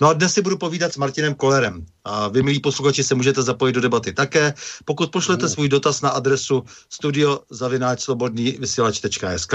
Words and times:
No 0.00 0.08
a 0.08 0.12
dnes 0.12 0.32
si 0.32 0.42
budu 0.42 0.58
povídat 0.58 0.92
s 0.92 0.96
Martinem 0.96 1.34
Kolerem. 1.34 1.86
A 2.04 2.28
vy, 2.28 2.42
milí 2.42 2.60
posluchači, 2.60 3.04
se 3.04 3.14
můžete 3.14 3.42
zapojit 3.42 3.72
do 3.72 3.80
debaty 3.80 4.12
také, 4.12 4.54
pokud 4.84 5.10
pošlete 5.10 5.48
svůj 5.48 5.68
dotaz 5.68 6.02
na 6.02 6.10
adresu 6.10 6.64
studiozavináčslobodnývysílač.sk 6.88 9.54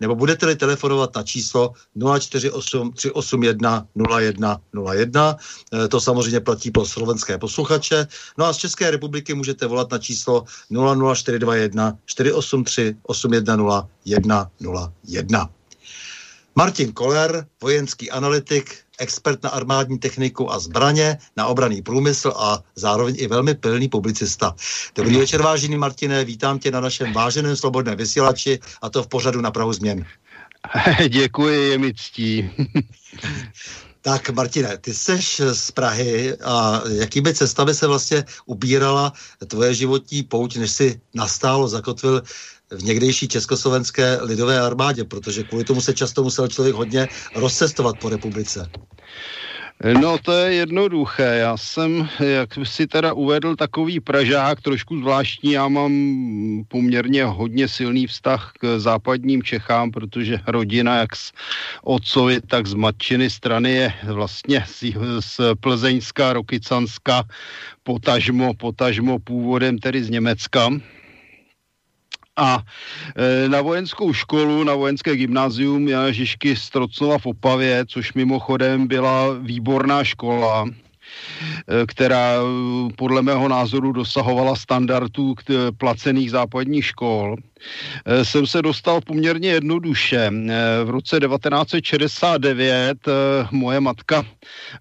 nebo 0.00 0.14
budete-li 0.14 0.56
telefonovat 0.56 1.16
na 1.16 1.22
číslo 1.22 1.72
048 2.20 2.92
381 2.92 3.86
0101. 4.72 5.36
To 5.88 6.00
samozřejmě 6.00 6.40
platí 6.40 6.70
pro 6.70 6.86
slovenské 6.86 7.38
posluchače. 7.38 8.06
No 8.38 8.44
a 8.44 8.52
z 8.52 8.56
České 8.56 8.90
republiky 8.90 9.34
můžete 9.34 9.66
volat 9.66 9.90
na 9.90 9.98
číslo 9.98 10.44
00421 11.14 11.98
483 12.06 12.96
810 13.02 13.86
101. 14.04 15.50
Martin 16.54 16.92
Koller, 16.92 17.46
vojenský 17.62 18.10
analytik, 18.10 18.76
expert 19.02 19.42
na 19.42 19.50
armádní 19.50 19.98
techniku 19.98 20.52
a 20.52 20.58
zbraně, 20.58 21.18
na 21.36 21.46
obraný 21.46 21.82
průmysl 21.82 22.32
a 22.36 22.62
zároveň 22.74 23.14
i 23.18 23.26
velmi 23.26 23.54
pilný 23.54 23.88
publicista. 23.88 24.54
Dobrý 24.94 25.16
večer, 25.16 25.42
vážený 25.42 25.76
Martine, 25.76 26.24
vítám 26.24 26.58
tě 26.58 26.70
na 26.70 26.80
našem 26.80 27.12
váženém 27.12 27.56
slobodném 27.56 27.98
vysílači 27.98 28.58
a 28.82 28.90
to 28.90 29.02
v 29.02 29.08
pořadu 29.08 29.40
na 29.40 29.50
Prahu 29.50 29.72
změn. 29.72 30.06
Děkuji, 31.08 31.70
je 31.70 31.78
mi 31.78 31.94
ctí. 31.94 32.50
Tak 34.04 34.30
Martine, 34.30 34.78
ty 34.78 34.94
jsi 34.94 35.18
z 35.52 35.70
Prahy 35.70 36.34
a 36.36 36.82
jakými 36.88 37.34
cestami 37.34 37.74
se 37.74 37.86
vlastně 37.86 38.24
ubírala 38.46 39.12
tvoje 39.46 39.74
životní 39.74 40.22
pouť, 40.22 40.56
než 40.56 40.70
si 40.70 41.00
nastálo 41.14 41.68
zakotvil 41.68 42.22
v 42.72 42.82
někdejší 42.82 43.28
československé 43.28 44.18
lidové 44.22 44.60
armádě, 44.60 45.04
protože 45.04 45.42
kvůli 45.42 45.64
tomu 45.64 45.80
se 45.80 45.94
často 45.94 46.22
musel 46.22 46.48
člověk 46.48 46.74
hodně 46.74 47.08
rozcestovat 47.34 47.98
po 47.98 48.08
republice. 48.08 48.70
No 50.00 50.18
to 50.18 50.32
je 50.32 50.54
jednoduché. 50.54 51.42
Já 51.42 51.56
jsem, 51.56 52.08
jak 52.20 52.50
si 52.62 52.86
teda 52.86 53.12
uvedl, 53.12 53.56
takový 53.56 54.00
Pražák, 54.00 54.60
trošku 54.60 54.98
zvláštní. 54.98 55.52
Já 55.52 55.68
mám 55.68 55.92
poměrně 56.68 57.24
hodně 57.24 57.68
silný 57.68 58.06
vztah 58.06 58.52
k 58.58 58.78
západním 58.78 59.42
Čechám, 59.42 59.90
protože 59.90 60.38
rodina 60.46 60.96
jak 60.96 61.16
z 61.16 61.32
otcovi, 61.82 62.40
tak 62.40 62.66
z 62.66 62.74
matčiny 62.74 63.30
strany 63.30 63.72
je 63.72 63.92
vlastně 64.06 64.64
z, 64.66 64.94
z 65.20 65.40
Plzeňska, 65.60 66.32
Rokycanska, 66.32 67.24
potažmo, 67.82 68.54
potažmo 68.54 69.18
původem 69.18 69.78
tedy 69.78 70.04
z 70.04 70.10
Německa 70.10 70.70
a 72.36 72.64
e, 73.16 73.48
na 73.48 73.60
vojenskou 73.60 74.12
školu, 74.12 74.64
na 74.64 74.74
vojenské 74.74 75.16
gymnázium 75.16 75.88
Jana 75.88 76.12
Žižky 76.12 76.56
Strocnova 76.56 77.18
v 77.18 77.26
Opavě, 77.26 77.86
což 77.86 78.12
mimochodem 78.12 78.86
byla 78.86 79.32
výborná 79.32 80.04
škola, 80.04 80.64
která 81.86 82.34
eh, 82.34 82.42
podle 82.96 83.22
mého 83.22 83.48
názoru 83.48 83.92
dosahovala 83.92 84.56
standardů 84.56 85.34
placených 85.76 86.30
západních 86.30 86.84
škol, 86.86 87.36
eh, 87.36 88.24
jsem 88.24 88.46
se 88.46 88.62
dostal 88.62 89.00
poměrně 89.00 89.48
jednoduše. 89.48 90.30
V 90.84 90.90
roce 90.90 91.20
1969 91.20 92.98
moje 93.50 93.80
matka 93.80 94.24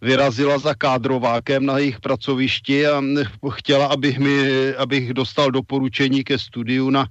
vyrazila 0.01 0.57
za 0.57 0.75
kádrovákem 0.75 1.65
na 1.65 1.77
jejich 1.77 1.99
pracovišti 1.99 2.87
a 2.87 3.03
chtěla, 3.49 3.85
abych, 3.85 4.19
mi, 4.19 4.37
abych 4.73 5.13
dostal 5.13 5.51
doporučení 5.51 6.23
ke 6.23 6.39
studiu 6.39 6.89
na 6.89 7.07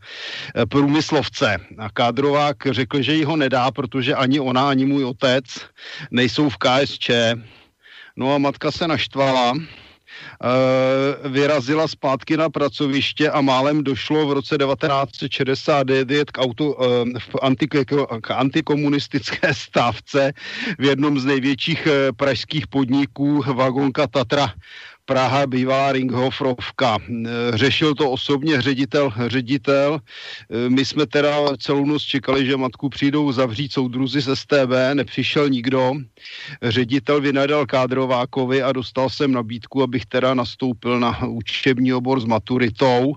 průmyslovce. 0.69 1.57
A 1.79 1.91
kádrovák 1.91 2.57
řekl, 2.71 3.03
že 3.03 3.15
ji 3.15 3.25
ho 3.25 3.37
nedá, 3.37 3.71
protože 3.71 4.15
ani 4.15 4.41
ona, 4.41 4.69
ani 4.69 4.85
můj 4.85 5.05
otec 5.05 5.45
nejsou 6.11 6.49
v 6.49 6.57
KSČ 6.57 7.11
No 8.21 8.35
a 8.35 8.39
matka 8.39 8.71
se 8.71 8.89
naštvala, 8.89 9.57
Uh, 10.45 11.31
vyrazila 11.33 11.89
zpátky 11.89 12.37
na 12.37 12.51
pracoviště 12.51 13.31
a 13.31 13.41
málem 13.41 13.85
došlo 13.85 14.27
v 14.27 14.33
roce 14.33 14.59
1969 14.59 16.31
k, 16.31 16.39
auto, 16.39 16.65
uh, 16.65 17.09
anti, 17.43 17.67
k 18.21 18.31
antikomunistické 18.31 19.55
stávce 19.55 20.33
v 20.79 20.85
jednom 20.85 21.21
z 21.21 21.25
největších 21.25 21.87
uh, 21.87 21.93
pražských 22.17 22.67
podniků 22.67 23.43
vagonka 23.55 24.07
Tatra 24.07 24.53
Praha, 25.11 25.47
bývalá 25.47 25.93
Ringhofrovka. 25.93 26.99
Řešil 27.55 27.95
to 27.95 28.11
osobně 28.11 28.63
ředitel, 28.63 29.13
ředitel. 29.27 30.01
My 30.69 30.85
jsme 30.85 31.07
teda 31.07 31.57
celou 31.59 31.85
noc 31.85 32.03
čekali, 32.03 32.47
že 32.47 32.57
matku 32.57 32.89
přijdou 32.89 33.33
zavřít 33.33 33.73
soudruzi 33.73 34.21
z 34.21 34.37
STB, 34.37 34.71
nepřišel 34.95 35.49
nikdo. 35.49 35.93
Ředitel 36.63 37.21
vynadal 37.21 37.67
Kádrovákovi 37.67 38.63
a 38.63 38.73
dostal 38.73 39.11
jsem 39.11 39.33
nabídku, 39.33 39.83
abych 39.83 40.07
teda 40.07 40.35
nastoupil 40.35 41.01
na 41.01 41.27
učební 41.27 41.93
obor 41.95 42.21
s 42.21 42.25
maturitou, 42.25 43.17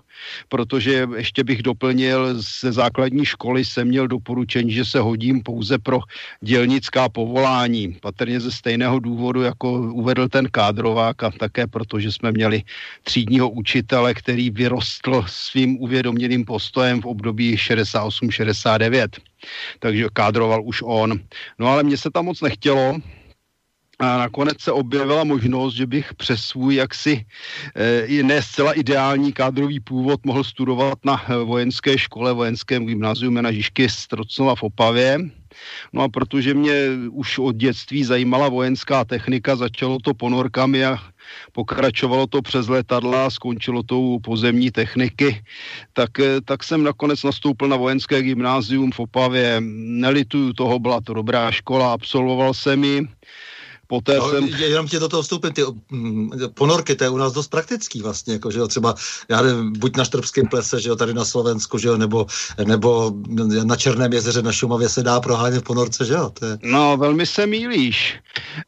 protože 0.50 1.08
ještě 1.18 1.44
bych 1.44 1.64
doplnil 1.64 2.42
ze 2.42 2.72
základní 2.72 3.26
školy 3.26 3.66
jsem 3.66 3.88
měl 3.88 4.08
doporučení, 4.08 4.72
že 4.72 4.86
se 4.86 5.00
hodím 5.00 5.44
pouze 5.44 5.78
pro 5.78 6.00
dělnická 6.42 7.10
povolání. 7.10 7.98
Patrně 8.02 8.40
ze 8.40 8.52
stejného 8.52 9.00
důvodu, 9.00 9.42
jako 9.42 9.72
uvedl 9.72 10.30
ten 10.30 10.48
kádrovák 10.52 11.24
a 11.24 11.32
také 11.32 11.68
proto, 11.68 12.00
že 12.00 12.12
jsme 12.12 12.32
měli 12.32 12.64
třídního 13.04 13.50
učitele, 13.50 14.14
který 14.14 14.50
vyrostl 14.50 15.24
svým 15.28 15.82
uvědoměným 15.82 16.46
postojem 16.46 17.02
v 17.02 17.06
období 17.06 17.56
68-69. 17.56 19.08
Takže 19.80 20.08
kádroval 20.14 20.62
už 20.64 20.82
on. 20.86 21.20
No 21.60 21.68
ale 21.68 21.84
mně 21.84 21.98
se 21.98 22.12
tam 22.12 22.26
moc 22.26 22.42
nechtělo, 22.42 22.98
a 24.04 24.18
nakonec 24.18 24.62
se 24.62 24.72
objevila 24.72 25.24
možnost, 25.24 25.74
že 25.74 25.88
bych 25.88 26.14
přes 26.14 26.42
svůj 26.42 26.76
jaksi 26.76 27.26
e, 28.20 28.24
ne 28.24 28.42
zcela 28.42 28.74
ideální 28.74 29.34
kádrový 29.34 29.80
původ 29.80 30.20
mohl 30.26 30.44
studovat 30.44 31.00
na 31.06 31.24
eh, 31.24 31.36
vojenské 31.38 31.98
škole, 31.98 32.34
vojenském 32.34 32.86
gymnáziu 32.86 33.32
jména 33.32 33.52
Žižky 33.52 33.90
Strocnova 33.90 34.56
v 34.56 34.64
Opavě. 34.64 35.20
No 35.94 36.02
a 36.04 36.10
protože 36.10 36.54
mě 36.54 36.74
už 37.12 37.38
od 37.40 37.56
dětství 37.56 38.04
zajímala 38.04 38.50
vojenská 38.50 39.06
technika, 39.06 39.56
začalo 39.56 40.00
to 40.00 40.14
ponorkami 40.14 40.86
a 40.86 40.98
pokračovalo 41.52 42.28
to 42.28 42.42
přes 42.42 42.68
letadla, 42.68 43.30
skončilo 43.30 43.84
to 43.84 44.00
u 44.00 44.20
pozemní 44.20 44.72
techniky, 44.72 45.44
tak, 45.94 46.20
eh, 46.20 46.42
tak 46.46 46.64
jsem 46.64 46.84
nakonec 46.84 47.24
nastoupil 47.24 47.68
na 47.68 47.78
vojenské 47.78 48.22
gymnázium 48.22 48.92
v 48.92 49.00
Opavě. 49.00 49.62
Nelituju 50.04 50.54
toho, 50.54 50.80
byla 50.80 51.02
to 51.02 51.14
dobrá 51.14 51.52
škola, 51.52 51.94
absolvoval 51.94 52.54
jsem 52.54 52.84
ji 52.84 53.08
poté 53.94 54.18
no, 54.18 54.30
jsem... 54.30 54.48
Jenom 54.48 54.88
tě 54.88 55.00
do 55.00 55.08
toho 55.08 55.24
vstoupím, 55.24 55.52
ty 55.52 55.62
mm, 55.92 56.32
ponorky, 56.54 56.96
to 56.96 57.04
je 57.04 57.10
u 57.10 57.18
nás 57.18 57.34
dost 57.34 57.48
praktický 57.48 58.02
vlastně, 58.02 58.34
jako, 58.34 58.52
že 58.52 58.60
jo, 58.60 58.68
třeba, 58.68 58.96
já 59.30 59.42
nevím, 59.42 59.74
buď 59.78 59.98
na 59.98 60.06
Štrbském 60.06 60.48
plese, 60.48 60.82
že 60.82 60.90
jo, 60.90 60.96
tady 60.96 61.14
na 61.14 61.26
Slovensku, 61.26 61.78
že 61.78 61.88
jo, 61.88 61.98
nebo, 61.98 62.26
nebo 62.66 63.14
na 63.64 63.76
Černém 63.76 64.14
jezeře 64.14 64.42
na 64.42 64.52
Šumavě 64.52 64.90
se 64.90 65.04
dá 65.04 65.22
prohánět 65.22 65.62
v 65.62 65.64
ponorce, 65.64 66.06
že 66.06 66.14
jo? 66.14 66.30
To 66.40 66.46
je... 66.46 66.58
No, 66.64 66.98
velmi 66.98 67.26
se 67.26 67.46
mílíš. 67.48 68.16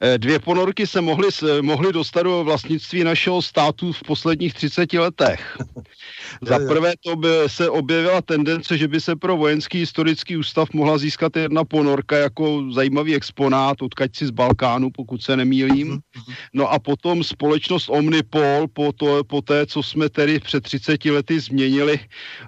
Eh, 0.02 0.18
dvě 0.18 0.40
ponorky 0.40 0.88
se 0.88 1.02
mohly, 1.02 1.30
mohly 1.62 1.94
dostat 1.94 2.24
do 2.24 2.44
vlastnictví 2.44 3.04
našeho 3.04 3.42
státu 3.42 3.94
v 3.94 4.04
posledních 4.04 4.54
30 4.54 4.94
letech. 4.94 5.58
Za 6.48 6.60
prvé 6.68 6.94
to 7.04 7.16
by 7.16 7.30
se 7.48 7.70
objevila 7.70 8.22
tendence, 8.22 8.78
že 8.78 8.88
by 8.88 9.02
se 9.02 9.16
pro 9.16 9.38
vojenský 9.38 9.80
historický 9.80 10.38
ústav 10.38 10.70
mohla 10.74 10.98
získat 10.98 11.36
jedna 11.36 11.64
ponorka 11.66 12.18
jako 12.18 12.64
zajímavý 12.72 13.16
exponát, 13.16 13.82
odkaď 13.82 14.16
si 14.16 14.26
z 14.28 14.30
Balkánu, 14.30 14.90
pokud 14.90 15.15
se 15.22 15.38
nemýlím. 15.38 15.88
Mhm, 15.88 16.00
mhm. 16.16 16.36
No 16.54 16.72
a 16.72 16.80
potom 16.80 17.24
společnost 17.24 17.90
Omnipol, 17.90 18.68
po, 18.74 18.92
to, 18.92 19.24
po 19.24 19.42
té, 19.42 19.66
co 19.66 19.84
jsme 19.84 20.10
tedy 20.10 20.40
před 20.40 20.64
30 20.64 21.06
lety 21.06 21.40
změnili 21.40 22.00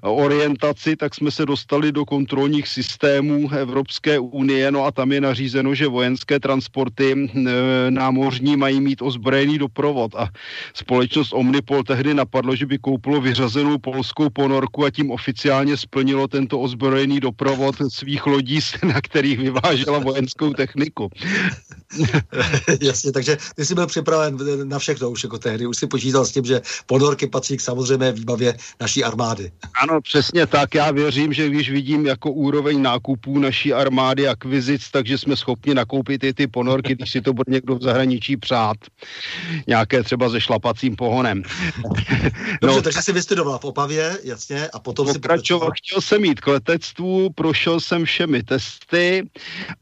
orientaci, 0.01 0.95
tak 0.95 1.15
jsme 1.15 1.31
se 1.31 1.45
dostali 1.45 1.91
do 1.91 2.05
kontrolních 2.05 2.67
systémů 2.67 3.51
Evropské 3.51 4.19
unie, 4.19 4.71
no 4.71 4.85
a 4.85 4.91
tam 4.91 5.11
je 5.11 5.21
nařízeno, 5.21 5.75
že 5.75 5.87
vojenské 5.87 6.39
transporty 6.39 7.11
e, 7.11 7.27
námořní 7.91 8.57
mají 8.57 8.81
mít 8.81 9.01
ozbrojený 9.01 9.57
doprovod 9.57 10.15
a 10.15 10.29
společnost 10.73 11.33
Omnipol 11.33 11.83
tehdy 11.83 12.13
napadlo, 12.13 12.55
že 12.55 12.65
by 12.65 12.77
koupilo 12.77 13.21
vyřazenou 13.21 13.77
polskou 13.77 14.29
ponorku 14.29 14.85
a 14.85 14.91
tím 14.91 15.11
oficiálně 15.11 15.77
splnilo 15.77 16.27
tento 16.27 16.59
ozbrojený 16.59 17.19
doprovod 17.19 17.75
svých 17.89 18.25
lodí, 18.25 18.59
na 18.83 19.01
kterých 19.01 19.39
vyvážela 19.39 19.99
vojenskou 19.99 20.53
techniku. 20.53 21.09
Jasně, 22.81 23.11
takže 23.11 23.37
ty 23.55 23.65
jsi 23.65 23.75
byl 23.75 23.87
připraven 23.87 24.37
na 24.69 24.79
všechno 24.79 25.09
už 25.09 25.23
jako 25.23 25.37
tehdy. 25.37 25.67
Už 25.67 25.77
si 25.77 25.87
počítal 25.87 26.25
s 26.25 26.31
tím, 26.31 26.45
že 26.45 26.61
ponorky 26.85 27.27
patří 27.27 27.57
k 27.57 27.61
samozřejmé 27.61 28.11
výbavě 28.11 28.57
naší 28.81 29.03
armády. 29.03 29.51
Ano, 29.81 30.01
přesně 30.01 30.47
tak. 30.47 30.75
Já 30.75 30.91
věřím, 30.91 31.33
že 31.33 31.49
když 31.49 31.69
vidím 31.69 32.05
jako 32.05 32.31
úroveň 32.31 32.81
nákupů 32.81 33.39
naší 33.39 33.73
armády 33.73 34.27
akvizic, 34.27 34.89
takže 34.91 35.17
jsme 35.17 35.35
schopni 35.35 35.73
nakoupit 35.73 36.23
i 36.23 36.33
ty 36.33 36.47
ponorky, 36.47 36.95
když 36.95 37.11
si 37.11 37.21
to 37.21 37.33
bude 37.33 37.51
někdo 37.51 37.75
v 37.75 37.81
zahraničí 37.81 38.37
přát. 38.37 38.77
Nějaké 39.67 40.03
třeba 40.03 40.29
se 40.29 40.41
šlapacím 40.41 40.95
pohonem. 40.95 41.43
Dobře, 42.61 42.75
no, 42.75 42.81
takže 42.81 43.01
jsi 43.01 43.13
vystudoval 43.13 43.59
v 43.59 43.65
Opavě, 43.65 44.17
jasně, 44.23 44.67
a 44.67 44.79
potom 44.79 45.07
si 45.07 45.13
pokračoval. 45.13 45.71
Chtěl 45.75 46.01
jsem 46.01 46.21
mít 46.21 46.41
k 46.41 46.47
letectvu, 46.47 47.29
prošel 47.35 47.79
jsem 47.79 48.05
všemi 48.05 48.43
testy, 48.43 49.29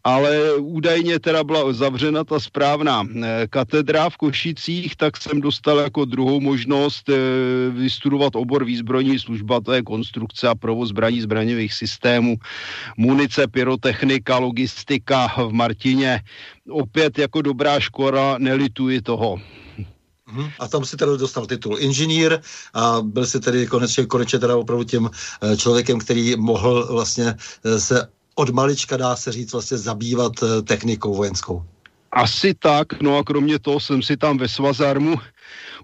ale 0.04 0.56
údajně 0.56 1.20
teda 1.20 1.44
byla 1.44 1.74
zavřena 1.74 2.24
ta 2.24 2.40
správná 2.56 3.04
eh, 3.04 3.48
katedra 3.52 4.07
v 4.07 4.18
Košicích, 4.18 4.96
tak 4.96 5.19
jsem 5.19 5.44
dostal 5.44 5.92
jako 5.92 6.06
druhou 6.07 6.40
možnost 6.40 7.04
eh, 7.12 7.19
vystudovat 7.75 8.31
obor 8.36 8.63
výzbrojní 8.63 9.19
služba, 9.19 9.60
to 9.60 9.75
je 9.75 9.84
konstrukce 9.84 10.48
a 10.48 10.56
provoz 10.56 10.96
zbraní 10.96 11.19
zbraňových 11.22 11.74
systémů, 11.74 12.40
munice, 12.96 13.48
pyrotechnika, 13.52 14.40
logistika 14.40 15.28
v 15.28 15.52
Martině. 15.52 16.24
Opět 16.72 17.19
jako 17.19 17.42
dobrá 17.42 17.80
škola, 17.80 18.40
nelituji 18.40 19.01
toho. 19.04 19.36
Mhm. 20.31 20.48
A 20.60 20.68
tam 20.68 20.86
si 20.88 20.96
teda 20.96 21.19
dostal 21.19 21.46
titul 21.46 21.75
inženýr 21.80 22.40
a 22.74 23.04
byl 23.04 23.25
si 23.28 23.40
tedy 23.40 23.68
konečně, 23.68 24.06
konečně 24.06 24.40
teda 24.40 24.56
opravdu 24.56 24.84
tím 24.84 25.10
eh, 25.12 25.58
člověkem, 25.58 26.00
který 26.00 26.40
mohl 26.40 26.88
vlastně 26.88 27.36
se 27.78 28.08
od 28.36 28.50
malička, 28.50 28.98
dá 28.98 29.16
se 29.16 29.31
říct, 29.31 29.51
vlastně 29.51 29.78
zabývat 29.78 30.34
technikou 30.63 31.16
vojenskou. 31.16 31.75
Asi 32.16 32.54
tak, 32.54 33.02
no 33.02 33.18
a 33.18 33.24
kromě 33.24 33.60
toho 33.60 33.80
jsem 33.80 34.02
si 34.02 34.18
tam 34.18 34.38
ve 34.38 34.48
Svazarmu 34.48 35.16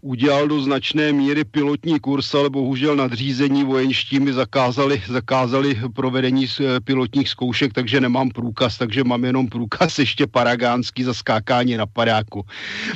udělal 0.01 0.47
do 0.47 0.61
značné 0.61 1.11
míry 1.13 1.43
pilotní 1.43 1.99
kurz, 1.99 2.33
ale 2.33 2.49
bohužel 2.49 2.95
nadřízení 2.95 3.63
vojenští 3.63 4.19
mi 4.19 4.33
zakázali, 4.33 5.03
zakázali 5.07 5.81
provedení 5.95 6.45
eh, 6.47 6.79
pilotních 6.79 7.29
zkoušek, 7.29 7.73
takže 7.73 8.01
nemám 8.01 8.29
průkaz, 8.29 8.77
takže 8.77 9.03
mám 9.03 9.25
jenom 9.25 9.47
průkaz 9.47 9.99
ještě 9.99 10.27
paragánský 10.27 11.03
za 11.03 11.13
skákání 11.13 11.77
na 11.77 11.85
padáku. 11.85 12.45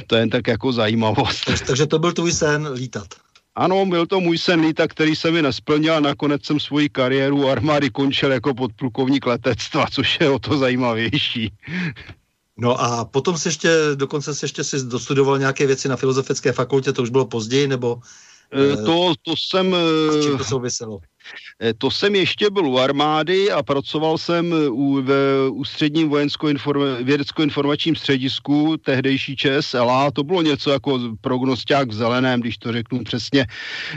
To 0.07 0.15
je 0.15 0.21
jen 0.21 0.29
tak 0.29 0.47
jako 0.47 0.71
zajímavost. 0.71 1.51
Takže 1.67 1.85
to 1.85 1.99
byl 1.99 2.13
tvůj 2.13 2.31
sen 2.31 2.67
lítat. 2.73 3.07
Ano, 3.55 3.85
byl 3.85 4.05
to 4.05 4.19
můj 4.19 4.37
sen 4.37 4.59
líta, 4.61 4.87
který 4.87 5.15
se 5.15 5.31
mi 5.31 5.41
nesplnil 5.41 5.93
a 5.93 5.99
nakonec 5.99 6.45
jsem 6.45 6.59
svoji 6.59 6.89
kariéru 6.89 7.49
armády 7.49 7.89
končil 7.89 8.31
jako 8.31 8.53
podplukovník 8.53 9.25
letectva, 9.25 9.85
což 9.91 10.17
je 10.21 10.29
o 10.29 10.39
to 10.39 10.57
zajímavější. 10.57 11.51
No 12.57 12.81
a 12.81 13.05
potom 13.05 13.37
se 13.37 13.49
ještě, 13.49 13.69
dokonce 13.95 14.35
se 14.35 14.45
ještě 14.45 14.63
si 14.63 14.83
dostudoval 14.83 15.39
nějaké 15.39 15.67
věci 15.67 15.89
na 15.89 15.95
Filozofické 15.95 16.51
fakultě, 16.51 16.93
to 16.93 17.01
už 17.01 17.09
bylo 17.09 17.25
později, 17.25 17.67
nebo... 17.67 17.99
E, 18.53 18.77
to, 18.77 19.13
to 19.21 19.33
jsem... 19.37 19.75
S 20.11 20.23
čím 20.23 20.37
to 20.37 20.43
souviselo? 20.43 20.99
Eh, 21.59 21.73
to 21.73 21.91
jsem 21.91 22.15
ještě 22.15 22.49
byl 22.49 22.67
u 22.67 22.79
armády 22.79 23.51
a 23.51 23.63
pracoval 23.63 24.17
jsem 24.17 24.53
u, 24.69 25.01
v 25.01 25.09
ústředním 25.49 26.11
vědecko-informačním 27.01 27.95
středisku 27.95 28.77
tehdejší 28.77 29.35
ČSLA. 29.35 30.11
To 30.11 30.23
bylo 30.23 30.41
něco 30.41 30.71
jako 30.71 30.99
prognosták 31.21 31.89
v 31.89 31.93
zeleném, 31.93 32.41
když 32.41 32.57
to 32.57 32.71
řeknu 32.71 33.03
přesně. 33.03 33.47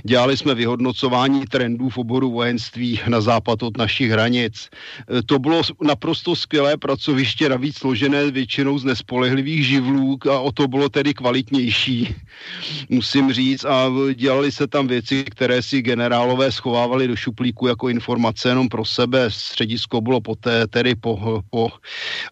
Dělali 0.05 0.37
jsme 0.37 0.55
vyhodnocování 0.55 1.47
trendů 1.47 1.89
v 1.89 1.99
oboru 1.99 2.31
vojenství 2.31 3.01
na 3.09 3.21
západ 3.21 3.63
od 3.63 3.77
našich 3.77 4.11
hranic. 4.11 4.69
Eh, 4.71 5.23
to 5.23 5.39
bylo 5.39 5.63
naprosto 5.83 6.37
skvělé 6.37 6.77
pracoviště, 6.77 7.49
navíc 7.49 7.79
složené 7.79 8.31
většinou 8.31 8.79
z 8.79 8.85
nespolehlivých 8.85 9.67
živlů 9.67 10.19
a 10.31 10.39
o 10.39 10.53
to 10.53 10.69
bylo 10.69 10.89
tedy 10.89 11.15
kvalitnější, 11.15 12.15
musím 12.89 13.33
říct. 13.33 13.65
A 13.65 13.91
dělali 14.15 14.53
se 14.53 14.67
tam 14.67 14.87
věci, 14.87 15.25
které 15.25 15.63
si 15.63 15.83
generálové 15.83 16.53
schovávali 16.53 17.09
do 17.09 17.17
šuplíku 17.19 17.67
jako 17.67 17.89
informace 17.89 18.49
jenom 18.49 18.69
pro 18.69 18.85
sebe. 18.85 19.31
Středisko 19.31 20.01
bylo 20.01 20.21
poté, 20.21 20.67
tedy 20.67 20.95
po, 20.95 21.43
po 21.51 21.69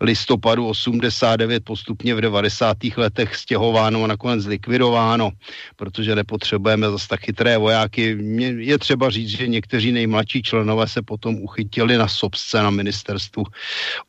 listopadu 0.01 0.69
89 0.69 1.65
postupně 1.65 2.15
v 2.15 2.21
90. 2.21 2.77
letech 2.97 3.37
stěhováno 3.37 4.05
a 4.05 4.07
nakonec 4.07 4.43
zlikvidováno, 4.43 5.31
protože 5.77 6.15
nepotřebujeme 6.15 6.91
zase 6.91 7.09
tak 7.09 7.21
chytré 7.21 7.59
vojáky. 7.59 8.19
Je 8.59 8.79
třeba 8.79 9.11
říct, 9.11 9.29
že 9.29 9.47
někteří 9.47 9.93
nejmladší 9.93 10.43
členové 10.43 10.89
se 10.89 11.03
potom 11.03 11.35
uchytili 11.43 11.97
na 11.97 12.09
sobce 12.09 12.63
na 12.63 12.71
ministerstvu 12.71 13.45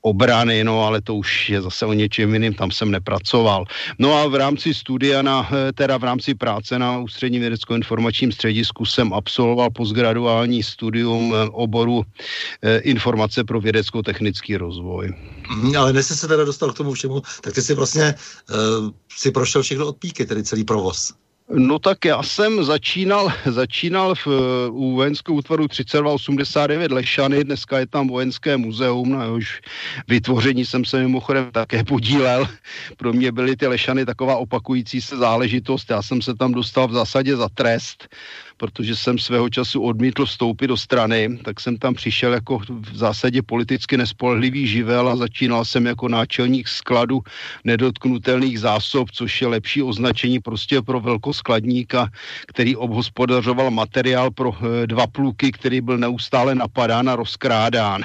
obrany, 0.02 0.64
no 0.64 0.84
ale 0.84 1.02
to 1.02 1.16
už 1.16 1.50
je 1.50 1.62
zase 1.62 1.86
o 1.86 1.94
něčem 1.94 2.34
jiným, 2.34 2.54
tam 2.54 2.72
jsem 2.72 2.92
nepracoval. 2.92 3.66
No 4.00 4.14
a 4.14 4.28
v 4.28 4.36
rámci 4.36 4.74
studia, 4.74 5.22
na, 5.22 5.50
teda 5.74 5.98
v 5.98 6.04
rámci 6.04 6.36
práce 6.36 6.80
na 6.80 7.00
ústředním 7.00 7.42
vědecko-informačním 7.42 8.32
středisku 8.32 8.86
jsem 8.86 9.14
absolvoval 9.14 9.70
postgraduální 9.70 10.64
studium 10.68 11.34
eh, 11.34 11.50
oboru 11.52 12.04
eh, 12.62 12.78
informace 12.78 13.44
pro 13.44 13.62
vědecko-technický 13.62 14.58
rozvoj. 14.58 15.14
Mm, 15.56 15.78
ale 15.78 15.94
než 15.94 16.06
se 16.06 16.28
teda 16.28 16.46
dostal 16.46 16.72
k 16.72 16.78
tomu 16.78 16.94
všemu, 16.94 17.22
tak 17.42 17.54
ty 17.54 17.62
si 17.62 17.74
vlastně 17.74 18.16
uh, 18.50 18.90
si 19.18 19.32
prošel 19.32 19.62
všechno 19.62 19.88
od 19.88 19.98
píky, 19.98 20.26
tedy 20.26 20.44
celý 20.44 20.64
provoz. 20.64 21.14
No 21.50 21.80
tak 21.80 22.06
já 22.06 22.24
jsem 22.24 22.64
začínal, 22.64 23.32
začínal 23.46 24.16
v, 24.16 24.28
u 24.70 24.96
vojenského 24.96 25.36
útvaru 25.36 25.68
3289 25.68 26.92
Lešany, 26.92 27.44
dneska 27.44 27.80
je 27.80 27.88
tam 27.88 28.08
vojenské 28.08 28.58
muzeum, 28.58 29.10
na 29.10 29.24
jehož 29.24 29.62
vytvoření 30.08 30.66
jsem 30.66 30.86
se 30.86 31.00
mimochodem 31.00 31.52
také 31.52 31.84
podílel. 31.84 32.48
Pro 32.98 33.14
mě 33.14 33.32
byly 33.32 33.56
ty 33.56 33.68
Lešany 33.68 34.06
taková 34.06 34.36
opakující 34.36 35.02
se 35.02 35.18
záležitost, 35.18 35.90
já 35.90 36.02
jsem 36.02 36.22
se 36.22 36.36
tam 36.36 36.52
dostal 36.52 36.88
v 36.88 36.94
zásadě 36.94 37.36
za 37.36 37.50
trest, 37.50 38.08
protože 38.58 38.96
jsem 38.96 39.20
svého 39.20 39.50
času 39.50 39.82
odmítl 39.82 40.26
vstoupit 40.26 40.68
do 40.68 40.78
strany, 40.78 41.40
tak 41.44 41.60
jsem 41.60 41.78
tam 41.78 41.94
přišel 41.94 42.34
jako 42.34 42.60
v 42.60 42.98
zásadě 42.98 43.42
politicky 43.42 43.98
nespolehlivý 43.98 44.68
živel 44.68 45.10
a 45.10 45.16
začínal 45.16 45.66
jsem 45.66 45.86
jako 45.86 46.08
náčelník 46.08 46.68
skladu 46.68 47.20
nedotknutelných 47.64 48.60
zásob, 48.60 49.12
což 49.12 49.42
je 49.42 49.48
lepší 49.48 49.84
označení 49.84 50.40
prostě 50.40 50.82
pro 50.82 51.00
velkoskladníka, 51.00 52.10
který 52.48 52.76
obhospodařoval 52.76 53.72
materiál 53.72 54.32
pro 54.32 54.52
eh, 54.54 54.88
dva 54.88 55.08
pluky, 55.08 55.52
který 55.52 55.82
byl 55.82 55.98
neustále 55.98 56.56
napadán 56.56 57.10
a 57.10 57.16
rozkrádán. 57.16 58.04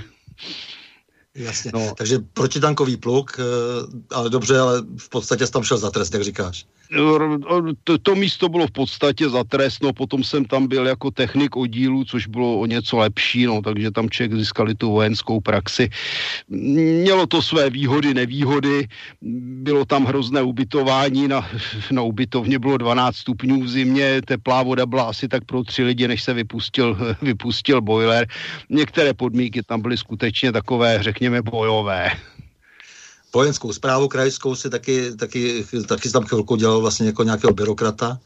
Jasně, 1.34 1.70
no. 1.74 1.94
takže 1.96 2.18
protitankový 2.32 2.96
pluk, 2.96 3.36
eh, 3.38 3.42
ale 4.14 4.30
dobře, 4.30 4.58
ale 4.58 4.82
v 4.98 5.08
podstatě 5.08 5.46
jsi 5.46 5.52
tam 5.52 5.62
šel 5.62 5.78
za 5.78 5.90
trest, 5.90 6.14
jak 6.14 6.24
říkáš 6.24 6.66
to, 7.84 7.98
to 7.98 8.14
místo 8.14 8.48
bylo 8.48 8.66
v 8.66 8.70
podstatě 8.70 9.28
za 9.28 9.44
trest, 9.44 9.82
no 9.82 9.92
potom 9.92 10.24
jsem 10.24 10.44
tam 10.44 10.66
byl 10.66 10.86
jako 10.86 11.10
technik 11.10 11.56
oddílu, 11.56 12.04
což 12.04 12.26
bylo 12.26 12.60
o 12.60 12.66
něco 12.66 12.98
lepší, 12.98 13.46
no 13.46 13.62
takže 13.62 13.90
tam 13.90 14.10
člověk 14.10 14.34
získali 14.38 14.74
tu 14.74 14.90
vojenskou 14.90 15.40
praxi. 15.40 15.88
Mělo 16.48 17.26
to 17.26 17.42
své 17.42 17.70
výhody, 17.70 18.14
nevýhody, 18.14 18.88
bylo 19.62 19.84
tam 19.84 20.04
hrozné 20.04 20.42
ubytování, 20.42 21.28
na, 21.28 21.48
na 21.90 22.02
ubytovně 22.02 22.58
bylo 22.58 22.76
12 22.76 23.16
stupňů 23.16 23.62
v 23.62 23.68
zimě, 23.68 24.22
teplá 24.22 24.62
voda 24.62 24.86
byla 24.86 25.02
asi 25.02 25.28
tak 25.28 25.44
pro 25.44 25.64
tři 25.64 25.84
lidi, 25.84 26.08
než 26.08 26.22
se 26.22 26.34
vypustil, 26.34 26.98
vypustil 27.22 27.80
boiler. 27.80 28.26
Některé 28.68 29.14
podmínky 29.14 29.62
tam 29.62 29.82
byly 29.82 29.96
skutečně 29.96 30.52
takové, 30.52 31.02
řekněme, 31.02 31.42
bojové 31.42 32.10
vojenskou 33.34 33.72
zprávu 33.72 34.08
krajskou 34.08 34.54
si 34.54 34.70
taky, 34.70 35.16
taky, 35.16 35.64
taky 35.88 36.10
tam 36.10 36.24
chvilku 36.24 36.56
dělal 36.56 36.80
vlastně 36.80 37.06
jako 37.06 37.22
nějakého 37.22 37.52
byrokrata. 37.52 38.18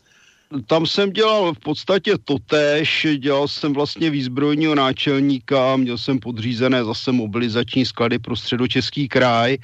Tam 0.67 0.87
jsem 0.87 1.11
dělal 1.11 1.55
v 1.55 1.59
podstatě 1.59 2.15
totéž, 2.25 3.07
dělal 3.19 3.49
jsem 3.49 3.75
vlastně 3.75 4.11
výzbrojního 4.11 4.75
náčelníka, 4.75 5.77
měl 5.77 5.99
jsem 5.99 6.19
podřízené 6.19 6.85
zase 6.85 7.13
mobilizační 7.13 7.87
sklady 7.87 8.19
pro 8.19 8.37
středočeský 8.37 9.09
kraj. 9.09 9.59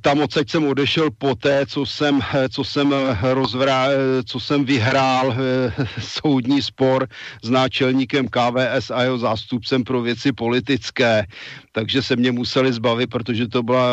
Tam 0.00 0.20
odsaď 0.20 0.50
jsem 0.50 0.66
odešel 0.66 1.10
poté, 1.10 1.66
co 1.66 1.86
jsem, 1.86 2.20
eh, 2.34 2.48
co 2.48 2.64
jsem, 2.64 2.94
eh, 2.94 3.34
rozvrá, 3.34 3.86
co 4.24 4.40
jsem 4.40 4.64
vyhrál 4.64 5.34
soudní 6.00 6.62
spor 6.62 7.08
s 7.42 7.50
náčelníkem 7.50 8.28
KVS 8.28 8.90
a 8.90 9.02
jeho 9.02 9.18
zástupcem 9.18 9.84
pro 9.84 10.02
věci 10.02 10.32
politické 10.32 11.26
takže 11.72 12.02
se 12.02 12.16
mě 12.16 12.32
museli 12.32 12.72
zbavit, 12.72 13.10
protože 13.10 13.48
to 13.48 13.62
byla 13.62 13.86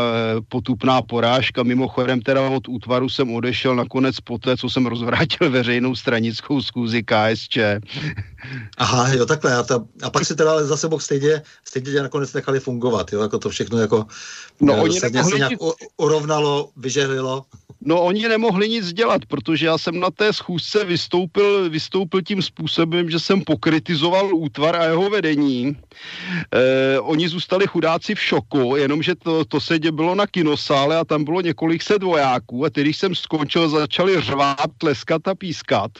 potupná 0.49 1.01
porážka. 1.01 1.63
Mimochodem 1.63 2.21
teda 2.21 2.49
od 2.49 2.67
útvaru 2.67 3.09
jsem 3.09 3.35
odešel 3.35 3.75
nakonec 3.75 4.19
poté, 4.19 4.57
co 4.57 4.69
jsem 4.69 4.85
rozvrátil 4.85 5.49
veřejnou 5.51 5.95
stranickou 5.95 6.61
zkůzi 6.61 7.03
KSČ. 7.03 7.57
Aha, 8.77 9.13
jo, 9.13 9.25
takhle. 9.25 9.55
A, 9.55 9.63
ta, 9.63 9.83
a 10.03 10.09
pak 10.09 10.25
si 10.25 10.35
teda 10.35 10.65
zase 10.65 10.87
mohl 10.87 10.99
stejně, 10.99 11.41
stejně 11.63 12.01
nakonec 12.01 12.33
nechali 12.33 12.59
fungovat, 12.59 13.13
jo, 13.13 13.21
jako 13.21 13.39
to 13.39 13.49
všechno 13.49 13.77
jako 13.77 14.05
no, 14.61 14.73
eh, 14.73 14.81
oni 14.81 14.99
se 14.99 15.09
nějak 15.09 15.49
nic... 15.49 15.59
urovnalo, 15.97 16.69
vyžehlilo. 16.77 17.45
No 17.81 18.01
oni 18.01 18.27
nemohli 18.27 18.69
nic 18.69 18.93
dělat, 18.93 19.25
protože 19.25 19.65
já 19.65 19.77
jsem 19.77 19.99
na 19.99 20.11
té 20.11 20.33
schůzce 20.33 20.85
vystoupil, 20.85 21.69
vystoupil 21.69 22.21
tím 22.21 22.41
způsobem, 22.41 23.09
že 23.09 23.19
jsem 23.19 23.41
pokritizoval 23.41 24.35
útvar 24.35 24.75
a 24.75 24.83
jeho 24.83 25.09
vedení. 25.09 25.77
Eh, 26.53 26.99
oni 26.99 27.29
zůstali 27.29 27.67
chudáci 27.67 28.15
v 28.15 28.21
šoku, 28.21 28.75
jenomže 28.75 29.15
to, 29.15 29.45
to 29.45 29.61
se 29.61 29.79
bylo 29.91 30.15
na 30.15 30.27
kinosále 30.27 30.97
a 30.97 31.05
tam 31.05 31.23
bylo 31.23 31.41
několik 31.41 31.83
set 31.83 32.03
vojáků 32.03 32.65
a 32.65 32.69
když 32.69 32.97
jsem 32.97 33.15
skončil, 33.15 33.69
začali 33.69 34.21
řvát, 34.21 34.69
tleskat 34.77 35.27
a 35.27 35.35
pískat. 35.35 35.91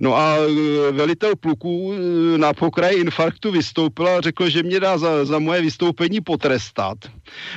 No 0.00 0.16
a 0.16 0.36
e, 0.36 0.92
velitel 0.92 1.36
pluku 1.36 1.92
e, 1.92 2.38
na 2.38 2.52
pokraji 2.52 3.00
infarktu 3.00 3.50
vystoupil 3.50 4.08
a 4.08 4.20
řekl, 4.20 4.48
že 4.48 4.62
mě 4.62 4.80
dá 4.80 4.98
za, 4.98 5.24
za 5.24 5.38
moje 5.38 5.62
vystoupení 5.62 6.20
potrestat. 6.20 6.98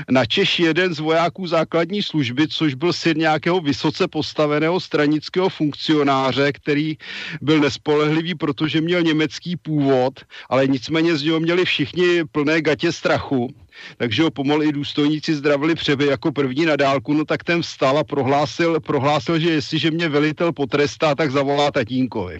Na 0.09 0.25
Češ 0.25 0.59
jeden 0.59 0.93
z 0.93 1.00
vojáků 1.00 1.48
základní 1.48 2.01
služby, 2.01 2.48
což 2.48 2.74
byl 2.74 2.93
syn 2.93 3.17
nějakého 3.17 3.62
vysoce 3.62 4.07
postaveného 4.07 4.79
stranického 4.79 5.50
funkcionáře, 5.50 6.51
který 6.51 6.98
byl 7.41 7.59
nespolehlivý, 7.59 8.36
protože 8.36 8.81
měl 8.81 9.01
německý 9.01 9.55
původ, 9.57 10.19
ale 10.50 10.67
nicméně 10.67 11.17
z 11.17 11.24
něho 11.24 11.39
měli 11.39 11.65
všichni 11.65 12.24
plné 12.31 12.62
gatě 12.62 12.91
strachu 12.91 13.50
takže 13.98 14.24
ho 14.24 14.31
pomalu 14.31 14.63
i 14.63 14.71
důstojníci 14.71 15.36
zdravili 15.36 15.75
přeby 15.75 16.05
jako 16.05 16.31
první 16.31 16.65
na 16.65 16.75
dálku, 16.75 17.13
no 17.13 17.25
tak 17.25 17.43
ten 17.43 17.62
vstal 17.62 17.98
a 17.98 18.03
prohlásil, 18.03 18.79
prohlásil, 18.79 19.39
že 19.39 19.50
jestliže 19.50 19.91
mě 19.91 20.09
velitel 20.09 20.53
potrestá, 20.53 21.15
tak 21.15 21.31
zavolá 21.31 21.71
tatínkovi 21.71 22.39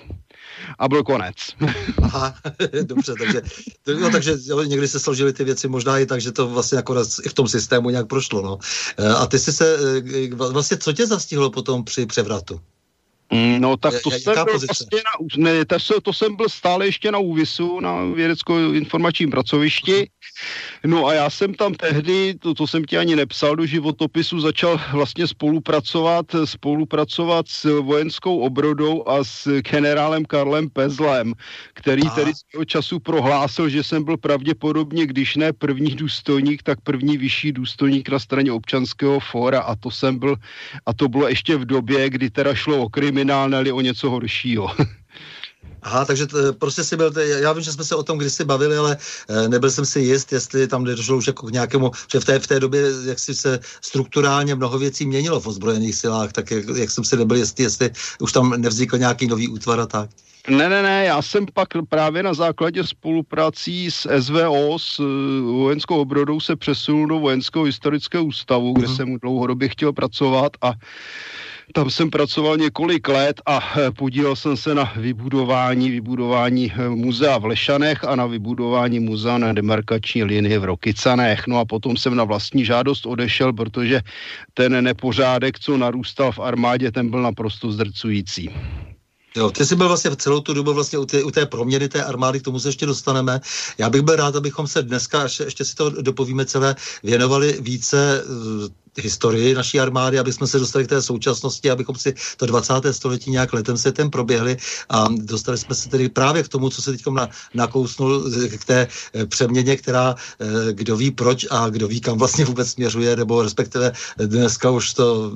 a 0.79 0.88
byl 0.88 1.03
konec. 1.03 1.36
Aha, 2.01 2.36
dobře, 2.84 3.13
takže, 3.19 3.41
no, 4.00 4.10
takže 4.12 4.36
jo, 4.46 4.63
někdy 4.63 4.88
se 4.88 5.00
složily 5.00 5.34
ty 5.34 5.43
věci 5.43 5.67
možná 5.67 6.00
i 6.00 6.05
tak, 6.05 6.22
že 6.22 6.31
to 6.31 6.48
vlastně 6.48 6.75
jako 6.75 6.96
i 7.25 7.29
v 7.29 7.34
tom 7.34 7.48
systému 7.48 7.89
nějak 7.89 8.08
prošlo. 8.08 8.41
No. 8.41 8.58
E, 8.98 9.08
a 9.13 9.25
ty 9.25 9.39
jsi 9.39 9.53
se, 9.53 9.77
e, 9.98 10.36
vlastně 10.36 10.77
co 10.77 10.93
tě 10.93 11.08
zastihlo 11.08 11.51
potom 11.51 11.84
při 11.84 12.05
převratu? 12.05 12.62
Mm, 13.33 13.62
no 13.62 13.77
tak 13.77 13.93
to, 14.03 14.12
jsem 14.12 14.33
byl 14.33 14.45
vlastně 14.45 15.01
na, 15.38 15.43
ne, 15.51 15.65
to, 15.65 16.01
to 16.01 16.13
jsem 16.13 16.36
byl 16.36 16.50
stále 16.50 16.86
ještě 16.86 17.12
na 17.12 17.17
úvisu, 17.17 17.79
na 17.79 18.05
vědecko-informačním 18.05 19.29
pracovišti. 19.29 20.09
No 20.86 21.05
a 21.05 21.13
já 21.13 21.29
jsem 21.29 21.53
tam 21.53 21.74
tehdy, 21.74 22.33
to, 22.39 22.53
to 22.53 22.67
jsem 22.67 22.83
ti 22.83 22.98
ani 22.98 23.15
nepsal 23.15 23.55
do 23.55 23.65
životopisu, 23.65 24.39
začal 24.39 24.81
vlastně 24.91 25.27
spolupracovat, 25.27 26.25
spolupracovat 26.45 27.45
s 27.48 27.79
vojenskou 27.79 28.39
obrodou 28.39 29.09
a 29.09 29.24
s 29.24 29.62
generálem 29.62 30.25
Karlem 30.25 30.69
Pezlem, 30.69 31.33
který 31.74 32.03
Aha. 32.03 32.15
tedy 32.15 32.33
z 32.33 32.43
toho 32.51 32.65
času 32.65 33.00
prohlásil, 33.00 33.69
že 33.69 33.83
jsem 33.83 34.03
byl 34.03 34.17
pravděpodobně, 34.17 35.05
když 35.05 35.36
ne 35.36 35.53
první 35.53 35.95
důstojník, 35.95 36.63
tak 36.63 36.81
první 36.81 37.17
vyšší 37.17 37.51
důstojník 37.51 38.09
na 38.09 38.19
straně 38.19 38.51
občanského 38.51 39.19
fóra 39.19 39.59
a 39.59 39.75
to 39.75 39.91
jsem 39.91 40.19
byl, 40.19 40.36
a 40.86 40.93
to 40.93 41.07
bylo 41.07 41.27
ještě 41.27 41.57
v 41.57 41.65
době, 41.65 42.09
kdy 42.09 42.29
teda 42.29 42.55
šlo 42.55 42.77
o 42.77 42.89
kriminál, 43.19 43.49
neli 43.49 43.71
o 43.71 43.81
něco 43.81 44.09
horšího. 44.09 44.67
Aha, 45.81 46.05
takže 46.05 46.27
t, 46.27 46.53
prostě 46.53 46.83
si 46.83 46.97
byl, 46.97 47.11
já 47.19 47.53
vím, 47.53 47.63
že 47.63 47.71
jsme 47.71 47.83
se 47.83 47.95
o 47.95 48.03
tom 48.03 48.17
kdysi 48.17 48.45
bavili, 48.45 48.77
ale 48.77 48.97
e, 49.29 49.49
nebyl 49.49 49.71
jsem 49.71 49.85
si 49.85 49.99
jist, 49.99 50.31
jestli 50.31 50.67
tam 50.67 50.83
došlo 50.83 51.17
už 51.17 51.27
jako 51.27 51.47
k 51.47 51.51
nějakému, 51.51 51.91
že 52.11 52.19
v 52.19 52.25
té, 52.25 52.39
v 52.39 52.47
té 52.47 52.59
době, 52.59 52.83
jak 53.05 53.19
si 53.19 53.35
se 53.35 53.59
strukturálně 53.81 54.55
mnoho 54.55 54.79
věcí 54.79 55.05
měnilo 55.05 55.39
v 55.39 55.47
ozbrojených 55.47 55.95
silách, 55.95 56.31
tak 56.31 56.51
jak, 56.51 56.65
jak 56.75 56.91
jsem 56.91 57.03
si 57.03 57.17
nebyl 57.17 57.38
jistý, 57.38 57.63
jestli 57.63 57.91
už 58.19 58.31
tam 58.31 58.61
nevznikl 58.61 58.97
nějaký 58.97 59.27
nový 59.27 59.47
útvar 59.47 59.79
a 59.79 59.85
tak. 59.85 60.09
Ne, 60.47 60.69
ne, 60.69 60.83
ne, 60.83 61.05
já 61.05 61.21
jsem 61.21 61.45
pak 61.53 61.67
právě 61.89 62.23
na 62.23 62.33
základě 62.33 62.83
spoluprací 62.83 63.91
s 63.91 64.07
SVO, 64.19 64.79
s 64.79 64.99
uh, 64.99 65.07
vojenskou 65.41 66.01
obrodou 66.01 66.39
se 66.39 66.55
přesunul 66.55 67.07
do 67.07 67.19
vojenského 67.19 67.65
historického 67.65 68.23
ústavu, 68.23 68.73
kde 68.73 68.88
uh-huh. 68.88 68.95
jsem 68.95 69.19
dlouhodobě 69.19 69.69
chtěl 69.69 69.93
pracovat 69.93 70.51
a 70.61 70.73
tam 71.73 71.89
jsem 71.89 72.09
pracoval 72.09 72.57
několik 72.57 73.07
let 73.07 73.41
a 73.45 73.59
eh, 73.77 73.91
podílel 73.91 74.35
jsem 74.35 74.57
se 74.57 74.75
na 74.75 74.93
vybudování, 74.97 75.89
vybudování 75.89 76.73
eh, 76.75 76.89
muzea 76.89 77.38
v 77.38 77.45
Lešanech 77.45 78.03
a 78.03 78.15
na 78.15 78.25
vybudování 78.25 78.99
muzea 78.99 79.38
na 79.38 79.53
demarkační 79.53 80.23
linii 80.23 80.57
v 80.57 80.63
Rokycanech. 80.63 81.47
No 81.47 81.59
a 81.59 81.65
potom 81.65 81.97
jsem 81.97 82.15
na 82.15 82.23
vlastní 82.23 82.65
žádost 82.65 83.05
odešel, 83.05 83.53
protože 83.53 84.01
ten 84.53 84.83
nepořádek, 84.83 85.59
co 85.59 85.77
narůstal 85.77 86.31
v 86.31 86.39
armádě, 86.39 86.91
ten 86.91 87.09
byl 87.09 87.21
naprosto 87.21 87.71
zdrcující. 87.71 88.49
Jo, 89.35 89.51
ty 89.51 89.65
jsi 89.65 89.75
byl 89.75 89.88
vlastně 89.88 90.15
celou 90.15 90.39
tu 90.39 90.53
dobu 90.53 90.73
vlastně 90.73 90.99
u 90.99 91.05
té, 91.05 91.23
u 91.23 91.31
té 91.31 91.45
proměny 91.45 91.89
té 91.89 92.03
armády, 92.03 92.39
k 92.39 92.43
tomu 92.43 92.59
se 92.59 92.69
ještě 92.69 92.85
dostaneme. 92.85 93.41
Já 93.77 93.89
bych 93.89 94.01
byl 94.01 94.15
rád, 94.15 94.35
abychom 94.35 94.67
se 94.67 94.81
dneska, 94.81 95.23
ještě, 95.23 95.43
ještě 95.43 95.65
si 95.65 95.75
to 95.75 95.89
dopovíme 95.89 96.45
celé, 96.45 96.75
věnovali 97.03 97.57
více 97.61 98.23
historii 98.98 99.53
naší 99.53 99.79
armády, 99.79 100.19
aby 100.19 100.34
jsme 100.34 100.48
se 100.48 100.60
dostali 100.60 100.86
k 100.86 100.89
té 100.89 101.01
současnosti, 101.01 101.72
abychom 101.72 101.96
si 101.96 102.13
to 102.38 102.46
20. 102.46 102.74
století 102.91 103.31
nějak 103.31 103.53
letem 103.53 103.77
světem 103.77 104.10
proběhli 104.10 104.58
a 104.89 105.08
dostali 105.17 105.58
jsme 105.58 105.75
se 105.75 105.89
tedy 105.89 106.10
právě 106.10 106.43
k 106.43 106.48
tomu, 106.48 106.69
co 106.69 106.81
se 106.81 106.91
teď 106.91 107.01
na, 107.08 107.29
nakousnul, 107.53 108.31
k 108.58 108.65
té 108.65 108.88
eh, 109.13 109.25
přeměně, 109.25 109.77
která 109.77 110.15
eh, 110.39 110.74
kdo 110.74 110.98
ví 110.98 111.12
proč 111.12 111.46
a 111.50 111.69
kdo 111.69 111.88
ví, 111.88 112.01
kam 112.01 112.17
vlastně 112.17 112.46
vůbec 112.46 112.69
směřuje, 112.69 113.15
nebo 113.15 113.41
respektive 113.41 113.91
dneska 114.17 114.69
už 114.69 114.93
to 114.93 115.31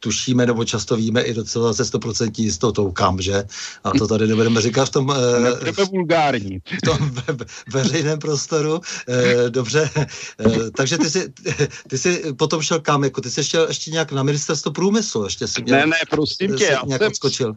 tušíme, 0.00 0.46
nebo 0.46 0.64
často 0.64 0.96
víme 0.96 1.22
i 1.22 1.34
docela 1.34 1.74
se 1.74 1.82
100% 1.82 2.30
jistotou 2.36 2.92
kam, 2.92 3.20
že? 3.20 3.44
A 3.84 3.90
to 3.90 4.06
tady 4.08 4.26
nebudeme 4.26 4.60
říkat 4.60 4.84
v 4.84 4.90
tom... 4.90 5.12
Eh, 5.12 5.40
Nebudeme 5.40 5.84
vulgární. 5.90 6.58
V 6.58 6.82
tom 6.84 7.10
ve, 7.10 7.36
veřejném 7.72 8.18
prostoru. 8.18 8.80
Dobře, 9.48 9.90
takže 10.76 10.98
ty 10.98 11.10
jsi, 11.10 11.32
ty 11.88 11.98
jsi 11.98 12.32
potom 12.36 12.62
šel 12.62 12.80
kam, 12.88 13.04
jako 13.04 13.20
ty 13.20 13.30
jsi 13.30 13.40
ještě, 13.40 13.58
ještě 13.68 13.90
nějak 13.90 14.12
na 14.12 14.22
ministerstvo 14.22 14.72
průmyslu, 14.72 15.24
ještě 15.24 15.46
si 15.46 15.62
měl, 15.62 15.76
Ne, 15.76 15.86
ne, 15.86 15.96
prosím 16.10 16.56
tě, 16.56 16.64
já 16.64 16.82
nějak 16.86 17.02
jsem, 17.02 17.08
odskočil. 17.08 17.56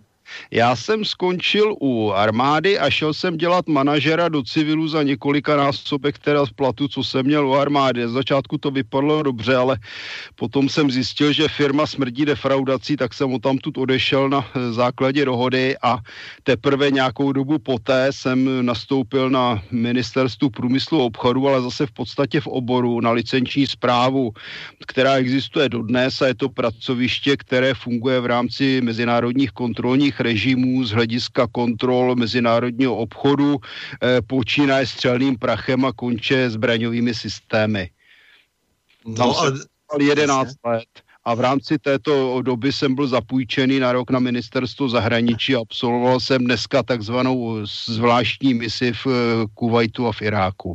Já 0.52 0.76
jsem 0.76 1.06
skončil 1.06 1.76
u 1.82 2.12
armády 2.12 2.80
a 2.80 2.90
šel 2.90 3.14
jsem 3.14 3.38
dělat 3.38 3.68
manažera 3.68 4.30
do 4.30 4.44
civilu 4.44 4.88
za 4.88 5.04
několika 5.04 5.56
násobek 5.56 6.20
teda 6.20 6.46
z 6.46 6.52
platu, 6.52 6.88
co 6.88 7.04
jsem 7.04 7.26
měl 7.26 7.48
u 7.48 7.54
armády. 7.54 8.08
Z 8.08 8.12
začátku 8.12 8.58
to 8.58 8.72
vypadalo 8.72 9.24
dobře, 9.24 9.56
ale 9.56 9.78
potom 10.36 10.70
jsem 10.70 10.92
zjistil, 10.92 11.34
že 11.34 11.48
firma 11.48 11.88
smrdí 11.88 12.26
defraudací, 12.26 12.96
tak 12.98 13.14
jsem 13.14 13.34
o 13.34 13.40
tamtud 13.40 13.78
odešel 13.78 14.30
na 14.30 14.46
základě 14.72 15.26
dohody 15.26 15.76
a 15.84 15.98
teprve 16.44 16.92
nějakou 16.92 17.32
dobu 17.32 17.60
poté 17.60 18.08
jsem 18.12 18.66
nastoupil 18.66 19.30
na 19.30 19.64
ministerstvu 19.72 20.50
průmyslu 20.50 21.02
a 21.02 21.06
obchodu, 21.06 21.48
ale 21.48 21.62
zase 21.62 21.86
v 21.86 21.92
podstatě 21.92 22.42
v 22.42 22.48
oboru 22.48 23.02
na 23.02 23.12
licenční 23.12 23.68
zprávu, 23.68 24.32
která 24.88 25.16
existuje 25.16 25.70
dodnes 25.70 26.22
a 26.22 26.28
je 26.28 26.36
to 26.36 26.50
pracoviště, 26.50 27.38
které 27.38 27.74
funguje 27.74 28.20
v 28.20 28.26
rámci 28.26 28.82
mezinárodních 28.82 29.52
kontrolních 29.52 30.20
režimů 30.22 30.84
z 30.86 30.92
hlediska 30.92 31.48
kontrol 31.48 32.16
mezinárodního 32.16 32.96
obchodu, 32.98 33.58
eh, 33.58 34.22
počínaje 34.22 34.88
střelným 34.88 35.38
prachem 35.38 35.86
a 35.86 35.94
konče 35.94 36.50
zbraňovými 36.50 37.14
systémy. 37.14 37.90
Tam 39.04 39.28
No, 39.30 39.40
ale, 39.40 39.52
ale 39.90 40.04
11 40.04 40.56
let. 40.66 40.90
A 41.24 41.36
v 41.36 41.40
rámci 41.40 41.78
této 41.78 42.42
doby 42.42 42.74
jsem 42.74 42.96
byl 42.96 43.08
zapůjčený 43.08 43.80
na 43.80 43.92
rok 43.92 44.10
na 44.10 44.20
ministerstvo 44.20 44.90
zahraničí 44.90 45.56
a 45.56 45.62
absolvoval 45.62 46.20
jsem 46.20 46.46
dneska 46.46 46.84
takzvanou 46.84 47.66
zvláštní 47.66 48.54
misi 48.54 48.94
v 48.94 49.08
eh, 49.08 49.46
Kuwaitu 49.54 50.08
a 50.08 50.12
v 50.12 50.22
Iráku. 50.22 50.74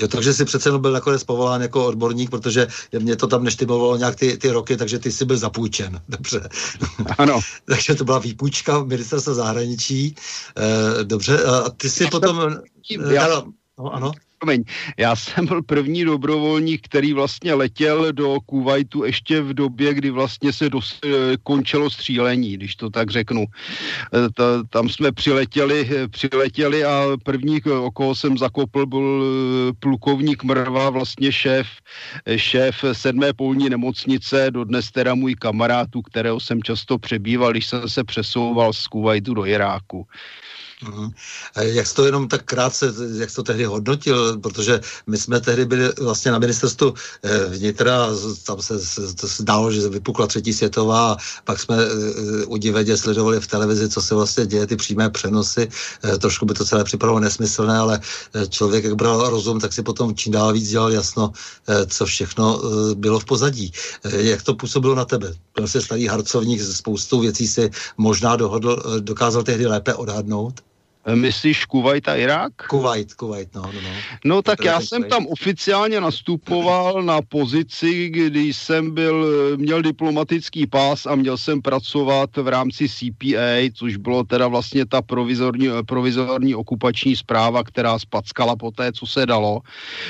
Jo, 0.00 0.08
takže 0.08 0.34
jsi 0.34 0.44
přece 0.44 0.68
jenom 0.68 0.82
byl 0.82 0.92
nakonec 0.92 1.24
povolán 1.24 1.62
jako 1.62 1.86
odborník, 1.86 2.30
protože 2.30 2.66
mě 2.98 3.16
to 3.16 3.26
tam 3.26 3.44
neštimovalo 3.44 3.96
nějak 3.96 4.16
ty, 4.16 4.38
ty 4.38 4.50
roky, 4.50 4.76
takže 4.76 4.98
ty 4.98 5.12
jsi 5.12 5.24
byl 5.24 5.36
zapůjčen. 5.36 6.00
Dobře. 6.08 6.48
Ano. 7.18 7.40
takže 7.64 7.94
to 7.94 8.04
byla 8.04 8.18
výpůjčka 8.18 8.84
ministerstva 8.84 9.34
zahraničí. 9.34 10.14
Eh, 10.56 11.04
dobře, 11.04 11.44
a 11.44 11.70
ty 11.70 11.90
jsi 11.90 12.04
Já 12.04 12.10
potom... 12.10 12.56
eh, 13.08 13.14
já- 13.14 13.24
ano, 13.24 13.52
no, 13.78 13.94
ano. 13.94 14.12
Promiň, 14.44 14.64
já 14.98 15.16
jsem 15.16 15.46
byl 15.46 15.62
první 15.62 16.04
dobrovolník, 16.04 16.84
který 16.84 17.12
vlastně 17.12 17.54
letěl 17.54 18.12
do 18.12 18.40
Kuwaitu 18.46 19.04
ještě 19.04 19.40
v 19.40 19.54
době, 19.54 19.94
kdy 19.94 20.10
vlastně 20.10 20.52
se 20.52 20.68
dos, 20.68 21.00
eh, 21.00 21.08
končilo 21.42 21.90
střílení, 21.90 22.60
když 22.60 22.76
to 22.76 22.90
tak 22.90 23.10
řeknu. 23.10 23.44
Eh, 23.48 24.28
Ta, 24.36 24.44
tam 24.68 24.88
jsme 24.88 25.12
přiletěli, 25.12 26.08
přiletěli 26.10 26.84
a 26.84 27.16
první, 27.24 27.62
o 27.64 27.90
koho 27.90 28.14
jsem 28.14 28.36
zakopl, 28.38 28.86
byl 28.86 29.24
eh, 29.24 29.72
plukovník 29.80 30.44
Mrva, 30.44 30.90
vlastně 30.90 31.32
šéf, 31.32 31.68
šéf 32.36 32.84
sedmé 32.92 33.32
polní 33.32 33.72
nemocnice, 33.72 34.52
dodnes 34.52 34.92
teda 34.92 35.14
můj 35.14 35.40
kamarád, 35.40 35.96
u 35.96 36.02
kterého 36.02 36.36
jsem 36.36 36.60
často 36.62 36.98
přebýval, 36.98 37.56
když 37.56 37.66
jsem 37.66 37.88
se 37.88 38.04
přesouval 38.04 38.72
z 38.76 38.86
Kuwaitu 38.92 39.34
do 39.34 39.46
Iráku. 39.48 40.04
Mhm. 40.88 41.10
Eh, 41.56 41.68
Jak 41.68 41.86
jsi 41.86 41.94
to 41.94 42.06
jenom 42.06 42.28
tak 42.28 42.44
krátce, 42.44 42.92
jak 43.16 43.30
jsi 43.30 43.36
to 43.36 43.42
tehdy 43.42 43.64
hodnotil, 43.64 44.38
protože 44.40 44.80
my 45.06 45.18
jsme 45.18 45.40
tehdy 45.40 45.64
byli 45.64 45.88
vlastně 46.00 46.30
na 46.32 46.38
ministerstvu 46.38 46.94
eh, 47.22 47.44
vnitra, 47.44 48.08
tam 48.46 48.62
se, 48.62 48.74
to 49.14 49.26
zdálo, 49.26 49.72
že 49.72 49.88
vypukla 49.88 50.26
třetí 50.26 50.52
světová, 50.52 51.12
a 51.12 51.16
pak 51.44 51.60
jsme 51.60 51.76
eh, 51.84 52.44
udivedě 52.44 52.96
sledovali 52.96 53.40
v 53.40 53.46
televizi, 53.46 53.88
co 53.88 54.02
se 54.02 54.14
vlastně 54.14 54.46
děje, 54.46 54.66
ty 54.66 54.76
přímé 54.76 55.10
přenosy, 55.10 55.68
Eh, 56.04 56.18
trošku 56.18 56.46
by 56.46 56.54
to 56.54 56.64
celé 56.64 56.84
připadalo 56.84 57.20
nesmyslné, 57.20 57.78
ale 57.78 58.00
eh, 58.34 58.46
člověk, 58.46 58.84
jak 58.84 58.94
bral 58.94 59.30
rozum, 59.30 59.60
tak 59.60 59.72
si 59.72 59.82
potom 59.82 60.14
čím 60.14 60.32
dál 60.32 60.52
víc 60.52 60.68
dělal 60.70 60.92
jasno, 60.92 61.32
eh, 61.68 61.86
co 61.86 62.06
všechno 62.06 62.60
eh, 62.60 62.94
bylo 62.94 63.18
v 63.20 63.24
pozadí. 63.24 63.72
Eh, 64.04 64.22
Jak 64.22 64.42
to 64.42 64.54
působilo 64.54 64.94
na 64.94 65.04
tebe? 65.04 65.34
Byl 65.54 65.68
jsi 65.68 65.82
starý 65.82 66.06
harcovník, 66.06 66.62
spoustu 66.62 67.20
věcí 67.20 67.48
si 67.48 67.70
možná 67.96 68.36
dohodl, 68.36 68.82
eh, 68.96 69.00
dokázal 69.00 69.42
tehdy 69.42 69.66
lépe 69.66 69.94
odhadnout? 69.94 70.60
Myslíš 71.14 71.64
Kuwait 71.64 72.08
a 72.08 72.16
Irák? 72.16 72.52
Kuwait, 72.68 73.14
Kuwait, 73.14 73.54
no, 73.54 73.62
no, 73.62 73.80
no. 73.80 73.90
No 74.24 74.42
tak 74.42 74.64
já 74.64 74.80
jsem 74.80 75.02
tady. 75.02 75.10
tam 75.10 75.26
oficiálně 75.26 76.00
nastupoval 76.00 77.02
na 77.02 77.22
pozici, 77.22 78.08
kdy 78.08 78.54
jsem 78.54 78.90
byl, 78.90 79.26
měl 79.56 79.82
diplomatický 79.82 80.66
pás 80.66 81.06
a 81.06 81.14
měl 81.14 81.36
jsem 81.36 81.62
pracovat 81.62 82.36
v 82.36 82.48
rámci 82.48 82.88
CPA, 82.88 83.68
což 83.74 83.96
bylo 83.96 84.24
teda 84.24 84.48
vlastně 84.48 84.86
ta 84.86 85.02
provizorní, 85.02 85.68
provizorní 85.86 86.54
okupační 86.54 87.16
zpráva, 87.16 87.64
která 87.64 87.98
spackala 87.98 88.56
po 88.56 88.70
té, 88.70 88.92
co 88.92 89.06
se 89.06 89.26
dalo. 89.26 89.60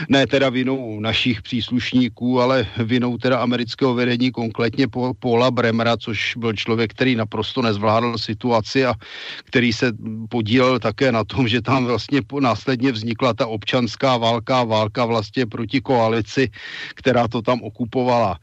Ne 0.09 0.27
teda 0.27 0.49
vinou 0.51 1.01
našich 1.01 1.43
příslušníků, 1.43 2.41
ale 2.41 2.67
vinou 2.79 3.19
teda 3.19 3.39
amerického 3.39 3.95
vedení, 3.95 4.31
konkrétně 4.31 4.87
Paula 5.19 5.51
Bremera, 5.51 5.97
což 5.97 6.37
byl 6.37 6.53
člověk, 6.53 6.91
který 6.91 7.15
naprosto 7.15 7.63
nezvládl 7.63 8.19
situaci 8.19 8.87
a 8.87 8.95
který 9.45 9.73
se 9.73 9.93
podílel 10.29 10.79
také 10.85 11.09
na 11.09 11.25
tom, 11.25 11.49
že 11.49 11.65
tam 11.65 11.89
vlastně 11.89 12.21
následně 12.41 12.93
vznikla 12.93 13.33
ta 13.33 13.49
občanská 13.49 14.21
válka, 14.21 14.65
válka 14.69 15.09
vlastně 15.09 15.49
proti 15.49 15.81
koalici, 15.81 16.53
která 17.01 17.25
to 17.29 17.41
tam 17.41 17.65
okupovala. 17.65 18.37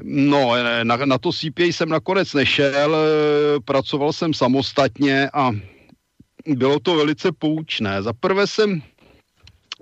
No, 0.00 0.56
na, 0.82 0.96
na 0.96 1.18
to 1.20 1.28
CPA 1.32 1.68
jsem 1.68 1.88
nakonec 1.92 2.32
nešel, 2.32 2.90
eh, 2.96 3.60
pracoval 3.60 4.12
jsem 4.12 4.32
samostatně 4.32 5.28
a 5.36 5.52
bylo 6.48 6.80
to 6.80 6.96
velice 6.96 7.28
poučné. 7.28 8.02
Za 8.02 8.12
prvé 8.16 8.48
jsem 8.48 8.80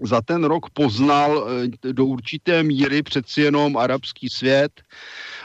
za 0.02 0.20
ten 0.20 0.44
rok 0.44 0.74
poznal 0.74 1.46
eh, 1.46 1.92
do 1.94 2.04
určité 2.10 2.66
míry 2.66 3.06
přeci 3.06 3.40
jenom 3.54 3.78
arabský 3.78 4.28
svět, 4.28 4.82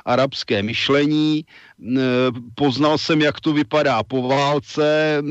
arabské 0.05 0.63
myšlení, 0.63 1.45
poznal 2.55 2.97
jsem, 2.97 3.21
jak 3.21 3.39
to 3.39 3.53
vypadá 3.53 4.03
po 4.03 4.27
válce, 4.27 5.21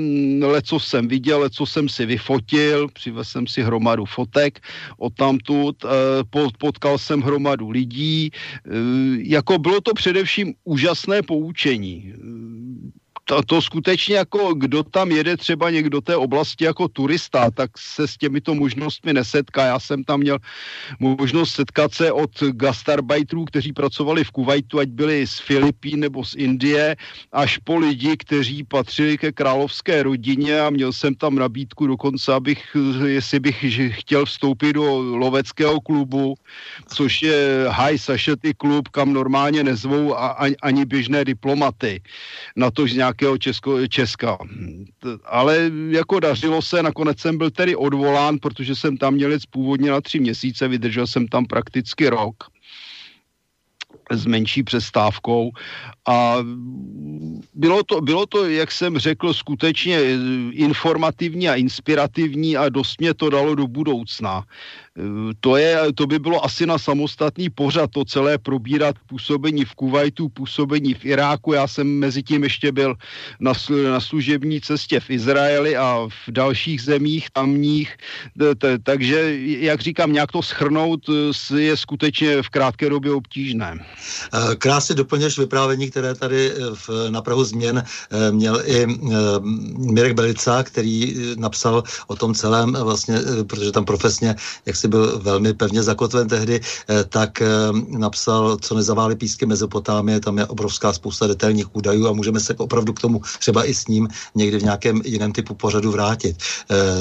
leco 0.41 0.81
jsem 0.81 1.09
viděl, 1.09 1.41
leco 1.41 1.67
jsem 1.67 1.89
si 1.89 2.07
vyfotil, 2.07 2.89
přivez 2.89 3.29
jsem 3.29 3.47
si 3.47 3.63
hromadu 3.63 4.05
fotek. 4.05 4.61
Odtamtud, 4.99 5.85
po- 6.31 6.51
potkal 6.59 6.99
jsem 6.99 7.21
hromadu 7.21 7.71
lidí, 7.71 8.31
eh, 8.31 8.71
jako 9.19 9.59
bylo 9.59 9.81
to 9.81 9.95
především 9.95 10.55
úžasné 10.65 11.23
poučení 11.23 12.15
to, 13.25 13.43
to 13.43 13.63
skutečně 13.63 14.17
jako 14.17 14.55
kdo 14.55 14.83
tam 14.83 15.11
jede 15.11 15.37
třeba 15.37 15.71
někdo 15.71 16.01
té 16.01 16.17
oblasti 16.17 16.65
jako 16.65 16.89
turista, 16.89 17.51
tak 17.51 17.71
se 17.79 18.09
s 18.09 18.17
těmito 18.17 18.55
možnostmi 18.55 19.13
nesetká. 19.13 19.65
Já 19.65 19.79
jsem 19.81 20.05
tam 20.05 20.21
měl 20.21 20.39
možnost 20.99 21.55
setkat 21.55 21.95
se 21.95 22.13
od 22.13 22.43
gastarbajtrů, 22.43 23.45
kteří 23.45 23.73
pracovali 23.73 24.25
v 24.25 24.31
Kuwaitu, 24.31 24.79
ať 24.79 24.89
byli 24.89 25.27
z 25.27 25.39
Filipín 25.39 26.01
nebo 26.01 26.25
z 26.25 26.35
Indie, 26.35 26.97
až 27.33 27.59
po 27.59 27.77
lidi, 27.77 28.17
kteří 28.17 28.65
patřili 28.65 29.19
ke 29.19 29.33
královské 29.33 30.03
rodině 30.03 30.61
a 30.61 30.71
měl 30.71 30.93
jsem 30.93 31.15
tam 31.15 31.35
nabídku 31.35 31.87
dokonce, 31.87 32.33
abych, 32.33 32.77
jestli 33.07 33.41
bych 33.41 33.65
že 33.65 33.91
chtěl 33.91 34.27
vstoupit 34.27 34.73
do 34.73 34.85
loveckého 34.99 35.81
klubu, 35.81 36.35
což 36.95 37.23
je 37.23 37.67
High 37.69 37.99
Society 37.99 38.55
klub, 38.55 38.89
kam 38.89 39.13
normálně 39.13 39.65
nezvou 39.65 40.15
a, 40.15 40.29
ani, 40.29 40.57
ani 40.63 40.85
běžné 40.85 41.25
diplomaty 41.25 42.03
na 42.57 42.71
to 42.71 42.87
z 42.87 42.95
nějakého 43.15 43.39
Česko, 43.39 43.87
Česka. 43.87 44.39
Ale 45.25 45.71
jako 45.89 46.21
dařilo 46.21 46.63
se, 46.63 46.83
nakonec 46.83 47.19
jsem 47.19 47.39
byl 47.39 47.51
tedy 47.51 47.77
odvolán, 47.77 48.39
protože 48.39 48.75
jsem 48.75 48.97
tam 48.97 49.15
měl 49.15 49.33
jet 49.33 49.47
původně 49.51 49.91
na 49.91 50.01
tři 50.01 50.21
měsíce, 50.21 50.69
vydržel 50.69 51.07
jsem 51.07 51.29
tam 51.29 51.47
prakticky 51.47 52.09
rok 52.09 52.45
s 54.11 54.27
menší 54.27 54.63
přestávkou 54.63 55.51
a 56.09 56.37
bylo 57.55 57.83
to, 57.83 58.01
bylo 58.01 58.27
to, 58.27 58.49
jak 58.49 58.73
jsem 58.73 58.99
řekl, 58.99 59.33
skutečně 59.33 60.01
informativní 60.53 61.49
a 61.49 61.55
inspirativní 61.55 62.57
a 62.57 62.69
dost 62.69 63.01
mě 63.01 63.15
to 63.15 63.31
dalo 63.31 63.55
do 63.55 63.67
budoucna. 63.67 64.45
To, 65.41 65.57
je, 65.57 65.79
to 65.95 66.07
by 66.07 66.19
bylo 66.19 66.45
asi 66.45 66.67
na 66.67 66.79
samostatný 66.79 67.51
pořad 67.51 67.91
to 67.91 68.05
celé 68.05 68.39
probírat 68.39 68.97
působení 69.07 69.65
v 69.65 69.75
Kuwaitu, 69.75 70.29
působení 70.29 70.95
v 70.95 71.05
Iráku. 71.05 71.53
Já 71.53 71.67
jsem 71.67 71.87
mezi 71.99 72.23
tím 72.23 72.45
ještě 72.45 72.73
byl 72.73 72.95
na, 73.41 73.53
na 73.91 74.01
služební 74.01 74.61
cestě 74.61 75.01
v 75.01 75.11
Izraeli 75.11 75.77
a 75.77 76.07
v 76.27 76.31
dalších 76.31 76.83
zemích 76.83 77.31
tamních, 77.31 77.97
takže, 78.83 79.37
jak 79.47 79.81
říkám, 79.81 80.13
nějak 80.13 80.33
to 80.33 80.43
schrnout 80.43 81.01
je 81.57 81.77
skutečně 81.77 82.43
v 82.43 82.49
krátké 82.49 82.91
době 82.91 83.13
obtížné. 83.13 83.79
Eh, 84.35 84.57
Krásně 84.57 84.95
doplněš 84.95 85.39
vyprávění, 85.39 85.91
které 85.91 86.15
tady 86.15 86.53
eh, 86.53 86.55
v, 86.75 87.11
na 87.11 87.23
Prahu 87.23 87.45
změn 87.45 87.83
eh, 87.85 88.33
měl 88.33 88.63
i 88.65 88.87
Mirek 89.93 90.15
Belica, 90.15 90.63
který 90.63 91.17
napsal 91.37 91.83
o 92.07 92.17
tom 92.17 92.35
celém 92.35 92.73
vlastně, 92.73 93.19
protože 93.47 93.73
tam 93.73 93.85
profesně, 93.85 94.35
jak 94.67 94.77
si 94.85 94.89
byl 94.89 95.19
velmi 95.19 95.55
pevně 95.55 95.83
zakotven 95.83 96.29
tehdy, 96.29 96.61
tak 97.09 97.43
napsal, 97.89 98.57
co 98.61 98.75
nezaválí 98.75 99.17
písky 99.17 99.47
Mezopotámie, 99.47 100.21
tam 100.21 100.39
je 100.39 100.47
obrovská 100.47 100.93
spousta 100.93 101.27
detailních 101.27 101.77
údajů 101.77 102.09
a 102.09 102.13
můžeme 102.13 102.41
se 102.41 102.55
opravdu 102.55 102.93
k 102.93 103.01
tomu 103.01 103.21
třeba 103.41 103.65
i 103.65 103.75
s 103.75 103.89
ním 103.89 104.09
někdy 104.35 104.59
v 104.59 104.63
nějakém 104.63 105.01
jiném 105.05 105.33
typu 105.33 105.55
pořadu 105.55 105.93
vrátit. 105.93 106.37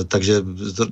Takže 0.08 0.42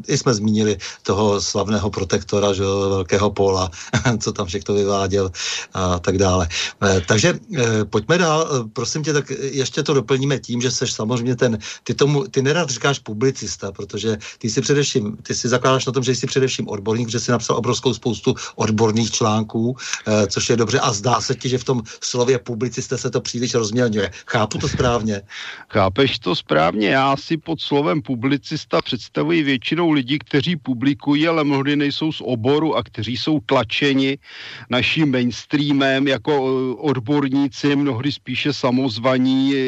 i 0.07 0.17
jsme 0.17 0.33
zmínili 0.33 0.77
toho 1.03 1.41
slavného 1.41 1.89
protektora, 1.89 2.53
že, 2.53 2.63
velkého 2.63 3.31
Pola, 3.31 3.71
co 4.19 4.31
tam 4.31 4.45
všechno 4.45 4.75
vyváděl 4.75 5.31
a 5.73 5.99
tak 5.99 6.17
dále. 6.17 6.47
Eh, 6.83 7.01
takže 7.07 7.39
eh, 7.57 7.85
pojďme 7.85 8.17
dál, 8.17 8.39
eh, 8.43 8.69
prosím 8.73 9.03
tě, 9.03 9.13
tak 9.13 9.29
ještě 9.29 9.83
to 9.83 9.93
doplníme 9.93 10.39
tím, 10.39 10.61
že 10.61 10.71
seš 10.71 10.93
samozřejmě 10.93 11.35
ten, 11.35 11.57
ty 11.83 11.93
tomu, 11.93 12.27
ty 12.27 12.41
nerad 12.41 12.69
říkáš 12.69 12.99
publicista, 12.99 13.71
protože 13.71 14.17
ty 14.37 14.49
si 14.49 14.61
především, 14.61 15.17
ty 15.23 15.35
si 15.35 15.49
zakládáš 15.49 15.85
na 15.85 15.93
tom, 15.93 16.03
že 16.03 16.15
jsi 16.15 16.27
především 16.27 16.67
odborník, 16.81 17.09
že 17.09 17.19
jsi 17.19 17.31
napsal 17.31 17.57
obrovskou 17.61 17.93
spoustu 17.93 18.33
odborných 18.55 19.11
článků, 19.11 19.77
což 20.27 20.49
je 20.49 20.57
dobře 20.57 20.79
a 20.79 20.89
zdá 20.93 21.21
se 21.21 21.35
ti, 21.37 21.49
že 21.49 21.61
v 21.61 21.63
tom 21.63 21.79
slově 22.01 22.39
publicista 22.41 22.97
se 22.97 23.09
to 23.13 23.21
příliš 23.21 23.53
rozmělňuje. 23.53 24.09
Chápu 24.25 24.57
to 24.57 24.67
správně? 24.67 25.21
Chápeš 25.69 26.19
to 26.19 26.35
správně, 26.35 26.89
já 26.89 27.13
si 27.17 27.37
pod 27.37 27.61
slovem 27.61 28.01
publicista 28.01 28.81
představuji 28.81 29.43
většinou 29.43 29.91
lidi, 29.91 30.19
kteří 30.19 30.55
publikují, 30.55 31.27
ale 31.27 31.43
mnohdy 31.43 31.75
nejsou 31.75 32.11
z 32.11 32.21
oboru 32.25 32.75
a 32.75 32.83
kteří 32.83 33.17
jsou 33.17 33.39
tlačeni 33.45 34.17
naším 34.69 35.11
mainstreamem 35.11 36.07
jako 36.07 36.31
e, 36.31 36.41
odborníci, 36.81 37.75
mnohdy 37.75 38.11
spíše 38.11 38.53
samozvaní 38.53 39.53
e, 39.53 39.59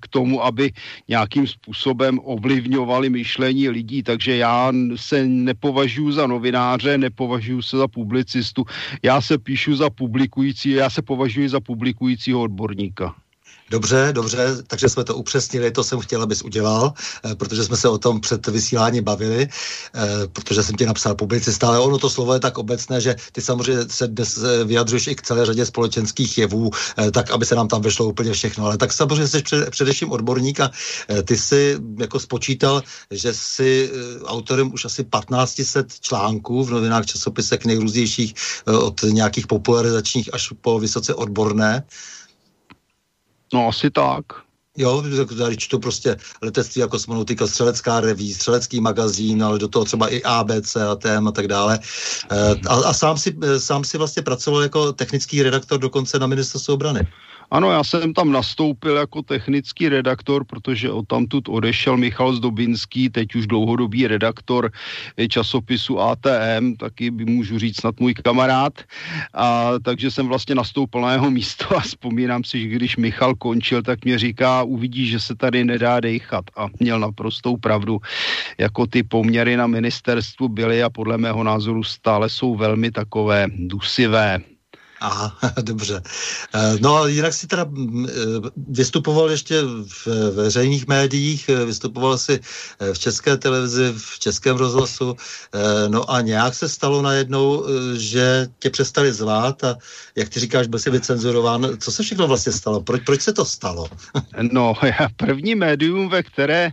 k 0.00 0.08
tomu, 0.08 0.44
aby 0.44 0.72
nějakým 1.08 1.46
způsobem 1.46 2.20
ovlivňovali 2.24 3.10
myšlení 3.10 3.68
lidí. 3.68 4.02
Takže 4.02 4.36
já 4.36 4.72
se 4.96 5.26
nepovažuji 5.26 6.12
za 6.12 6.26
novináře, 6.26 6.61
nepovažuji 6.98 7.62
se 7.62 7.76
za 7.76 7.88
publicistu. 7.88 8.64
Já 9.02 9.20
se 9.20 9.38
píšu 9.38 9.76
za 9.76 9.90
publikující, 9.90 10.70
já 10.70 10.90
se 10.90 11.02
považuji 11.02 11.48
za 11.48 11.60
publikujícího 11.60 12.42
odborníka. 12.42 13.14
Dobře, 13.72 14.08
dobře, 14.12 14.62
takže 14.66 14.88
jsme 14.88 15.04
to 15.04 15.14
upřesnili, 15.14 15.70
to 15.70 15.84
jsem 15.84 16.00
chtěl, 16.00 16.22
abys 16.22 16.42
udělal, 16.42 16.92
eh, 17.24 17.34
protože 17.34 17.64
jsme 17.64 17.76
se 17.76 17.88
o 17.88 17.98
tom 17.98 18.20
před 18.20 18.46
vysílání 18.46 19.00
bavili, 19.00 19.48
eh, 19.48 20.28
protože 20.32 20.62
jsem 20.62 20.76
ti 20.76 20.86
napsal 20.86 21.14
publicista, 21.14 21.68
ale 21.68 21.78
ono 21.78 21.98
to 21.98 22.10
slovo 22.10 22.34
je 22.34 22.40
tak 22.40 22.58
obecné, 22.58 23.00
že 23.00 23.16
ty 23.32 23.40
samozřejmě 23.40 23.88
se 23.88 24.08
dnes 24.08 24.36
eh, 24.36 24.64
vyjadřuješ 24.64 25.06
i 25.06 25.14
k 25.14 25.22
celé 25.22 25.46
řadě 25.46 25.66
společenských 25.66 26.38
jevů, 26.38 26.70
tak 27.12 27.30
aby 27.30 27.46
se 27.46 27.54
nám 27.54 27.68
tam 27.68 27.82
vešlo 27.82 28.06
úplně 28.12 28.32
všechno. 28.32 28.64
Ale 28.64 28.76
tak 28.78 28.92
samozřejmě 28.92 29.28
jsi 29.28 29.42
před, 29.42 29.70
především 29.70 30.12
odborník 30.12 30.60
a 30.60 30.70
ty 31.24 31.36
jsi 31.36 31.78
jako 31.98 32.20
spočítal, 32.20 32.82
že 33.10 33.34
jsi 33.34 33.90
autorem 34.24 34.72
už 34.72 34.84
asi 34.84 35.04
1500 35.04 36.00
článků 36.00 36.64
v 36.64 36.70
novinách, 36.70 37.06
časopisech 37.06 37.64
nejrůznějších, 37.64 38.34
od 38.66 39.00
nějakých 39.02 39.46
popularizačních 39.46 40.34
až 40.34 40.52
po 40.60 40.80
vysoce 40.80 41.14
odborné. 41.14 41.84
No 43.52 43.68
asi 43.68 43.90
tak. 43.90 44.24
Jo, 44.76 45.02
tady 45.38 45.56
čtu 45.56 45.78
prostě 45.78 46.16
letectví 46.42 46.80
jako 46.80 46.90
kosmonautika, 46.90 47.46
střelecká 47.46 48.00
reví, 48.00 48.34
střelecký 48.34 48.80
magazín, 48.80 49.44
ale 49.44 49.58
do 49.58 49.68
toho 49.68 49.84
třeba 49.84 50.08
i 50.08 50.22
ABC 50.22 50.76
a 50.76 50.94
TM 50.94 51.28
a 51.28 51.32
tak 51.32 51.48
dále. 51.48 51.78
Eh, 52.30 52.54
a, 52.68 52.74
a 52.74 52.92
sám, 52.92 53.18
si, 53.18 53.36
eh, 53.42 53.60
sám 53.60 53.84
si 53.84 53.98
vlastně 53.98 54.22
pracoval 54.22 54.62
jako 54.62 54.92
technický 54.92 55.42
redaktor 55.42 55.80
dokonce 55.80 56.18
na 56.18 56.26
ministerstvu 56.26 56.74
obrany. 56.74 57.00
Ano, 57.52 57.70
já 57.70 57.84
jsem 57.84 58.14
tam 58.14 58.32
nastoupil 58.32 58.96
jako 58.96 59.22
technický 59.22 59.88
redaktor, 59.88 60.44
protože 60.44 60.90
o 60.90 61.02
tamtud 61.02 61.48
odešel 61.48 61.96
Michal 61.96 62.32
Zdobinský, 62.32 63.10
teď 63.10 63.34
už 63.34 63.46
dlouhodobý 63.46 64.06
redaktor 64.06 64.70
časopisu 65.28 66.00
ATM, 66.00 66.76
taky 66.78 67.10
by 67.10 67.24
můžu 67.24 67.58
říct 67.58 67.80
snad 67.80 68.00
můj 68.00 68.14
kamarád. 68.14 68.72
A, 69.34 69.70
takže 69.84 70.10
jsem 70.10 70.28
vlastně 70.28 70.54
nastoupil 70.54 71.00
na 71.00 71.12
jeho 71.12 71.30
místo 71.30 71.76
a 71.76 71.80
vzpomínám 71.80 72.44
si, 72.44 72.60
že 72.60 72.68
když 72.68 72.96
Michal 72.96 73.34
končil, 73.34 73.82
tak 73.82 74.04
mě 74.04 74.18
říká, 74.18 74.62
uvidíš, 74.62 75.10
že 75.10 75.20
se 75.20 75.34
tady 75.34 75.64
nedá 75.64 76.00
dejchat. 76.00 76.44
A 76.56 76.68
měl 76.80 77.00
naprostou 77.00 77.56
pravdu. 77.56 78.00
Jako 78.58 78.86
ty 78.86 79.02
poměry 79.02 79.56
na 79.56 79.66
ministerstvu 79.66 80.48
byly 80.48 80.82
a 80.82 80.90
podle 80.90 81.18
mého 81.18 81.44
názoru 81.44 81.84
stále 81.84 82.28
jsou 82.28 82.54
velmi 82.56 82.90
takové 82.90 83.46
dusivé. 83.56 84.51
Aha, 85.02 85.36
dobře. 85.62 86.02
Eh, 86.54 86.76
no 86.80 86.96
a 86.96 87.08
jinak 87.08 87.34
si 87.34 87.46
teda 87.46 87.64
mm, 87.64 88.06
eh, 88.06 88.12
vystupoval 88.68 89.30
ještě 89.30 89.62
v 90.06 90.06
veřejných 90.34 90.86
médiích, 90.86 91.48
eh, 91.48 91.64
vystupoval 91.64 92.18
si 92.18 92.40
v 92.92 92.98
české 92.98 93.36
televizi, 93.36 93.94
v 93.96 94.18
českém 94.18 94.56
rozhlasu, 94.56 95.16
no 95.88 96.10
a 96.10 96.20
nějak 96.20 96.54
se 96.54 96.68
stalo 96.68 97.02
najednou, 97.02 97.64
že 97.96 98.48
tě 98.58 98.70
přestali 98.70 99.12
zvát 99.12 99.64
a 99.64 99.76
jak 100.16 100.28
ty 100.28 100.40
říkáš, 100.40 100.66
byl 100.66 100.78
jsi 100.78 100.90
vycenzurován. 100.90 101.68
Co 101.80 101.92
se 101.92 102.02
všechno 102.02 102.28
vlastně 102.28 102.52
stalo? 102.52 102.82
Proč, 102.82 103.02
proč 103.02 103.20
se 103.20 103.32
to 103.32 103.44
stalo? 103.44 103.86
No, 104.52 104.74
já 104.82 105.08
první 105.16 105.54
médium, 105.54 106.08
ve 106.08 106.22
které, 106.22 106.72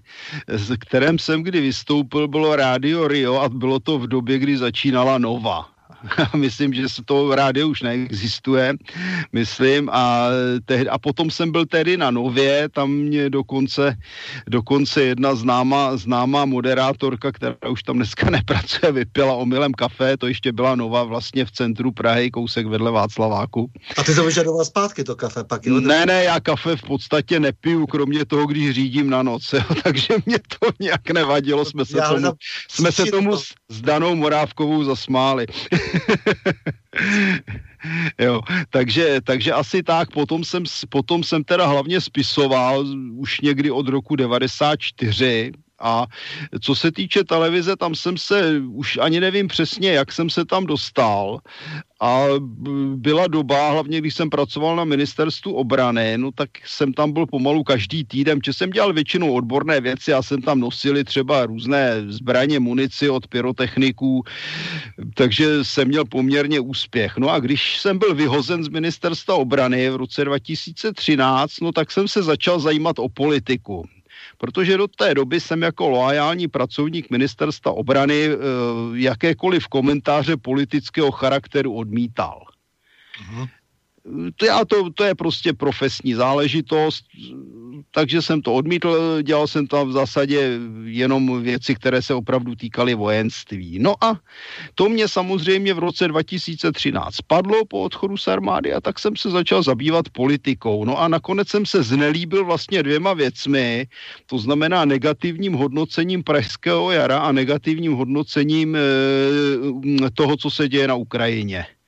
kterém 0.80 1.20
jsem 1.20 1.44
kdy 1.44 1.62
vystoupil, 1.62 2.28
bylo 2.28 2.56
Rádio 2.56 3.08
Rio 3.08 3.36
a 3.36 3.50
bylo 3.50 3.80
to 3.80 4.00
v 4.00 4.08
době, 4.08 4.38
kdy 4.40 4.58
začínala 4.58 5.18
Nova. 5.18 5.79
myslím, 6.36 6.74
že 6.74 6.84
to 7.06 7.36
rádio 7.36 7.68
už 7.68 7.82
neexistuje, 7.82 8.74
myslím, 9.34 9.90
a, 9.90 10.28
tehdy, 10.66 10.90
a 10.90 10.98
potom 10.98 11.32
jsem 11.32 11.52
byl 11.52 11.66
tedy 11.66 11.98
na 11.98 12.12
Nově, 12.12 12.70
tam 12.70 12.92
mě 12.92 13.30
dokonce, 13.30 13.98
dokonce 14.48 15.04
jedna 15.04 15.36
známá, 15.36 15.98
známá 15.98 16.46
moderátorka, 16.46 17.32
která 17.32 17.56
už 17.70 17.84
tam 17.84 17.96
dneska 17.96 18.30
nepracuje, 18.30 18.92
vypila 18.92 19.34
omylem 19.34 19.72
kafe, 19.72 20.18
to 20.18 20.28
ještě 20.28 20.52
byla 20.52 20.76
Nova 20.76 21.04
vlastně 21.04 21.46
v 21.46 21.52
centru 21.52 21.92
Prahy, 21.92 22.32
kousek 22.32 22.68
vedle 22.68 22.92
Václaváku. 22.92 23.72
A 23.98 24.04
ty 24.04 24.16
to 24.16 24.24
vyžadoval 24.24 24.66
zpátky, 24.66 25.04
to 25.04 25.16
kafe 25.16 25.44
pak, 25.44 25.66
jo? 25.66 25.80
Ne, 25.80 26.06
ne, 26.06 26.24
já 26.24 26.40
kafe 26.40 26.76
v 26.76 26.82
podstatě 26.82 27.40
nepiju, 27.40 27.88
kromě 27.88 28.26
toho, 28.26 28.46
když 28.46 28.76
řídím 28.76 29.10
na 29.10 29.24
noc, 29.24 29.54
jo, 29.54 29.62
takže 29.84 30.14
mě 30.26 30.38
to 30.60 30.68
nějak 30.80 31.12
nevadilo, 31.12 31.66
jsme 31.66 31.86
se 31.86 31.98
já, 31.98 32.10
tomu, 32.10 32.32
jsme 32.70 32.92
se 32.92 33.06
tomu 33.06 33.38
s 33.70 33.82
Danou 33.82 34.16
Morávkovou 34.16 34.84
zasmáli. 34.84 35.48
jo, 38.20 38.42
takže, 38.70 39.22
takže 39.24 39.54
asi 39.54 39.84
tak, 39.84 40.12
potom 40.12 40.44
jsem, 40.44 40.64
potom 40.90 41.24
jsem 41.24 41.44
teda 41.44 41.66
hlavně 41.66 42.02
spisoval 42.02 42.86
už 43.16 43.42
někdy 43.42 43.72
od 43.72 43.88
roku 43.88 44.16
94, 44.16 45.52
a 45.82 46.06
co 46.62 46.76
se 46.76 46.92
týče 46.92 47.24
televize, 47.24 47.76
tam 47.76 47.96
jsem 47.96 48.18
se, 48.18 48.62
už 48.72 48.98
ani 49.02 49.20
nevím 49.20 49.48
přesně, 49.48 49.92
jak 49.92 50.12
jsem 50.12 50.30
se 50.30 50.46
tam 50.46 50.66
dostal. 50.66 51.40
A 52.02 52.24
byla 52.96 53.28
doba, 53.28 53.72
hlavně 53.72 54.00
když 54.00 54.16
jsem 54.16 54.30
pracoval 54.30 54.76
na 54.76 54.84
ministerstvu 54.84 55.54
obrany, 55.54 56.18
no 56.18 56.32
tak 56.32 56.50
jsem 56.66 56.94
tam 56.94 57.12
byl 57.12 57.26
pomalu 57.26 57.64
každý 57.64 58.04
týden, 58.04 58.40
že 58.46 58.54
jsem 58.54 58.70
dělal 58.70 58.94
většinou 58.94 59.34
odborné 59.34 59.82
věci, 59.82 60.12
já 60.12 60.22
jsem 60.22 60.42
tam 60.42 60.60
nosili 60.60 61.04
třeba 61.04 61.46
různé 61.46 62.04
zbraně, 62.08 62.60
munici 62.60 63.10
od 63.10 63.28
pyrotechniků, 63.28 64.24
takže 65.14 65.64
jsem 65.64 65.88
měl 65.88 66.06
poměrně 66.06 66.60
úspěch. 66.60 67.18
No 67.18 67.30
a 67.30 67.40
když 67.40 67.80
jsem 67.80 67.98
byl 67.98 68.16
vyhozen 68.16 68.64
z 68.64 68.70
ministerstva 68.70 69.36
obrany 69.36 69.90
v 69.90 69.96
roce 69.96 70.26
2013, 70.26 71.62
no 71.62 71.72
tak 71.72 71.92
jsem 71.92 72.08
se 72.08 72.24
začal 72.24 72.60
zajímat 72.60 73.00
o 73.00 73.10
politiku 73.10 73.86
protože 74.40 74.78
do 74.78 74.88
té 74.88 75.14
doby 75.14 75.40
jsem 75.40 75.62
jako 75.62 75.90
loajální 75.90 76.48
pracovník 76.48 77.10
ministerstva 77.10 77.72
obrany 77.72 78.26
e, 78.26 78.38
jakékoliv 78.94 79.68
komentáře 79.68 80.38
politického 80.38 81.12
charakteru 81.12 81.76
odmítal. 81.76 82.44
Uh-huh 83.20 83.50
to, 84.36 84.46
já 84.46 84.66
to, 84.66 84.90
to 84.90 85.04
je 85.04 85.16
prostě 85.16 85.54
profesní 85.54 86.14
záležitost, 86.14 87.06
takže 87.92 88.22
jsem 88.22 88.42
to 88.42 88.54
odmítl, 88.54 89.22
dělal 89.22 89.48
jsem 89.48 89.68
tam 89.68 89.88
v 89.88 89.92
zásadě 89.92 90.60
jenom 90.84 91.44
věci, 91.44 91.76
které 91.76 92.02
se 92.02 92.14
opravdu 92.14 92.56
týkaly 92.56 92.96
vojenství. 92.96 93.80
No 93.80 94.04
a 94.04 94.20
to 94.76 94.90
mě 94.90 95.08
samozřejmě 95.08 95.74
v 95.74 95.80
roce 95.80 96.08
2013 96.08 97.18
padlo 97.28 97.66
po 97.66 97.82
odchodu 97.82 98.18
z 98.18 98.28
armády 98.28 98.74
a 98.74 98.82
tak 98.82 99.00
jsem 99.00 99.16
se 99.16 99.30
začal 99.30 99.64
zabývat 99.64 100.10
politikou. 100.10 100.86
No 100.86 101.00
a 101.00 101.08
nakonec 101.08 101.48
jsem 101.48 101.66
se 101.66 101.84
znelíbil 101.84 102.46
vlastně 102.46 102.84
dvěma 102.84 103.14
věcmi, 103.14 103.88
to 104.26 104.38
znamená 104.38 104.86
negativním 104.86 105.54
hodnocením 105.54 106.24
Pražského 106.24 106.92
jara 106.92 107.20
a 107.20 107.32
negativním 107.32 107.94
hodnocením 107.94 108.76
e, 108.76 108.80
toho, 110.14 110.38
co 110.38 110.50
se 110.50 110.70
děje 110.70 110.88
na 110.88 110.96
Ukrajině. 110.96 111.79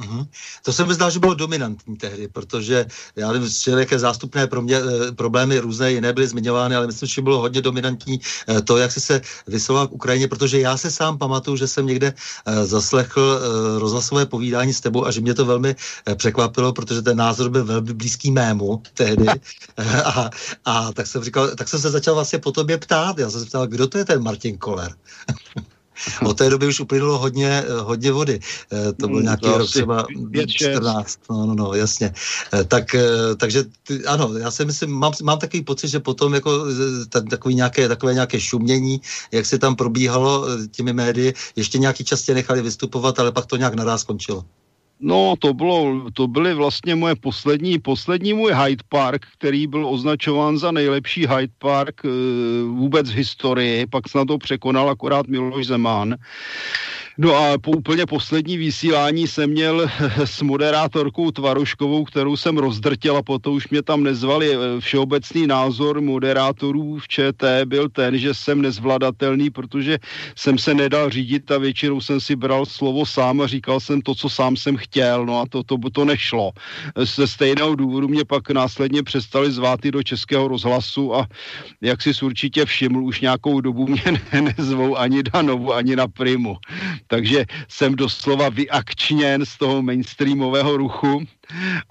Mm-hmm. 0.00 0.26
To 0.64 0.72
se 0.72 0.84
mi 0.84 0.94
zdá, 0.94 1.10
že 1.10 1.18
bylo 1.18 1.34
dominantní 1.34 1.96
tehdy, 1.96 2.28
protože 2.28 2.86
já 3.16 3.32
nevím, 3.32 3.48
jaké 3.78 3.98
zástupné 3.98 4.46
pro 4.46 4.62
mě, 4.62 4.76
e, 4.76 5.12
problémy 5.12 5.58
různé 5.58 5.92
jiné 5.92 6.12
byly 6.12 6.26
zmiňovány, 6.26 6.76
ale 6.76 6.86
myslím, 6.86 7.08
že 7.08 7.22
bylo 7.22 7.38
hodně 7.38 7.62
dominantní 7.62 8.20
e, 8.48 8.62
to, 8.62 8.76
jak 8.76 8.92
jsi 8.92 9.00
se 9.00 9.20
vysloval 9.46 9.88
k 9.88 9.92
Ukrajině, 9.92 10.28
protože 10.28 10.60
já 10.60 10.76
se 10.76 10.90
sám 10.90 11.18
pamatuju, 11.18 11.56
že 11.56 11.66
jsem 11.66 11.86
někde 11.86 12.14
e, 12.46 12.66
zaslechl 12.66 13.40
rozhlasové 13.78 14.26
povídání 14.26 14.72
s 14.72 14.80
tebou 14.80 15.06
a 15.06 15.10
že 15.10 15.20
mě 15.20 15.34
to 15.34 15.44
velmi 15.44 15.76
překvapilo, 16.14 16.72
protože 16.72 17.02
ten 17.02 17.16
názor 17.16 17.50
byl 17.50 17.64
velmi 17.64 17.94
blízký 17.94 18.30
mému 18.30 18.82
tehdy. 18.94 19.26
A, 20.04 20.30
a 20.64 20.92
tak 20.92 21.06
jsem 21.06 21.24
říkal, 21.24 21.48
tak 21.56 21.68
jsem 21.68 21.80
se 21.80 21.90
začal 21.90 22.14
vlastně 22.14 22.38
po 22.38 22.52
tobě 22.52 22.78
ptát. 22.78 23.18
Já 23.18 23.30
jsem 23.30 23.40
se 23.40 23.46
ptal, 23.46 23.66
kdo 23.66 23.86
to 23.86 23.98
je 23.98 24.04
ten 24.04 24.22
Martin 24.22 24.58
Koller? 24.58 24.94
Od 26.26 26.38
té 26.38 26.50
doby 26.50 26.66
už 26.66 26.80
uplynulo 26.80 27.18
hodně, 27.18 27.64
hodně 27.78 28.12
vody. 28.12 28.40
Eh, 28.72 28.92
to 28.92 29.06
byl 29.06 29.16
hmm, 29.16 29.24
nějaký 29.24 29.46
rok 29.46 29.68
třeba 29.68 30.06
14. 30.46 31.18
No, 31.30 31.46
no, 31.46 31.54
no, 31.54 31.74
jasně. 31.74 32.12
Eh, 32.54 32.64
tak, 32.64 32.94
eh, 32.94 33.08
takže 33.36 33.64
ty, 33.86 34.04
ano, 34.04 34.30
já 34.38 34.50
si 34.50 34.64
myslím, 34.64 34.90
mám, 34.90 35.12
mám 35.22 35.38
takový 35.38 35.62
pocit, 35.62 35.88
že 35.88 36.00
potom 36.00 36.34
jako 36.34 36.64
takový 37.30 37.54
nějaké, 37.54 37.88
takové 37.88 38.14
nějaké 38.14 38.40
šumění, 38.40 39.00
jak 39.32 39.46
se 39.46 39.58
tam 39.58 39.76
probíhalo 39.76 40.46
těmi 40.70 40.92
médii, 40.92 41.34
ještě 41.56 41.78
nějaký 41.78 42.04
čas 42.04 42.22
tě 42.22 42.34
nechali 42.34 42.62
vystupovat, 42.62 43.18
ale 43.18 43.32
pak 43.32 43.46
to 43.46 43.56
nějak 43.56 43.74
naraz 43.74 44.00
skončilo. 44.00 44.44
No, 45.00 45.34
to, 45.38 45.54
bylo, 45.54 46.10
to 46.12 46.28
byly 46.28 46.54
vlastně 46.54 46.94
moje 46.94 47.14
poslední, 47.16 47.78
poslední 47.78 48.32
můj 48.32 48.52
Hyde 48.52 48.84
Park, 48.88 49.26
který 49.38 49.66
byl 49.66 49.86
označován 49.86 50.58
za 50.58 50.72
nejlepší 50.72 51.26
Hyde 51.26 51.52
Park 51.58 52.04
e, 52.04 52.08
vůbec 52.62 53.10
v 53.10 53.14
historii, 53.14 53.86
pak 53.86 54.08
se 54.08 54.18
na 54.18 54.24
to 54.24 54.38
překonal 54.38 54.90
akorát 54.90 55.26
Miloš 55.26 55.66
Zeman. 55.66 56.16
No 57.22 57.36
a 57.36 57.58
po 57.58 57.70
úplně 57.70 58.06
poslední 58.06 58.56
vysílání 58.56 59.26
jsem 59.26 59.50
měl 59.50 59.90
s 60.24 60.42
moderátorkou 60.42 61.30
Tvaruškovou, 61.30 62.04
kterou 62.04 62.36
jsem 62.36 62.58
rozdrtěl 62.58 63.16
a 63.16 63.22
potom 63.22 63.54
už 63.54 63.68
mě 63.68 63.82
tam 63.82 64.02
nezvali. 64.02 64.56
Všeobecný 64.78 65.46
názor 65.46 66.00
moderátorů 66.00 66.98
v 66.98 67.08
ČT 67.08 67.68
byl 67.68 67.88
ten, 67.88 68.18
že 68.18 68.34
jsem 68.34 68.62
nezvladatelný, 68.62 69.50
protože 69.50 69.98
jsem 70.36 70.58
se 70.58 70.74
nedal 70.74 71.10
řídit 71.10 71.50
a 71.50 71.58
většinou 71.58 72.00
jsem 72.00 72.20
si 72.20 72.36
bral 72.36 72.66
slovo 72.66 73.06
sám 73.06 73.40
a 73.40 73.46
říkal 73.46 73.80
jsem 73.80 74.00
to, 74.00 74.14
co 74.14 74.28
sám 74.28 74.56
jsem 74.56 74.76
chtěl. 74.76 75.26
No 75.26 75.40
a 75.40 75.44
to, 75.48 75.62
to, 75.62 75.76
to 75.92 76.04
nešlo. 76.04 76.52
Ze 76.96 77.26
stejného 77.26 77.74
důvodu 77.74 78.08
mě 78.08 78.24
pak 78.24 78.50
následně 78.50 79.02
přestali 79.02 79.52
zvát 79.52 79.84
i 79.84 79.90
do 79.90 80.02
Českého 80.02 80.48
rozhlasu 80.48 81.14
a 81.14 81.26
jak 81.80 82.02
si 82.02 82.12
určitě 82.22 82.64
všiml, 82.64 83.04
už 83.04 83.20
nějakou 83.20 83.60
dobu 83.60 83.86
mě 83.86 84.22
nezvou 84.56 84.96
ani 84.96 85.22
na 85.34 85.42
Novu, 85.42 85.74
ani 85.74 85.96
na 85.96 86.08
Primu 86.08 86.56
takže 87.10 87.44
jsem 87.68 87.94
doslova 87.94 88.48
vyakčněn 88.48 89.46
z 89.46 89.58
toho 89.58 89.82
mainstreamového 89.82 90.76
ruchu 90.76 91.26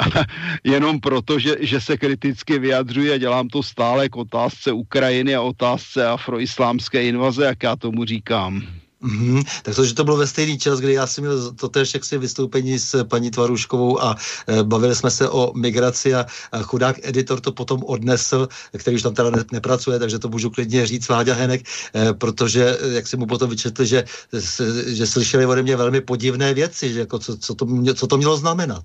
jenom 0.64 1.00
proto, 1.00 1.40
že, 1.40 1.56
že 1.60 1.82
se 1.82 1.98
kriticky 1.98 2.60
vyjadřuje 2.60 3.14
a 3.14 3.18
dělám 3.18 3.48
to 3.48 3.64
stále 3.64 4.10
k 4.10 4.16
otázce 4.16 4.72
Ukrajiny 4.72 5.36
a 5.36 5.42
otázce 5.42 6.08
afroislámské 6.08 7.04
invaze, 7.04 7.46
jak 7.46 7.64
já 7.64 7.76
tomu 7.76 8.06
říkám. 8.06 8.79
Mm-hmm. 9.04 9.44
Tak 9.64 9.76
to, 9.76 9.86
že 9.86 9.94
to 9.94 10.04
bylo 10.04 10.18
ve 10.18 10.28
stejný 10.28 10.58
čas, 10.58 10.80
kdy 10.80 10.94
já 10.94 11.08
jsem 11.08 11.24
měl 11.24 11.52
to 11.52 11.70
tež 11.70 11.94
jaksi 11.94 12.18
vystoupení 12.18 12.80
s 12.80 13.04
paní 13.04 13.32
Tvaruškovou 13.32 14.04
a 14.04 14.16
e, 14.48 14.64
bavili 14.64 14.96
jsme 14.96 15.12
se 15.12 15.30
o 15.30 15.54
migraci 15.56 16.16
a, 16.16 16.26
a 16.52 16.62
chudák 16.62 17.00
editor 17.04 17.40
to 17.40 17.52
potom 17.52 17.84
odnesl, 17.84 18.48
který 18.78 18.96
už 18.96 19.02
tam 19.02 19.14
teda 19.14 19.30
ne, 19.30 19.44
nepracuje, 19.52 20.00
takže 20.00 20.20
to 20.20 20.30
můžu 20.30 20.50
klidně 20.50 20.88
říct 20.88 21.08
Vláďa 21.08 21.34
Henek, 21.34 21.62
e, 21.96 22.14
protože 22.14 22.78
e, 22.82 22.94
jak 22.94 23.08
si 23.08 23.18
mu 23.18 23.26
potom 23.26 23.50
vyčetli, 23.50 23.88
že, 23.88 24.04
že, 24.34 24.96
že 24.96 25.08
slyšeli 25.08 25.46
ode 25.46 25.64
mě 25.64 25.76
velmi 25.76 26.02
podivné 26.02 26.54
věci, 26.54 26.94
že 26.94 27.00
jako 27.00 27.20
co, 27.20 27.38
co, 27.38 27.56
to, 27.56 27.66
mě, 27.66 27.94
co 27.94 28.08
to 28.08 28.18
mělo 28.18 28.38
znamenat. 28.38 28.84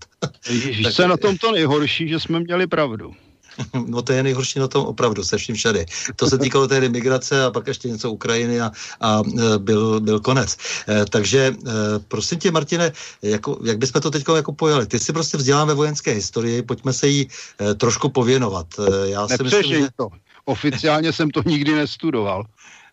Ježíš, 0.48 0.82
tak, 0.82 0.92
se 0.92 1.08
na 1.08 1.16
tom 1.16 1.36
to 1.36 1.52
nejhorší, 1.52 2.08
že 2.08 2.20
jsme 2.20 2.40
měli 2.40 2.66
pravdu. 2.66 3.14
No 3.86 4.02
to 4.02 4.12
je 4.12 4.22
nejhorší 4.22 4.58
na 4.58 4.68
tom 4.68 4.84
opravdu, 4.84 5.24
se 5.24 5.38
vším 5.38 5.54
všady. 5.54 5.86
To 6.16 6.26
se 6.26 6.38
týkalo 6.38 6.68
té 6.68 6.88
migrace 6.88 7.44
a 7.44 7.50
pak 7.50 7.66
ještě 7.66 7.88
něco 7.88 8.10
Ukrajiny 8.10 8.60
a, 8.60 8.72
a 9.00 9.22
e, 9.38 9.58
byl, 9.58 10.00
byl 10.00 10.20
konec. 10.20 10.56
E, 10.88 11.04
takže 11.04 11.38
e, 11.38 11.72
prosím 12.08 12.38
tě, 12.38 12.50
Martine, 12.50 12.92
jako, 13.22 13.58
jak 13.64 13.78
bychom 13.78 14.00
to 14.00 14.10
teď 14.10 14.24
jako 14.36 14.52
pojali? 14.52 14.86
Ty 14.86 14.98
si 14.98 15.12
prostě 15.12 15.36
vzdělám 15.36 15.68
ve 15.68 15.74
vojenské 15.74 16.12
historii, 16.12 16.62
pojďme 16.62 16.92
se 16.92 17.08
jí 17.08 17.28
trošku 17.76 18.08
pověnovat. 18.08 18.66
Já 19.04 19.28
si 19.28 19.42
myslím, 19.42 19.62
že... 19.62 19.88
to. 19.96 20.08
Oficiálně 20.44 21.12
jsem 21.12 21.30
to 21.30 21.42
nikdy 21.46 21.74
nestudoval. 21.74 22.44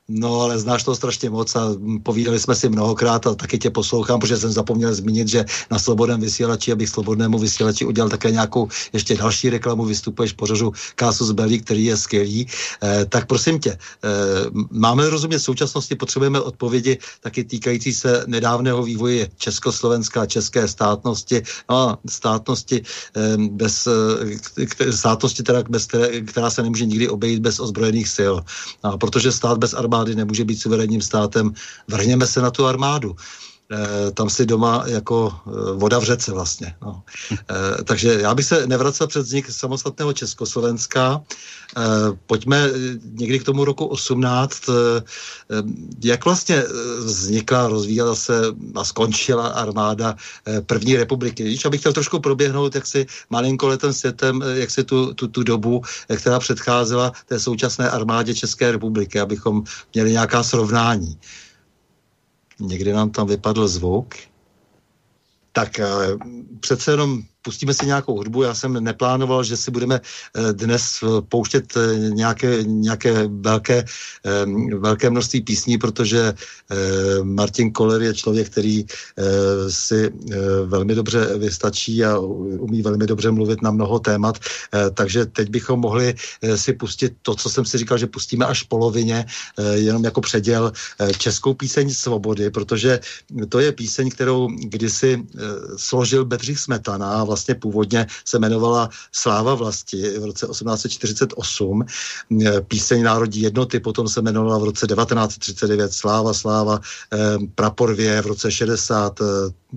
No, 0.09 0.41
ale 0.41 0.59
znáš 0.59 0.83
to 0.83 0.95
strašně 0.95 1.29
moc 1.29 1.55
a 1.55 1.75
povídali 2.03 2.39
jsme 2.39 2.55
si 2.55 2.69
mnohokrát 2.69 3.27
a 3.27 3.35
taky 3.35 3.57
tě 3.57 3.69
poslouchám, 3.69 4.19
protože 4.19 4.37
jsem 4.37 4.51
zapomněl 4.51 4.93
zmínit, 4.93 5.27
že 5.27 5.45
na 5.71 5.79
Slobodném 5.79 6.21
vysílači, 6.21 6.71
abych 6.71 6.89
Slobodnému 6.89 7.39
vysílači 7.39 7.85
udělal 7.85 8.09
také 8.09 8.31
nějakou 8.31 8.67
ještě 8.93 9.15
další 9.15 9.49
reklamu, 9.49 9.85
vystupuješ 9.85 10.33
pořadu 10.33 10.73
Kásus 10.95 11.31
Belli, 11.31 11.59
který 11.59 11.85
je 11.85 11.97
skvělý. 11.97 12.47
Eh, 12.83 13.05
tak 13.05 13.27
prosím 13.27 13.59
tě, 13.59 13.71
eh, 13.71 13.77
máme 14.71 15.09
rozumět 15.09 15.39
současnosti, 15.39 15.95
potřebujeme 15.95 16.41
odpovědi 16.41 16.97
taky 17.21 17.43
týkající 17.43 17.93
se 17.93 18.23
nedávného 18.27 18.83
vývoje 18.83 19.29
Československa 19.37 20.21
a 20.21 20.25
české 20.25 20.67
státnosti, 20.67 21.41
no, 21.69 21.97
státnosti 22.09 22.83
eh, 23.15 23.37
bez, 23.37 23.87
eh, 23.87 24.91
státnosti 24.91 25.43
teda 25.43 25.63
bez 25.69 25.85
které, 25.85 26.21
která 26.21 26.49
se 26.49 26.63
nemůže 26.63 26.85
nikdy 26.85 27.09
obejít 27.09 27.39
bez 27.39 27.59
ozbrojených 27.59 28.07
sil. 28.17 28.35
A 28.83 28.97
protože 28.97 29.31
stát 29.31 29.57
bez 29.57 29.73
armády 29.73 29.90
armády 29.91 30.15
nemůže 30.15 30.45
být 30.45 30.55
suverénním 30.55 31.01
státem, 31.01 31.53
vrhněme 31.87 32.27
se 32.27 32.41
na 32.41 32.51
tu 32.51 32.65
armádu. 32.65 33.15
E, 33.71 34.11
tam 34.11 34.29
si 34.29 34.45
doma 34.45 34.83
jako 34.87 35.33
e, 35.47 35.51
voda 35.73 35.99
v 35.99 36.03
řece 36.03 36.31
vlastně. 36.31 36.75
No. 36.81 37.03
E, 37.31 37.83
takže 37.83 38.13
já 38.21 38.35
bych 38.35 38.45
se 38.45 38.67
nevracel 38.67 39.07
před 39.07 39.21
vznik 39.21 39.51
samostatného 39.51 40.13
Československa. 40.13 41.21
Pojďme 42.25 42.69
někdy 43.11 43.39
k 43.39 43.43
tomu 43.43 43.65
roku 43.65 43.85
18. 43.85 44.69
E, 44.69 44.73
jak 46.03 46.25
vlastně 46.25 46.63
vznikla, 46.99 47.67
rozvíjela 47.67 48.15
se 48.15 48.41
a 48.75 48.83
skončila 48.83 49.47
armáda 49.47 50.15
první 50.65 50.97
republiky. 50.97 51.43
Víš, 51.43 51.65
abych 51.65 51.79
chtěl 51.79 51.93
trošku 51.93 52.19
proběhnout, 52.19 52.75
jak 52.75 52.87
si 52.87 53.05
malinko 53.29 53.67
letem 53.67 53.93
světem, 53.93 54.43
jak 54.53 54.71
si 54.71 54.83
tu, 54.83 55.13
tu, 55.13 55.27
tu 55.27 55.43
dobu, 55.43 55.81
která 56.15 56.39
předcházela 56.39 57.11
té 57.25 57.39
současné 57.39 57.89
armádě 57.89 58.35
České 58.35 58.71
republiky, 58.71 59.19
abychom 59.19 59.63
měli 59.93 60.11
nějaká 60.11 60.43
srovnání 60.43 61.17
někdy 62.61 62.93
nám 62.93 63.09
tam 63.09 63.27
vypadl 63.27 63.67
zvuk. 63.67 64.15
Tak 65.51 65.79
eh, 65.79 65.87
přece 66.59 66.91
jenom 66.91 67.23
pustíme 67.41 67.73
si 67.73 67.85
nějakou 67.85 68.17
hudbu. 68.17 68.43
Já 68.43 68.53
jsem 68.53 68.73
neplánoval, 68.73 69.43
že 69.43 69.57
si 69.57 69.71
budeme 69.71 70.01
eh, 70.01 70.53
dnes 70.53 71.03
eh, 71.03 71.07
pouštět 71.29 71.77
eh, 71.77 72.09
nějaké, 72.09 72.63
nějaké 72.63 73.27
velké, 73.27 73.85
velké 74.77 75.09
množství 75.09 75.41
písní, 75.41 75.77
protože 75.77 76.33
Martin 77.23 77.71
Koller 77.71 78.01
je 78.01 78.13
člověk, 78.13 78.49
který 78.49 78.85
si 79.69 80.11
velmi 80.65 80.95
dobře 80.95 81.37
vystačí 81.37 82.05
a 82.05 82.19
umí 82.19 82.81
velmi 82.81 83.07
dobře 83.07 83.31
mluvit 83.31 83.61
na 83.61 83.71
mnoho 83.71 83.99
témat, 83.99 84.39
takže 84.93 85.25
teď 85.25 85.49
bychom 85.49 85.79
mohli 85.79 86.15
si 86.55 86.73
pustit 86.73 87.13
to, 87.21 87.35
co 87.35 87.49
jsem 87.49 87.65
si 87.65 87.77
říkal, 87.77 87.97
že 87.97 88.07
pustíme 88.07 88.45
až 88.45 88.63
polovině, 88.63 89.25
jenom 89.73 90.03
jako 90.03 90.21
předěl 90.21 90.71
českou 91.17 91.53
píseň 91.53 91.89
Svobody, 91.93 92.49
protože 92.49 92.99
to 93.49 93.59
je 93.59 93.71
píseň, 93.71 94.09
kterou 94.09 94.47
kdysi 94.47 95.23
složil 95.75 96.25
Bedřich 96.25 96.59
Smetana 96.59 97.23
vlastně 97.31 97.55
původně 97.55 98.07
se 98.25 98.37
jmenovala 98.37 98.89
Sláva 99.11 99.55
vlasti 99.55 100.19
v 100.19 100.25
roce 100.25 100.47
1848. 100.47 101.85
Píseň 102.67 103.03
národní 103.03 103.41
jednoty 103.41 103.79
potom 103.79 104.07
se 104.07 104.19
jmenovala 104.19 104.57
v 104.57 104.63
roce 104.63 104.87
1939 104.87 105.93
Sláva, 105.93 106.33
Sláva, 106.33 106.79
eh, 107.13 107.37
Praporvě 107.55 108.21
v 108.21 108.25
roce 108.25 108.51
60 108.51 109.19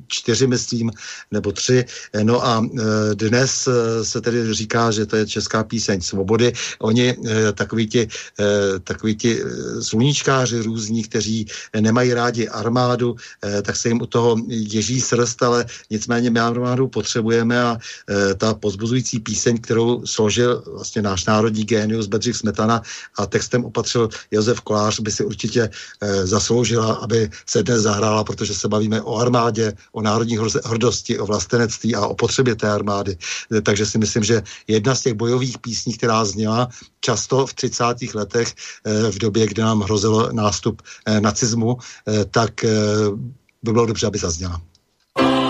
čtyři, 0.07 0.46
myslím, 0.46 0.90
nebo 1.30 1.52
tři. 1.52 1.85
No 2.22 2.46
a 2.46 2.62
e, 2.64 3.14
dnes 3.14 3.66
e, 3.66 4.04
se 4.04 4.20
tedy 4.20 4.54
říká, 4.54 4.90
že 4.90 5.07
to 5.07 5.16
je 5.16 5.26
česká 5.26 5.64
píseň 5.64 6.00
svobody. 6.00 6.52
Oni, 6.78 7.16
e, 7.26 7.52
takový 7.52 7.87
ti, 7.87 8.09
takový 8.85 9.16
ti 9.16 9.40
sluníčkáři 9.80 10.62
různí, 10.62 11.02
kteří 11.04 11.46
nemají 11.80 12.14
rádi 12.14 12.48
armádu, 12.48 13.16
tak 13.62 13.76
se 13.76 13.88
jim 13.88 14.00
u 14.00 14.07
toho 14.07 14.37
ježí 14.48 15.00
srst, 15.00 15.42
ale 15.42 15.66
nicméně 15.90 16.30
my 16.30 16.40
armádu 16.40 16.88
potřebujeme 16.88 17.62
a 17.62 17.78
ta 18.37 18.54
pozbuzující 18.54 19.20
píseň, 19.20 19.59
kterou 19.59 20.07
složil 20.07 20.62
vlastně 20.66 21.02
náš 21.02 21.24
národní 21.24 21.64
génius 21.64 22.07
Bedřich 22.07 22.37
Smetana 22.37 22.83
a 23.18 23.26
textem 23.26 23.64
opatřil 23.64 24.09
Josef 24.30 24.61
Kolář, 24.61 25.00
by 25.00 25.12
si 25.12 25.24
určitě 25.24 25.70
zasloužila, 26.24 26.94
aby 26.94 27.30
se 27.46 27.62
dnes 27.62 27.83
zahrála, 27.83 28.24
protože 28.24 28.54
se 28.54 28.68
bavíme 28.68 29.02
o 29.02 29.16
armádě, 29.16 29.72
o 29.92 30.03
národní 30.03 30.38
hrdosti, 30.64 31.18
o 31.18 31.27
vlastenectví 31.27 31.94
a 31.94 32.07
o 32.07 32.14
potřebě 32.14 32.55
té 32.55 32.70
armády. 32.70 33.16
Eh, 33.53 33.61
takže 33.61 33.87
si 33.87 33.99
myslím, 33.99 34.25
že 34.25 34.42
jedna 34.68 34.94
z 34.94 35.01
těch 35.01 35.14
bojových 35.14 35.59
písní, 35.59 35.94
která 35.94 36.25
zněla 36.25 36.68
často 37.01 37.47
v 37.47 37.55
30. 37.55 37.85
letech 38.14 38.55
eh, 38.85 39.11
v 39.11 39.18
době, 39.18 39.47
kdy 39.47 39.62
nám 39.62 39.81
hrozil 39.81 40.29
nástup 40.33 40.83
eh, 41.07 41.20
nacismu, 41.20 41.79
tak 42.31 42.64
by 43.62 43.73
bylo 43.73 43.87
dobře, 43.87 44.07
aby 44.07 44.18
zazněla. 44.18 44.61
Armáda. 45.14 45.43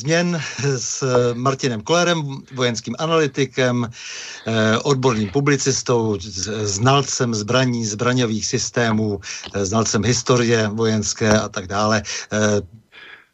Změn 0.00 0.40
s 0.76 1.04
Martinem 1.34 1.80
Kolerem, 1.80 2.22
vojenským 2.54 2.96
analytikem, 2.98 3.84
eh, 3.84 4.78
odborným 4.78 5.28
publicistou, 5.28 6.16
znalcem 6.64 7.34
zbraní, 7.34 7.86
zbraňových 7.86 8.46
systémů, 8.46 9.20
eh, 9.20 9.66
znalcem 9.66 10.04
historie 10.04 10.68
vojenské 10.68 11.28
a 11.28 11.48
tak 11.48 11.66
dále. 11.66 12.02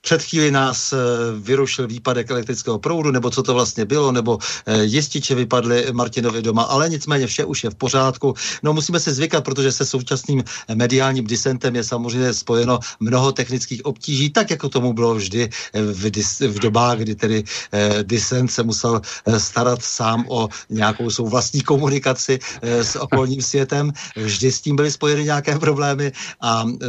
Před 0.07 0.23
chvíli 0.23 0.51
nás 0.51 0.93
eh, 0.93 0.97
vyrušil 1.35 1.87
výpadek 1.87 2.31
elektrického 2.31 2.79
proudu, 2.79 3.11
nebo 3.11 3.31
co 3.31 3.43
to 3.43 3.55
vlastně 3.55 3.85
bylo, 3.85 4.13
nebo 4.13 4.39
eh, 4.67 4.85
jističe 4.85 5.35
vypadly 5.35 5.87
Martinovi 5.93 6.43
doma, 6.43 6.63
ale 6.63 6.89
nicméně 6.89 7.27
vše 7.27 7.45
už 7.45 7.65
je 7.65 7.71
v 7.71 7.75
pořádku. 7.75 8.35
No 8.63 8.73
musíme 8.73 9.01
se 9.01 9.15
zvykat, 9.15 9.45
protože 9.45 9.73
se 9.73 9.87
současným 9.87 10.45
mediálním 10.75 11.27
disentem 11.27 11.77
je 11.77 11.85
samozřejmě 11.85 12.35
spojeno 12.35 12.79
mnoho 13.01 13.33
technických 13.33 13.85
obtíží, 13.85 14.31
tak 14.31 14.51
jako 14.51 14.69
tomu 14.69 14.93
bylo 14.93 15.15
vždy 15.15 15.51
v, 15.75 16.11
dis, 16.11 16.41
v 16.41 16.59
dobách, 16.59 16.99
kdy 16.99 17.15
tedy 17.15 17.45
eh, 17.73 18.05
disent 18.07 18.53
se 18.53 18.63
musel 18.63 19.01
eh, 19.03 19.41
starat 19.41 19.83
sám 19.83 20.25
o 20.29 20.49
nějakou 20.71 21.11
svou 21.11 21.29
vlastní 21.29 21.61
komunikaci 21.67 22.39
eh, 22.63 22.85
s 22.85 22.97
okolním 22.97 23.43
světem. 23.43 23.91
Vždy 24.17 24.53
s 24.53 24.61
tím 24.61 24.77
byly 24.77 24.91
spojeny 24.91 25.25
nějaké 25.25 25.59
problémy 25.59 26.13
a 26.41 26.63
eh, 26.63 26.87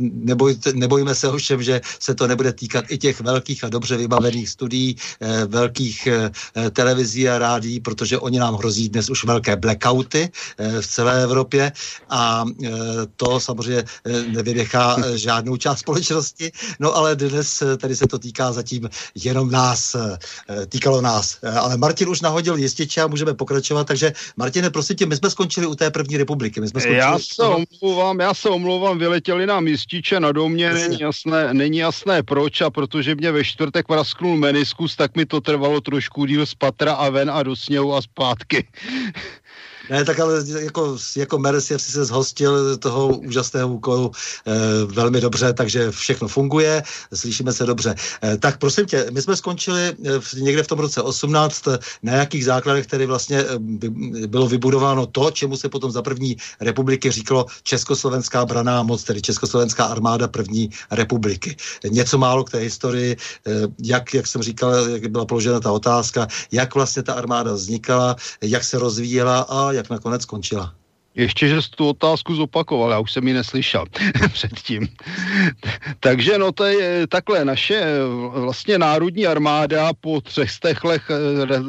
neboj, 0.00 0.56
nebojíme 0.72 1.14
se 1.14 1.28
ovšem, 1.28 1.62
že 1.62 1.80
se 2.00 2.14
to 2.14 2.26
nebude 2.26 2.53
týkat 2.54 2.84
i 2.88 2.98
těch 2.98 3.20
velkých 3.20 3.64
a 3.64 3.68
dobře 3.68 3.96
vybavených 3.96 4.48
studií, 4.48 4.96
eh, 5.20 5.44
velkých 5.46 6.06
eh, 6.06 6.30
televizí 6.70 7.28
a 7.28 7.38
rádí, 7.38 7.80
protože 7.80 8.18
oni 8.18 8.38
nám 8.38 8.54
hrozí 8.54 8.88
dnes 8.88 9.10
už 9.10 9.24
velké 9.24 9.56
blackouty 9.56 10.30
eh, 10.58 10.80
v 10.80 10.86
celé 10.86 11.22
Evropě 11.22 11.72
a 12.10 12.44
to 13.16 13.40
samozřejmě 13.40 13.84
nevynechá 14.28 14.96
žádnou 15.14 15.56
část 15.56 15.78
společnosti. 15.78 16.52
No 16.80 16.96
ale 16.96 17.16
dnes 17.16 17.62
tady 17.78 17.96
se 17.96 18.06
to 18.06 18.18
týká 18.18 18.52
zatím 18.52 18.90
jenom 19.14 19.50
nás, 19.50 19.96
týkalo 20.68 21.00
nás. 21.00 21.38
Ale 21.42 21.76
Martin 21.76 22.08
už 22.08 22.20
nahodil 22.20 22.56
jističe 22.56 23.00
a 23.00 23.06
můžeme 23.06 23.34
pokračovat, 23.34 23.86
takže 23.86 24.12
Martine, 24.36 24.70
prosím 24.70 24.96
tě, 24.96 25.06
my 25.06 25.16
jsme 25.16 25.30
skončili 25.30 25.66
u 25.66 25.74
té 25.74 25.90
první 25.90 26.16
republiky. 26.16 26.60
My 26.60 26.68
jsme 26.68 26.80
skončili 26.80 26.98
já 26.98 27.18
se 27.18 27.42
omlouvám, 27.42 28.20
já 28.20 28.34
se 28.34 28.48
omlouvám, 28.48 28.98
vyletěli 28.98 29.46
nám 29.46 29.68
jističe 29.68 30.20
na 30.20 30.32
domě, 30.32 30.72
není 30.72 31.00
jasné, 31.00 31.54
není 31.54 31.78
jasné 31.78 32.22
proč 32.22 32.43
proč 32.44 32.60
a 32.60 32.70
protože 32.70 33.14
mě 33.14 33.32
ve 33.32 33.44
čtvrtek 33.44 33.86
prasknul 33.86 34.36
meniskus, 34.36 34.96
tak 34.96 35.16
mi 35.16 35.26
to 35.26 35.40
trvalo 35.40 35.80
trošku 35.80 36.26
díl 36.26 36.46
z 36.46 36.54
patra 36.54 36.92
a 36.92 37.08
ven 37.08 37.30
a 37.30 37.42
do 37.42 37.56
sněhu 37.56 37.94
a 37.94 38.02
zpátky. 38.02 38.68
Ne, 39.90 40.04
tak 40.04 40.20
ale 40.20 40.44
jako, 40.60 40.96
jako 41.16 41.38
Mercier 41.38 41.80
si 41.80 41.92
se 41.92 42.04
zhostil 42.04 42.76
toho 42.76 43.08
úžasného 43.08 43.68
úkolu 43.68 44.12
e, 44.46 44.52
velmi 44.84 45.20
dobře, 45.20 45.52
takže 45.52 45.90
všechno 45.90 46.28
funguje, 46.28 46.82
slyšíme 47.14 47.52
se 47.52 47.66
dobře. 47.66 47.94
E, 48.24 48.36
tak 48.36 48.58
prosím 48.58 48.86
tě, 48.86 49.06
my 49.10 49.22
jsme 49.22 49.36
skončili 49.36 49.92
eh, 50.04 50.20
v, 50.20 50.32
někde 50.32 50.62
v 50.62 50.66
tom 50.66 50.78
roce 50.78 51.02
18, 51.02 51.68
na 52.02 52.12
jakých 52.12 52.44
základech 52.44 52.86
tedy 52.86 53.06
vlastně 53.06 53.44
by, 53.58 53.90
bylo 54.26 54.46
vybudováno 54.48 55.06
to, 55.06 55.30
čemu 55.30 55.56
se 55.56 55.68
potom 55.68 55.90
za 55.90 56.02
první 56.02 56.36
republiky 56.60 57.10
říkalo 57.10 57.46
Československá 57.62 58.46
braná 58.46 58.82
moc, 58.82 59.04
tedy 59.04 59.22
Československá 59.22 59.84
armáda 59.84 60.28
první 60.28 60.70
republiky. 60.90 61.56
Něco 61.88 62.18
málo 62.18 62.44
k 62.44 62.50
té 62.50 62.58
historii, 62.58 63.16
jak, 63.82 64.14
jak 64.14 64.26
jsem 64.26 64.42
říkal, 64.42 64.88
jak 64.88 65.06
byla 65.06 65.24
položena 65.24 65.60
ta 65.60 65.72
otázka, 65.72 66.26
jak 66.52 66.74
vlastně 66.74 67.02
ta 67.02 67.12
armáda 67.14 67.52
vznikala, 67.52 68.16
jak 68.40 68.64
se 68.64 68.78
rozvíjela 68.78 69.40
a 69.40 69.73
jak 69.74 69.90
nakonec 69.90 70.22
skončila. 70.22 70.74
Ještě, 71.14 71.48
že 71.48 71.62
jsi 71.62 71.70
tu 71.70 71.88
otázku 71.88 72.34
zopakoval, 72.34 72.90
já 72.90 72.98
už 72.98 73.12
jsem 73.12 73.28
ji 73.28 73.34
neslyšel 73.34 73.84
předtím. 74.32 74.88
Takže 76.00 76.38
no 76.38 76.52
to 76.52 76.64
je 76.64 77.06
takhle, 77.06 77.44
naše 77.44 77.86
vlastně 78.30 78.78
národní 78.78 79.26
armáda 79.26 79.90
po 80.00 80.20
třech 80.20 80.50
letech, 80.62 81.10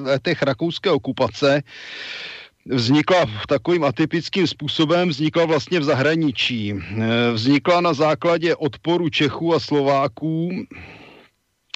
letech 0.04 0.41
rakouské 0.41 0.91
okupace 0.91 1.63
vznikla 2.65 3.26
takovým 3.48 3.84
atypickým 3.84 4.48
způsobem, 4.48 5.10
vznikla 5.10 5.46
vlastně 5.46 5.80
v 5.80 5.84
zahraničí. 5.84 6.74
Vznikla 7.34 7.82
na 7.82 7.94
základě 7.94 8.56
odporu 8.56 9.10
Čechů 9.10 9.56
a 9.56 9.60
Slováků 9.60 10.50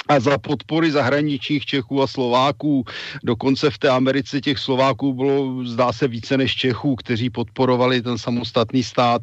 a 0.09 0.19
za 0.19 0.37
podpory 0.37 0.91
zahraničních 0.91 1.65
Čechů 1.65 2.01
a 2.01 2.07
Slováků. 2.07 2.83
Dokonce 3.23 3.69
v 3.69 3.77
té 3.77 3.89
Americe 3.89 4.41
těch 4.41 4.59
Slováků 4.59 5.13
bylo, 5.13 5.63
zdá 5.65 5.93
se, 5.93 6.07
více 6.07 6.37
než 6.37 6.55
Čechů, 6.55 6.95
kteří 6.95 7.29
podporovali 7.29 8.01
ten 8.01 8.17
samostatný 8.17 8.83
stát. 8.83 9.21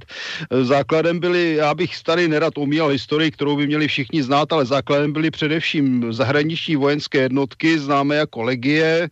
Základem 0.63 1.19
byly, 1.19 1.55
já 1.55 1.75
bych 1.75 2.03
tady 2.03 2.29
nerad 2.29 2.59
omíjal 2.59 2.89
historii, 2.89 3.31
kterou 3.31 3.57
by 3.57 3.67
měli 3.67 3.89
všichni 3.89 4.23
znát, 4.23 4.53
ale 4.53 4.67
základem 4.67 5.13
byly 5.13 5.31
především 5.31 6.13
zahraniční 6.13 6.77
vojenské 6.77 7.19
jednotky, 7.19 7.79
známé 7.79 8.17
jako 8.17 8.43
legie. 8.43 9.09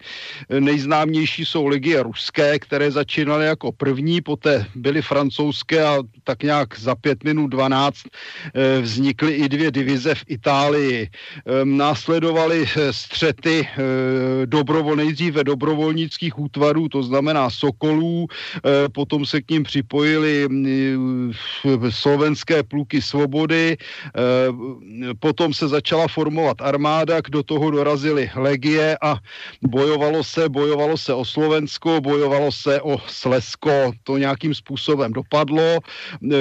Nejznámější 0.61 1.45
jsou 1.45 1.67
legie 1.67 2.03
ruské, 2.03 2.59
které 2.59 2.91
začínaly 2.91 3.47
jako 3.47 3.73
první, 3.73 4.21
poté 4.21 4.67
byly 4.75 5.03
francouzské 5.03 5.85
a 5.85 5.99
tak 6.25 6.43
nějak 6.43 6.79
za 6.79 6.95
pět 6.95 7.25
minut 7.25 7.47
12 7.47 7.97
eh, 8.55 8.81
vznikly 8.81 9.33
i 9.35 9.49
dvě 9.49 9.71
divize 9.71 10.15
v 10.15 10.25
Itálii 10.29 11.11
následovaly 11.65 12.67
eh, 12.77 12.93
střety 12.93 13.69
eh, 13.69 14.47
dobrovo, 14.47 14.97
nejdříve 14.97 15.45
dobrovolnických 15.45 16.39
útvarů, 16.39 16.89
to 16.89 17.03
znamená 17.03 17.51
Sokolů, 17.51 18.27
eh, 18.31 18.89
potom 18.89 19.27
se 19.27 19.43
k 19.43 19.51
ním 19.51 19.63
připojili 19.63 20.49
mm, 20.49 21.33
slovenské 21.91 22.63
pluky 22.63 23.03
svobody, 23.03 23.77
potom 25.19 25.55
se 25.55 25.69
začala 25.69 26.09
formovat 26.09 26.63
armáda, 26.63 27.21
do 27.31 27.43
toho 27.43 27.71
dorazily 27.71 28.31
legie 28.37 28.99
a 29.03 29.17
bojovalo 29.63 30.25
se, 30.25 30.49
bojovalo 30.49 30.97
se 30.97 31.15
o 31.15 31.25
Slovensko, 31.25 32.01
bojovalo 32.01 32.53
se 32.53 32.81
o 32.81 32.99
Slesko, 33.07 33.93
to 34.03 34.19
nějakým 34.19 34.55
způsobem 34.55 35.13
dopadlo, 35.13 35.79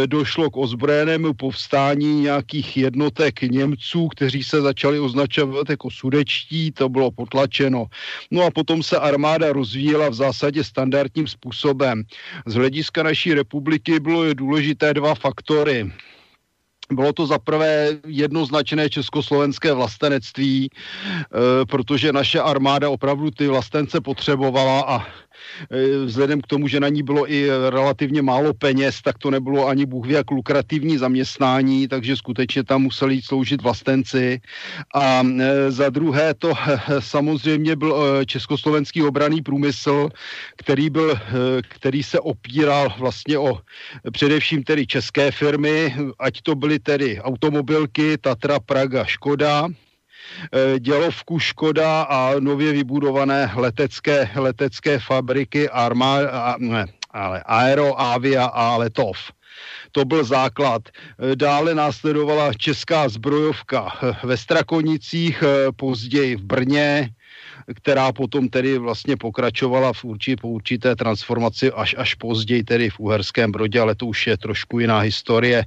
došlo 0.06 0.50
k 0.50 0.58
ozbrojenému 0.58 1.34
povstání 1.34 2.22
nějakých 2.22 2.78
jednotek 2.78 3.42
Němců, 3.42 4.08
kteří 4.08 4.44
se 4.44 4.62
začali 4.62 5.00
označovat 5.04 5.70
jako 5.70 5.90
sudečtí, 5.92 6.72
to 6.72 6.90
bylo 6.90 7.12
potlačeno. 7.12 7.86
No 8.32 8.44
a 8.44 8.52
potom 8.52 8.84
se 8.84 8.98
armáda 8.98 9.54
rozvíjela 9.54 10.10
v 10.10 10.14
zásadě 10.14 10.64
standardním 10.64 11.28
způsobem. 11.28 12.04
Z 12.46 12.54
hlediska 12.54 13.04
naší 13.04 13.34
republiky 13.34 14.00
bylo 14.00 14.34
důležité 14.34 14.94
dva 14.94 15.16
faktory. 15.16 15.92
Bylo 16.92 17.14
to 17.14 17.26
za 17.26 17.40
prvé 17.40 17.98
jednoznačné 18.08 18.90
československé 18.90 19.74
vlastenectví, 19.74 20.70
e, 20.70 20.70
protože 21.66 22.14
naše 22.14 22.40
armáda 22.40 22.90
opravdu 22.90 23.32
ty 23.32 23.48
vlastence 23.48 24.02
potřebovala 24.02 24.82
a 24.88 24.96
Eh, 25.00 25.33
vzhledem 26.06 26.42
k 26.42 26.48
tomu, 26.48 26.68
že 26.68 26.80
na 26.80 26.90
ní 26.90 27.04
bylo 27.04 27.32
i 27.32 27.50
relativně 27.70 28.22
málo 28.22 28.54
peněz, 28.54 29.02
tak 29.02 29.18
to 29.18 29.32
nebylo 29.32 29.68
ani 29.68 29.86
bůh 29.86 30.10
jak 30.10 30.32
lukrativní 30.32 30.98
zaměstnání, 30.98 31.88
takže 31.88 32.16
skutečně 32.16 32.64
tam 32.64 32.82
museli 32.82 33.16
jít 33.16 33.26
sloužit 33.26 33.62
vlastenci. 33.62 34.42
A 34.96 35.24
eh, 35.24 35.72
za 35.72 35.90
druhé 35.90 36.34
to 36.34 36.54
eh, 36.54 36.80
samozřejmě 37.00 37.76
byl 37.76 38.26
československý 38.26 39.04
obraný 39.04 39.42
průmysl, 39.42 40.10
který, 40.58 40.90
byl, 40.90 41.20
který 41.70 42.04
se 42.04 42.20
opíral 42.20 42.94
vlastně 43.00 43.38
o 43.38 43.60
především 44.12 44.64
tedy 44.64 44.88
české 44.88 45.32
firmy, 45.32 45.96
ať 46.20 46.42
to 46.42 46.56
byly 46.56 46.80
tedy 46.80 47.22
automobilky 47.22 48.18
Tatra, 48.18 48.60
Praga, 48.60 49.06
Škoda, 49.06 49.68
Eh, 49.68 49.93
dělovku 50.80 51.40
Škoda 51.40 52.02
a 52.02 52.34
nově 52.40 52.72
vybudované 52.72 53.52
letecké, 53.56 54.30
letecké 54.36 55.00
fabriky 55.00 55.70
Arma, 55.70 56.18
a, 56.32 56.56
ne, 56.58 56.86
ale 57.12 57.44
Aero, 57.46 58.02
Avia 58.02 58.46
a 58.46 58.78
Letov. 58.78 59.18
To 59.92 60.06
byl 60.06 60.24
základ. 60.24 60.82
Eh, 60.90 61.36
dále 61.36 61.76
následovala 61.76 62.54
česká 62.54 63.10
zbrojovka 63.10 63.94
eh, 64.04 64.16
ve 64.24 64.38
Strakonicích, 64.38 65.44
později 65.76 66.36
v 66.36 66.44
Brně, 66.44 67.10
která 67.76 68.12
potom 68.12 68.50
tedy 68.50 68.78
vlastně 68.78 69.18
pokračovala 69.18 69.94
v 69.94 70.04
určitě, 70.04 70.36
po 70.42 70.48
určité 70.48 70.96
transformaci 70.96 71.72
až, 71.72 71.96
až 71.98 72.16
později 72.16 72.64
tedy 72.64 72.90
v 72.90 73.00
Uherském 73.00 73.52
Brodě, 73.52 73.80
ale 73.80 73.96
to 73.96 74.06
už 74.06 74.28
je 74.28 74.38
trošku 74.38 74.80
jiná 74.80 75.00
historie 75.00 75.66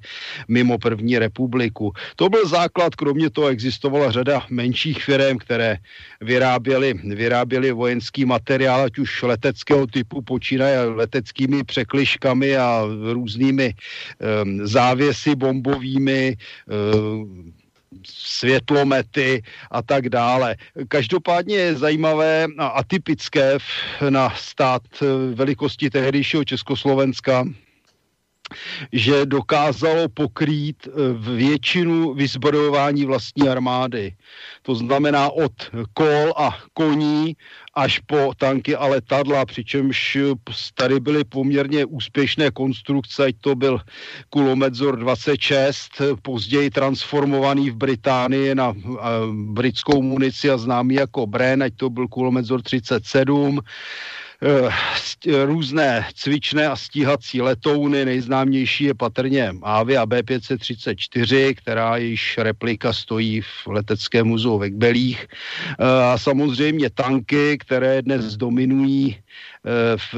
mimo 0.48 0.78
první 0.78 1.18
republiku. 1.18 1.92
To 2.16 2.28
byl 2.28 2.48
základ, 2.48 2.94
kromě 2.94 3.30
toho 3.30 3.48
existovala 3.48 4.10
řada 4.10 4.42
menších 4.50 5.04
firm, 5.04 5.38
které 5.38 5.78
vyráběly, 6.20 6.94
vyráběly 6.94 7.72
vojenský 7.72 8.24
materiál, 8.24 8.80
ať 8.80 8.98
už 8.98 9.22
leteckého 9.22 9.86
typu, 9.86 10.22
počínaje 10.22 10.80
leteckými 10.80 11.64
překliškami 11.64 12.56
a 12.56 12.82
různými 13.12 13.74
um, 13.74 14.66
závěsy 14.66 15.34
bombovými, 15.34 16.36
um, 16.66 17.52
světlomety 18.06 19.42
a 19.70 19.82
tak 19.82 20.08
dále. 20.08 20.56
Každopádně 20.88 21.56
je 21.56 21.74
zajímavé 21.74 22.46
a 22.58 22.66
atypické 22.66 23.58
na 24.10 24.30
stát 24.36 24.82
velikosti 25.34 25.90
tehdejšího 25.90 26.44
Československa, 26.44 27.44
že 28.92 29.26
dokázalo 29.26 30.08
pokrýt 30.08 30.88
většinu 31.18 32.14
vyzbrojování 32.14 33.04
vlastní 33.04 33.48
armády. 33.48 34.14
To 34.62 34.74
znamená 34.74 35.30
od 35.30 35.52
kol 35.94 36.32
a 36.36 36.58
koní 36.74 37.36
až 37.74 37.98
po 37.98 38.32
tanky 38.36 38.76
a 38.76 38.86
letadla, 38.86 39.46
přičemž 39.46 40.18
tady 40.74 41.00
byly 41.00 41.24
poměrně 41.24 41.84
úspěšné 41.84 42.50
konstrukce, 42.50 43.24
ať 43.24 43.34
to 43.40 43.54
byl 43.54 43.80
kulomedzor 44.30 44.96
26, 44.98 45.90
později 46.22 46.70
transformovaný 46.70 47.70
v 47.70 47.76
Británii 47.76 48.54
na 48.54 48.74
britskou 49.32 50.02
munici 50.02 50.50
a 50.50 50.56
známý 50.56 50.94
jako 50.94 51.26
Bren, 51.26 51.62
ať 51.62 51.72
to 51.76 51.90
byl 51.90 52.08
kulomedzor 52.08 52.62
37, 52.62 53.60
Eh, 53.60 53.62
různé 55.44 56.06
cvičné 56.14 56.68
a 56.68 56.76
stíhací 56.76 57.42
letouny. 57.42 58.04
Nejznámější 58.04 58.84
je 58.84 58.94
patrně 58.94 59.52
Avia 59.62 60.06
B534, 60.06 61.54
která 61.54 61.96
již 61.96 62.38
replika 62.38 62.92
stojí 62.92 63.40
v 63.40 63.66
leteckém 63.66 64.26
muzeu 64.26 64.58
ve 64.58 64.70
Kbelích. 64.70 65.26
Eh, 65.78 66.12
a 66.12 66.18
samozřejmě 66.18 66.90
tanky, 66.90 67.58
které 67.58 68.02
dnes 68.02 68.36
dominují 68.36 69.16
Eh, 69.16 69.55
v, 69.96 70.14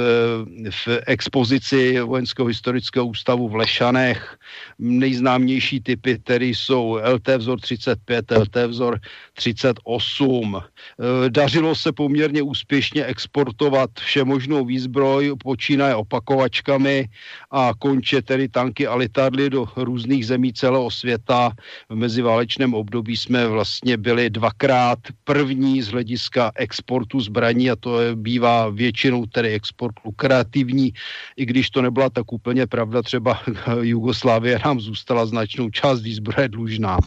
v 0.71 0.89
expozici 1.07 2.01
Vojenského 2.01 2.47
historického 2.47 3.07
ústavu 3.07 3.49
v 3.49 3.57
Lešanech. 3.57 4.37
Nejznámější 4.79 5.81
typy, 5.81 6.19
které 6.19 6.47
jsou 6.47 6.99
LT 7.15 7.29
vzor 7.37 7.61
35, 7.61 8.31
LT 8.31 8.57
vzor 8.67 9.01
38. 9.35 10.61
Eh, 10.61 11.31
dařilo 11.31 11.75
se 11.75 11.93
poměrně 11.93 12.43
úspěšně 12.43 13.05
exportovat 13.05 13.91
všemožnou 13.99 14.65
výzbroj, 14.65 15.33
počínaje 15.43 15.95
opakovačkami 15.95 17.09
a 17.51 17.73
konče 17.79 18.23
tedy 18.23 18.49
tanky 18.49 18.87
a 18.87 18.95
letadly 18.95 19.51
do 19.51 19.69
různých 19.77 20.27
zemí 20.27 20.53
celého 20.53 20.91
světa. 20.91 21.53
V 21.89 21.95
meziválečném 21.97 22.75
období 22.75 23.17
jsme 23.17 23.47
vlastně 23.47 23.97
byli 23.97 24.31
dvakrát 24.31 24.99
první 25.25 25.83
z 25.83 25.89
hlediska 25.89 26.53
exportu 26.55 27.21
zbraní 27.21 27.71
a 27.71 27.77
to 27.77 28.01
je, 28.01 28.17
bývá 28.17 28.69
většinou 28.69 29.27
tedy 29.39 29.55
export 29.55 29.95
lukrativní, 30.05 30.93
i 31.37 31.47
když 31.47 31.71
to 31.71 31.83
nebyla 31.83 32.11
tak 32.11 32.33
úplně 32.33 32.67
pravda, 32.67 33.03
třeba 33.03 33.41
Jugoslávie 33.81 34.59
nám 34.65 34.81
zůstala 34.81 35.27
značnou 35.27 35.71
část 35.71 36.03
výzbroje 36.03 36.49
dlužná. 36.49 36.99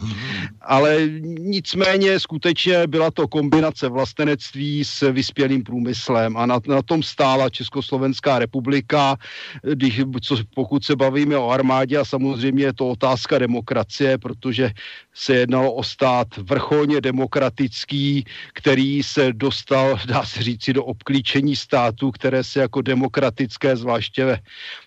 Ale 0.60 1.08
nicméně 1.38 2.20
skutečně 2.20 2.86
byla 2.86 3.10
to 3.10 3.28
kombinace 3.28 3.88
vlastenectví 3.88 4.84
s 4.84 5.12
vyspělým 5.12 5.62
průmyslem 5.62 6.36
a 6.36 6.46
na, 6.46 6.60
na 6.68 6.82
tom 6.82 7.02
stála 7.02 7.50
Československá 7.50 8.38
republika, 8.38 9.16
když, 9.62 10.00
co, 10.22 10.36
pokud 10.54 10.84
se 10.84 10.96
bavíme 10.96 11.36
o 11.36 11.50
armádě 11.50 11.98
a 11.98 12.04
samozřejmě 12.04 12.64
je 12.64 12.72
to 12.72 12.88
otázka 12.88 13.38
demokracie, 13.38 14.18
protože 14.18 14.70
se 15.14 15.34
jednalo 15.34 15.74
o 15.74 15.82
stát 15.84 16.28
vrcholně 16.36 17.00
demokratický, 17.00 18.24
který 18.54 19.02
se 19.02 19.32
dostal, 19.32 19.98
dá 20.06 20.24
se 20.24 20.42
říci, 20.42 20.72
do 20.72 20.84
obklíčení 20.84 21.56
státu, 21.56 22.11
které 22.12 22.44
se 22.44 22.60
jako 22.60 22.82
demokratické, 22.82 23.76
zvláště 23.76 24.24
ve 24.24 24.38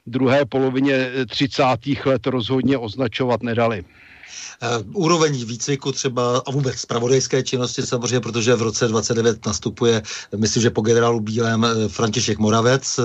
druhé 0.07 0.45
polovině 0.45 1.11
30. 1.29 1.63
let 2.05 2.27
rozhodně 2.27 2.77
označovat 2.77 3.43
nedali. 3.43 3.83
Uh, 3.83 5.03
úroveň 5.03 5.45
výcviku 5.45 5.91
třeba 5.91 6.37
a 6.37 6.51
vůbec 6.51 6.75
spravodajské 6.75 7.43
činnosti 7.43 7.81
samozřejmě, 7.81 8.19
protože 8.19 8.55
v 8.55 8.61
roce 8.61 8.87
29 8.87 9.45
nastupuje, 9.45 10.01
myslím, 10.35 10.63
že 10.63 10.69
po 10.69 10.81
generálu 10.81 11.19
Bílém 11.19 11.65
eh, 11.65 11.89
František 11.89 12.37
Moravec, 12.37 12.99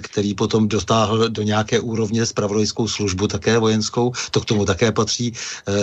který 0.00 0.34
potom 0.34 0.68
dotáhl 0.68 1.28
do 1.28 1.42
nějaké 1.42 1.80
úrovně 1.80 2.26
spravodajskou 2.26 2.88
službu 2.88 3.26
také 3.26 3.58
vojenskou, 3.58 4.12
to 4.30 4.40
k 4.40 4.44
tomu 4.44 4.64
také 4.64 4.92
patří. 4.92 5.32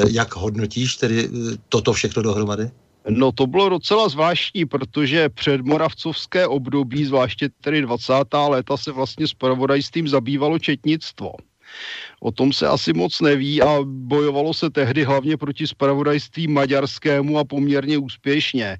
Jak 0.07 0.35
hodnotíš 0.35 0.95
tedy 0.95 1.29
toto 1.69 1.93
všechno 1.93 2.21
dohromady? 2.21 2.71
No 3.07 3.31
to 3.31 3.47
bylo 3.47 3.69
docela 3.69 4.09
zvláštní, 4.09 4.65
protože 4.65 5.29
před 5.29 5.61
Moravcovské 5.61 6.47
období, 6.47 7.05
zvláště 7.05 7.49
tedy 7.61 7.81
20. 7.81 8.13
léta, 8.47 8.77
se 8.77 8.91
vlastně 8.91 9.27
s 9.27 9.33
pravodajstvím 9.33 10.07
zabývalo 10.07 10.59
četnictvo. 10.59 11.31
O 12.21 12.31
tom 12.31 12.53
se 12.53 12.67
asi 12.67 12.93
moc 12.93 13.21
neví 13.21 13.61
a 13.61 13.79
bojovalo 13.83 14.53
se 14.53 14.69
tehdy 14.69 15.03
hlavně 15.03 15.37
proti 15.37 15.67
spravodajství 15.67 16.47
maďarskému 16.47 17.39
a 17.39 17.43
poměrně 17.43 17.97
úspěšně. 17.97 18.77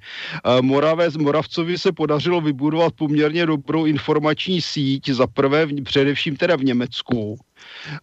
Moravec, 0.62 1.18
Moravcovi 1.18 1.78
se 1.78 1.92
podařilo 1.92 2.42
vybudovat 2.42 2.94
poměrně 2.94 3.46
dobrou 3.46 3.86
informační 3.86 4.62
síť, 4.62 5.10
za 5.10 5.28
prvé 5.28 5.68
především 5.84 6.36
teda 6.36 6.56
v 6.56 6.64
Německu, 6.64 7.38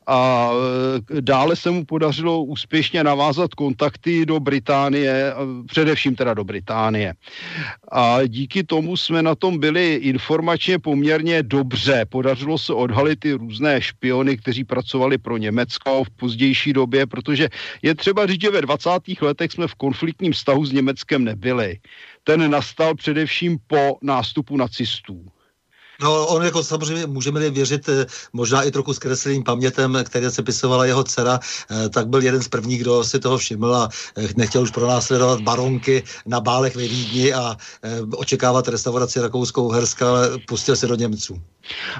a 0.06 0.50
e, 1.16 1.20
dále 1.20 1.56
se 1.56 1.70
mu 1.70 1.84
podařilo 1.84 2.44
úspěšně 2.44 3.04
navázat 3.04 3.54
kontakty 3.54 4.26
do 4.26 4.40
Británie, 4.40 5.34
především 5.66 6.16
teda 6.16 6.34
do 6.34 6.44
Británie. 6.44 7.14
A 7.92 8.26
díky 8.26 8.64
tomu 8.64 8.96
jsme 8.96 9.22
na 9.22 9.34
tom 9.34 9.58
byli 9.58 9.94
informačně 9.94 10.78
poměrně 10.78 11.42
dobře. 11.42 12.04
Podařilo 12.08 12.58
se 12.58 12.72
odhalit 12.72 13.20
ty 13.20 13.32
různé 13.32 13.80
špiony, 13.80 14.36
kteří 14.36 14.64
pracovali 14.64 15.18
pro 15.26 15.36
Německo 15.36 16.04
v 16.04 16.10
pozdější 16.10 16.72
době, 16.72 17.06
protože 17.06 17.48
je 17.82 17.94
třeba 17.94 18.26
říct, 18.26 18.40
že 18.40 18.50
ve 18.50 18.62
20. 18.62 18.90
letech 19.20 19.52
jsme 19.52 19.66
v 19.66 19.74
konfliktním 19.74 20.32
vztahu 20.32 20.66
s 20.66 20.72
Německem 20.72 21.24
nebyli. 21.24 21.82
Ten 22.24 22.50
nastal 22.50 22.94
především 22.94 23.58
po 23.66 23.98
nástupu 24.02 24.56
nacistů. 24.56 25.26
No, 26.02 26.26
on 26.26 26.44
jako 26.44 26.62
samozřejmě 26.64 27.06
můžeme 27.06 27.50
věřit 27.50 27.88
eh, 27.88 28.06
možná 28.32 28.62
i 28.62 28.70
trochu 28.70 28.94
zkresleným 28.94 29.42
pamětem, 29.42 29.98
které 30.04 30.30
se 30.30 30.42
pisovala 30.42 30.86
jeho 30.86 31.04
dcera, 31.04 31.40
eh, 31.40 31.88
tak 31.88 32.08
byl 32.08 32.22
jeden 32.22 32.42
z 32.42 32.48
prvních, 32.48 32.80
kdo 32.80 33.04
si 33.04 33.18
toho 33.18 33.38
všiml 33.38 33.74
a 33.74 33.88
eh, 33.88 34.28
nechtěl 34.36 34.62
už 34.62 34.70
pronásledovat 34.70 35.40
baronky 35.40 36.02
na 36.26 36.40
bálech 36.40 36.76
ve 36.76 36.86
Vídni 36.88 37.34
a 37.34 37.56
očekávat 38.16 38.68
restauraci 38.68 39.20
rakouskou 39.20 39.70
Herska, 39.70 40.08
ale 40.08 40.38
pustil 40.46 40.76
se 40.76 40.86
do 40.86 40.94
Němců. 40.94 41.42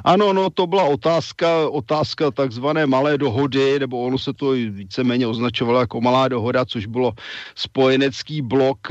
Ano, 0.05 0.33
no 0.33 0.51
to 0.51 0.67
byla 0.67 0.85
otázka, 0.85 1.69
otázka 1.69 2.31
takzvané 2.31 2.87
malé 2.87 3.19
dohody, 3.19 3.79
nebo 3.79 4.03
ono 4.03 4.19
se 4.19 4.33
to 4.33 4.51
víceméně 4.51 5.27
označovalo 5.27 5.81
jako 5.81 6.01
malá 6.01 6.29
dohoda, 6.29 6.64
což 6.64 6.87
bylo 6.87 7.12
spojenecký 7.55 8.43
blok 8.43 8.89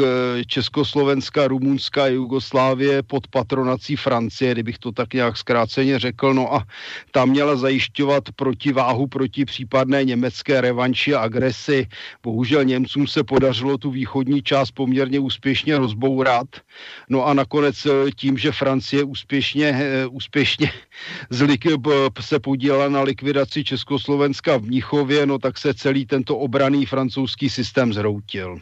Československa, 0.48 1.48
Rumunska 1.48 2.04
a 2.04 2.08
Jugoslávie 2.08 3.04
pod 3.04 3.28
patronací 3.28 3.96
Francie, 3.96 4.52
kdybych 4.52 4.78
to 4.78 4.92
tak 4.92 5.14
nějak 5.14 5.38
zkráceně 5.38 6.00
řekl, 6.00 6.34
no 6.34 6.54
a 6.54 6.64
tam 7.12 7.30
měla 7.30 7.56
zajišťovat 7.56 8.24
protiváhu 8.36 9.08
proti 9.08 9.46
případné 9.46 10.04
německé 10.04 10.62
revanši 10.62 11.14
a 11.14 11.20
agresi. 11.20 11.88
Bohužel 12.24 12.64
Němcům 12.64 13.08
se 13.08 13.24
podařilo 13.24 13.78
tu 13.78 13.92
východní 13.92 14.44
část 14.44 14.72
poměrně 14.72 15.20
úspěšně 15.20 15.78
rozbourat. 15.78 16.48
No 17.10 17.26
a 17.26 17.34
nakonec 17.34 17.86
eh, 17.86 18.12
tím, 18.16 18.38
že 18.38 18.52
Francie 18.52 19.04
úspěšně, 19.04 20.10
eh, 21.88 22.10
úspěšně 22.10 22.22
se 22.22 22.40
podílela 22.40 22.90
na 22.90 23.02
likvidaci 23.02 23.64
Československa 23.64 24.58
v 24.58 24.64
Mnichově, 24.64 25.26
no 25.26 25.40
tak 25.40 25.58
se 25.58 25.74
celý 25.74 26.06
tento 26.06 26.38
obraný 26.38 26.86
francouzský 26.86 27.50
systém 27.50 27.94
zhroutil. 27.94 28.60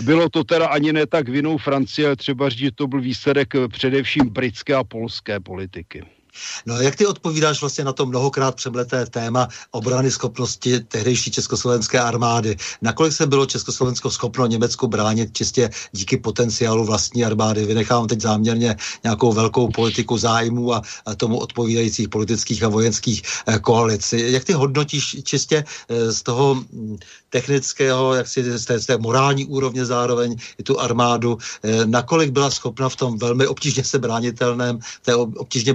Bylo 0.00 0.28
to 0.28 0.44
teda 0.44 0.66
ani 0.66 0.92
ne 0.92 1.06
tak 1.06 1.28
vinou 1.28 1.58
Francie, 1.58 2.06
ale 2.06 2.16
třeba 2.16 2.48
říct, 2.48 2.58
že 2.58 2.72
to 2.72 2.86
byl 2.86 3.00
výsledek 3.00 3.54
především 3.68 4.28
britské 4.28 4.74
a 4.74 4.84
polské 4.84 5.40
politiky. 5.40 6.17
No 6.66 6.80
jak 6.80 6.96
ty 6.96 7.06
odpovídáš 7.06 7.60
vlastně 7.60 7.84
na 7.84 7.92
to 7.92 8.06
mnohokrát 8.06 8.54
přemleté 8.54 9.06
téma 9.06 9.48
obrany 9.70 10.10
schopnosti 10.10 10.80
tehdejší 10.80 11.30
československé 11.30 12.00
armády? 12.00 12.56
Nakolik 12.82 13.12
se 13.12 13.26
bylo 13.26 13.46
Československo 13.46 14.10
schopno 14.10 14.46
Německu 14.46 14.86
bránit 14.86 15.36
čistě 15.36 15.70
díky 15.92 16.16
potenciálu 16.16 16.84
vlastní 16.84 17.24
armády? 17.24 17.66
Vynechám 17.66 18.06
teď 18.06 18.20
záměrně 18.20 18.76
nějakou 19.04 19.32
velkou 19.32 19.68
politiku 19.68 20.18
zájmů 20.18 20.74
a, 20.74 20.82
tomu 21.16 21.38
odpovídajících 21.38 22.08
politických 22.08 22.62
a 22.62 22.68
vojenských 22.68 23.22
eh, 23.46 23.58
koalic. 23.58 24.12
Jak 24.12 24.44
ty 24.44 24.52
hodnotíš 24.52 25.16
čistě 25.22 25.64
eh, 25.88 26.12
z 26.12 26.22
toho 26.22 26.54
hm, 26.54 26.96
technického, 27.30 28.14
jak 28.14 28.28
si 28.28 28.58
z 28.58 28.64
té, 28.64 28.78
z 28.78 28.86
té 28.86 28.98
morální 28.98 29.44
úrovně 29.44 29.84
zároveň 29.84 30.36
i 30.58 30.62
tu 30.62 30.80
armádu, 30.80 31.38
eh, 31.62 31.86
nakolik 31.86 32.30
byla 32.30 32.50
schopna 32.50 32.88
v 32.88 32.96
tom 32.96 33.18
velmi 33.18 33.46
obtížně 33.46 33.84
se 33.84 33.98
bránitelném, 33.98 34.78
té 35.02 35.14
obtížně 35.14 35.74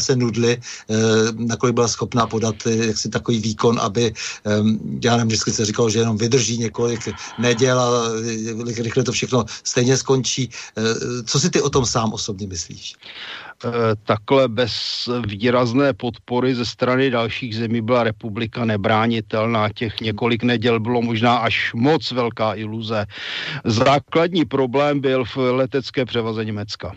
se 0.00 0.16
nudly, 0.16 0.56
eh, 0.56 0.94
nakolik 1.32 1.74
byla 1.74 1.88
schopná 1.88 2.26
podat 2.26 2.56
eh, 2.66 2.86
jaksi 2.86 3.08
takový 3.08 3.38
výkon, 3.40 3.80
aby, 3.80 4.12
já 5.04 5.16
nevím, 5.16 5.28
vždycky 5.28 5.50
se 5.50 5.64
říkalo, 5.64 5.90
že 5.90 5.98
jenom 5.98 6.16
vydrží 6.16 6.58
několik 6.58 7.08
neděl 7.38 7.80
a 7.80 7.90
rychle 8.82 9.02
to 9.04 9.12
všechno 9.12 9.44
stejně 9.64 9.96
skončí. 9.96 10.50
Co 11.26 11.40
si 11.40 11.50
ty 11.50 11.62
o 11.62 11.70
tom 11.70 11.86
sám 11.86 12.12
osobně 12.12 12.46
myslíš? 12.46 12.94
takhle 14.04 14.48
bez 14.48 14.72
výrazné 15.26 15.92
podpory 15.92 16.54
ze 16.54 16.64
strany 16.64 17.10
dalších 17.10 17.56
zemí 17.56 17.80
byla 17.80 18.04
republika 18.04 18.64
nebránitelná. 18.64 19.68
Těch 19.68 20.00
několik 20.00 20.42
neděl 20.42 20.80
bylo 20.80 21.02
možná 21.02 21.36
až 21.36 21.72
moc 21.74 22.10
velká 22.10 22.54
iluze. 22.54 23.06
Základní 23.64 24.44
problém 24.44 25.00
byl 25.00 25.24
v 25.24 25.36
letecké 25.36 26.04
převaze 26.04 26.44
Německa. 26.44 26.96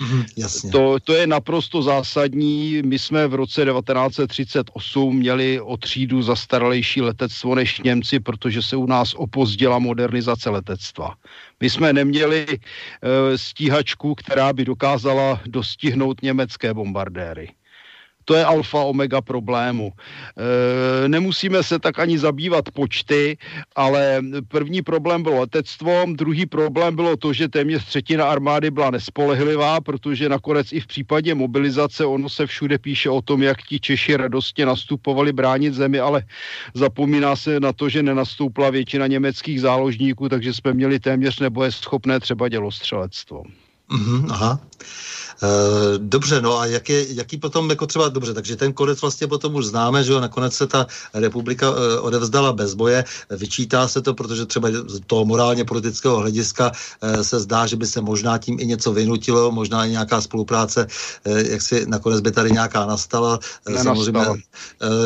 Mm, 0.00 0.24
jasně. 0.36 0.70
To, 0.70 0.96
to 1.04 1.12
je 1.12 1.26
naprosto 1.26 1.82
zásadní. 1.82 2.82
My 2.82 2.98
jsme 2.98 3.26
v 3.26 3.34
roce 3.34 3.64
1938 3.64 5.16
měli 5.16 5.60
o 5.60 5.76
třídu 5.76 6.22
zastaralejší 6.22 7.02
letectvo 7.02 7.54
než 7.54 7.80
Němci, 7.80 8.20
protože 8.20 8.62
se 8.62 8.76
u 8.76 8.86
nás 8.86 9.14
opozdila 9.14 9.78
modernizace 9.78 10.50
letectva. 10.50 11.14
My 11.60 11.70
jsme 11.70 11.92
neměli 11.92 12.46
e, 12.48 13.38
stíhačku, 13.38 14.14
která 14.14 14.52
by 14.52 14.64
dokázala 14.64 15.40
dostihnout 15.46 16.22
německé 16.22 16.74
bombardéry. 16.74 17.57
To 18.28 18.36
je 18.36 18.44
alfa 18.44 18.84
omega 18.84 19.20
problému. 19.20 19.92
E, 19.96 21.08
nemusíme 21.08 21.62
se 21.62 21.78
tak 21.78 21.98
ani 21.98 22.18
zabývat 22.18 22.70
počty, 22.70 23.38
ale 23.76 24.20
první 24.48 24.82
problém 24.82 25.22
bylo 25.22 25.40
letectvo, 25.40 26.04
druhý 26.12 26.46
problém 26.46 26.96
bylo 26.96 27.16
to, 27.16 27.32
že 27.32 27.48
téměř 27.48 27.84
třetina 27.84 28.28
armády 28.28 28.70
byla 28.70 28.90
nespolehlivá, 28.90 29.80
protože 29.80 30.28
nakonec 30.28 30.72
i 30.72 30.80
v 30.80 30.86
případě 30.86 31.34
mobilizace 31.34 32.04
ono 32.04 32.28
se 32.28 32.46
všude 32.46 32.78
píše 32.78 33.10
o 33.10 33.22
tom, 33.22 33.42
jak 33.42 33.62
ti 33.62 33.80
Češi 33.80 34.16
radostně 34.16 34.66
nastupovali 34.66 35.32
bránit 35.32 35.74
zemi, 35.74 36.00
ale 36.00 36.22
zapomíná 36.74 37.36
se 37.36 37.60
na 37.60 37.72
to, 37.72 37.88
že 37.88 38.02
nenastoupila 38.02 38.70
většina 38.70 39.06
německých 39.06 39.60
záložníků, 39.60 40.28
takže 40.28 40.52
jsme 40.52 40.72
měli 40.72 41.00
téměř 41.00 41.40
nebojeschopné 41.40 42.20
třeba 42.20 42.48
dělostřelectvo. 42.48 43.42
Mm-hmm, 43.90 44.26
aha. 44.28 44.60
Eh, 45.42 45.98
dobře, 45.98 46.42
no 46.42 46.58
a 46.58 46.66
jak 46.66 46.88
je, 46.88 47.14
jaký 47.14 47.36
potom, 47.36 47.70
jako 47.70 47.86
třeba, 47.86 48.08
dobře, 48.08 48.34
takže 48.34 48.56
ten 48.56 48.72
konec 48.72 49.00
vlastně 49.00 49.26
potom 49.26 49.54
už 49.54 49.66
známe, 49.66 50.04
že 50.04 50.12
jo, 50.12 50.20
nakonec 50.20 50.54
se 50.54 50.66
ta 50.66 50.86
republika 51.14 51.70
uh, 51.70 51.76
odevzdala 52.00 52.52
bez 52.52 52.74
boje, 52.74 53.04
vyčítá 53.30 53.88
se 53.88 54.02
to, 54.02 54.14
protože 54.14 54.46
třeba 54.46 54.68
z 54.86 55.00
toho 55.06 55.24
morálně 55.24 55.64
politického 55.64 56.16
hlediska 56.16 56.72
uh, 57.02 57.22
se 57.22 57.40
zdá, 57.40 57.66
že 57.66 57.76
by 57.76 57.86
se 57.86 58.00
možná 58.00 58.38
tím 58.38 58.60
i 58.60 58.66
něco 58.66 58.92
vynutilo, 58.92 59.50
možná 59.52 59.86
i 59.86 59.90
nějaká 59.90 60.20
spolupráce, 60.20 60.86
uh, 61.24 61.38
jak 61.38 61.62
si 61.62 61.86
nakonec 61.86 62.20
by 62.20 62.30
tady 62.30 62.50
nějaká 62.50 62.86
nastala. 62.86 63.38
Samozřejmě, 63.82 64.26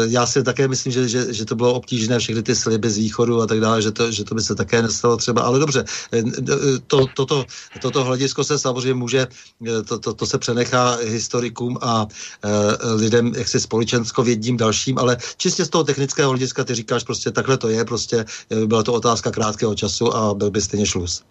já 0.09 0.27
si 0.27 0.43
také 0.43 0.69
myslím, 0.69 0.93
že, 0.93 1.09
že, 1.09 1.35
že 1.35 1.45
to 1.45 1.57
bylo 1.57 1.75
obtížné, 1.75 2.19
všechny 2.19 2.43
ty 2.43 2.55
sliby 2.55 2.91
z 2.91 2.99
východu 2.99 3.43
a 3.43 3.47
tak 3.47 3.61
dále, 3.61 3.83
že 3.83 3.91
to, 3.91 4.13
že 4.13 4.25
to 4.25 4.35
by 4.35 4.43
se 4.43 4.55
také 4.55 4.83
nestalo 4.83 5.17
třeba, 5.17 5.43
ale 5.43 5.59
dobře, 5.59 5.85
to, 6.87 7.07
toto, 7.15 7.45
toto 7.81 8.05
hledisko 8.05 8.45
se 8.45 8.59
samozřejmě 8.59 8.72
může, 8.95 9.27
to, 9.89 9.99
to, 9.99 10.15
to 10.15 10.27
se 10.27 10.39
přenechá 10.39 10.97
historikům 11.05 11.79
a 11.81 12.07
e, 12.43 12.93
lidem 12.93 13.33
jaksi 13.37 13.61
společenskovědním 13.61 14.57
dalším, 14.57 14.99
ale 14.99 15.17
čistě 15.37 15.65
z 15.65 15.69
toho 15.69 15.85
technického 15.85 16.31
hlediska 16.31 16.65
ty 16.65 16.75
říkáš 16.75 17.05
prostě 17.05 17.31
takhle 17.31 17.59
to 17.59 17.69
je, 17.69 17.85
prostě 17.85 18.25
e, 18.51 18.67
byla 18.67 18.83
to 18.83 18.93
otázka 18.93 19.31
krátkého 19.31 19.75
času 19.75 20.15
a 20.15 20.35
byl 20.35 20.51
by 20.51 20.61
stejně 20.61 20.87
šluz. 20.87 21.23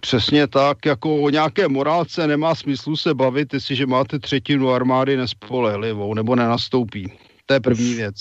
Přesně 0.00 0.46
tak, 0.46 0.86
jako 0.86 1.16
o 1.16 1.30
nějaké 1.30 1.68
morálce 1.68 2.26
nemá 2.26 2.54
smyslu 2.54 2.96
se 2.96 3.14
bavit, 3.14 3.54
jestliže 3.54 3.86
máte 3.86 4.18
třetinu 4.18 4.70
armády 4.70 5.16
nespolehlivou 5.16 6.14
nebo 6.14 6.34
nenastoupí. 6.34 7.12
To 7.46 7.54
je 7.54 7.60
první 7.60 7.94
věc. 7.94 8.14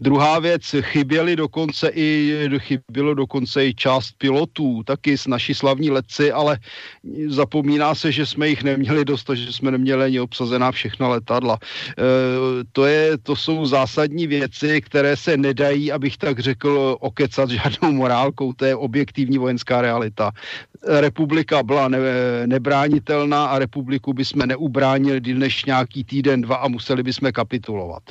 Druhá 0.00 0.38
věc, 0.38 0.74
chyběli 0.80 1.36
dokonce 1.36 1.90
i, 1.94 2.34
chybělo 2.58 3.14
dokonce 3.14 3.66
i 3.66 3.74
část 3.74 4.12
pilotů, 4.18 4.82
taky 4.82 5.18
s 5.18 5.26
naši 5.26 5.54
slavní 5.54 5.90
letci, 5.90 6.32
ale 6.32 6.58
zapomíná 7.26 7.94
se, 7.94 8.12
že 8.12 8.26
jsme 8.26 8.48
jich 8.48 8.62
neměli 8.62 9.04
dost, 9.04 9.30
že 9.34 9.52
jsme 9.52 9.70
neměli 9.70 10.04
ani 10.04 10.20
obsazená 10.20 10.72
všechna 10.72 11.08
letadla. 11.08 11.58
E, 11.62 12.02
to, 12.72 12.86
je, 12.86 13.18
to 13.18 13.36
jsou 13.36 13.66
zásadní 13.66 14.26
věci, 14.26 14.80
které 14.80 15.16
se 15.16 15.36
nedají, 15.36 15.92
abych 15.92 16.16
tak 16.16 16.38
řekl, 16.38 16.96
okecat 17.00 17.50
žádnou 17.50 17.92
morálkou, 17.92 18.52
to 18.52 18.64
je 18.64 18.76
objektivní 18.76 19.38
vojenská 19.38 19.80
realita. 19.80 20.32
Republika 21.00 21.62
byla 21.62 21.88
ne, 21.88 21.98
nebránitelná 22.46 23.46
a 23.46 23.58
republiku 23.58 24.12
bychom 24.12 24.46
neubránili 24.46 25.34
než 25.34 25.64
nějaký 25.64 26.04
týden, 26.04 26.40
dva 26.40 26.56
a 26.56 26.68
museli 26.68 27.02
bychom 27.02 27.32
kapitulovat. 27.32 28.02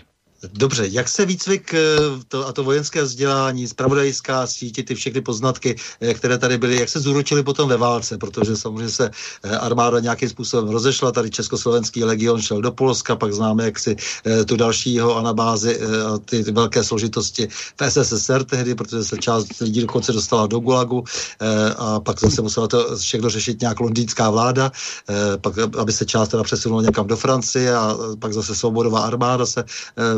Dobře, 0.54 0.88
jak 0.88 1.10
se 1.10 1.26
výcvik 1.26 1.74
eh, 1.74 1.80
to, 2.28 2.48
a 2.48 2.54
to 2.54 2.64
vojenské 2.64 3.04
vzdělání, 3.04 3.68
spravodajská 3.68 4.48
sítě, 4.48 4.84
ty 4.84 4.96
všechny 4.96 5.22
poznatky, 5.22 5.76
eh, 6.02 6.14
které 6.14 6.38
tady 6.38 6.58
byly, 6.58 6.80
jak 6.80 6.90
se 6.90 7.00
zúročily 7.00 7.44
potom 7.44 7.70
ve 7.70 7.78
válce, 7.78 8.18
protože 8.18 8.56
samozřejmě 8.56 8.90
se 8.90 9.12
eh, 9.44 9.58
armáda 9.58 10.00
nějakým 10.00 10.30
způsobem 10.30 10.70
rozešla, 10.70 11.12
tady 11.12 11.30
Československý 11.30 12.04
legion 12.04 12.42
šel 12.42 12.62
do 12.62 12.72
Polska, 12.72 13.16
pak 13.16 13.34
známe 13.34 13.66
jak 13.66 13.80
si 13.80 13.96
tu 14.46 14.56
dalšího 14.56 15.18
anabázi 15.18 15.80
ty, 16.26 16.44
ty 16.44 16.52
velké 16.52 16.84
složitosti 16.84 17.48
v 17.48 17.90
SSSR 17.90 18.44
tehdy, 18.44 18.76
protože 18.76 19.04
se 19.04 19.18
část 19.18 19.60
lidí 19.62 19.82
dokonce 19.82 20.12
dostala 20.12 20.48
do 20.48 20.60
Gulagu 20.60 21.04
a 21.78 22.00
pak 22.00 22.20
zase 22.20 22.42
musela 22.42 22.68
to 22.68 22.98
všechno 22.98 23.30
řešit 23.30 23.62
nějak 23.62 23.80
londýnská 23.80 24.30
vláda, 24.30 24.72
pak 25.42 25.58
aby 25.58 25.94
se 25.94 26.06
část 26.06 26.30
teda 26.30 26.44
přesunula 26.44 26.82
někam 26.82 27.08
do 27.08 27.18
Francie 27.18 27.76
a 27.76 27.98
pak 28.20 28.34
zase 28.34 28.56
svobodová 28.56 29.00
armáda 29.00 29.46
se 29.46 29.64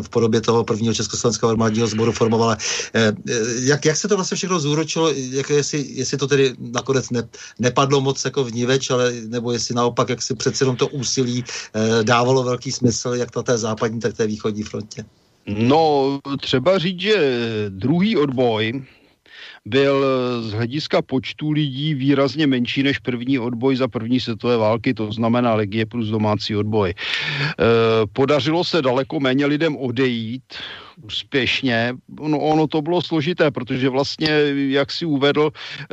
v 0.07 0.09
podobě 0.09 0.41
toho 0.41 0.63
prvního 0.63 0.93
československého 0.93 1.49
armádního 1.51 1.87
sboru 1.87 2.11
formovala. 2.11 2.57
Eh, 2.93 3.11
eh, 3.29 3.33
jak, 3.59 3.85
jak 3.85 3.97
se 3.97 4.07
to 4.07 4.15
vlastně 4.15 4.35
všechno 4.35 4.59
zúročilo, 4.59 5.11
jak, 5.11 5.49
jestli, 5.49 5.85
jestli 5.89 6.17
to 6.17 6.27
tedy 6.27 6.55
nakonec 6.59 7.09
ne, 7.09 7.27
nepadlo 7.59 8.01
moc 8.01 8.25
jako 8.25 8.43
vníveč, 8.43 8.89
ale 8.89 9.11
nebo 9.27 9.51
jestli 9.51 9.75
naopak, 9.75 10.09
jak 10.09 10.21
si 10.21 10.35
přece 10.35 10.63
jenom 10.63 10.75
to 10.75 10.87
úsilí 10.87 11.43
eh, 11.43 12.03
dávalo 12.03 12.43
velký 12.43 12.71
smysl, 12.71 13.13
jak 13.19 13.35
na 13.35 13.43
té 13.43 13.57
západní, 13.57 13.99
tak 13.99 14.15
té 14.15 14.27
východní 14.27 14.63
frontě? 14.63 15.05
No, 15.47 16.19
třeba 16.41 16.77
říct, 16.77 17.01
že 17.01 17.15
druhý 17.69 18.17
odboj, 18.17 18.83
byl 19.68 20.05
z 20.41 20.51
hlediska 20.51 21.01
počtu 21.01 21.51
lidí 21.51 21.93
výrazně 21.93 22.47
menší 22.47 22.84
než 22.84 22.99
první 22.99 23.39
odboj 23.39 23.76
za 23.76 23.88
první 23.88 24.20
světové 24.20 24.57
války, 24.57 24.93
to 24.93 25.11
znamená 25.11 25.53
legie 25.55 25.86
plus 25.86 26.07
domácí 26.07 26.55
odboj. 26.55 26.89
E, 26.89 26.95
podařilo 28.13 28.63
se 28.63 28.82
daleko 28.82 29.20
méně 29.20 29.45
lidem 29.45 29.78
odejít, 29.78 30.43
úspěšně. 31.03 31.93
No, 32.21 32.39
ono 32.39 32.67
to 32.67 32.81
bylo 32.81 33.01
složité, 33.01 33.51
protože 33.51 33.89
vlastně, 33.89 34.29
jak 34.69 34.91
si 34.91 35.05
uvedl, 35.05 35.51
eh, 35.53 35.85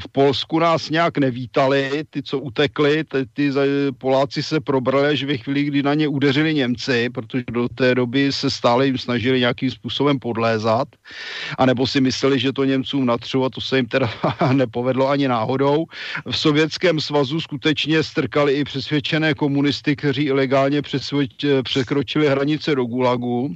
v 0.00 0.08
Polsku 0.12 0.58
nás 0.58 0.90
nějak 0.90 1.18
nevítali, 1.18 2.04
ty, 2.10 2.22
co 2.22 2.38
utekli, 2.38 3.04
ty, 3.04 3.26
ty 3.32 3.50
Poláci 3.98 4.42
se 4.42 4.60
probrali 4.60 5.08
až 5.08 5.24
ve 5.24 5.36
chvíli, 5.36 5.62
kdy 5.64 5.82
na 5.82 5.94
ně 5.94 6.08
udeřili 6.08 6.54
Němci, 6.54 7.10
protože 7.10 7.44
do 7.50 7.68
té 7.68 7.94
doby 7.94 8.32
se 8.32 8.50
stále 8.50 8.86
jim 8.86 8.98
snažili 8.98 9.40
nějakým 9.40 9.70
způsobem 9.70 10.18
podlézat, 10.18 10.88
anebo 11.58 11.86
si 11.86 12.00
mysleli, 12.00 12.38
že 12.38 12.52
to 12.52 12.64
Němcům 12.64 13.06
natřu 13.06 13.44
a 13.44 13.50
to 13.50 13.60
se 13.60 13.76
jim 13.76 13.86
teda 13.86 14.10
nepovedlo 14.52 15.08
ani 15.08 15.28
náhodou. 15.28 15.86
V 16.30 16.36
Sovětském 16.36 17.00
svazu 17.00 17.40
skutečně 17.40 18.02
strkali 18.02 18.52
i 18.52 18.64
přesvědčené 18.64 19.34
komunisty, 19.34 19.96
kteří 19.96 20.22
ilegálně 20.22 20.82
překročili 21.62 22.28
hranice 22.28 22.74
do 22.74 22.84
Gulagu. 22.84 23.54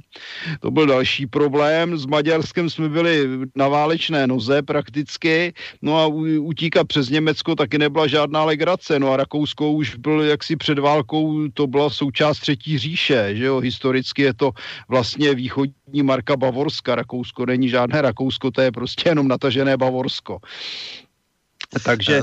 To 0.59 0.71
byl 0.71 0.88
další 0.89 1.25
problém. 1.29 1.97
S 1.97 2.05
Maďarskem 2.05 2.69
jsme 2.69 2.89
byli 2.89 3.27
na 3.55 3.67
válečné 3.67 4.27
noze 4.27 4.61
prakticky, 4.61 5.53
no 5.81 5.97
a 5.97 6.07
utíkat 6.39 6.87
přes 6.87 7.09
Německo 7.09 7.55
taky 7.55 7.77
nebyla 7.77 8.07
žádná 8.07 8.43
legrace. 8.43 8.99
No 8.99 9.13
a 9.13 9.17
Rakousko 9.17 9.71
už 9.71 9.95
byl 9.95 10.21
jaksi 10.21 10.55
před 10.55 10.79
válkou, 10.79 11.47
to 11.53 11.67
byla 11.67 11.89
součást 11.89 12.39
třetí 12.39 12.77
říše, 12.77 13.35
že 13.35 13.45
jo, 13.45 13.59
historicky 13.59 14.21
je 14.21 14.33
to 14.33 14.51
vlastně 14.89 15.35
východní 15.35 16.01
marka 16.03 16.37
Bavorska. 16.37 16.95
Rakousko 16.95 17.45
není 17.45 17.69
žádné 17.69 18.01
Rakousko, 18.01 18.51
to 18.51 18.61
je 18.61 18.71
prostě 18.71 19.09
jenom 19.09 19.27
natažené 19.27 19.77
Bavorsko. 19.77 20.39
Takže 21.83 22.17
E, 22.17 22.21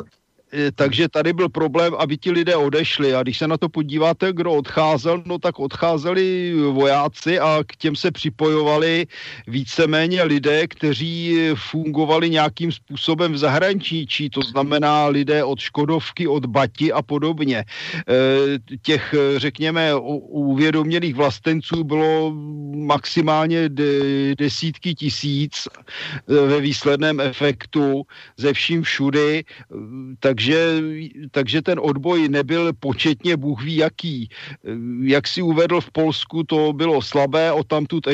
takže 0.75 1.09
tady 1.09 1.33
byl 1.33 1.49
problém, 1.49 1.95
aby 1.99 2.17
ti 2.17 2.31
lidé 2.31 2.57
odešli. 2.57 3.15
A 3.15 3.23
když 3.23 3.39
se 3.39 3.49
na 3.49 3.57
to 3.57 3.69
podíváte, 3.69 4.33
kdo 4.33 4.53
odcházel, 4.53 5.23
no 5.27 5.39
tak 5.39 5.59
odcházeli 5.59 6.55
vojáci 6.71 7.39
a 7.39 7.61
k 7.67 7.77
těm 7.77 7.97
se 7.97 8.11
připojovali 8.11 9.07
víceméně 9.47 10.23
lidé, 10.23 10.67
kteří 10.67 11.39
fungovali 11.55 12.31
nějakým 12.31 12.73
způsobem 12.73 13.33
v 13.33 13.39
zahraničí, 13.39 14.31
to 14.31 14.43
znamená 14.43 15.07
lidé 15.07 15.45
od 15.45 15.61
Škodovky, 15.61 16.27
od 16.27 16.47
Bati 16.47 16.93
a 16.93 17.03
podobně. 17.03 17.59
E, 17.59 17.65
těch, 18.83 19.15
řekněme, 19.37 19.95
uvědoměných 20.31 21.15
vlastenců 21.15 21.85
bylo 21.85 22.33
maximálně 22.77 23.69
desítky 24.39 24.95
tisíc 24.95 25.69
e, 25.69 26.47
ve 26.47 26.61
výsledném 26.61 27.21
efektu 27.21 28.07
ze 28.37 28.53
vším 28.53 28.83
všudy, 28.83 29.45
takže 30.21 30.46
takže, 30.47 30.83
takže 31.31 31.63
ten 31.63 31.79
odboj 31.83 32.29
nebyl 32.29 32.73
početně 32.73 33.37
Bůh 33.37 33.63
ví 33.63 33.77
jaký. 33.77 34.29
Jak 35.03 35.27
si 35.27 35.43
uvedl 35.43 35.81
v 35.81 35.91
Polsku, 35.91 36.45
to 36.45 36.73
bylo 36.73 37.03
slabé, 37.03 37.53
o 37.53 37.65
tamtud 37.65 38.07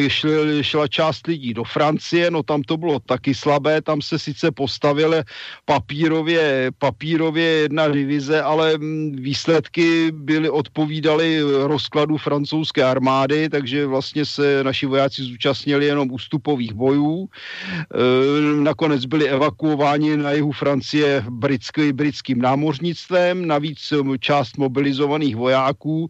šla, 0.61 0.89
část 0.89 1.26
lidí 1.26 1.55
do 1.55 1.64
Francie, 1.64 2.30
no 2.30 2.43
tam 2.43 2.62
to 2.62 2.76
bylo 2.76 3.01
taky 3.01 3.35
slabé, 3.35 3.83
tam 3.83 4.03
se 4.03 4.18
sice 4.18 4.51
postavily 4.51 5.22
papírově, 5.64 6.70
papírově 6.78 7.45
jedna 7.68 7.89
divize, 7.89 8.43
ale 8.43 8.78
výsledky 9.12 10.12
byly 10.12 10.49
odpovídaly 10.51 11.41
rozkladu 11.68 12.16
francouzské 12.16 12.85
armády, 12.85 13.49
takže 13.49 13.87
vlastně 13.87 14.24
se 14.24 14.64
naši 14.64 14.87
vojáci 14.87 15.22
zúčastnili 15.22 15.87
jenom 15.87 16.09
ústupových 16.12 16.72
bojů. 16.72 17.28
E, 17.28 18.62
nakonec 18.62 19.05
byli 19.05 19.28
evakuováni 19.28 20.16
na 20.16 20.33
jihu 20.33 20.53
Francie 20.53 21.24
britský, 21.28 21.93
britský 21.93 22.11
americkým 22.12 22.42
námořnictvem, 22.42 23.46
navíc 23.46 23.92
část 24.20 24.58
mobilizovaných 24.58 25.36
vojáků, 25.36 26.08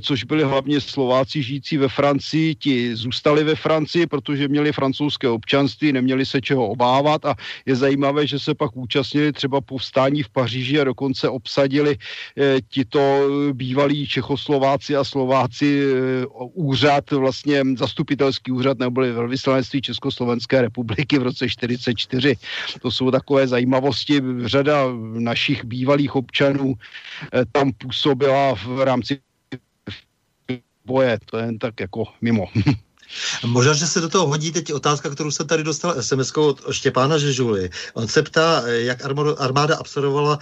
což 0.00 0.24
byli 0.24 0.44
hlavně 0.44 0.80
Slováci 0.80 1.42
žijící 1.42 1.76
ve 1.76 1.88
Francii, 1.88 2.54
ti 2.54 2.96
zůstali 2.96 3.44
ve 3.44 3.54
Francii, 3.54 4.06
protože 4.06 4.48
měli 4.48 4.72
francouzské 4.72 5.28
občanství, 5.28 5.92
neměli 5.92 6.26
se 6.26 6.40
čeho 6.40 6.68
obávat 6.68 7.24
a 7.24 7.34
je 7.66 7.76
zajímavé, 7.76 8.26
že 8.26 8.38
se 8.38 8.54
pak 8.54 8.76
účastnili 8.76 9.32
třeba 9.32 9.60
povstání 9.60 10.22
v 10.22 10.28
Paříži 10.28 10.80
a 10.80 10.84
dokonce 10.84 11.28
obsadili 11.28 11.96
tito 12.68 13.00
bývalí 13.52 14.06
Čechoslováci 14.06 14.96
a 14.96 15.04
Slováci 15.04 15.82
úřad, 16.52 17.10
vlastně 17.10 17.62
zastupitelský 17.78 18.52
úřad 18.52 18.78
nebo 18.78 19.00
velvyslanectví 19.00 19.80
Československé 19.80 20.60
republiky 20.60 21.18
v 21.18 21.22
roce 21.22 21.48
44. 21.48 22.36
To 22.82 22.90
jsou 22.90 23.10
takové 23.10 23.48
zajímavosti. 23.48 24.20
Řada 24.44 24.84
našich 25.38 25.64
bývalých 25.64 26.16
občanů 26.16 26.74
eh, 26.74 27.44
tam 27.52 27.72
působila 27.72 28.54
v 28.54 28.84
rámci 28.84 29.20
boje. 30.84 31.18
To 31.30 31.38
je 31.38 31.44
jen 31.44 31.58
tak 31.58 31.80
jako 31.80 32.04
mimo. 32.20 32.50
Možná, 33.46 33.72
že 33.72 33.86
se 33.86 34.00
do 34.00 34.08
toho 34.08 34.26
hodí 34.26 34.52
teď 34.52 34.72
otázka, 34.72 35.10
kterou 35.10 35.30
jsem 35.30 35.46
tady 35.46 35.64
dostal 35.64 36.02
sms 36.02 36.32
od 36.36 36.60
Štěpána 36.70 37.18
Žežuly. 37.18 37.70
On 37.94 38.08
se 38.08 38.22
ptá, 38.22 38.62
jak 38.66 38.98
armáda 39.38 39.76
absorbovala 39.76 40.38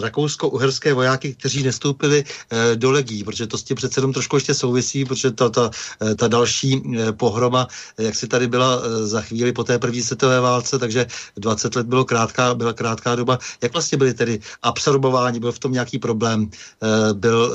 rakousko-uherské 0.00 0.92
vojáky, 0.92 1.34
kteří 1.34 1.62
nestoupili 1.62 2.24
e, 2.24 2.76
do 2.76 2.90
legí, 2.90 3.24
protože 3.24 3.46
to 3.46 3.58
s 3.58 3.62
tím 3.62 3.76
přece 3.76 3.98
jenom 3.98 4.12
trošku 4.12 4.36
ještě 4.36 4.54
souvisí, 4.54 5.04
protože 5.04 5.30
ta, 5.30 5.48
ta, 5.48 5.70
e, 6.10 6.14
ta 6.14 6.28
další 6.28 6.82
pohroma, 7.16 7.68
jak 7.98 8.14
si 8.14 8.26
tady 8.26 8.46
byla 8.46 8.82
za 9.04 9.20
chvíli 9.20 9.52
po 9.52 9.64
té 9.64 9.78
první 9.78 10.02
světové 10.02 10.40
válce, 10.40 10.78
takže 10.78 11.06
20 11.36 11.76
let 11.76 11.86
bylo 11.86 12.04
krátká, 12.04 12.54
byla 12.54 12.72
krátká 12.72 13.14
doba. 13.14 13.38
Jak 13.62 13.72
vlastně 13.72 13.98
byli 13.98 14.14
tedy 14.14 14.40
absorbováni? 14.62 15.40
Byl 15.40 15.52
v 15.52 15.58
tom 15.58 15.72
nějaký 15.72 15.98
problém? 15.98 16.50
Byl, 17.12 17.54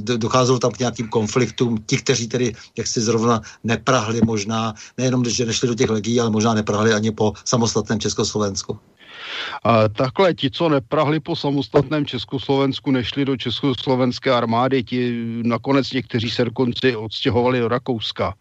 docházelo 0.00 0.58
tam 0.58 0.70
k 0.70 0.78
nějakým 0.78 1.08
konfliktům? 1.08 1.78
Ti, 1.86 1.96
kteří 1.96 2.28
tedy, 2.28 2.54
jak 2.76 2.86
si 2.86 3.00
zrovna 3.00 3.42
ne 3.64 3.76
neprahli 3.88 4.20
možná, 4.20 4.74
nejenom, 4.98 5.24
že 5.24 5.46
nešli 5.46 5.68
do 5.68 5.74
těch 5.74 5.90
legií, 5.90 6.20
ale 6.20 6.30
možná 6.30 6.54
neprahli 6.54 6.92
ani 6.92 7.10
po 7.10 7.32
samostatném 7.44 8.00
Československu. 8.00 8.78
A 9.62 9.88
takhle 9.88 10.34
ti, 10.34 10.50
co 10.50 10.68
neprahli 10.68 11.20
po 11.20 11.36
samostatném 11.36 12.06
Československu, 12.06 12.90
nešli 12.90 13.24
do 13.24 13.36
československé 13.36 14.30
armády, 14.30 14.82
ti 14.82 15.24
nakonec 15.42 15.92
někteří 15.92 16.30
se 16.30 16.44
dokonce 16.44 16.96
odstěhovali 16.96 17.60
do 17.60 17.68
Rakouska. 17.68 18.34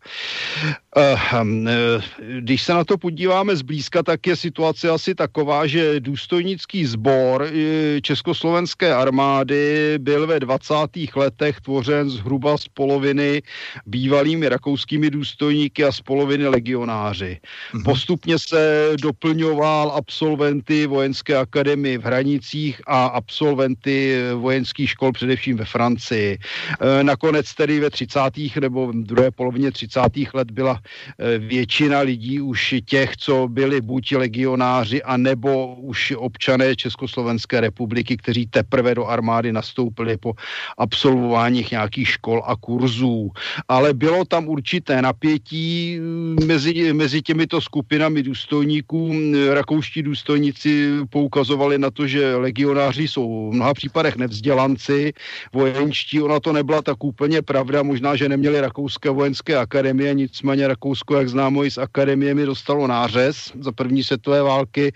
Ehm, 0.95 1.67
eh, 1.67 2.01
když 2.39 2.63
se 2.63 2.73
na 2.73 2.83
to 2.83 2.97
podíváme 2.97 3.55
zblízka, 3.55 4.03
tak 4.03 4.27
je 4.27 4.35
situace 4.35 4.89
asi 4.89 5.15
taková, 5.15 5.67
že 5.67 5.99
důstojnický 5.99 6.85
sbor 6.85 7.45
eh, 7.45 8.01
československé 8.01 8.93
armády 8.93 9.95
byl 9.97 10.27
ve 10.27 10.39
20. 10.39 10.73
letech 11.15 11.61
tvořen 11.61 12.09
zhruba 12.09 12.57
z 12.57 12.67
poloviny 12.67 13.41
bývalými 13.85 14.49
rakouskými 14.49 15.09
důstojníky 15.09 15.83
a 15.83 15.91
z 15.91 16.01
poloviny 16.01 16.47
legionáři. 16.47 17.39
Mhm. 17.73 17.83
Postupně 17.83 18.39
se 18.39 18.91
doplňoval 19.01 19.91
absolventy 19.91 20.86
vojenské 20.87 21.37
akademie 21.37 21.97
v 21.97 22.05
Hranicích 22.05 22.81
a 22.87 23.05
absolventy 23.05 24.17
vojenských 24.35 24.89
škol 24.89 25.11
především 25.11 25.57
ve 25.57 25.65
Francii. 25.65 26.37
Eh, 26.37 27.03
nakonec 27.03 27.53
tedy 27.53 27.79
ve 27.79 27.89
30. 27.89 28.59
nebo 28.59 28.87
v 28.87 28.95
druhé 28.95 29.31
polovině 29.31 29.71
30. 29.71 30.33
let 30.33 30.51
byla 30.51 30.79
Eh, 31.19 31.37
většina 31.37 31.99
lidí 31.99 32.41
už 32.41 32.75
těch, 32.85 33.17
co 33.17 33.47
byli 33.47 33.81
buď 33.81 34.15
legionáři, 34.15 35.03
a 35.03 35.17
nebo 35.17 35.75
už 35.75 36.13
občané 36.17 36.75
Československé 36.75 37.61
republiky, 37.61 38.17
kteří 38.17 38.45
teprve 38.45 38.95
do 38.95 39.05
armády 39.05 39.53
nastoupili 39.53 40.17
po 40.17 40.33
absolvování 40.77 41.65
nějakých 41.71 42.09
škol 42.09 42.43
a 42.45 42.55
kurzů. 42.55 43.31
Ale 43.67 43.93
bylo 43.93 44.25
tam 44.25 44.47
určité 44.47 45.01
napětí 45.01 45.99
mezi, 46.45 46.93
mezi 46.93 47.21
těmito 47.21 47.61
skupinami 47.61 48.23
důstojníků. 48.23 49.13
Rakouští 49.53 50.01
důstojníci 50.03 50.66
poukazovali 51.09 51.77
na 51.77 51.91
to, 51.91 52.07
že 52.07 52.35
legionáři 52.35 53.07
jsou 53.07 53.49
v 53.49 53.53
mnoha 53.53 53.73
případech 53.73 54.15
nevzdělanci, 54.15 55.13
vojenčtí, 55.53 56.21
ona 56.21 56.39
to 56.39 56.53
nebyla 56.53 56.81
tak 56.81 57.03
úplně 57.03 57.41
pravda, 57.41 57.83
možná, 57.83 58.15
že 58.15 58.29
neměli 58.29 58.61
rakouské 58.61 59.09
vojenské 59.09 59.57
akademie, 59.57 60.13
nicméně 60.13 60.67
Rakousko, 60.67 61.15
jak 61.15 61.29
známo 61.29 61.65
i 61.65 61.71
z 61.71 61.77
akademiemi, 61.77 62.45
dostalo 62.45 62.87
nářez 62.87 63.51
za 63.59 63.71
první 63.71 64.03
světové 64.03 64.41
války, 64.41 64.91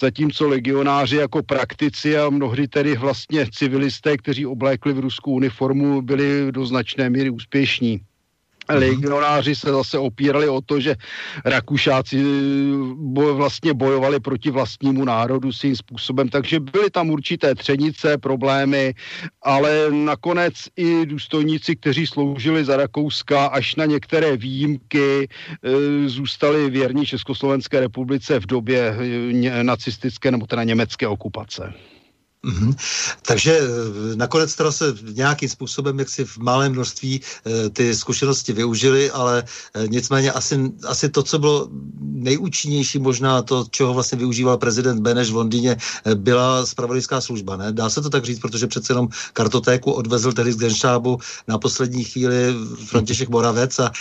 zatímco 0.00 0.48
legionáři 0.48 1.16
jako 1.16 1.42
praktici 1.42 2.18
a 2.18 2.30
mnohdy 2.30 2.68
tedy 2.68 2.96
vlastně 2.96 3.46
civilisté, 3.52 4.16
kteří 4.16 4.46
oblékli 4.46 4.92
v 4.92 4.98
ruskou 4.98 5.32
uniformu, 5.32 6.02
byli 6.02 6.52
do 6.52 6.66
značné 6.66 7.10
míry 7.10 7.30
úspěšní. 7.30 8.00
Mhm. 8.72 8.80
Legionáři 8.80 9.54
se 9.54 9.70
zase 9.70 9.98
opírali 9.98 10.48
o 10.48 10.60
to, 10.60 10.80
že 10.80 10.96
Rakušáci 11.44 12.16
eh, 12.18 12.24
boj, 12.96 13.34
vlastně 13.34 13.74
bojovali 13.74 14.20
proti 14.20 14.50
vlastnímu 14.50 15.04
národu 15.04 15.52
svým 15.52 15.76
způsobem, 15.76 16.28
takže 16.28 16.60
byly 16.60 16.90
tam 16.90 17.10
určité 17.10 17.54
třenice, 17.54 18.18
problémy, 18.18 18.94
ale 19.42 19.90
nakonec 19.90 20.54
i 20.76 21.06
důstojníci, 21.06 21.76
kteří 21.76 22.06
sloužili 22.06 22.64
za 22.64 22.76
Rakouska, 22.76 23.46
až 23.46 23.76
na 23.76 23.84
některé 23.84 24.36
výjimky, 24.36 25.28
e, 25.28 26.08
zůstali 26.08 26.70
věrní 26.70 27.06
Československé 27.06 27.80
republice 27.80 28.40
v 28.40 28.46
době 28.46 28.80
e, 28.80 29.64
nacistické 29.64 30.30
nebo 30.30 30.46
teda 30.46 30.64
německé 30.64 31.08
okupace. 31.08 31.72
Mm-hmm. 32.42 32.74
Takže 33.22 33.58
eh, 33.58 34.16
nakonec 34.16 34.54
teda 34.54 34.72
se 34.72 34.94
nějakým 35.12 35.48
způsobem, 35.48 35.98
jak 35.98 36.08
si 36.08 36.24
v 36.24 36.38
malém 36.38 36.72
množství 36.72 37.20
e, 37.20 37.70
ty 37.70 37.94
zkušenosti 37.94 38.52
využili, 38.52 39.10
ale 39.10 39.44
e, 39.74 39.88
nicméně 39.88 40.32
asi, 40.32 40.72
asi 40.86 41.08
to, 41.08 41.22
co 41.22 41.38
bylo 41.38 41.68
nejúčinnější, 42.00 42.98
možná 42.98 43.42
to, 43.42 43.66
čeho 43.70 43.94
vlastně 43.94 44.18
využíval 44.18 44.58
prezident 44.58 45.00
Beneš 45.00 45.30
v 45.30 45.36
Londýně, 45.36 45.76
byla 46.14 46.66
spravodajská 46.66 47.20
služba, 47.20 47.56
ne? 47.56 47.72
Dá 47.72 47.90
se 47.90 48.02
to 48.02 48.10
tak 48.10 48.24
říct, 48.24 48.38
protože 48.38 48.66
přece 48.66 48.92
jenom 48.92 49.08
kartotéku 49.32 49.92
odvezl 49.92 50.32
tedy 50.32 50.52
z 50.52 50.56
Genšábu 50.56 51.18
na 51.48 51.58
poslední 51.58 52.04
chvíli 52.04 52.54
František 52.86 53.28
Moravec 53.28 53.78
a 53.78 53.92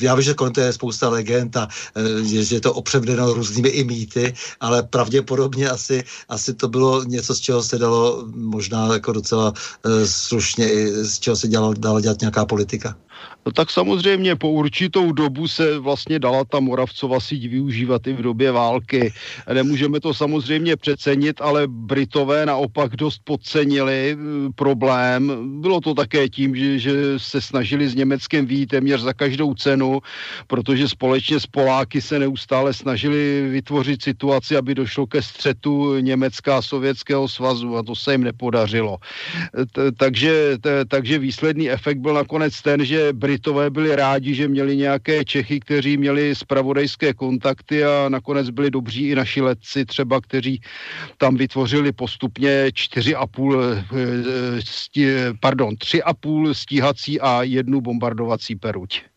já 0.00 0.14
vím, 0.14 0.22
že 0.22 0.34
kolem 0.34 0.52
to 0.52 0.60
je 0.60 0.72
spousta 0.72 1.08
legend 1.08 1.56
a 1.56 1.68
že, 2.22 2.44
že 2.44 2.56
je 2.56 2.60
to 2.60 2.74
opřevdeno 2.74 3.32
různými 3.32 3.68
i 3.68 3.84
mýty, 3.84 4.34
ale 4.60 4.82
pravděpodobně 4.82 5.70
asi, 5.70 6.04
asi 6.28 6.54
to 6.54 6.68
bylo 6.68 7.04
něco, 7.04 7.34
z 7.34 7.40
čeho 7.40 7.62
se 7.62 7.73
se 7.74 7.78
dalo 7.78 8.24
možná 8.34 8.92
jako 8.92 9.12
docela 9.12 9.52
e, 9.84 10.06
slušně, 10.06 10.68
z 11.04 11.18
čeho 11.18 11.36
se 11.36 11.48
dalo 11.78 12.00
dělat 12.00 12.20
nějaká 12.20 12.44
politika. 12.46 12.96
No 13.46 13.52
tak 13.52 13.70
samozřejmě 13.70 14.36
po 14.36 14.50
určitou 14.50 15.12
dobu 15.12 15.48
se 15.48 15.78
vlastně 15.78 16.18
dala 16.18 16.44
ta 16.44 16.60
Moravcova 16.60 17.20
síť 17.20 17.48
využívat 17.48 18.06
i 18.06 18.12
v 18.12 18.22
době 18.22 18.52
války. 18.52 19.12
Nemůžeme 19.52 20.00
to 20.00 20.14
samozřejmě 20.14 20.76
přecenit, 20.76 21.40
ale 21.40 21.68
Britové 21.68 22.46
naopak 22.46 22.96
dost 22.96 23.20
podcenili 23.24 24.16
eh, 24.16 24.52
problém. 24.54 25.32
Bylo 25.60 25.80
to 25.80 25.94
také 25.94 26.28
tím, 26.28 26.56
že, 26.56 26.78
že 26.78 26.92
se 27.18 27.40
snažili 27.40 27.88
s 27.88 27.94
Německem 27.94 28.46
výjít 28.46 28.70
téměř 28.70 29.00
za 29.00 29.12
každou 29.12 29.54
cenu, 29.54 30.00
protože 30.46 30.88
společně 30.88 31.40
s 31.40 31.46
Poláky 31.46 32.00
se 32.00 32.18
neustále 32.18 32.72
snažili 32.72 33.48
vytvořit 33.48 34.02
situaci, 34.02 34.56
aby 34.56 34.74
došlo 34.74 35.06
ke 35.06 35.22
střetu 35.22 36.00
Německa 36.00 36.58
a 36.58 36.62
Sovětského 36.62 37.28
svazu 37.28 37.76
a 37.76 37.82
to 37.82 37.94
se 37.94 38.12
jim 38.12 38.24
nepodařilo. 38.24 38.96
Takže, 39.96 40.58
takže 40.88 41.18
výsledný 41.18 41.70
efekt 41.70 41.98
byl 41.98 42.14
nakonec 42.14 42.62
ten, 42.62 42.84
že 42.84 43.12
Britové 43.14 43.70
byli 43.70 43.96
rádi, 43.96 44.34
že 44.34 44.48
měli 44.48 44.76
nějaké 44.76 45.24
Čechy, 45.24 45.60
kteří 45.60 45.96
měli 45.96 46.34
spravodajské 46.34 47.14
kontakty 47.14 47.84
a 47.84 48.08
nakonec 48.08 48.50
byli 48.50 48.70
dobří 48.70 49.08
i 49.08 49.14
naši 49.14 49.40
letci 49.40 49.84
třeba, 49.84 50.20
kteří 50.20 50.60
tam 51.18 51.36
vytvořili 51.36 51.92
postupně 51.92 52.66
4,5, 52.72 53.84
eh, 54.98 55.32
pardon, 55.40 55.76
3,5 55.76 56.54
stíhací 56.54 57.20
a 57.20 57.42
jednu 57.42 57.80
bombardovací 57.80 58.56
peruť. 58.56 59.13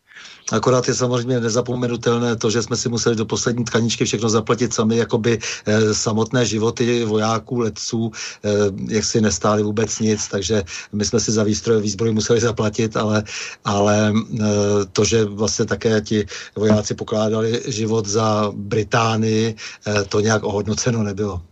Akorát 0.52 0.88
je 0.88 0.94
samozřejmě 0.94 1.40
nezapomenutelné 1.40 2.36
to, 2.36 2.50
že 2.50 2.62
jsme 2.62 2.76
si 2.76 2.88
museli 2.88 3.16
do 3.16 3.26
poslední 3.26 3.64
tkaničky 3.64 4.04
všechno 4.04 4.28
zaplatit 4.28 4.74
sami, 4.74 4.96
jakoby 4.96 5.38
e, 5.66 5.94
samotné 5.94 6.46
životy 6.46 7.04
vojáků, 7.04 7.58
letců, 7.58 8.12
e, 8.44 8.48
jak 8.94 9.04
si 9.04 9.20
nestáli 9.20 9.62
vůbec 9.62 9.98
nic, 9.98 10.28
takže 10.28 10.64
my 10.92 11.04
jsme 11.04 11.20
si 11.20 11.32
za 11.32 11.42
výstroj, 11.42 11.82
výzbroj 11.82 12.12
museli 12.12 12.40
zaplatit, 12.40 12.96
ale, 12.96 13.24
ale 13.64 14.12
e, 14.12 14.44
to, 14.92 15.04
že 15.04 15.24
vlastně 15.24 15.64
také 15.64 16.00
ti 16.00 16.26
vojáci 16.56 16.94
pokládali 16.94 17.62
život 17.66 18.06
za 18.06 18.52
Británii, 18.54 19.54
e, 19.86 20.04
to 20.04 20.20
nějak 20.20 20.44
ohodnoceno 20.44 21.02
nebylo. 21.02 21.47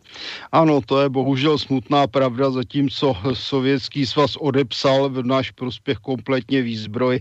Ano, 0.52 0.80
to 0.86 1.00
je 1.00 1.08
bohužel 1.08 1.58
smutná 1.58 2.06
pravda, 2.06 2.50
zatímco 2.50 3.16
Sovětský 3.32 4.06
svaz 4.06 4.36
odepsal 4.36 5.08
v 5.08 5.26
náš 5.26 5.50
prospěch 5.50 5.98
kompletně 5.98 6.62
výzbroj 6.62 7.20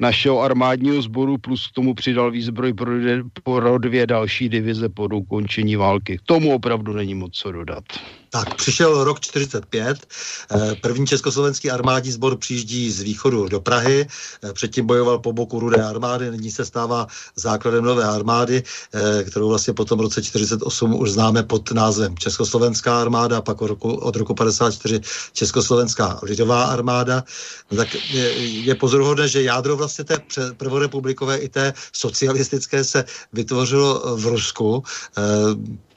našeho 0.00 0.40
armádního 0.40 1.02
sboru, 1.02 1.38
plus 1.38 1.68
k 1.68 1.72
tomu 1.72 1.94
přidal 1.94 2.30
výzbroj 2.30 2.72
pro, 2.72 2.90
pro 3.44 3.78
dvě 3.78 4.06
další 4.06 4.48
divize 4.48 4.88
po 4.88 5.08
ukončení 5.08 5.76
války. 5.76 6.18
K 6.18 6.22
tomu 6.22 6.54
opravdu 6.54 6.92
není 6.92 7.14
moc 7.14 7.32
co 7.32 7.52
dodat. 7.52 7.84
Tak, 8.30 8.54
přišel 8.54 9.04
rok 9.04 9.20
45, 9.20 10.06
eh, 10.50 10.74
první 10.82 11.06
československý 11.06 11.70
armádní 11.70 12.12
sbor 12.12 12.36
přijíždí 12.36 12.90
z 12.90 13.00
východu 13.00 13.48
do 13.48 13.60
Prahy, 13.60 14.06
eh, 14.44 14.52
předtím 14.52 14.86
bojoval 14.86 15.18
po 15.18 15.32
boku 15.32 15.60
Rudé 15.60 15.84
armády, 15.84 16.30
nyní 16.30 16.50
se 16.50 16.64
stává 16.64 17.06
základem 17.36 17.84
nové 17.84 18.04
armády, 18.04 18.62
eh, 18.92 19.24
kterou 19.24 19.48
vlastně 19.48 19.72
potom 19.74 19.98
v 19.98 20.02
roce 20.02 20.22
48 20.22 20.94
už 20.94 21.10
známe 21.10 21.42
pod 21.42 21.72
názvem 21.72 22.18
Československá 22.18 23.00
armáda, 23.00 23.40
pak 23.40 23.62
od 23.62 23.66
roku, 23.66 23.94
od 23.94 24.16
roku 24.16 24.34
54 24.34 25.00
Československá 25.32 26.20
lidová 26.22 26.64
armáda. 26.64 27.24
No 27.70 27.76
tak 27.76 27.94
je, 27.94 28.26
je 28.68 28.74
pozoruhodné, 28.74 29.28
že 29.28 29.42
jádro 29.42 29.76
vlastně 29.76 30.04
té 30.04 30.16
prvorepublikové 30.56 31.36
i 31.36 31.48
té 31.48 31.72
socialistické 31.92 32.84
se 32.84 33.04
vytvořilo 33.32 34.16
v 34.16 34.26
Rusku 34.26 34.82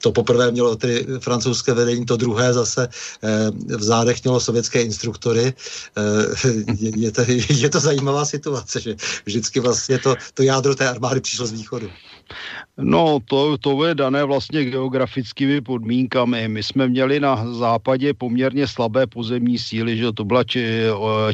to 0.02 0.12
poprvé 0.12 0.50
mělo 0.50 0.76
ty 0.76 1.06
francouzské 1.18 1.74
vedení, 1.74 2.06
to 2.06 2.16
druhé 2.16 2.52
zase 2.52 2.88
eh, 2.88 3.50
v 3.76 3.82
zádech 3.82 4.24
mělo 4.24 4.40
sovětské 4.40 4.82
instruktory. 4.82 5.54
Eh, 5.96 6.48
je, 6.78 6.90
je, 6.96 7.10
to, 7.12 7.22
je 7.48 7.70
to 7.70 7.80
zajímavá 7.80 8.24
situace, 8.24 8.80
že 8.80 8.96
vždycky 9.24 9.60
vlastně 9.60 9.98
to, 9.98 10.16
to 10.34 10.42
jádro 10.42 10.74
té 10.74 10.88
armády 10.88 11.20
přišlo 11.20 11.46
z 11.46 11.52
východu. 11.52 11.90
No, 12.80 13.18
to, 13.24 13.58
to 13.58 13.84
je 13.84 13.94
dané 13.94 14.24
vlastně 14.24 14.64
geografickými 14.64 15.60
podmínkami. 15.60 16.48
My 16.48 16.62
jsme 16.62 16.88
měli 16.88 17.20
na 17.20 17.52
západě 17.52 18.14
poměrně 18.14 18.66
slabé 18.66 19.06
pozemní 19.06 19.58
síly, 19.58 19.96
že 19.96 20.12
to 20.12 20.24
byla 20.24 20.44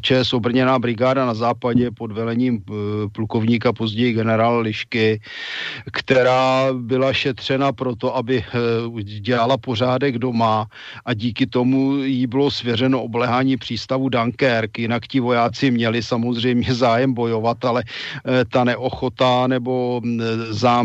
ČS 0.00 0.32
obrněná 0.32 0.78
brigáda 0.78 1.26
na 1.26 1.34
západě 1.34 1.90
pod 1.90 2.12
velením 2.12 2.58
eh, 2.58 2.72
plukovníka, 3.12 3.72
později 3.72 4.12
generála 4.12 4.58
Lišky, 4.58 5.20
která 5.92 6.68
byla 6.72 7.12
šetřena 7.12 7.72
proto, 7.72 8.16
aby 8.16 8.44
eh, 8.44 9.02
dělala 9.02 9.56
pořádek 9.56 10.18
doma 10.18 10.66
a 11.04 11.14
díky 11.14 11.46
tomu 11.46 12.02
jí 12.02 12.26
bylo 12.26 12.50
svěřeno 12.50 13.02
oblehání 13.02 13.56
přístavu 13.56 14.08
Dunkerque. 14.08 14.78
Jinak 14.82 15.06
ti 15.06 15.20
vojáci 15.20 15.70
měli 15.70 16.02
samozřejmě 16.02 16.74
zájem 16.74 17.14
bojovat, 17.14 17.64
ale 17.64 17.82
eh, 17.86 18.44
ta 18.44 18.64
neochota 18.64 19.46
nebo 19.46 20.00
mm, 20.04 20.20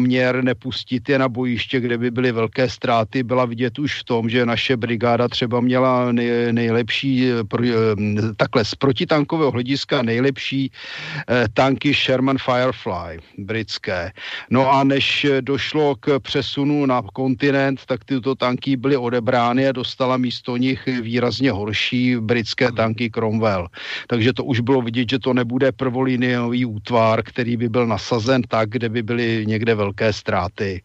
záměr 0.04 0.43
nepustit 0.43 1.10
je 1.10 1.20
na 1.20 1.30
bojiště, 1.30 1.80
kde 1.80 1.97
by 1.97 2.12
byly 2.12 2.32
velké 2.32 2.70
ztráty, 2.70 3.24
byla 3.24 3.45
vidět 3.45 3.80
už 3.80 3.99
v 3.99 4.04
tom, 4.04 4.30
že 4.30 4.45
naše 4.45 4.78
brigáda 4.78 5.28
třeba 5.28 5.62
měla 5.62 6.12
nej, 6.12 6.51
nejlepší, 6.51 7.32
eh, 7.32 8.36
takhle 8.36 8.66
z 8.66 8.76
protitankového 8.76 9.51
hlediska 9.51 10.01
nejlepší 10.04 10.72
eh, 10.72 11.47
tanky 11.54 11.93
Sherman 11.93 12.38
Firefly 12.38 13.24
britské. 13.38 14.12
No 14.49 14.68
a 14.72 14.84
než 14.84 15.26
došlo 15.41 15.95
k 15.95 16.20
přesunu 16.20 16.86
na 16.86 17.01
kontinent, 17.14 17.80
tak 17.88 18.04
tyto 18.04 18.36
tanky 18.36 18.76
byly 18.76 18.97
odebrány 18.97 19.68
a 19.68 19.72
dostala 19.72 20.18
místo 20.18 20.58
nich 20.58 20.84
výrazně 20.86 21.51
horší 21.51 22.20
britské 22.20 22.72
tanky 22.72 23.08
Cromwell. 23.10 23.72
Takže 24.08 24.34
to 24.34 24.43
už 24.43 24.60
bylo 24.60 24.82
vidět, 24.82 25.10
že 25.10 25.20
to 25.20 25.34
nebude 25.34 25.72
prvoliniový 25.72 26.66
útvar, 26.66 27.24
který 27.24 27.58
by 27.58 27.70
byl 27.70 27.88
nasazen 27.88 28.43
tak, 28.51 28.70
kde 28.70 28.89
by 28.89 29.01
byly 29.04 29.28
někde 29.47 29.76
velké 29.76 29.82
ztráty 30.13 30.34
ztráty. 30.34 30.81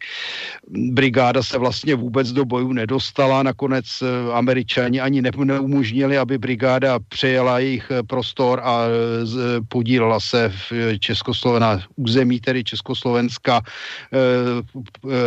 Brigáda 0.69 1.43
se 1.43 1.59
vlastně 1.59 1.95
vůbec 1.95 2.33
do 2.33 2.45
bojů 2.45 2.73
nedostala, 2.73 3.43
nakonec 3.43 3.87
eh, 4.03 4.33
američani 4.33 5.01
ani 5.01 5.23
neumožnili, 5.23 6.19
aby 6.19 6.39
brigáda 6.39 6.99
přejela 7.09 7.59
jejich 7.59 7.91
eh, 7.91 8.03
prostor 8.03 8.61
a 8.65 8.85
eh, 8.85 9.61
podílela 9.69 10.21
se 10.21 10.53
v 10.71 10.99
Českoslovena 10.99 11.81
území, 11.97 12.41
tedy 12.41 12.65
Československa, 12.65 13.63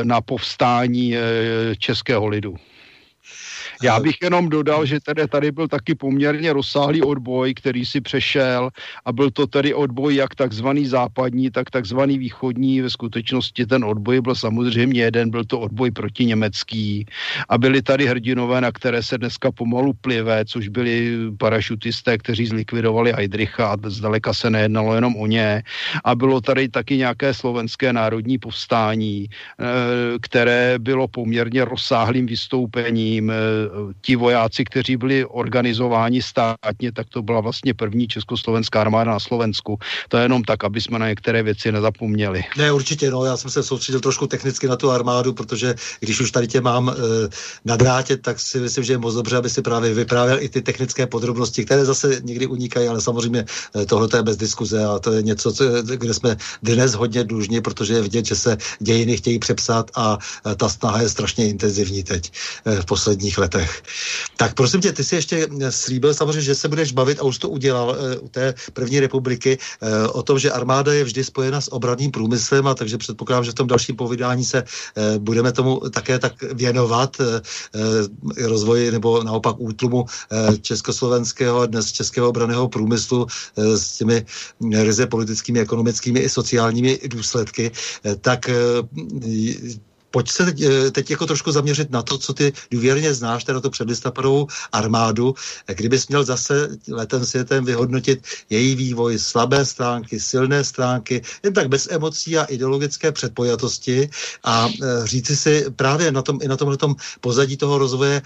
na 0.04 0.22
povstání 0.22 1.16
českého 1.78 2.28
lidu. 2.28 2.56
Já 3.82 4.00
bych 4.00 4.16
jenom 4.22 4.50
dodal, 4.50 4.86
že 4.86 5.00
tady, 5.00 5.28
tady 5.28 5.52
byl 5.52 5.68
taky 5.68 5.96
poměrně 5.96 6.54
rozsáhlý 6.54 7.02
odboj, 7.02 7.54
který 7.54 7.86
si 7.86 8.02
přešel 8.02 8.70
a 9.06 9.14
byl 9.14 9.32
to 9.32 9.48
tedy 9.48 9.74
odboj 9.74 10.16
jak 10.16 10.36
takzvaný 10.36 10.86
západní, 10.86 11.52
tak 11.52 11.70
takzvaný 11.70 12.18
východní. 12.18 12.82
Ve 12.82 12.90
skutečnosti 12.90 13.66
ten 13.66 13.86
odboj 13.86 14.22
byl 14.22 14.36
samozřejmě 14.36 15.02
jeden, 15.02 15.30
byl 15.30 15.46
to 15.46 15.60
odboj 15.60 15.92
proti 15.92 16.26
německý 16.26 17.06
a 17.50 17.58
byli 17.58 17.82
tady 17.82 18.06
hrdinové, 18.06 18.62
na 18.62 18.72
které 18.72 19.04
se 19.04 19.18
dneska 19.18 19.52
pomalu 19.52 19.94
plive, 19.94 20.46
což 20.46 20.68
byli 20.68 21.18
parašutisté, 21.38 22.18
kteří 22.18 22.46
zlikvidovali 22.48 23.14
Heidricha 23.14 23.68
a 23.68 23.78
zdaleka 23.86 24.34
se 24.34 24.50
nejednalo 24.50 24.96
jenom 24.96 25.16
o 25.16 25.28
ně. 25.28 25.64
A 26.04 26.16
bylo 26.16 26.42
tady 26.42 26.70
taky 26.70 26.98
nějaké 26.98 27.34
slovenské 27.34 27.94
národní 27.94 28.38
povstání, 28.38 29.28
eh, 29.30 29.66
které 30.22 30.80
bylo 30.80 31.08
poměrně 31.08 31.66
rozsáhlým 31.66 32.26
vystoupením 32.26 33.32
eh, 33.32 33.71
ti 34.02 34.16
vojáci, 34.16 34.64
kteří 34.64 34.98
byli 34.98 35.26
organizováni 35.26 36.22
státně, 36.22 36.92
tak 36.92 37.08
to 37.10 37.22
byla 37.22 37.42
vlastně 37.42 37.74
první 37.74 38.08
československá 38.08 38.82
armáda 38.82 39.12
na 39.12 39.20
Slovensku. 39.20 39.78
To 40.10 40.18
je 40.18 40.24
jenom 40.24 40.44
tak, 40.44 40.64
aby 40.64 40.82
jsme 40.82 41.00
na 41.00 41.08
některé 41.08 41.44
věci 41.44 41.72
nezapomněli. 41.72 42.44
Ne, 42.58 42.72
určitě, 42.72 43.12
no, 43.12 43.26
já 43.26 43.38
jsem 43.38 43.52
se 43.52 43.64
soustředil 43.64 44.00
trošku 44.00 44.28
technicky 44.28 44.68
na 44.68 44.76
tu 44.76 44.92
armádu, 44.92 45.34
protože 45.34 45.76
když 46.00 46.20
už 46.22 46.32
tady 46.32 46.48
tě 46.48 46.62
mám 46.62 46.90
e, 46.90 46.94
na 47.66 47.76
drátě, 47.76 48.18
tak 48.18 48.40
si 48.40 48.60
myslím, 48.60 48.84
že 48.84 48.94
je 48.94 48.98
moc 48.98 49.16
dobře, 49.16 49.38
aby 49.38 49.50
si 49.50 49.62
právě 49.62 49.94
vyprávěl 49.94 50.38
i 50.42 50.50
ty 50.50 50.62
technické 50.62 51.08
podrobnosti, 51.08 51.66
které 51.66 51.86
zase 51.86 52.22
někdy 52.24 52.48
unikají, 52.48 52.88
ale 52.88 53.02
samozřejmě 53.02 53.46
e, 53.76 53.86
tohle 53.86 54.08
je 54.16 54.24
bez 54.24 54.38
diskuze 54.38 54.86
a 54.86 55.00
to 55.00 55.12
je 55.12 55.22
něco, 55.22 55.54
co, 55.54 55.64
kde 55.84 56.14
jsme 56.14 56.38
dnes 56.64 56.94
hodně 56.94 57.24
dlužní, 57.24 57.62
protože 57.62 57.94
je 57.94 58.02
vidět, 58.02 58.26
že 58.26 58.36
se 58.36 58.58
dějiny 58.80 59.18
chtějí 59.18 59.40
přepsat 59.40 59.92
a 59.96 60.18
e, 60.46 60.56
ta 60.56 60.70
snaha 60.70 61.02
je 61.02 61.10
strašně 61.10 61.50
intenzivní 61.50 62.04
teď 62.04 62.32
v 62.66 62.86
posledních 62.86 63.38
letech 63.38 63.61
letech. 63.62 63.84
Tak 64.38 64.54
prosím 64.54 64.82
tě, 64.82 64.92
ty 64.92 65.04
si 65.04 65.16
ještě 65.16 65.48
slíbil 65.70 66.14
samozřejmě, 66.14 66.42
že 66.42 66.56
se 66.56 66.68
budeš 66.68 66.92
bavit, 66.92 67.20
a 67.20 67.24
už 67.24 67.38
to 67.38 67.50
udělal 67.50 67.96
eh, 67.96 68.18
u 68.18 68.28
té 68.30 68.54
první 68.74 69.00
republiky, 69.00 69.58
eh, 69.58 70.08
o 70.08 70.24
tom, 70.24 70.40
že 70.40 70.52
armáda 70.52 70.94
je 70.94 71.04
vždy 71.04 71.24
spojena 71.24 71.62
s 71.62 71.74
obradním 71.74 72.12
průmyslem 72.12 72.68
a 72.68 72.74
takže 72.76 72.98
předpokládám, 72.98 73.44
že 73.44 73.52
v 73.52 73.62
tom 73.62 73.68
dalším 73.68 73.96
povídání 73.96 74.46
se 74.46 74.64
eh, 74.64 75.20
budeme 75.20 75.52
tomu 75.52 75.80
také 75.90 76.20
tak 76.20 76.34
věnovat 76.54 77.18
rozvoji 78.38 78.92
nebo 78.92 79.24
naopak 79.24 79.56
útlumu 79.60 80.06
československého 80.62 81.66
dnes 81.66 81.92
českého 81.92 82.30
obraného 82.30 82.70
průmyslu 82.70 83.28
s 83.58 83.98
těmi 83.98 84.26
ryze 84.82 85.08
politickými, 85.08 85.60
ekonomickými 85.60 86.20
i 86.20 86.30
sociálními 86.30 87.00
důsledky, 87.08 87.72
tak 88.22 88.50
pojď 90.12 90.32
se 90.32 90.46
teď, 90.46 90.62
eh, 90.62 90.92
teď 90.92 91.12
jako 91.12 91.26
trošku 91.26 91.52
zaměřit 91.52 91.92
na 91.92 92.04
to, 92.04 92.18
co 92.18 92.34
ty 92.34 92.54
důvěrně 92.72 93.14
znáš, 93.14 93.44
teda 93.44 93.60
to 93.60 93.70
předlistopadovou 93.70 94.48
armádu, 94.72 95.36
kdybys 95.68 96.08
měl 96.08 96.24
zase 96.24 96.70
letem 96.92 97.26
světem 97.26 97.66
vyhodnotit 97.66 98.24
její 98.50 98.76
vývoj, 98.76 99.20
slabé 99.20 99.66
stránky, 99.66 100.20
silné 100.20 100.64
stránky, 100.64 101.22
jen 101.44 101.54
tak 101.54 101.70
bez 101.70 101.88
emocí 101.92 102.38
a 102.38 102.44
ideologické 102.44 103.12
předpojatosti 103.12 104.10
a 104.44 104.68
e, 104.68 105.08
říci 105.08 105.36
si 105.36 105.66
právě 105.76 106.12
na 106.12 106.22
tom, 106.22 106.40
i 106.42 106.48
na 106.48 106.58
tomhle 106.58 106.78
pozadí 107.22 107.58
toho 107.58 107.78
rozvoje 107.78 108.22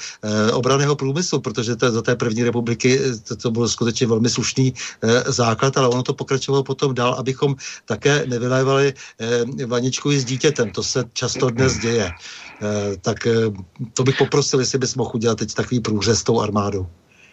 obraného 0.53 0.95
průmyslu, 0.95 1.39
protože 1.39 1.75
to, 1.75 1.91
za 1.91 2.01
té 2.01 2.15
první 2.15 2.43
republiky 2.43 2.99
to, 3.23 3.36
to 3.36 3.51
byl 3.51 3.69
skutečně 3.69 4.07
velmi 4.07 4.29
slušný 4.29 4.73
základ, 5.27 5.77
ale 5.77 5.88
ono 5.88 6.03
to 6.03 6.13
pokračovalo 6.13 6.63
potom 6.63 6.95
dál, 6.95 7.13
abychom 7.13 7.55
také 7.86 8.25
nevylévali 8.25 8.93
vaničku 9.65 10.11
i 10.11 10.19
s 10.19 10.25
dítětem. 10.25 10.71
To 10.71 10.83
se 10.83 11.03
často 11.13 11.49
dnes 11.49 11.74
děje. 11.80 12.11
Eh, 12.61 12.97
tak 13.01 13.28
eh, 13.28 13.51
to 13.93 14.03
bych 14.03 14.17
poprosil, 14.17 14.59
jestli 14.59 14.80
bys 14.80 14.95
mohl 14.95 15.11
udělat 15.13 15.38
teď 15.38 15.53
takový 15.53 15.80
průřez 15.80 16.19
s 16.19 16.23
tou 16.23 16.41
armádou. 16.41 16.88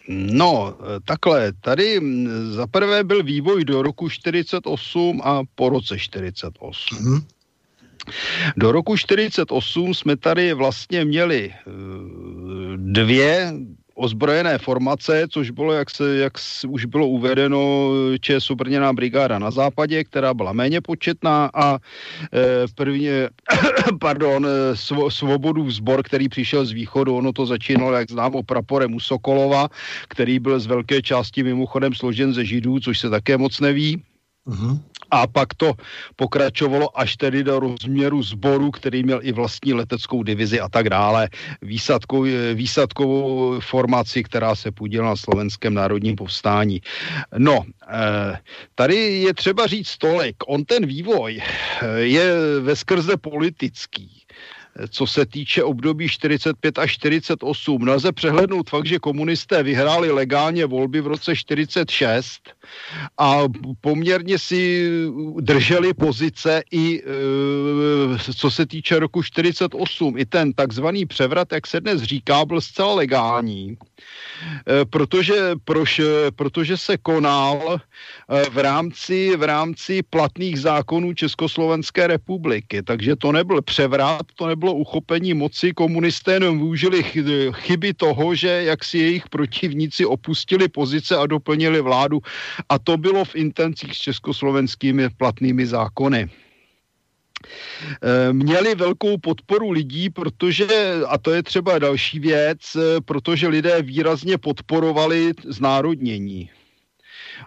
No, 0.09 0.75
eh, 0.81 1.01
takhle, 1.05 1.53
tady 1.61 2.01
mm, 2.01 2.53
za 2.53 2.67
prvé 2.67 3.05
byl 3.05 3.23
vývoj 3.23 3.65
do 3.65 3.83
roku 3.83 4.09
48 4.09 5.21
a 5.25 5.43
po 5.55 5.69
roce 5.69 5.99
48. 5.99 6.99
Mm-hmm. 6.99 7.23
Do 8.57 8.73
roku 8.73 8.97
48 8.97 9.95
jsme 9.95 10.17
tady 10.17 10.53
vlastně 10.53 11.05
měli 11.05 11.55
dvě 12.77 13.55
ozbrojené 13.95 14.59
formace, 14.59 15.27
což 15.31 15.51
bylo, 15.51 15.73
jak, 15.73 15.91
se, 15.91 16.17
jak 16.17 16.33
už 16.69 16.85
bylo 16.85 17.09
uvedeno, 17.09 17.91
ČS 18.21 18.51
Brněná 18.51 18.93
brigáda 18.93 19.39
na 19.39 19.51
západě, 19.51 20.05
která 20.05 20.35
byla 20.35 20.53
méně 20.53 20.81
početná 20.81 21.51
a 21.55 21.75
e, 21.75 21.79
první, 22.75 23.09
pardon, 24.01 24.47
svo, 24.75 25.11
svobodův 25.11 25.71
sbor, 25.71 26.03
který 26.03 26.29
přišel 26.29 26.65
z 26.65 26.73
východu, 26.73 27.17
ono 27.17 27.33
to 27.33 27.47
začínalo, 27.47 27.93
jak 27.93 28.11
známo, 28.11 28.43
praporem 28.43 28.95
u 28.95 29.01
Sokolova, 29.01 29.69
který 30.09 30.39
byl 30.39 30.61
z 30.61 30.67
velké 30.67 31.03
části 31.03 31.43
mimochodem 31.43 31.95
složen 31.95 32.33
ze 32.33 32.45
židů, 32.45 32.81
což 32.81 32.99
se 32.99 33.11
také 33.11 33.37
moc 33.37 33.61
neví. 33.61 34.03
Uh-huh. 34.47 34.81
A 35.11 35.27
pak 35.27 35.55
to 35.55 35.75
pokračovalo 36.17 36.99
až 36.99 37.17
tedy 37.17 37.45
do 37.45 37.61
rozměru 37.61 38.23
sboru, 38.23 38.71
který 38.71 39.03
měl 39.03 39.21
i 39.23 39.33
vlastní 39.33 39.73
leteckou 39.73 40.23
divizi 40.23 40.61
a 40.61 40.69
tak 40.69 40.89
dále. 40.91 41.29
Výsadkou, 41.63 42.25
výsadkovou 42.55 43.61
formaci, 43.61 44.23
která 44.23 44.55
se 44.55 44.73
podílela 44.73 45.11
na 45.11 45.17
slovenském 45.17 45.75
národním 45.75 46.17
povstání. 46.17 46.81
No, 47.39 47.65
eh, 47.89 48.39
tady 48.75 48.97
je 48.97 49.35
třeba 49.35 49.67
říct 49.67 49.99
tolik. 49.99 50.37
On 50.47 50.65
ten 50.65 50.87
vývoj 50.87 51.43
eh, 51.43 52.01
je 52.01 52.35
ve 52.61 52.77
skrze 52.77 53.17
politický. 53.17 54.22
Co 54.89 55.07
se 55.07 55.27
týče 55.27 55.65
období 55.65 56.09
45 56.09 56.79
až 56.79 56.93
48. 56.93 57.85
Nelze 57.85 58.13
přehlednout 58.13 58.71
fakt, 58.71 58.87
že 58.87 58.99
komunisté 58.99 59.63
vyhráli 59.63 60.11
legálně 60.11 60.67
volby 60.67 61.01
v 61.01 61.07
roce 61.07 61.37
46 61.37 62.41
a 63.19 63.39
poměrně 63.81 64.39
si 64.39 64.91
drželi 65.41 65.95
pozice 65.95 66.63
i 66.71 67.03
e, 67.03 68.33
co 68.35 68.51
se 68.51 68.67
týče 68.67 68.99
roku 68.99 69.23
48. 69.23 70.19
I 70.19 70.27
ten 70.27 70.53
takzvaný 70.53 71.07
převrat, 71.07 71.53
jak 71.53 71.67
se 71.67 71.81
dnes 71.81 72.03
říká, 72.03 72.45
byl 72.45 72.61
zcela 72.61 72.95
legální. 72.95 73.77
Eh, 74.67 74.85
protože, 74.85 75.55
proš, 75.65 76.01
protože 76.37 76.77
se 76.77 76.97
konal 76.97 77.79
eh, 77.79 78.51
v 78.51 78.59
rámci, 78.59 79.37
v 79.37 79.43
rámci 79.43 80.03
platných 80.03 80.61
zákonů 80.61 81.15
Československé 81.15 82.07
republiky. 82.07 82.83
Takže 82.83 83.17
to 83.17 83.33
nebyl 83.33 83.63
převrat, 83.63 84.27
to 84.35 84.47
nebylo 84.63 84.79
uchopení 84.79 85.35
moci. 85.35 85.75
Komunisté 85.75 86.33
jenom 86.33 86.59
využili 86.59 87.03
chyby 87.51 87.95
toho, 87.95 88.35
že 88.35 88.49
jak 88.49 88.85
si 88.85 88.99
jejich 88.99 89.29
protivníci 89.29 90.07
opustili 90.07 90.69
pozice 90.69 91.17
a 91.17 91.27
doplnili 91.27 91.81
vládu. 91.81 92.21
A 92.69 92.79
to 92.79 92.97
bylo 92.97 93.25
v 93.25 93.35
intencích 93.35 93.97
s 93.97 93.99
československými 93.99 95.11
platnými 95.19 95.67
zákony. 95.67 96.31
Eh, 98.03 98.33
měli 98.33 98.75
velkou 98.75 99.19
podporu 99.19 99.71
lidí, 99.71 100.11
protože, 100.11 100.67
a 101.09 101.19
to 101.19 101.35
je 101.35 101.43
třeba 101.43 101.79
další 101.79 102.19
věc, 102.19 102.63
eh, 102.79 103.01
protože 103.03 103.49
lidé 103.49 103.83
výrazně 103.83 104.39
podporovali 104.39 105.35
znárodnění. 105.43 106.62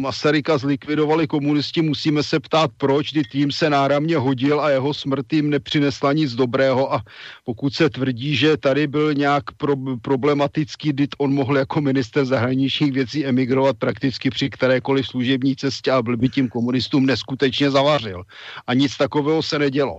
Masaryka 0.00 0.58
zlikvidovali 0.58 1.26
komunisti, 1.26 1.82
musíme 1.82 2.22
se 2.22 2.40
ptát, 2.40 2.70
proč, 2.76 3.12
kdy 3.12 3.22
tým 3.22 3.52
se 3.52 3.70
náramně 3.70 4.16
hodil 4.16 4.60
a 4.60 4.70
jeho 4.70 4.94
smrt 4.94 5.32
jim 5.32 5.50
nepřinesla 5.50 6.12
nic 6.12 6.34
dobrého 6.34 6.94
a 6.94 7.02
pokud 7.44 7.74
se 7.74 7.90
tvrdí, 7.90 8.36
že 8.36 8.56
tady 8.56 8.86
byl 8.86 9.14
nějak 9.14 9.44
pro, 9.56 9.74
problematický, 10.02 10.88
kdy 10.88 11.06
on 11.18 11.32
mohl 11.34 11.58
jako 11.58 11.80
minister 11.80 12.24
zahraničních 12.24 12.92
věcí 12.92 13.26
emigrovat 13.26 13.76
prakticky 13.76 14.30
při 14.30 14.50
kterékoliv 14.50 15.11
služební 15.12 15.56
cestě 15.56 15.90
a 15.92 16.02
byl 16.02 16.16
by 16.16 16.28
tím 16.28 16.48
komunistům 16.48 17.06
neskutečně 17.06 17.70
zavařil. 17.70 18.24
A 18.66 18.74
nic 18.74 18.96
takového 18.96 19.42
se 19.42 19.58
nedělo. 19.58 19.96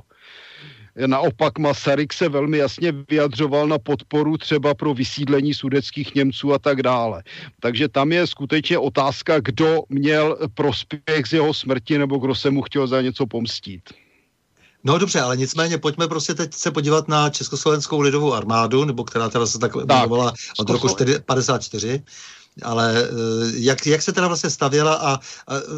Naopak 0.94 1.60
Masaryk 1.60 2.14
se 2.14 2.30
velmi 2.30 2.58
jasně 2.58 2.92
vyjadřoval 3.10 3.68
na 3.68 3.78
podporu 3.80 4.38
třeba 4.38 4.74
pro 4.74 4.94
vysídlení 4.94 5.54
sudeckých 5.54 6.16
Němců 6.16 6.54
a 6.54 6.60
tak 6.60 6.84
dále. 6.84 7.24
Takže 7.60 7.90
tam 7.90 8.12
je 8.12 8.28
skutečně 8.28 8.78
otázka, 8.78 9.40
kdo 9.40 9.90
měl 9.90 10.38
prospěch 10.54 11.26
z 11.26 11.34
jeho 11.34 11.54
smrti 11.54 11.98
nebo 11.98 12.18
kdo 12.18 12.36
se 12.36 12.50
mu 12.50 12.62
chtěl 12.62 12.88
za 12.88 13.02
něco 13.02 13.26
pomstít. 13.26 13.90
No 14.84 14.98
dobře, 14.98 15.22
ale 15.22 15.38
nicméně 15.38 15.78
pojďme 15.78 16.08
prostě 16.08 16.34
teď 16.34 16.54
se 16.54 16.72
podívat 16.72 17.08
na 17.08 17.30
Československou 17.30 18.02
lidovou 18.02 18.34
armádu, 18.34 18.86
nebo 18.86 19.04
která 19.04 19.30
teda 19.30 19.46
se 19.46 19.60
tak, 19.60 19.74
tak 19.74 19.86
jmenovala 19.86 20.34
od 20.58 20.70
roku 20.70 20.88
54 21.26 22.04
ale 22.62 23.04
eh, 23.04 23.08
jak, 23.56 23.88
jak 23.88 24.02
se 24.02 24.14
teda 24.14 24.28
vlastně 24.28 24.50
stavěla 24.50 24.94
a, 24.94 25.14
a 25.14 25.20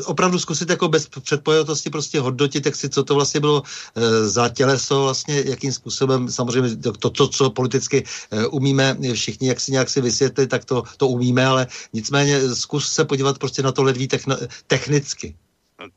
opravdu 0.06 0.40
zkusit 0.40 0.70
jako 0.70 0.88
bez 0.88 1.08
předpojatosti 1.08 1.90
prostě 1.90 2.20
hodnotit, 2.20 2.66
jak 2.66 2.76
si, 2.76 2.90
co 2.90 3.04
to 3.04 3.16
vlastně 3.16 3.40
bylo 3.40 3.64
e, 3.96 4.28
za 4.28 4.50
těleso, 4.50 5.04
vlastně 5.04 5.44
jakým 5.46 5.72
způsobem, 5.72 6.30
samozřejmě 6.30 6.76
to, 6.76 7.10
to 7.10 7.28
co 7.28 7.50
politicky 7.50 8.04
e, 8.32 8.48
umíme 8.48 8.98
všichni, 9.14 9.48
jak 9.48 9.60
si 9.60 9.72
nějak 9.72 9.90
si 9.90 10.02
vysvětlit, 10.02 10.48
tak 10.48 10.66
to, 10.66 10.84
to 10.98 11.08
umíme, 11.08 11.46
ale 11.46 11.68
nicméně 11.94 12.56
zkus 12.56 12.90
se 12.90 13.06
podívat 13.06 13.38
prostě 13.38 13.62
na 13.62 13.72
to 13.72 13.84
ledví 13.84 14.08
techno, 14.08 14.38
technicky. 14.68 15.36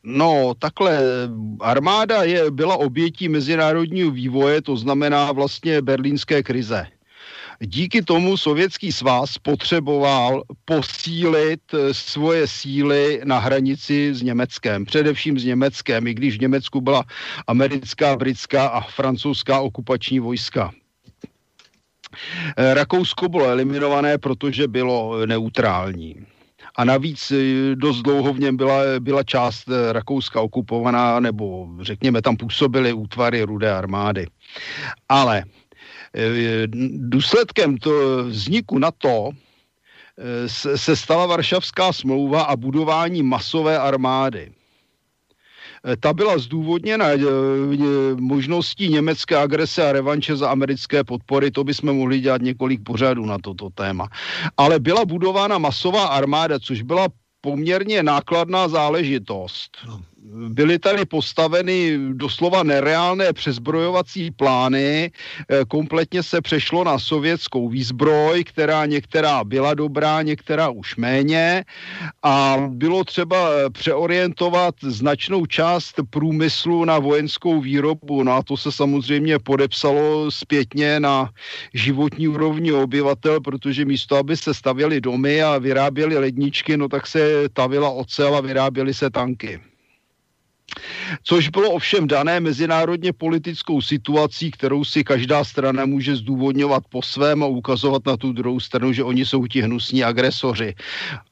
No, 0.02 0.54
takhle, 0.58 1.00
armáda 1.60 2.22
je, 2.22 2.50
byla 2.50 2.76
obětí 2.76 3.28
mezinárodního 3.28 4.10
vývoje, 4.10 4.62
to 4.62 4.76
znamená 4.76 5.32
vlastně 5.32 5.82
berlínské 5.82 6.42
krize. 6.42 6.86
Díky 7.60 8.02
tomu 8.02 8.36
Sovětský 8.36 8.92
svaz 8.92 9.38
potřeboval 9.38 10.42
posílit 10.64 11.60
eh, 11.74 11.94
svoje 11.94 12.46
síly 12.46 13.20
na 13.24 13.38
hranici 13.38 14.14
s 14.14 14.22
Německem, 14.22 14.84
především 14.84 15.38
s 15.38 15.44
Německem, 15.44 16.06
i 16.06 16.14
když 16.14 16.38
v 16.38 16.40
Německu 16.40 16.80
byla 16.80 17.04
americká, 17.46 18.16
britská 18.16 18.66
a 18.66 18.80
francouzská 18.80 19.60
okupační 19.60 20.20
vojska. 20.20 20.70
Eh, 22.56 22.74
Rakousko 22.74 23.28
bylo 23.28 23.44
eliminované, 23.46 24.18
protože 24.18 24.68
bylo 24.68 25.26
neutrální. 25.26 26.26
A 26.76 26.84
navíc 26.84 27.30
eh, 27.30 27.74
dost 27.74 28.02
dlouho 28.02 28.34
v 28.34 28.40
něm 28.40 28.56
byla, 28.56 28.82
byla 28.98 29.22
část 29.22 29.64
Rakouska 29.92 30.40
okupovaná, 30.40 31.20
nebo 31.20 31.68
řekněme, 31.82 32.22
tam 32.22 32.36
působily 32.36 32.92
útvary 32.92 33.42
rudé 33.42 33.72
armády. 33.72 34.26
Ale 35.08 35.44
Eh, 35.44 35.57
důsledkem 36.94 37.78
to 37.78 38.24
vzniku 38.24 38.78
NATO 38.78 39.30
eh, 39.30 40.48
se 40.78 40.96
stala 40.96 41.26
Varšavská 41.26 41.92
smlouva 41.92 42.42
a 42.42 42.56
budování 42.56 43.22
masové 43.22 43.78
armády. 43.78 44.52
Eh, 45.84 45.96
ta 45.96 46.12
byla 46.12 46.38
zdůvodněna 46.38 47.06
možností 48.20 48.88
německé 48.88 49.36
agrese 49.36 49.88
a 49.88 49.92
revanče 49.92 50.36
za 50.36 50.50
americké 50.50 51.04
podpory, 51.04 51.50
to 51.50 51.64
bychom 51.64 51.96
mohli 51.96 52.20
dělat 52.20 52.42
několik 52.42 52.84
pořadů 52.84 53.26
na 53.26 53.38
toto 53.38 53.70
téma. 53.70 54.08
Ale 54.56 54.80
byla 54.80 55.04
budována 55.04 55.58
masová 55.58 56.06
armáda, 56.06 56.58
což 56.58 56.82
byla 56.82 57.08
poměrně 57.40 58.02
nákladná 58.02 58.68
záležitost. 58.68 59.76
No 59.86 60.02
byly 60.48 60.78
tady 60.78 61.04
postaveny 61.04 61.98
doslova 62.12 62.62
nereálné 62.62 63.32
přezbrojovací 63.32 64.30
plány, 64.30 65.10
eh, 65.48 65.64
kompletně 65.68 66.22
se 66.22 66.40
přešlo 66.40 66.84
na 66.84 66.98
sovětskou 66.98 67.68
výzbroj, 67.68 68.44
která 68.44 68.86
některá 68.86 69.44
byla 69.44 69.74
dobrá, 69.74 70.22
některá 70.22 70.68
už 70.68 70.96
méně. 70.96 71.64
A 72.22 72.56
bylo 72.68 73.04
třeba 73.04 73.48
eh, 73.50 73.70
přeorientovat 73.70 74.74
značnou 74.82 75.46
část 75.46 75.94
průmyslu 76.10 76.84
na 76.84 76.98
vojenskou 76.98 77.60
výrobu. 77.60 78.22
No 78.22 78.32
a 78.32 78.42
to 78.42 78.56
se 78.56 78.72
samozřejmě 78.72 79.38
podepsalo 79.38 80.30
zpětně 80.30 81.00
na 81.00 81.30
životní 81.74 82.28
úrovni 82.28 82.72
obyvatel, 82.72 83.40
protože 83.40 83.84
místo, 83.84 84.16
aby 84.16 84.36
se 84.36 84.54
stavěly 84.54 85.00
domy 85.00 85.42
a 85.42 85.58
vyráběly 85.58 86.18
ledničky, 86.18 86.76
no 86.76 86.88
tak 86.88 87.06
se 87.06 87.48
tavila 87.52 87.90
ocel 87.90 88.36
a 88.36 88.40
vyráběly 88.40 88.94
se 88.94 89.10
tanky 89.10 89.60
což 91.22 91.48
bylo 91.48 91.70
ovšem 91.70 92.06
dané 92.06 92.40
mezinárodně 92.40 93.12
politickou 93.12 93.80
situací, 93.80 94.50
kterou 94.50 94.84
si 94.84 95.04
každá 95.04 95.44
strana 95.44 95.86
může 95.86 96.16
zdůvodňovat 96.16 96.82
po 96.88 97.02
svém 97.02 97.42
a 97.42 97.46
ukazovat 97.46 98.06
na 98.06 98.16
tu 98.16 98.32
druhou 98.32 98.60
stranu, 98.60 98.92
že 98.92 99.04
oni 99.04 99.26
jsou 99.26 99.46
ti 99.46 99.62
hnusní 99.62 100.04
agresoři. 100.04 100.74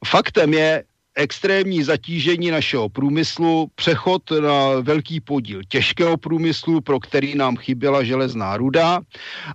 Faktem 0.06 0.54
je, 0.54 0.84
extrémní 1.16 1.82
zatížení 1.82 2.50
našeho 2.50 2.88
průmyslu, 2.88 3.68
přechod 3.74 4.22
na 4.40 4.80
velký 4.80 5.20
podíl 5.20 5.60
těžkého 5.68 6.16
průmyslu, 6.16 6.80
pro 6.80 7.00
který 7.00 7.34
nám 7.34 7.56
chyběla 7.56 8.04
železná 8.04 8.56
ruda 8.56 9.00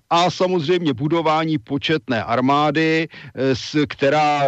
a 0.10 0.30
samozřejmě 0.32 0.94
budování 0.94 1.58
početné 1.58 2.24
armády, 2.24 3.08
eh, 3.08 3.86
která 3.88 4.44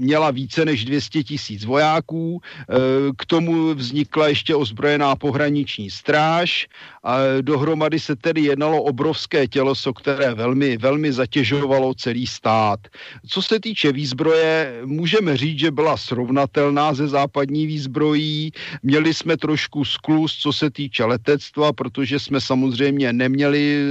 měla 0.00 0.30
více 0.30 0.64
než 0.64 0.84
200 0.84 1.24
tisíc 1.24 1.64
vojáků. 1.64 2.40
Eh, 2.40 2.74
k 3.18 3.26
tomu 3.26 3.74
vznikla 3.74 4.28
ještě 4.28 4.54
ozbrojená 4.54 5.16
pohraniční 5.16 5.90
stráž 5.90 6.68
a 7.04 7.16
dohromady 7.40 7.98
se 8.00 8.16
tedy 8.16 8.40
jednalo 8.40 8.82
obrovské 8.82 9.48
těleso, 9.48 9.94
které 9.94 10.34
velmi, 10.34 10.76
velmi 10.76 11.12
zatěžovalo 11.12 11.94
celý 11.94 12.26
stát. 12.26 12.80
Co 13.28 13.42
se 13.42 13.60
týče 13.60 13.92
výzbroje, 13.92 14.82
můžeme 14.84 15.36
říct, 15.36 15.58
že 15.58 15.70
byla 15.70 15.96
srovnána 15.96 16.25
srovnatelná 16.26 16.94
ze 16.94 17.08
západní 17.08 17.66
výzbrojí. 17.66 18.50
Měli 18.82 19.14
jsme 19.14 19.36
trošku 19.36 19.84
sklus, 19.84 20.36
co 20.42 20.52
se 20.52 20.70
týče 20.70 21.04
letectva, 21.04 21.72
protože 21.72 22.18
jsme 22.18 22.40
samozřejmě 22.40 23.12
neměli 23.12 23.86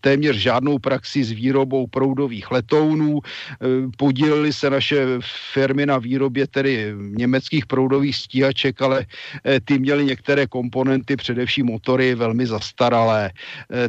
téměř 0.00 0.36
žádnou 0.36 0.78
praxi 0.78 1.24
s 1.24 1.30
výrobou 1.34 1.86
proudových 1.86 2.50
letounů. 2.50 3.20
Podíleli 3.98 4.52
se 4.52 4.70
naše 4.70 5.18
firmy 5.52 5.86
na 5.86 5.98
výrobě 5.98 6.46
tedy 6.46 6.94
německých 7.18 7.66
proudových 7.66 8.16
stíhaček, 8.16 8.82
ale 8.82 9.06
ty 9.64 9.78
měly 9.78 10.04
některé 10.04 10.46
komponenty, 10.46 11.16
především 11.16 11.66
motory, 11.66 12.14
velmi 12.14 12.46
zastaralé. 12.46 13.30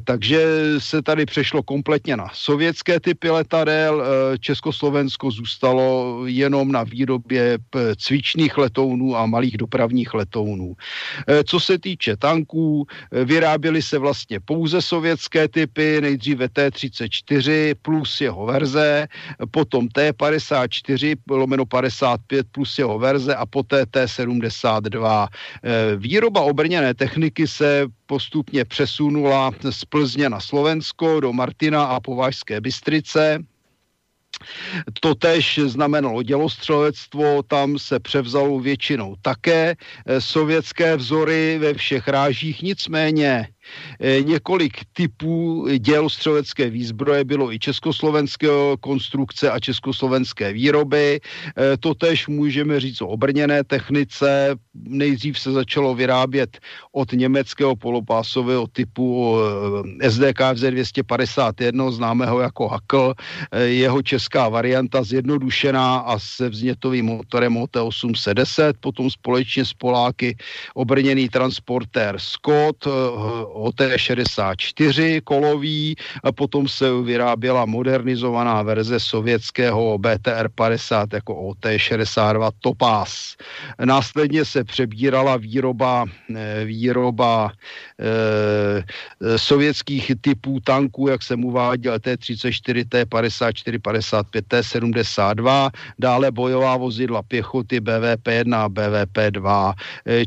Takže 0.04 0.42
se 0.78 1.02
tady 1.02 1.26
přešlo 1.26 1.64
kompletně 1.64 2.18
na 2.18 2.34
sovětské 2.34 3.00
typy 3.00 3.30
letadel. 3.30 4.04
Československo 4.40 5.32
zůstalo 5.32 6.22
jenom 6.26 6.72
na 6.72 6.84
výrobě 6.84 7.58
cvičných 7.96 8.58
letounů 8.58 9.18
a 9.18 9.26
malých 9.26 9.58
dopravních 9.58 10.14
letounů. 10.14 10.76
E, 11.28 11.44
co 11.44 11.60
se 11.60 11.80
týče 11.80 12.18
tanků, 12.18 12.88
e, 13.12 13.26
vyráběly 13.26 13.82
se 13.82 13.98
vlastně 13.98 14.40
pouze 14.40 14.82
sovětské 14.82 15.48
typy, 15.48 16.02
nejdříve 16.02 16.50
T-34 16.50 17.76
plus 17.82 18.22
jeho 18.22 18.46
verze, 18.46 19.08
potom 19.52 19.88
T-54 19.88 21.16
lomeno 21.30 21.66
55 21.66 22.48
plus 22.52 22.80
jeho 22.80 23.00
verze 23.00 23.36
a 23.36 23.46
poté 23.46 23.86
T-72. 23.86 25.28
E, 25.28 25.96
výroba 25.96 26.42
obrněné 26.42 26.94
techniky 26.94 27.48
se 27.48 27.88
postupně 28.06 28.66
přesunula 28.66 29.52
z 29.70 29.86
Plzně 29.86 30.30
na 30.30 30.40
Slovensko 30.40 31.20
do 31.20 31.34
Martina 31.34 31.84
a 31.84 32.00
Považské 32.00 32.62
Bystrice 32.62 33.40
to 35.00 35.16
tež 35.16 35.60
znamenalo 35.66 36.24
dělostřelectvo, 36.24 37.44
tam 37.44 37.80
se 37.80 38.00
převzalo 38.00 38.60
většinou 38.60 39.16
také 39.22 39.76
eh, 40.06 40.22
sovětské 40.22 40.98
vzory 40.98 41.58
ve 41.58 41.74
všech 41.74 42.08
rážích, 42.08 42.62
nicméně 42.62 43.48
několik 44.24 44.74
typů 44.94 45.68
děl 45.78 46.10
střelecké 46.10 46.70
výzbroje 46.70 47.24
bylo 47.24 47.54
i 47.54 47.60
československé 47.60 48.48
konstrukce 48.80 49.52
a 49.52 49.60
československé 49.60 50.54
výroby. 50.54 51.20
Eh, 51.22 51.78
to 51.78 51.94
tež 51.94 52.28
můžeme 52.28 52.80
říct 52.80 53.02
o 53.02 53.08
obrněné 53.08 53.64
technice. 53.64 54.56
Nejdřív 54.74 55.40
se 55.40 55.52
začalo 55.52 55.96
vyrábět 55.96 56.58
od 56.92 57.12
německého 57.12 57.76
polopásového 57.76 58.68
typu 58.68 59.38
eh, 60.02 60.12
SDKFZ 60.12 60.62
251, 60.62 61.92
známého 61.92 62.40
jako 62.40 62.68
Hakl. 62.68 63.14
Jeho 63.56 64.02
česká 64.02 64.50
varianta 64.50 65.04
zjednodušená 65.04 65.98
a 65.98 66.20
se 66.20 66.50
vznětovým 66.50 67.06
motorem 67.06 67.54
OT810, 67.56 68.74
potom 68.80 69.10
společně 69.10 69.66
s 69.66 69.74
Poláky 69.74 70.38
obrněný 70.74 71.30
transportér 71.30 72.16
Scott, 72.20 72.88
OT64 73.62 75.22
kolový, 75.24 75.96
a 76.24 76.32
potom 76.32 76.68
se 76.68 77.02
vyráběla 77.02 77.66
modernizovaná 77.66 78.62
verze 78.62 79.00
sovětského 79.00 79.98
BTR-50 79.98 81.08
jako 81.14 81.34
OT62 81.36 82.52
Topaz. 82.60 83.36
Následně 83.86 84.46
se 84.46 84.64
přebírala 84.64 85.38
výroba, 85.38 86.06
eh, 86.36 86.66
výroba 86.66 87.52
e, 88.02 89.38
sovětských 89.38 90.12
typů 90.22 90.60
tanků, 90.60 91.08
jak 91.08 91.24
jsem 91.24 91.46
uváděl, 91.46 92.00
T-34, 92.00 92.86
T-54, 92.90 93.80
55, 93.80 94.46
T-72, 94.48 95.70
dále 96.00 96.32
bojová 96.32 96.78
vozidla 96.78 97.22
pěchoty 97.22 97.80
BVP-1 97.80 98.56
a 98.56 98.70
BVP-2. 98.70 99.74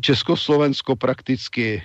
Československo 0.01 0.97
prakticky 0.97 1.83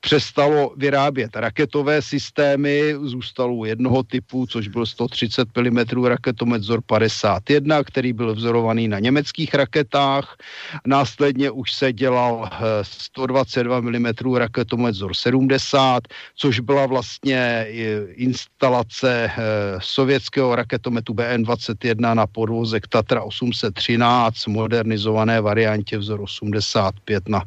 přestalo 0.00 0.74
vyrábět 0.76 1.36
raketové 1.36 2.02
systémy, 2.02 2.94
zůstalo 3.02 3.54
u 3.54 3.64
jednoho 3.64 4.02
typu, 4.02 4.46
což 4.46 4.68
byl 4.68 4.86
130 4.86 5.48
mm 5.56 6.04
raketomet 6.04 6.62
ZOR 6.62 6.80
51, 6.80 7.84
který 7.84 8.12
byl 8.12 8.34
vzorovaný 8.34 8.88
na 8.88 8.98
německých 8.98 9.54
raketách. 9.54 10.36
Následně 10.86 11.50
už 11.50 11.72
se 11.72 11.92
dělal 11.92 12.48
122 12.82 13.78
eh, 13.78 13.80
mm 13.80 14.06
raketomet 14.36 14.94
ZOR 14.94 15.14
70, 15.14 16.02
což 16.36 16.60
byla 16.60 16.86
vlastně 16.86 17.36
eh, 17.36 17.66
instalace 18.12 19.30
eh, 19.30 19.40
sovětského 19.80 20.56
raketometu 20.56 21.12
BN-21 21.12 22.14
na 22.14 22.26
podvozek 22.26 22.88
Tatra 22.88 23.22
813, 23.22 24.46
modernizované 24.46 25.40
variantě 25.40 25.98
vzor 25.98 26.20
85 26.20 27.28
na 27.28 27.44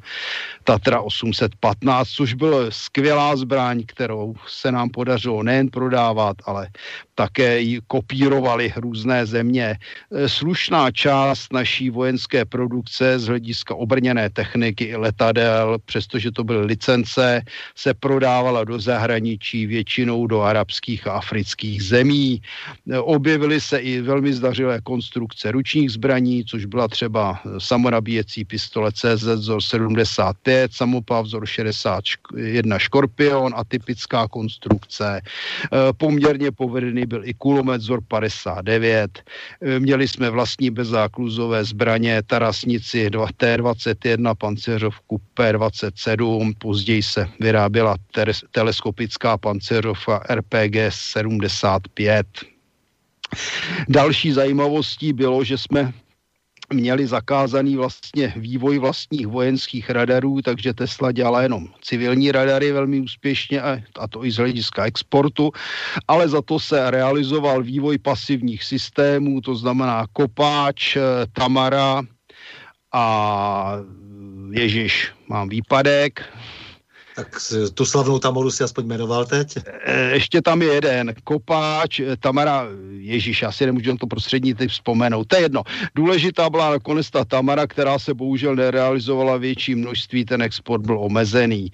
Tatra 0.64 1.02
815, 1.02 2.10
což 2.10 2.34
byla 2.44 2.66
skvělá 2.70 3.36
zbraň, 3.36 3.84
kterou 3.88 4.34
se 4.48 4.72
nám 4.72 4.90
podařilo 4.90 5.44
nejen 5.44 5.70
prodávat, 5.70 6.38
ale 6.46 6.68
také 7.16 7.60
ji 7.60 7.82
kopírovali 7.88 8.74
různé 8.76 9.26
země. 9.26 9.78
E, 10.12 10.30
slušná 10.30 10.92
část 10.92 11.54
naší 11.54 11.90
vojenské 11.90 12.46
produkce 12.46 13.20
z 13.20 13.28
hlediska 13.28 13.76
obrněné 13.76 14.30
techniky 14.30 14.84
i 14.84 14.96
letadel, 14.96 15.78
přestože 15.86 16.32
to 16.32 16.44
byly 16.44 16.66
licence, 16.66 17.42
se 17.76 17.94
prodávala 17.94 18.64
do 18.64 18.80
zahraničí, 18.80 19.66
většinou 19.66 20.28
do 20.28 20.42
arabských 20.42 21.08
a 21.08 21.12
afrických 21.12 21.84
zemí. 21.84 22.42
E, 22.90 23.00
objevily 23.00 23.62
se 23.62 23.78
i 23.78 24.02
velmi 24.02 24.34
zdařilé 24.34 24.82
konstrukce 24.82 25.52
ručních 25.52 25.92
zbraní, 25.92 26.46
což 26.46 26.66
byla 26.66 26.88
třeba 26.88 27.40
samonabíjecí 27.58 28.46
pistole 28.46 28.92
CZ 28.92 29.50
75, 29.60 30.74
samopav 30.74 31.28
61 31.44 32.80
Škorpion, 32.80 33.54
atypická 33.56 34.28
konstrukce, 34.28 35.22
e, 35.22 35.94
poměrně 35.94 36.52
povedený 36.52 37.03
byl 37.06 37.22
i 37.26 37.34
kulomet 37.34 37.82
ZOR 37.82 38.02
59, 38.08 39.24
e, 39.62 39.80
měli 39.80 40.08
jsme 40.08 40.30
vlastní 40.30 40.70
bezákluzové 40.70 41.66
zbraně, 41.66 42.22
tarasnici 42.28 43.10
T-21, 43.38 44.36
pancéřovku 44.36 45.22
P-27, 45.34 46.54
později 46.58 47.04
se 47.04 47.30
vyráběla 47.40 47.96
teleskopická 48.52 49.38
pancéřovka 49.38 50.24
RPG 50.30 50.76
75. 50.90 52.28
Další 53.90 54.32
zajímavostí 54.32 55.14
bylo, 55.14 55.44
že 55.44 55.58
jsme 55.58 55.94
měli 56.70 57.08
zakázaný 57.08 57.76
vlastně 57.76 58.34
vývoj 58.36 58.80
vlastních 58.80 59.28
vojenských 59.28 59.90
radarů, 59.90 60.42
takže 60.42 60.74
Tesla 60.74 61.12
dělala 61.12 61.42
jenom 61.42 61.68
civilní 61.82 62.32
radary 62.32 62.72
velmi 62.72 63.00
úspěšně, 63.00 63.62
a 64.00 64.08
to 64.10 64.26
i 64.26 64.32
z 64.32 64.38
hlediska 64.38 64.86
exportu, 64.86 65.52
ale 66.08 66.30
za 66.30 66.42
to 66.42 66.60
se 66.60 66.92
realizoval 66.92 67.64
vývoj 67.64 67.98
pasivních 67.98 68.64
systémů, 68.64 69.42
to 69.42 69.56
znamená 69.56 70.06
Kopáč, 70.14 70.98
Tamara 71.34 72.02
a 72.92 73.76
Ježíš, 74.52 75.12
mám 75.28 75.50
výpadek, 75.50 76.22
tak 77.16 77.28
tu 77.74 77.86
slavnou 77.86 78.20
Tamoru 78.20 78.52
si 78.52 78.64
aspoň 78.64 78.86
jmenoval 78.86 79.26
teď? 79.26 79.58
E, 79.86 80.02
ještě 80.10 80.42
tam 80.42 80.62
je 80.62 80.74
jeden, 80.74 81.14
Kopáč, 81.24 82.00
e, 82.00 82.18
Tamara, 82.18 82.68
Ježíš, 82.90 83.42
já 83.42 83.52
si 83.52 83.66
nemůžu 83.66 83.98
to 83.98 84.08
prostřední 84.08 84.54
teď 84.54 84.70
vzpomenout, 84.72 85.28
to 85.28 85.36
je 85.36 85.42
jedno. 85.42 85.64
Důležitá 85.96 86.50
byla 86.50 86.70
nakonec 86.70 87.10
ta 87.10 87.26
Tamara, 87.26 87.68
která 87.68 88.00
se 88.00 88.14
bohužel 88.14 88.56
nerealizovala 88.56 89.38
větší 89.38 89.76
množství, 89.76 90.26
ten 90.26 90.42
export 90.42 90.86
byl 90.86 91.00
omezený. 91.00 91.72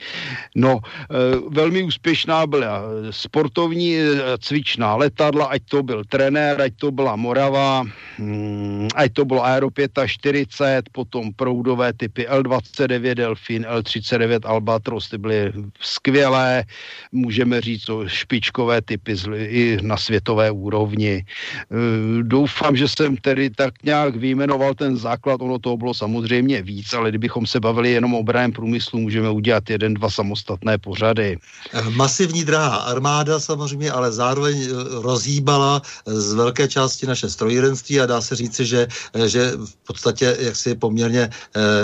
No, 0.56 0.80
e, 0.84 1.16
velmi 1.50 1.84
úspěšná 1.84 2.48
byla 2.48 2.82
sportovní 3.10 3.98
cvičná 4.40 4.96
letadla, 4.96 5.46
ať 5.46 5.62
to 5.70 5.84
byl 5.84 6.04
trenér, 6.10 6.62
ať 6.62 6.74
to 6.76 6.92
byla 6.92 7.16
Morava, 7.16 7.84
hm, 8.18 8.88
ať 8.96 9.14
to 9.14 9.26
bylo 9.26 9.46
Aero 9.46 9.70
45, 10.06 10.90
potom 10.92 11.34
proudové 11.34 11.94
typy 11.94 12.28
L29 12.28 13.16
Delfin, 13.16 13.66
L39 13.66 14.40
Albatros, 14.44 15.10
ty 15.10 15.18
byly 15.18 15.29
byly 15.30 15.54
skvělé, 15.82 16.64
můžeme 17.12 17.62
říct 17.62 17.90
o 17.90 18.08
špičkové 18.08 18.82
typy 18.82 19.16
i 19.38 19.78
na 19.82 19.98
světové 19.98 20.52
úrovni. 20.52 21.22
E, 21.22 21.26
doufám, 22.24 22.76
že 22.76 22.88
jsem 22.88 23.18
tedy 23.18 23.50
tak 23.50 23.74
nějak 23.84 24.16
vyjmenoval 24.16 24.74
ten 24.74 24.98
základ, 24.98 25.42
ono 25.42 25.60
toho 25.60 25.78
bylo 25.78 25.94
samozřejmě 25.94 26.62
víc, 26.62 26.94
ale 26.94 27.10
kdybychom 27.10 27.46
se 27.46 27.60
bavili 27.60 27.92
jenom 27.92 28.14
o 28.14 28.24
braném 28.24 28.52
průmyslu, 28.52 29.00
můžeme 29.00 29.30
udělat 29.30 29.70
jeden, 29.70 29.94
dva 29.94 30.10
samostatné 30.10 30.78
pořady. 30.78 31.38
E, 31.74 31.90
masivní 31.94 32.46
drahá 32.46 32.90
armáda 32.90 33.40
samozřejmě, 33.40 33.92
ale 33.92 34.12
zároveň 34.12 34.58
e, 34.58 34.68
rozhýbala 35.02 35.82
z 36.06 36.34
velké 36.34 36.68
části 36.68 37.06
naše 37.06 37.30
strojírenství 37.30 38.02
a 38.02 38.06
dá 38.06 38.22
se 38.22 38.36
říci, 38.36 38.66
že, 38.66 38.88
že 39.26 39.52
v 39.58 39.88
podstatě 39.88 40.38
jaksi 40.40 40.76
poměrně 40.76 41.30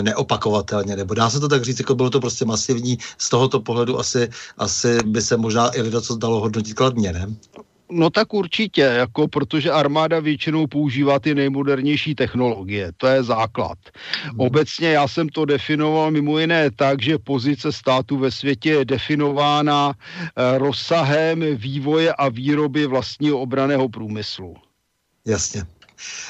neopakovatelně, 0.01 0.95
nebo 0.95 1.13
dá 1.13 1.29
se 1.29 1.39
to 1.39 1.47
tak 1.47 1.63
říct, 1.63 1.79
jako 1.79 1.95
bylo 1.95 2.09
to 2.09 2.19
prostě 2.19 2.45
masivní 2.45 2.97
z 3.17 3.29
tohoto 3.35 3.59
pohledu 3.59 3.99
asi, 3.99 4.29
asi 4.57 4.97
by 5.05 5.21
se 5.21 5.37
možná 5.37 5.75
i 5.75 5.83
co 6.01 6.15
dalo 6.15 6.39
hodnotit 6.39 6.73
kladně, 6.73 7.11
ne? 7.11 7.27
No 7.91 8.09
tak 8.09 8.33
určitě, 8.33 8.81
jako 8.81 9.27
protože 9.27 9.71
armáda 9.71 10.19
většinou 10.19 10.67
používá 10.67 11.19
ty 11.19 11.35
nejmodernější 11.35 12.15
technologie, 12.15 12.91
to 12.97 13.07
je 13.07 13.23
základ. 13.23 13.77
Hmm. 14.23 14.39
Obecně 14.39 14.89
já 14.89 15.07
jsem 15.07 15.29
to 15.29 15.45
definoval 15.45 16.11
mimo 16.11 16.39
jiné 16.39 16.71
tak, 16.71 17.01
že 17.01 17.17
pozice 17.17 17.71
státu 17.71 18.17
ve 18.17 18.31
světě 18.31 18.69
je 18.69 18.85
definována 18.85 19.93
eh, 19.93 20.57
rozsahem 20.57 21.43
vývoje 21.55 22.13
a 22.13 22.29
výroby 22.29 22.87
vlastního 22.87 23.39
obraného 23.39 23.89
průmyslu. 23.89 24.55
Jasně. 25.27 25.74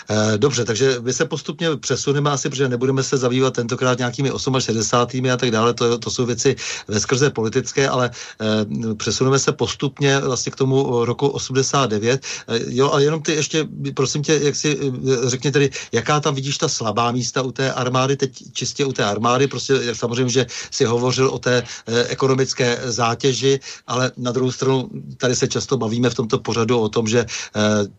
Eh, 0.09 0.37
dobře, 0.37 0.65
takže 0.65 0.97
my 1.01 1.13
se 1.13 1.25
postupně 1.25 1.75
přesuneme 1.75 2.31
asi, 2.31 2.49
protože 2.49 2.69
nebudeme 2.69 3.03
se 3.03 3.17
zabývat 3.17 3.53
tentokrát 3.53 3.97
nějakými 3.97 4.31
68. 4.59 5.31
a 5.31 5.37
tak 5.37 5.51
dále, 5.51 5.73
to, 5.73 5.97
to 5.97 6.11
jsou 6.11 6.25
věci 6.25 6.55
ve 6.87 6.99
skrze 6.99 7.29
politické, 7.29 7.89
ale 7.89 8.11
eh, 8.41 8.95
přesuneme 8.95 9.39
se 9.39 9.51
postupně 9.51 10.19
vlastně 10.19 10.51
k 10.51 10.55
tomu 10.55 11.05
roku 11.05 11.27
89. 11.27 12.21
Eh, 12.47 12.59
jo, 12.67 12.91
a 12.93 12.99
jenom 12.99 13.21
ty 13.21 13.31
ještě, 13.31 13.67
prosím 13.93 14.23
tě, 14.23 14.39
jak 14.43 14.55
si 14.55 14.79
řekně 15.23 15.51
tedy, 15.51 15.69
jaká 15.91 16.19
tam 16.19 16.35
vidíš 16.35 16.57
ta 16.57 16.69
slabá 16.69 17.11
místa 17.11 17.41
u 17.41 17.51
té 17.51 17.73
armády, 17.73 18.17
teď 18.17 18.31
čistě 18.53 18.85
u 18.85 18.93
té 18.93 19.05
armády, 19.05 19.47
prostě 19.47 19.95
samozřejmě, 19.95 20.31
že 20.31 20.45
si 20.71 20.85
hovořil 20.85 21.29
o 21.29 21.39
té 21.39 21.63
ekonomické 22.07 22.79
zátěži, 22.85 23.59
ale 23.87 24.11
na 24.17 24.31
druhou 24.31 24.51
stranu 24.51 24.89
tady 25.17 25.35
se 25.35 25.47
často 25.47 25.77
bavíme 25.77 26.09
v 26.09 26.15
tomto 26.15 26.39
pořadu 26.39 26.79
o 26.79 26.89
tom, 26.89 27.07
že 27.07 27.25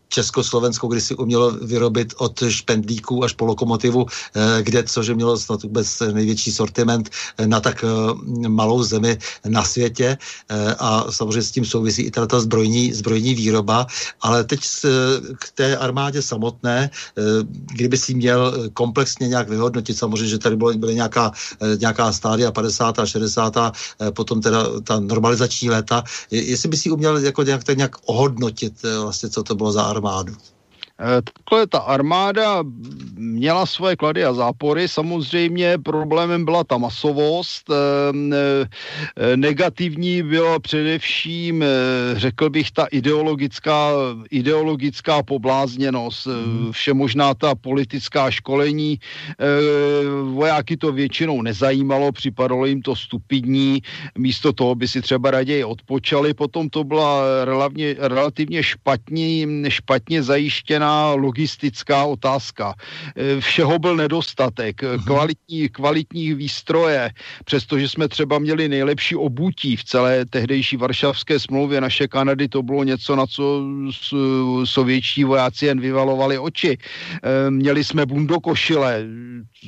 Československo 0.08 0.88
kdysi 0.88 1.14
umělo 1.14 1.52
vyrobit 1.66 2.14
od 2.16 2.42
špendlíků 2.48 3.24
až 3.24 3.32
po 3.32 3.44
lokomotivu, 3.44 4.06
eh, 4.06 4.62
kde, 4.62 4.82
cože 4.82 5.14
mělo 5.14 5.36
snad 5.36 5.62
vůbec 5.62 5.86
největší 6.12 6.52
sortiment 6.52 7.10
eh, 7.38 7.46
na 7.46 7.60
tak 7.60 7.84
eh, 7.84 7.88
malou 8.48 8.82
zemi 8.82 9.18
na 9.44 9.64
světě 9.64 10.18
a 10.78 11.12
samozřejmě 11.12 11.42
s 11.42 11.50
tím 11.50 11.64
souvisí 11.64 12.02
i 12.02 12.10
ta 12.10 12.40
zbrojní, 12.40 12.92
zbrojní 12.92 13.34
výroba, 13.34 13.86
ale 14.20 14.44
teď 14.44 14.60
k 15.38 15.44
té 15.54 15.76
armádě 15.76 16.22
samotné, 16.22 16.90
kdyby 17.72 17.96
si 17.98 18.14
měl 18.14 18.70
komplexně 18.74 19.28
nějak 19.28 19.48
vyhodnotit, 19.48 19.98
samozřejmě, 19.98 20.28
že 20.28 20.38
tady 20.38 20.56
byly 20.56 20.94
nějaká, 20.94 21.32
nějaká 21.80 22.12
stádia 22.12 22.52
50. 22.52 22.98
a 22.98 23.06
60. 23.06 23.54
potom 24.10 24.40
teda 24.40 24.80
ta 24.84 25.00
normalizační 25.00 25.70
léta, 25.70 26.04
jestli 26.30 26.68
by 26.68 26.76
si 26.76 26.90
uměl 26.90 27.18
jako 27.18 27.42
nějak, 27.42 27.64
tak 27.64 27.76
nějak 27.76 27.96
ohodnotit 28.04 28.82
vlastně, 29.02 29.28
co 29.28 29.42
to 29.42 29.54
bylo 29.54 29.72
za 29.72 29.82
armádu. 29.82 30.36
Eh, 30.96 31.22
takhle 31.22 31.66
ta 31.66 31.78
armáda 31.78 32.64
měla 33.16 33.66
svoje 33.66 33.96
klady 33.96 34.24
a 34.24 34.32
zápory. 34.32 34.88
Samozřejmě 34.88 35.78
problémem 35.78 36.44
byla 36.44 36.64
ta 36.64 36.78
masovost. 36.78 37.68
Ehm, 37.68 38.32
eh, 38.32 39.36
negativní 39.36 40.22
byla 40.22 40.58
především, 40.58 41.62
eh, 41.62 41.68
řekl 42.16 42.50
bych, 42.50 42.70
ta 42.70 42.86
ideologická, 42.88 43.92
ideologická 44.30 45.22
poblázněnost. 45.22 46.26
Hmm. 46.26 46.72
Vše 46.72 46.94
možná 46.94 47.34
ta 47.34 47.54
politická 47.54 48.30
školení. 48.30 48.98
Vojáky 50.32 50.76
to 50.76 50.92
většinou 50.92 51.42
nezajímalo, 51.42 52.12
připadalo 52.12 52.66
jim 52.66 52.82
to 52.82 52.96
stupidní. 52.96 53.82
Místo 54.18 54.52
toho 54.52 54.74
by 54.74 54.88
si 54.88 55.02
třeba 55.02 55.30
raději 55.30 55.64
odpočali. 55.64 56.34
Potom 56.34 56.68
to 56.68 56.84
byla 56.84 57.44
relativně, 57.44 57.94
relativně 57.98 58.62
špatně, 58.62 59.46
špatně 59.68 60.22
zajištěná 60.22 60.85
znamená 60.86 61.14
logistická 61.14 62.04
otázka. 62.04 62.74
E, 63.16 63.40
všeho 63.40 63.78
byl 63.78 63.96
nedostatek, 63.96 64.82
mhm. 64.82 65.04
kvalitní, 65.04 65.68
kvalitní 65.68 66.34
výstroje, 66.34 67.10
přestože 67.44 67.88
jsme 67.88 68.08
třeba 68.08 68.38
měli 68.38 68.68
nejlepší 68.68 69.16
obutí 69.16 69.76
v 69.76 69.84
celé 69.84 70.24
tehdejší 70.26 70.76
varšavské 70.76 71.38
smlouvě 71.38 71.80
naše 71.80 72.08
Kanady, 72.08 72.48
to 72.48 72.62
bylo 72.62 72.84
něco, 72.84 73.16
na 73.16 73.26
co 73.26 73.62
sovětští 74.64 75.24
vojáci 75.24 75.66
jen 75.66 75.80
vyvalovali 75.80 76.38
oči. 76.38 76.78
E, 76.78 77.50
měli 77.50 77.84
jsme 77.84 78.06
bundokošile, 78.06 79.04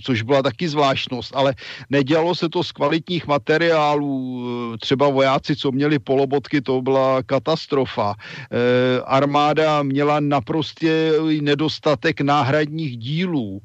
což 0.05 0.23
byla 0.23 0.43
taky 0.43 0.69
zvláštnost, 0.69 1.35
ale 1.35 1.55
nedělalo 1.91 2.35
se 2.35 2.49
to 2.49 2.63
z 2.63 2.73
kvalitních 2.73 3.27
materiálů. 3.27 4.15
E, 4.75 4.79
třeba 4.79 5.09
vojáci, 5.09 5.57
co 5.57 5.73
měli 5.73 5.99
polobotky, 5.99 6.61
to 6.61 6.83
byla 6.83 7.23
katastrofa. 7.23 8.15
Armáda 9.05 9.83
měla 9.83 10.21
naprostě 10.21 11.08
nedostatek 11.41 12.21
náhradních 12.21 12.97
dílů 12.97 13.61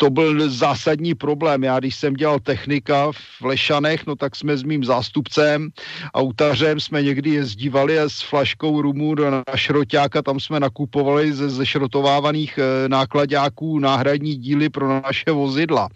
to 0.00 0.10
byl 0.10 0.50
zásadní 0.50 1.14
problém. 1.14 1.64
Já 1.64 1.78
když 1.78 1.94
jsem 1.94 2.14
dělal 2.14 2.40
technika 2.40 3.12
v 3.12 3.44
Lešanech, 3.44 4.06
no 4.06 4.16
tak 4.16 4.36
jsme 4.36 4.56
s 4.56 4.62
mým 4.62 4.84
zástupcem, 4.84 5.68
autařem 6.14 6.80
jsme 6.80 7.02
někdy 7.02 7.30
jezdívali 7.30 7.98
s 7.98 8.20
flaškou 8.20 8.82
rumu 8.82 9.14
do 9.14 9.30
na 9.30 9.44
šroťáka, 9.54 10.22
tam 10.22 10.40
jsme 10.40 10.60
nakupovali 10.60 11.32
ze, 11.32 11.66
šrotovávaných 11.66 12.58
e, 12.58 12.88
nákladáků 12.88 13.78
náhradní 13.78 14.34
díly 14.34 14.68
pro 14.68 14.88
naše 14.88 15.30
vozidla. 15.30 15.88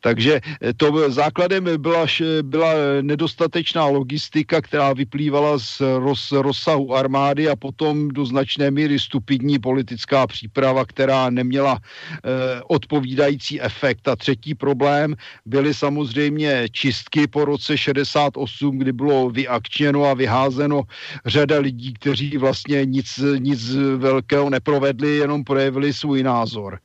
Takže 0.00 0.40
eh, 0.44 0.72
to 0.76 1.10
základem 1.10 1.64
byla, 1.76 2.06
byla 2.42 2.72
nedostatečná 3.00 3.86
logistika, 3.86 4.60
která 4.60 4.92
vyplývala 4.92 5.58
z 5.58 5.80
roz, 5.80 6.32
rozsahu 6.32 6.94
armády 6.94 7.48
a 7.48 7.56
potom 7.56 8.08
do 8.08 8.26
značné 8.26 8.70
míry 8.70 8.98
stupidní 8.98 9.58
politická 9.58 10.26
příprava, 10.26 10.84
která 10.84 11.30
neměla 11.30 11.78
e, 11.80 12.62
odpovídající 12.68 13.29
odstrašující 13.30 13.60
efekt. 13.60 14.08
A 14.08 14.16
třetí 14.16 14.54
problém 14.54 15.14
byly 15.46 15.74
samozřejmě 15.74 16.68
čistky 16.72 17.26
po 17.26 17.44
roce 17.44 17.78
68, 17.78 18.78
kdy 18.78 18.92
bylo 18.92 19.30
vyakčněno 19.30 20.04
a 20.04 20.14
vyházeno 20.14 20.82
řada 21.26 21.58
lidí, 21.58 21.94
kteří 21.94 22.36
vlastně 22.38 22.84
nic, 22.84 23.20
nic 23.38 23.70
velkého 23.96 24.50
neprovedli, 24.50 25.16
jenom 25.16 25.44
projevili 25.44 25.92
svůj 25.92 26.22
názor. 26.22 26.78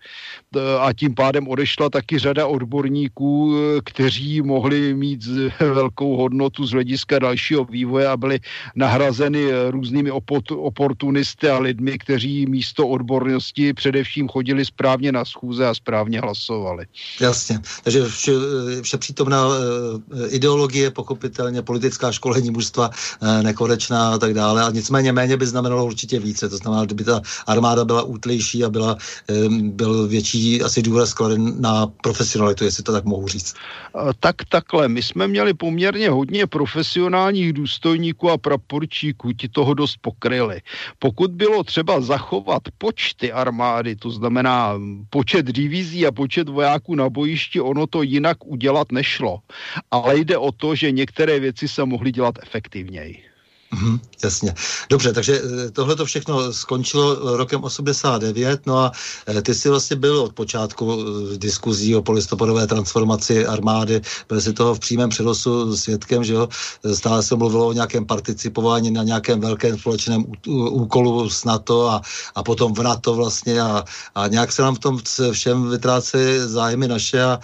A 0.80 0.94
tím 0.94 1.16
pádem 1.16 1.48
odešla 1.48 1.90
taky 1.90 2.20
řada 2.20 2.48
odborníků, 2.48 3.56
kteří 3.86 4.42
mohli 4.42 4.94
mít 4.94 5.26
velkou 5.60 6.18
hodnotu 6.18 6.66
z 6.66 6.72
hlediska 6.72 7.20
dalšího 7.20 7.66
vývoje 7.66 8.08
a 8.08 8.18
byli 8.18 8.40
nahrazeny 8.76 9.50
různými 9.70 10.12
oportunisty 10.50 11.50
a 11.50 11.60
lidmi, 11.60 11.98
kteří 11.98 12.46
místo 12.46 12.88
odbornosti 12.88 13.74
především 13.74 14.28
chodili 14.28 14.66
správně 14.66 15.12
na 15.12 15.26
schůze 15.26 15.68
a 15.68 15.74
správně 15.74 16.20
hlasovali 16.20 16.35
hlasovali. 16.36 16.86
Jasně, 17.22 17.60
takže 17.84 18.06
vše, 18.06 18.32
vše 18.82 18.98
přítomná 18.98 19.48
uh, 19.48 19.54
ideologie, 20.28 20.92
pochopitelně 20.92 21.62
politická 21.62 22.12
školení 22.12 22.52
mužstva 22.52 22.90
uh, 22.90 23.44
nekonečná 23.44 24.14
a 24.14 24.18
tak 24.18 24.34
dále, 24.34 24.64
a 24.64 24.72
nicméně 24.72 25.12
méně 25.12 25.38
by 25.38 25.46
znamenalo 25.48 25.86
určitě 25.86 26.20
více, 26.20 26.50
to 26.50 26.58
znamená, 26.58 26.86
kdyby 26.86 27.04
ta 27.04 27.22
armáda 27.48 27.86
byla 27.86 28.02
útlejší 28.04 28.64
a 28.64 28.70
byla, 28.70 28.98
um, 29.48 29.72
byl 29.72 30.08
větší 30.08 30.62
asi 30.62 30.82
důraz 30.82 31.14
kladen 31.14 31.62
na 31.62 31.88
profesionalitu, 31.88 32.64
jestli 32.64 32.84
to 32.84 32.92
tak 32.92 33.06
mohu 33.06 33.28
říct. 33.28 33.56
Tak 34.20 34.36
takhle, 34.50 34.88
my 34.88 35.04
jsme 35.04 35.28
měli 35.28 35.54
poměrně 35.54 36.10
hodně 36.10 36.48
profesionálních 36.48 37.54
důstojníků 37.54 38.30
a 38.30 38.38
praporčíků, 38.38 39.32
ti 39.32 39.50
toho 39.50 39.74
dost 39.74 39.98
pokryli. 40.02 40.62
Pokud 41.00 41.32
bylo 41.32 41.64
třeba 41.64 42.02
zachovat 42.02 42.64
počty 42.78 43.32
armády, 43.32 43.96
to 43.96 44.12
znamená 44.12 44.74
počet 45.10 45.46
divizí 45.46 46.08
a 46.08 46.12
počet 46.12 46.25
počet 46.26 46.50
vojáků 46.50 46.96
na 46.96 47.10
bojišti, 47.10 47.62
ono 47.62 47.88
to 47.88 48.02
jinak 48.02 48.42
udělat 48.46 48.92
nešlo. 48.92 49.46
Ale 49.92 50.18
jde 50.18 50.38
o 50.38 50.52
to, 50.52 50.76
že 50.76 50.92
některé 50.92 51.40
věci 51.40 51.68
se 51.68 51.86
mohly 51.86 52.12
dělat 52.12 52.42
efektivněji. 52.42 53.35
Mm, 53.82 54.00
jasně. 54.24 54.54
Dobře, 54.90 55.14
takže 55.14 55.42
eh, 55.42 55.72
tohle 55.72 55.96
to 55.96 56.06
všechno 56.06 56.54
skončilo 56.54 57.38
rokem 57.38 57.64
89, 57.64 58.66
no 58.66 58.78
a 58.78 58.92
eh, 59.28 59.42
ty 59.42 59.56
jsi 59.56 59.70
vlastně 59.70 59.96
byl 59.96 60.20
od 60.20 60.34
počátku 60.34 60.98
eh, 61.34 61.38
diskuzí 61.38 61.96
o 61.96 62.02
polistopadové 62.02 62.68
transformaci 62.68 63.46
armády, 63.46 64.02
byl 64.30 64.42
si 64.42 64.54
toho 64.54 64.76
v 64.76 64.80
přímém 64.80 65.10
přenosu 65.10 65.78
svědkem, 65.78 66.24
že 66.24 66.34
jo, 66.34 66.50
stále 66.94 67.24
se 67.24 67.36
mluvilo 67.36 67.68
o 67.68 67.74
nějakém 67.74 68.06
participování 68.06 68.92
na 68.92 69.04
nějakém 69.04 69.40
velkém 69.40 69.80
společném 69.80 70.26
úkolu 70.72 71.30
s 71.30 71.44
NATO 71.44 71.90
a, 71.90 72.02
a 72.36 72.44
potom 72.44 72.74
v 72.74 72.84
NATO 72.84 73.14
vlastně 73.14 73.62
a, 73.62 73.84
a 74.16 74.28
nějak 74.28 74.52
se 74.52 74.62
nám 74.62 74.76
v 74.76 74.80
tom 74.80 75.00
všem 75.32 75.70
vytrácí 75.70 76.18
zájmy 76.46 76.88
naše 76.88 77.24
a 77.24 77.40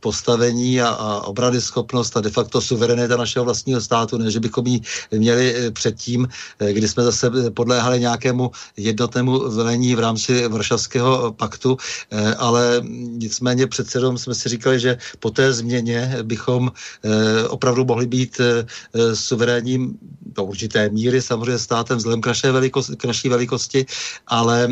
postavení 0.00 0.80
a, 0.82 0.88
a 0.88 1.20
obrany 1.20 1.60
schopnost 1.60 2.16
a 2.16 2.20
de 2.20 2.30
facto 2.30 2.60
suverenita 2.60 3.16
našeho 3.16 3.44
vlastního 3.44 3.80
státu, 3.80 4.18
ne, 4.18 4.30
že 4.30 4.40
bychom 4.40 4.66
ji 4.66 4.80
měli 5.10 5.57
předtím, 5.70 6.28
eh, 6.58 6.72
kdy 6.72 6.88
jsme 6.88 7.02
zase 7.02 7.30
podléhali 7.50 8.00
nějakému 8.00 8.50
jednotnému 8.76 9.50
velení 9.50 9.94
v 9.94 10.00
rámci 10.00 10.48
Varšavského 10.48 11.32
paktu, 11.32 11.76
eh, 12.10 12.34
ale 12.34 12.82
nicméně 13.18 13.66
přece 13.66 14.00
jsme 14.16 14.34
si 14.34 14.48
říkali, 14.48 14.80
že 14.80 14.98
po 15.18 15.30
té 15.30 15.52
změně 15.52 16.18
bychom 16.22 16.70
eh, 16.70 17.48
opravdu 17.48 17.84
mohli 17.84 18.06
být 18.06 18.40
suverénním 19.14 19.98
do 20.34 20.44
určité 20.44 20.88
míry 20.88 21.22
samozřejmě 21.22 21.58
státem 21.58 21.98
vzhledem 21.98 22.20
k, 22.20 22.30
velikosti, 22.52 22.96
k 22.96 23.04
naší 23.04 23.28
velikosti, 23.28 23.86
ale 24.26 24.68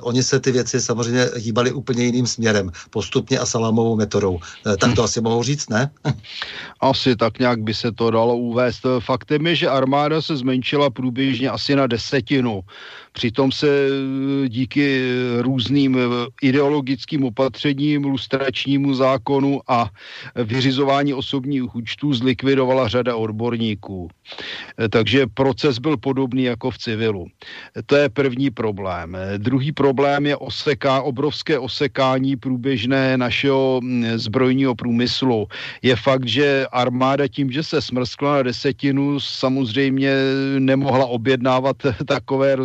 oni 0.00 0.22
se 0.22 0.40
ty 0.40 0.52
věci 0.52 0.80
samozřejmě 0.80 1.28
hýbali 1.36 1.72
úplně 1.72 2.04
jiným 2.04 2.26
směrem, 2.26 2.70
postupně 2.90 3.38
a 3.38 3.46
salámovou 3.46 3.96
metodou. 3.96 4.38
Tak 4.78 4.94
to 4.94 5.02
asi 5.02 5.20
mohou 5.20 5.42
říct, 5.42 5.70
ne? 5.70 5.90
Asi 6.80 7.16
tak 7.16 7.38
nějak 7.38 7.62
by 7.62 7.74
se 7.74 7.92
to 7.92 8.10
dalo 8.10 8.36
uvést. 8.36 8.86
Faktem 9.00 9.46
je, 9.46 9.54
že 9.56 9.68
armáda 9.68 10.19
se 10.22 10.36
zmenšila 10.36 10.90
průběžně 10.90 11.50
asi 11.50 11.76
na 11.76 11.86
desetinu. 11.86 12.60
Přitom 13.20 13.52
se 13.52 13.68
eh, 13.68 14.48
díky 14.48 15.04
různým 15.38 15.98
eh, 15.98 16.26
ideologickým 16.42 17.24
opatřením, 17.24 18.04
lustračnímu 18.04 18.94
zákonu 18.94 19.60
a 19.68 19.90
vyřizování 20.34 21.14
osobních 21.14 21.74
účtů 21.74 22.14
zlikvidovala 22.14 22.88
řada 22.88 23.16
odborníků. 23.16 24.08
Eh, 24.08 24.88
takže 24.88 25.26
proces 25.26 25.78
byl 25.78 25.96
podobný 25.96 26.48
jako 26.48 26.70
v 26.70 26.78
civilu. 26.78 27.26
To 27.86 27.96
je 27.96 28.08
první 28.08 28.50
problém. 28.50 29.16
Druhý 29.36 29.72
problém 29.72 30.26
je 30.26 30.36
oseká, 30.36 31.02
obrovské 31.02 31.58
osekání 31.58 32.36
průběžné 32.36 33.20
našeho 33.20 33.80
zbrojního 34.16 34.74
průmyslu. 34.74 35.46
Je 35.82 35.96
fakt, 35.96 36.24
že 36.28 36.66
armáda 36.72 37.28
tím, 37.28 37.52
že 37.52 37.62
se 37.62 37.82
smrskla 37.82 38.40
na 38.40 38.42
desetinu, 38.42 39.20
samozřejmě 39.20 40.12
nemohla 40.58 41.06
objednávat 41.06 41.76
takové 42.08 42.56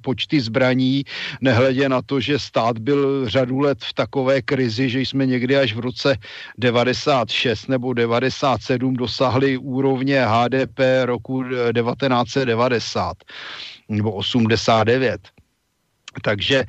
počty 0.00 0.40
zbraní, 0.40 1.04
nehledě 1.40 1.88
na 1.88 2.02
to, 2.02 2.20
že 2.20 2.38
stát 2.38 2.78
byl 2.78 3.28
řadu 3.28 3.58
let 3.58 3.78
v 3.82 3.92
takové 3.92 4.42
krizi, 4.42 4.88
že 4.88 5.00
jsme 5.00 5.26
někdy 5.26 5.56
až 5.56 5.74
v 5.74 5.78
roce 5.78 6.16
96 6.58 7.68
nebo 7.68 7.92
97 7.92 8.94
dosáhli 8.94 9.56
úrovně 9.56 10.26
HDP 10.26 10.78
roku 11.04 11.44
1990 11.44 13.16
nebo 13.88 14.12
89. 14.12 15.39
Takže 16.22 16.64
e, 16.64 16.66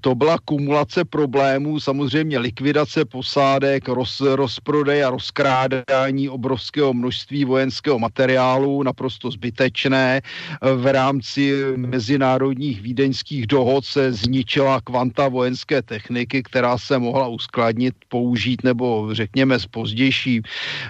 to 0.00 0.14
byla 0.14 0.38
kumulace 0.44 1.04
problémů, 1.04 1.80
samozřejmě 1.80 2.38
likvidace 2.38 3.04
posádek, 3.04 3.88
roz, 3.88 4.20
rozprodej 4.20 5.04
a 5.04 5.10
rozkrádání 5.10 6.28
obrovského 6.28 6.94
množství 6.94 7.44
vojenského 7.44 7.98
materiálu, 7.98 8.82
naprosto 8.82 9.30
zbytečné. 9.30 10.20
V 10.60 10.92
rámci 10.92 11.52
mezinárodních 11.76 12.80
vídeňských 12.80 13.46
dohod 13.46 13.84
se 13.84 14.12
zničila 14.12 14.80
kvanta 14.80 15.28
vojenské 15.28 15.82
techniky, 15.82 16.42
která 16.42 16.78
se 16.78 16.98
mohla 16.98 17.28
uskladnit, 17.28 17.94
použít 18.08 18.64
nebo 18.64 19.08
řekněme 19.12 19.58
z 19.58 19.66
pozdější 19.66 20.42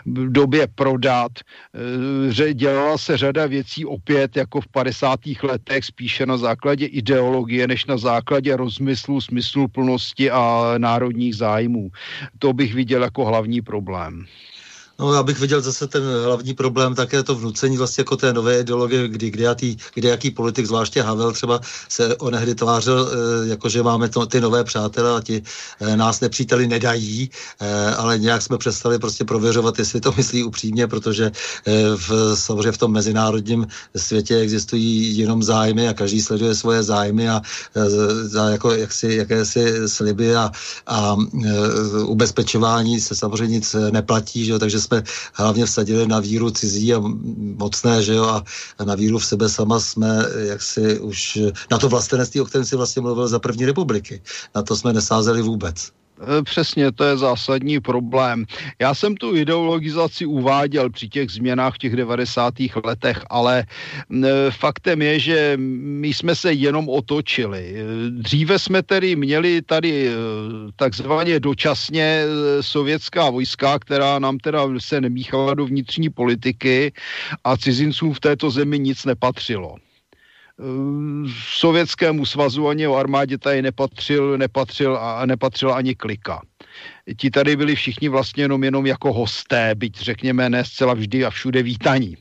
době 0.07 0.67
prodat. 0.75 1.33
E, 2.49 2.55
dělala 2.55 2.99
se 2.99 3.17
řada 3.17 3.47
věcí 3.47 3.87
opět 3.87 4.37
jako 4.37 4.61
v 4.61 4.69
50. 4.69 5.21
letech, 5.43 5.85
spíše 5.85 6.27
na 6.27 6.37
základě 6.37 6.87
ideologie 6.87 7.60
je 7.61 7.69
než 7.69 7.87
na 7.87 7.97
základě 7.97 8.57
rozmyslu, 8.57 9.20
smyslu 9.20 9.69
plnosti 9.69 10.31
a 10.31 10.74
národních 10.78 11.37
zájmů. 11.37 11.91
To 12.39 12.53
bych 12.53 12.74
viděl 12.74 13.03
jako 13.03 13.24
hlavní 13.24 13.61
problém. 13.61 14.27
No, 15.01 15.14
já 15.14 15.22
bych 15.22 15.40
viděl 15.40 15.60
zase 15.60 15.86
ten 15.86 16.02
hlavní 16.24 16.55
problém, 16.55 16.94
také 16.94 17.22
to 17.22 17.35
vnucení 17.35 17.77
vlastně 17.77 18.01
jako 18.02 18.16
té 18.16 18.32
nové 18.32 18.60
ideologie, 18.60 19.09
kdy, 19.09 19.31
kdy, 19.31 19.43
jaký, 19.43 19.78
kdy 19.94 20.09
jaký 20.09 20.31
politik, 20.31 20.66
zvláště 20.66 21.02
Havel 21.02 21.32
třeba 21.32 21.60
se 21.89 22.16
onehdy 22.16 22.55
tvářil, 22.55 23.10
e, 23.12 23.48
jako 23.48 23.68
že 23.68 23.82
máme 23.82 24.09
to, 24.09 24.27
ty 24.27 24.40
nové 24.40 24.64
přátelé 24.64 25.16
a 25.16 25.20
ti 25.20 25.43
e, 25.81 25.97
nás 25.97 26.20
nepříteli 26.20 26.68
nedají, 26.68 27.31
e, 27.60 27.94
ale 27.94 28.18
nějak 28.18 28.43
jsme 28.43 28.59
přestali 28.59 28.98
prostě 28.98 29.24
prověřovat, 29.24 29.78
jestli 29.78 30.01
to 30.01 30.12
myslí 30.16 30.44
upřímně, 30.44 30.86
protože 30.86 31.32
v, 31.97 32.36
samozřejmě 32.36 32.72
v 32.72 32.78
tom 32.78 32.93
mezinárodním 32.93 33.66
světě 33.97 34.36
existují 34.36 35.18
jenom 35.18 35.43
zájmy 35.43 35.89
a 35.89 35.94
každý 35.94 36.20
sleduje 36.20 36.55
svoje 36.55 36.82
zájmy 36.82 37.28
a 37.28 37.43
za 38.22 38.48
jako 38.48 38.72
jaksi, 38.72 39.14
jakési 39.14 39.89
sliby 39.89 40.36
a, 40.36 40.51
a 40.86 41.16
ubezpečování 42.05 43.01
se 43.01 43.16
samozřejmě 43.16 43.55
nic 43.55 43.77
neplatí, 43.90 44.44
že 44.44 44.52
jo, 44.52 44.59
takže 44.59 44.81
jsme 44.91 45.03
hlavně 45.35 45.67
vsadili 45.67 46.07
na 46.07 46.21
víru 46.21 46.51
cizí 46.51 46.95
a 46.95 47.03
mocné, 47.39 48.03
že 48.03 48.15
jo, 48.15 48.25
a 48.79 48.85
na 48.85 48.95
víru 48.95 49.19
v 49.19 49.27
sebe 49.27 49.49
sama 49.49 49.81
jsme 49.81 50.27
jaksi 50.39 51.01
už 51.01 51.39
na 51.71 51.79
to 51.79 51.89
vlastenectví, 51.89 52.41
o 52.41 52.45
kterém 52.45 52.65
si 52.65 52.77
vlastně 52.77 53.03
mluvil 53.03 53.29
za 53.29 53.39
první 53.39 53.67
republiky. 53.67 54.23
Na 54.55 54.62
to 54.62 54.77
jsme 54.77 54.93
nesázeli 54.93 55.43
vůbec. 55.43 55.99
E, 56.21 56.43
přesně, 56.43 56.93
to 56.93 57.05
je 57.05 57.17
zásadní 57.17 57.81
problém. 57.81 58.45
Já 58.79 58.95
jsem 58.95 59.17
tu 59.17 59.37
ideologizaci 59.37 60.27
uváděl 60.27 60.91
při 60.91 61.09
těch 61.09 61.31
změnách 61.31 61.75
v 61.75 61.79
těch 61.79 61.97
90. 61.97 62.55
letech, 62.85 63.25
ale 63.31 63.65
e, 63.65 64.27
faktem 64.51 65.03
je, 65.03 65.19
že 65.19 65.53
my 65.57 66.09
jsme 66.09 66.35
se 66.35 66.53
jenom 66.53 66.89
otočili. 66.89 67.75
E, 67.77 67.85
dříve 68.11 68.59
jsme 68.59 68.83
tedy 68.83 69.17
měli 69.17 69.63
tady 69.63 70.11
takzvaně 70.77 71.41
dočasně 71.41 72.25
sovětská 72.61 73.31
vojska, 73.31 73.79
která 73.79 74.19
nám 74.19 74.39
teda 74.39 74.65
se 74.79 75.01
nemíchala 75.01 75.55
do 75.55 75.67
vnitřní 75.67 76.11
politiky 76.11 76.93
a 77.45 77.57
cizincům 77.57 78.15
v 78.15 78.21
této 78.21 78.51
zemi 78.51 78.79
nic 78.79 79.05
nepatřilo 79.05 79.77
sovětskému 81.59 82.27
svazu 82.27 82.69
ani 82.69 82.87
o 82.89 82.95
armádě 82.95 83.39
tady 83.39 83.62
nepatřil, 83.62 84.39
nepatřil 84.39 84.97
a 84.97 85.27
nepatřila 85.27 85.77
ani 85.77 85.95
klika 85.95 86.43
ti 87.16 87.31
tady 87.31 87.57
byli 87.57 87.74
všichni 87.74 88.09
vlastně 88.09 88.44
jenom, 88.44 88.65
jenom 88.65 88.86
jako 88.86 89.12
hosté, 89.12 89.74
byť 89.74 90.01
řekněme 90.01 90.51
ne 90.51 90.65
zcela 90.65 90.94
vždy 90.94 91.24
a 91.24 91.31
všude 91.31 91.62
vítaní. 91.62 92.16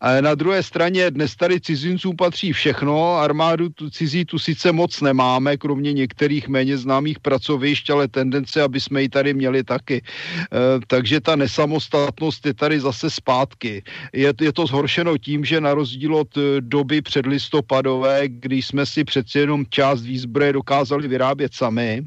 A 0.00 0.20
na 0.20 0.34
druhé 0.34 0.62
straně 0.62 1.10
dnes 1.10 1.36
tady 1.36 1.60
cizincům 1.60 2.16
patří 2.16 2.52
všechno, 2.52 3.16
armádu 3.16 3.68
tu 3.68 3.90
cizí 3.90 4.24
tu 4.24 4.38
sice 4.38 4.72
moc 4.72 5.00
nemáme, 5.00 5.56
kromě 5.56 5.92
některých 5.92 6.48
méně 6.48 6.78
známých 6.78 7.18
pracovišť, 7.18 7.90
ale 7.90 8.08
tendence, 8.08 8.62
aby 8.62 8.80
jsme 8.80 9.02
ji 9.02 9.08
tady 9.08 9.34
měli 9.34 9.64
taky. 9.64 10.02
E, 10.02 10.02
takže 10.86 11.20
ta 11.20 11.36
nesamostatnost 11.36 12.46
je 12.46 12.54
tady 12.54 12.80
zase 12.80 13.10
zpátky. 13.10 13.82
Je, 14.12 14.32
je 14.40 14.52
to 14.52 14.66
zhoršeno 14.66 15.18
tím, 15.18 15.44
že 15.44 15.60
na 15.60 15.74
rozdíl 15.74 16.14
od 16.14 16.36
e, 16.36 16.60
doby 16.60 17.02
předlistopadové, 17.02 18.28
kdy 18.28 18.62
jsme 18.62 18.86
si 18.86 19.04
přeci 19.04 19.38
jenom 19.38 19.64
část 19.70 20.02
výzbroje 20.02 20.52
dokázali 20.52 21.08
vyrábět 21.08 21.54
sami, 21.54 22.06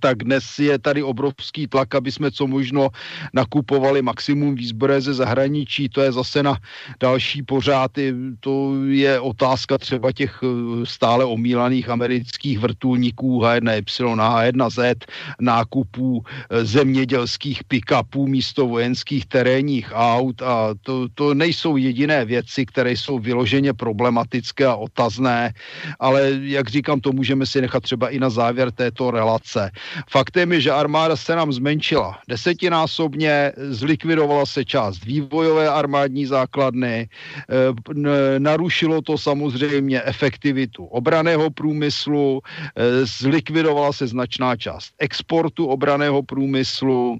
tak 0.00 0.26
dnes 0.26 0.58
je 0.58 0.78
tady 0.78 1.02
obrovský 1.02 1.66
tlak, 1.66 1.94
aby 1.94 2.12
jsme 2.12 2.30
co 2.30 2.46
možno 2.46 2.88
nakupovali 3.34 4.02
maximum 4.02 4.54
výzbroje 4.54 5.00
ze 5.00 5.14
zahraničí. 5.14 5.88
To 5.88 6.00
je 6.02 6.12
zase 6.12 6.42
na 6.42 6.58
další 7.00 7.42
pořády. 7.42 8.14
To 8.40 8.74
je 8.90 9.20
otázka 9.20 9.78
třeba 9.78 10.12
těch 10.12 10.40
eh, 10.42 10.46
stále 10.86 11.24
omílaných 11.24 11.88
amerických 11.88 12.58
vrtulníků 12.58 13.40
H1Y 13.40 14.20
a 14.20 14.42
H1Z, 14.42 15.06
nákupů 15.40 16.24
eh, 16.24 16.64
zemědělských 16.64 17.64
pick-upů 17.64 18.26
místo 18.26 18.66
vojenských 18.66 19.26
terénních 19.26 19.92
aut 19.94 20.42
a 20.42 20.74
to, 20.82 21.06
to 21.14 21.34
nejsou 21.34 21.76
jediné 21.76 22.24
věci, 22.24 22.66
které 22.66 22.92
jsou 22.92 23.18
vyloženě 23.18 23.72
problematické 23.72 24.66
a 24.66 24.74
otazné, 24.74 25.52
ale 26.00 26.30
jak 26.42 26.68
říkám, 26.68 27.00
to 27.00 27.12
můžeme 27.12 27.46
si 27.46 27.60
nechat 27.60 27.82
třeba 27.82 28.08
i 28.08 28.18
na 28.18 28.30
závěr 28.30 28.70
této 28.70 29.10
relace. 29.10 29.70
Faktem 30.10 30.52
je, 30.52 30.60
že 30.60 30.70
armáda 30.70 31.16
se 31.16 31.36
nám 31.36 31.52
zmenšila. 31.52 32.18
Desetinásobně, 32.28 33.52
zlikvidovala 33.56 34.46
se 34.46 34.64
část 34.64 35.04
vývojové 35.04 35.68
armádní 35.68 36.26
základny, 36.26 37.08
eh, 37.08 38.38
narušilo 38.38 39.02
to 39.02 39.18
samozřejmě 39.18 40.02
efektivitu 40.04 40.84
obraného 40.84 41.50
průmyslu, 41.50 42.40
eh, 42.42 43.06
zlikvidovala 43.06 43.92
se 43.92 44.06
značná 44.06 44.56
část 44.56 44.92
exportu 44.98 45.66
obraného 45.66 46.22
průmyslu, 46.22 47.18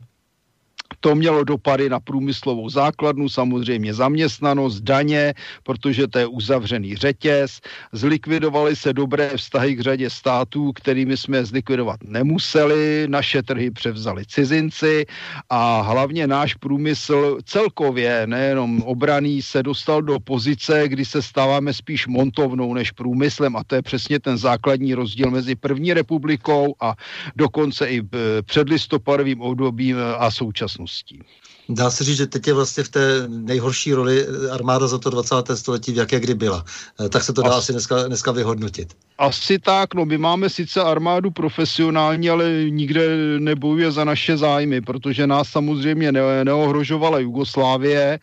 to 1.01 1.15
mělo 1.15 1.45
dopady 1.45 1.89
na 1.89 2.01
průmyslovou 2.01 2.69
základnu, 2.69 3.29
samozřejmě 3.29 3.95
zaměstnanost, 3.95 4.81
daně, 4.81 5.35
protože 5.63 6.07
to 6.09 6.19
je 6.19 6.27
uzavřený 6.27 6.97
řetěz. 6.97 7.61
Zlikvidovali 7.93 8.77
se 8.77 8.93
dobré 8.93 9.37
vztahy 9.37 9.75
k 9.75 9.81
řadě 9.81 10.11
států, 10.11 10.73
kterými 10.73 11.17
jsme 11.17 11.45
zlikvidovat 11.45 12.01
nemuseli. 12.05 13.07
Naše 13.09 13.43
trhy 13.43 13.71
převzali 13.71 14.25
cizinci 14.27 15.07
a 15.51 15.81
hlavně 15.81 16.27
náš 16.27 16.55
průmysl 16.55 17.39
celkově, 17.45 18.27
nejenom 18.27 18.83
obraný, 18.83 19.43
se 19.43 19.63
dostal 19.63 20.03
do 20.03 20.21
pozice, 20.21 20.89
kdy 20.89 21.05
se 21.05 21.23
stáváme 21.23 21.73
spíš 21.73 22.07
montovnou 22.07 22.75
než 22.75 22.91
průmyslem 22.91 23.57
a 23.57 23.65
to 23.65 23.75
je 23.75 23.83
přesně 23.83 24.21
ten 24.21 24.39
základní 24.39 24.95
rozdíl 24.95 25.31
mezi 25.31 25.55
první 25.55 25.93
republikou 25.93 26.75
a 26.81 26.95
dokonce 27.37 27.87
i 27.87 28.01
eh, 28.01 28.43
předlistopadovým 28.43 29.41
obdobím 29.41 29.97
a 30.19 30.31
současností 30.31 30.76
okolností. 30.77 31.25
Dá 31.69 31.91
se 31.91 32.05
říct, 32.05 32.17
že 32.17 32.27
teď 32.27 32.47
je 32.47 32.55
vlastně 32.55 32.85
v 32.85 32.89
té 32.89 33.25
nejhorší 33.29 33.93
roli 33.93 34.27
armáda 34.51 34.87
za 34.87 34.99
to 34.99 35.11
20. 35.11 35.35
století, 35.55 35.93
v 35.93 35.97
jaké 35.97 36.21
kdy 36.21 36.35
byla. 36.35 36.65
Eh, 37.05 37.09
tak 37.09 37.23
se 37.23 37.33
to 37.33 37.43
dá 37.43 37.55
asi 37.55 37.73
dneska, 37.73 38.03
dneska 38.03 38.33
vyhodnotit. 38.33 38.95
Asi 39.19 39.59
tak, 39.59 39.95
no 39.95 40.05
my 40.05 40.19
máme 40.19 40.51
sice 40.51 40.83
armádu 40.83 41.31
profesionální, 41.31 42.31
ale 42.31 42.51
nikde 42.69 43.01
nebojuje 43.39 43.91
za 43.91 44.05
naše 44.05 44.37
zájmy, 44.37 44.81
protože 44.81 45.27
nás 45.27 45.49
samozřejmě 45.49 46.13
ne- 46.13 46.45
neohrožovala 46.45 47.19
Jugoslávie. 47.19 48.19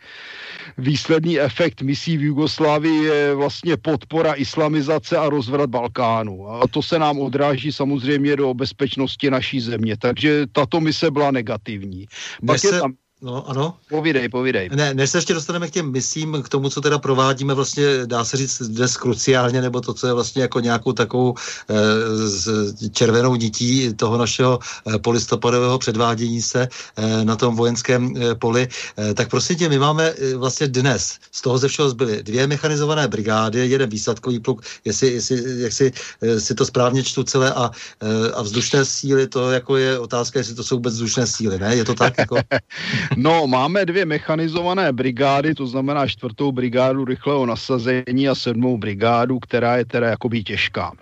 Výsledný 0.78 1.40
efekt 1.40 1.82
misí 1.82 2.16
v 2.16 2.22
Jugoslávii 2.22 3.04
je 3.04 3.34
vlastně 3.34 3.76
podpora 3.76 4.32
islamizace 4.32 5.16
a 5.16 5.28
rozvrat 5.28 5.70
Balkánu. 5.70 6.48
A 6.48 6.66
to 6.70 6.82
se 6.82 6.98
nám 6.98 7.18
odráží 7.18 7.72
samozřejmě 7.72 8.36
do 8.36 8.54
bezpečnosti 8.54 9.30
naší 9.30 9.60
země. 9.60 9.96
Takže 9.96 10.46
tato 10.52 10.80
mise 10.80 11.10
byla 11.10 11.30
negativní. 11.30 12.06
Pak 12.46 12.58
se... 12.58 12.66
je 12.66 12.80
tam 12.80 12.92
No, 13.24 13.48
ano. 13.48 13.76
Povídej, 13.88 14.28
povídej. 14.28 14.68
Ne, 14.74 14.94
než 14.94 15.10
se 15.10 15.18
ještě 15.18 15.34
dostaneme 15.34 15.68
k 15.68 15.70
těm 15.70 15.92
misím, 15.92 16.42
k 16.42 16.48
tomu, 16.48 16.68
co 16.68 16.80
teda 16.80 16.98
provádíme 16.98 17.54
vlastně, 17.54 17.84
dá 18.06 18.24
se 18.24 18.36
říct 18.36 18.62
dnes 18.62 18.96
kruciálně, 18.96 19.60
nebo 19.60 19.80
to, 19.80 19.94
co 19.94 20.06
je 20.06 20.12
vlastně 20.12 20.42
jako 20.42 20.60
nějakou 20.60 20.92
takovou 20.92 21.34
e, 21.70 22.88
červenou 22.88 23.34
nití 23.34 23.94
toho 23.94 24.18
našeho 24.18 24.58
e, 24.94 24.98
polistopadového 24.98 25.78
předvádění 25.78 26.42
se 26.42 26.68
e, 26.96 27.24
na 27.24 27.36
tom 27.36 27.56
vojenském 27.56 28.14
e, 28.16 28.34
poli, 28.34 28.68
e, 28.98 29.14
tak 29.14 29.30
prosím 29.30 29.56
tě, 29.56 29.68
my 29.68 29.78
máme 29.78 30.04
e, 30.04 30.36
vlastně 30.36 30.68
dnes, 30.68 31.18
z 31.32 31.42
toho 31.42 31.58
ze 31.58 31.68
všeho 31.68 31.90
zbyly 31.90 32.22
dvě 32.22 32.46
mechanizované 32.46 33.08
brigády, 33.08 33.68
jeden 33.68 33.90
výsadkový 33.90 34.40
pluk, 34.40 34.62
jestli, 34.84 35.12
jestli 35.12 35.62
jak 35.62 35.72
si, 35.72 35.92
e, 36.22 36.40
si 36.40 36.54
to 36.54 36.66
správně 36.66 37.02
čtu 37.02 37.24
celé, 37.24 37.52
a, 37.52 37.70
e, 38.00 38.32
a 38.32 38.42
vzdušné 38.42 38.84
síly, 38.84 39.26
to 39.26 39.50
jako 39.50 39.76
je 39.76 39.98
otázka, 39.98 40.38
jestli 40.38 40.54
to 40.54 40.64
jsou 40.64 40.76
vůbec 40.76 40.94
vzdušné 40.94 41.26
síly, 41.26 41.58
ne? 41.58 41.76
Je 41.76 41.84
to 41.84 41.94
tak? 41.94 42.18
Jako... 42.18 42.36
No, 43.16 43.46
máme 43.46 43.86
dvě 43.86 44.04
mechanizované 44.04 44.92
brigády, 44.92 45.54
to 45.54 45.66
znamená 45.66 46.06
čtvrtou 46.06 46.52
brigádu 46.52 47.04
rychlého 47.04 47.46
nasazení 47.46 48.28
a 48.28 48.34
sedmou 48.34 48.78
brigádu, 48.78 49.38
která 49.38 49.76
je 49.76 49.84
teda 49.84 50.06
jakoby 50.06 50.44
těžká. 50.44 50.92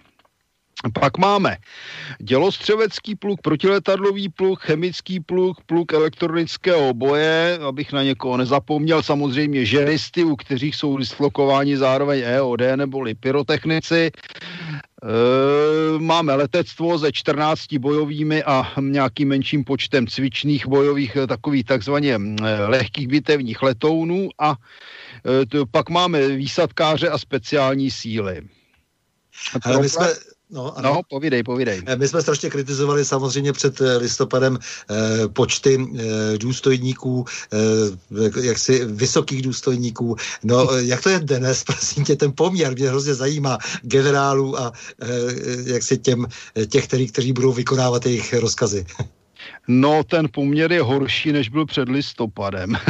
Pak 1.00 1.18
máme 1.18 1.56
dělostřelecký 2.18 3.14
pluk, 3.14 3.40
protiletadlový 3.40 4.28
pluk, 4.28 4.60
chemický 4.60 5.20
pluk, 5.20 5.56
pluk 5.66 5.92
elektronického 5.92 6.94
boje, 6.94 7.58
abych 7.68 7.92
na 7.92 8.02
někoho 8.02 8.36
nezapomněl, 8.36 9.02
samozřejmě 9.02 9.64
žeristy, 9.64 10.24
u 10.24 10.36
kterých 10.36 10.76
jsou 10.76 10.96
dislokováni 10.96 11.76
zároveň 11.76 12.22
EOD 12.24 12.60
nebo 12.76 13.04
pyrotechnici. 13.20 14.10
E, 15.02 15.98
máme 15.98 16.34
letectvo 16.34 16.98
se 16.98 17.12
14 17.12 17.72
bojovými 17.78 18.42
a 18.42 18.72
nějakým 18.80 19.28
menším 19.28 19.64
počtem 19.64 20.06
cvičných 20.06 20.66
bojových 20.66 21.16
e, 21.16 21.26
takových 21.26 21.64
takzvaně 21.64 22.20
lehkých 22.66 23.08
bitevních 23.08 23.62
letounů 23.62 24.28
a 24.38 24.56
pak 25.70 25.90
máme 25.90 26.28
výsadkáře 26.28 27.08
a 27.08 27.18
speciální 27.18 27.90
síly. 27.90 28.42
My 29.80 29.88
jsme, 29.88 30.06
No, 30.52 30.78
ano. 30.78 30.94
no, 30.94 31.00
povídej, 31.08 31.42
povídej. 31.42 31.82
Eh, 31.86 31.96
my 31.96 32.08
jsme 32.08 32.22
strašně 32.22 32.50
kritizovali 32.50 33.04
samozřejmě 33.04 33.52
před 33.52 33.80
eh, 33.80 33.96
listopadem 33.96 34.58
eh, 34.58 35.28
počty 35.28 35.78
eh, 35.80 36.38
důstojníků, 36.38 37.24
eh, 37.52 38.40
jaksi 38.40 38.84
vysokých 38.84 39.42
důstojníků. 39.42 40.16
No, 40.44 40.74
eh, 40.74 40.84
jak 40.84 41.02
to 41.02 41.08
je 41.08 41.18
dnes, 41.20 41.64
prosím 41.66 42.04
tě, 42.04 42.16
ten 42.16 42.32
poměr 42.36 42.72
mě 42.72 42.88
hrozně 42.88 43.14
zajímá 43.14 43.58
generálů 43.82 44.58
a 44.58 44.72
eh, 45.02 45.06
jak 45.72 45.82
si 45.82 45.98
těm, 45.98 46.26
těch, 46.68 46.84
který, 46.84 47.08
kteří 47.08 47.32
budou 47.32 47.52
vykonávat 47.52 48.06
jejich 48.06 48.34
rozkazy. 48.34 48.86
No, 49.68 50.04
ten 50.04 50.28
poměr 50.30 50.72
je 50.72 50.82
horší, 50.82 51.32
než 51.32 51.48
byl 51.48 51.66
před 51.66 51.88
listopadem. 51.88 52.74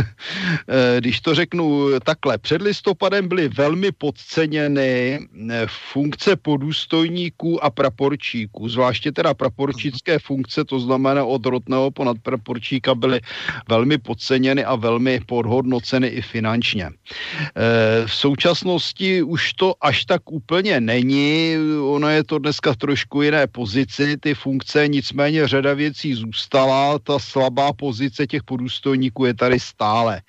Eh, 0.69 1.01
když 1.01 1.21
to 1.21 1.35
řeknu 1.35 1.89
takhle, 2.05 2.39
před 2.39 2.63
listopadem 2.63 3.29
byly 3.29 3.49
velmi 3.49 3.93
podceněny 3.93 5.19
eh, 5.51 5.67
funkce 5.93 6.37
podůstojníků 6.37 7.65
a 7.65 7.71
praporčíků, 7.71 8.69
zvláště 8.69 9.13
teda 9.13 9.35
praporčické 9.35 10.19
funkce, 10.19 10.65
to 10.65 10.81
znamená 10.81 11.25
od 11.25 11.47
rotného 11.47 11.91
ponad 11.91 12.17
praporčíka, 12.23 12.95
byly 12.95 13.21
velmi 13.69 13.99
podceněny 13.99 14.65
a 14.65 14.75
velmi 14.75 15.21
podhodnoceny 15.27 16.07
i 16.09 16.23
finančně. 16.23 16.87
Eh, 16.87 18.07
v 18.07 18.15
současnosti 18.15 19.23
už 19.23 19.53
to 19.53 19.75
až 19.81 20.05
tak 20.05 20.23
úplně 20.31 20.81
není, 20.81 21.57
ono 21.83 22.09
je 22.09 22.25
to 22.25 22.39
dneska 22.39 22.73
v 22.73 22.77
trošku 22.77 23.23
jiné 23.23 23.47
pozici, 23.47 24.17
ty 24.17 24.35
funkce, 24.35 24.89
nicméně 24.89 25.49
řada 25.49 25.75
věcí 25.75 26.15
zůstala 26.15 26.62
zůstala, 26.63 26.99
ta 26.99 27.19
slabá 27.19 27.73
pozice 27.73 28.27
těch 28.27 28.43
podůstojníků 28.43 29.25
je 29.25 29.35
tady 29.35 29.61
stále. 29.61 30.23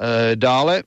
E, 0.00 0.36
dále 0.36 0.82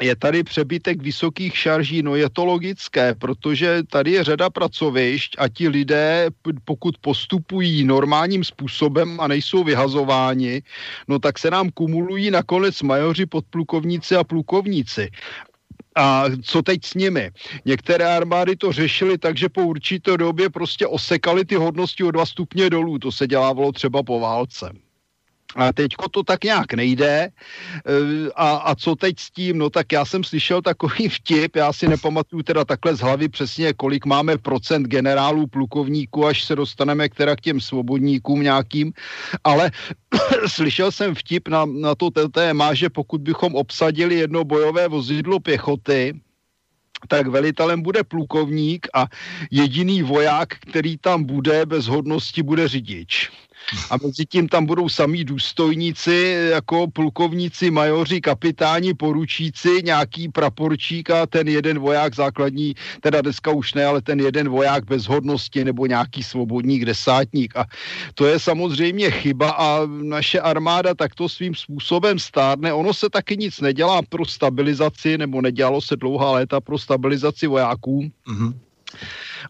je 0.00 0.16
tady 0.16 0.44
přebytek 0.44 1.02
vysokých 1.02 1.56
šarží, 1.56 2.02
no 2.02 2.16
je 2.16 2.28
to 2.30 2.44
logické, 2.44 3.14
protože 3.14 3.82
tady 3.88 4.12
je 4.12 4.24
řada 4.24 4.50
pracovišť 4.50 5.36
a 5.38 5.48
ti 5.48 5.68
lidé, 5.68 6.28
pokud 6.64 6.98
postupují 7.00 7.84
normálním 7.84 8.44
způsobem 8.44 9.20
a 9.20 9.28
nejsou 9.28 9.64
vyhazováni, 9.64 10.62
no 11.08 11.18
tak 11.18 11.38
se 11.38 11.50
nám 11.50 11.70
kumulují 11.70 12.30
nakonec 12.30 12.82
majoři, 12.82 13.26
podplukovníci 13.26 14.16
a 14.16 14.24
plukovníci. 14.24 15.08
A 15.96 16.24
co 16.42 16.62
teď 16.62 16.84
s 16.84 16.94
nimi? 16.94 17.30
Některé 17.64 18.16
armády 18.16 18.56
to 18.56 18.72
řešily 18.72 19.18
tak, 19.18 19.36
že 19.36 19.48
po 19.48 19.62
určité 19.62 20.16
době 20.16 20.50
prostě 20.50 20.86
osekali 20.86 21.44
ty 21.44 21.54
hodnosti 21.54 22.04
o 22.04 22.10
dva 22.10 22.26
stupně 22.26 22.70
dolů. 22.70 22.98
To 22.98 23.12
se 23.12 23.26
dělávalo 23.26 23.72
třeba 23.72 24.02
po 24.02 24.20
válce. 24.20 24.85
A 25.54 25.72
teďko 25.72 26.08
to 26.08 26.22
tak 26.22 26.44
nějak 26.44 26.74
nejde. 26.74 27.28
Eh, 27.28 28.30
a, 28.36 28.56
a 28.56 28.74
co 28.74 28.96
teď 28.96 29.20
s 29.20 29.30
tím? 29.30 29.58
No 29.58 29.70
tak 29.70 29.92
já 29.92 30.04
jsem 30.04 30.24
slyšel 30.24 30.62
takový 30.62 31.08
vtip, 31.16 31.56
já 31.56 31.72
si 31.72 31.88
nepamatuju 31.88 32.42
teda 32.42 32.64
takhle 32.64 32.96
z 32.96 33.00
hlavy 33.00 33.28
přesně, 33.28 33.72
kolik 33.72 34.06
máme 34.06 34.38
procent 34.38 34.82
generálů, 34.82 35.46
plukovníků, 35.46 36.26
až 36.26 36.44
se 36.44 36.56
dostaneme 36.56 37.08
k, 37.08 37.14
teda 37.14 37.36
k 37.36 37.40
těm 37.40 37.60
svobodníkům 37.60 38.42
nějakým, 38.42 38.92
ale 39.44 39.70
slyšel 40.46 40.92
jsem 40.92 41.14
vtip 41.14 41.48
na, 41.48 41.64
na 41.64 41.94
to 41.94 42.10
téma, 42.10 42.74
že 42.74 42.90
pokud 42.90 43.20
bychom 43.20 43.54
obsadili 43.54 44.14
jedno 44.14 44.44
bojové 44.44 44.88
vozidlo 44.88 45.40
pěchoty, 45.40 46.20
tak 47.08 47.26
velitelem 47.26 47.82
bude 47.82 48.04
plukovník 48.04 48.88
a 48.94 49.06
jediný 49.50 50.02
voják, 50.02 50.48
který 50.48 50.96
tam 50.98 51.24
bude 51.24 51.66
bez 51.66 51.86
hodnosti, 51.86 52.42
bude 52.42 52.68
řidič 52.68 53.30
a 53.90 53.96
mezi 54.02 54.26
tím 54.26 54.48
tam 54.48 54.66
budou 54.66 54.88
samý 54.88 55.24
důstojníci, 55.24 56.48
jako 56.50 56.86
plukovníci, 56.90 57.70
majoři, 57.70 58.20
kapitáni, 58.20 58.94
poručíci, 58.94 59.68
nějaký 59.84 60.28
praporčík 60.28 61.10
a 61.10 61.26
ten 61.26 61.48
jeden 61.48 61.78
voják 61.78 62.14
základní, 62.14 62.74
teda 63.00 63.20
dneska 63.20 63.50
už 63.50 63.74
ne, 63.74 63.84
ale 63.84 64.02
ten 64.02 64.20
jeden 64.20 64.48
voják 64.48 64.84
bez 64.84 65.06
hodnosti 65.06 65.64
nebo 65.64 65.86
nějaký 65.86 66.22
svobodník, 66.22 66.84
desátník. 66.84 67.56
A 67.56 67.66
to 68.14 68.26
je 68.26 68.38
samozřejmě 68.38 69.10
chyba 69.10 69.50
a 69.50 69.86
naše 69.86 70.40
armáda 70.40 70.94
takto 70.94 71.28
svým 71.28 71.54
způsobem 71.54 72.18
stárne. 72.18 72.72
Ono 72.72 72.94
se 72.94 73.10
taky 73.10 73.36
nic 73.36 73.60
nedělá 73.60 74.02
pro 74.02 74.24
stabilizaci, 74.24 75.18
nebo 75.18 75.40
nedělalo 75.40 75.80
se 75.80 75.96
dlouhá 75.96 76.30
léta 76.30 76.60
pro 76.60 76.78
stabilizaci 76.78 77.46
vojáků. 77.46 78.10
Mm-hmm. 78.28 78.65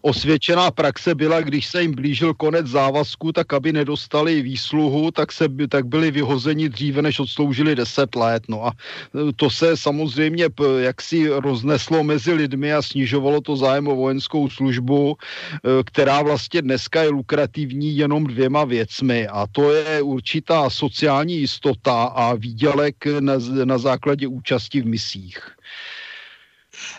Osvědčená 0.01 0.71
praxe 0.71 1.15
byla, 1.15 1.41
když 1.41 1.67
se 1.67 1.81
jim 1.81 1.91
blížil 1.91 2.33
konec 2.33 2.67
závazku, 2.67 3.31
tak 3.31 3.53
aby 3.53 3.73
nedostali 3.73 4.41
výsluhu, 4.41 5.11
tak, 5.11 5.31
se, 5.31 5.45
tak 5.69 5.85
byli 5.85 6.11
vyhozeni 6.11 6.69
dříve, 6.69 7.01
než 7.01 7.19
odsloužili 7.19 7.75
10 7.75 8.15
let. 8.15 8.43
No 8.47 8.65
a 8.65 8.71
e, 8.71 9.33
to 9.33 9.49
se 9.49 9.77
samozřejmě 9.77 10.45
jaksi 10.79 11.27
rozneslo 11.27 12.03
mezi 12.03 12.33
lidmi 12.33 12.73
a 12.73 12.81
snižovalo 12.81 13.41
to 13.41 13.55
zájem 13.55 13.87
o 13.87 13.95
vojenskou 13.95 14.49
službu, 14.49 15.15
e, 15.15 15.83
která 15.83 16.21
vlastně 16.21 16.61
dneska 16.61 17.03
je 17.03 17.09
lukrativní 17.09 17.97
jenom 17.97 18.23
dvěma 18.23 18.65
věcmi 18.65 19.27
a 19.27 19.47
to 19.51 19.73
je 19.73 20.01
určitá 20.01 20.69
sociální 20.69 21.37
jistota 21.37 22.03
a 22.03 22.33
výdělek 22.33 23.05
na, 23.19 23.33
na 23.63 23.77
základě 23.77 24.27
účasti 24.27 24.81
v 24.81 24.85
misích. 24.85 25.57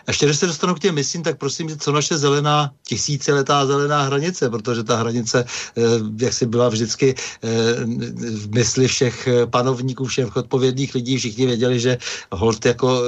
Ještě 0.07 0.25
než 0.25 0.37
se 0.37 0.47
dostanu 0.47 0.75
k 0.75 0.79
těm 0.79 0.95
misím, 0.95 1.23
tak 1.23 1.37
prosím, 1.37 1.79
co 1.79 1.91
naše 1.91 2.17
zelená, 2.17 2.71
tisíciletá 2.87 3.65
zelená 3.65 4.01
hranice, 4.03 4.49
protože 4.49 4.83
ta 4.83 4.95
hranice, 4.95 5.45
eh, 5.77 5.81
jak 6.17 6.33
si 6.33 6.45
byla 6.45 6.69
vždycky 6.69 7.15
eh, 7.15 7.47
v 8.35 8.53
mysli 8.53 8.87
všech 8.87 9.27
eh, 9.27 9.45
panovníků, 9.45 10.05
všech 10.05 10.35
odpovědných 10.35 10.95
lidí, 10.95 11.17
všichni 11.17 11.45
věděli, 11.45 11.79
že 11.79 11.97
hold 12.31 12.65
jako 12.65 13.01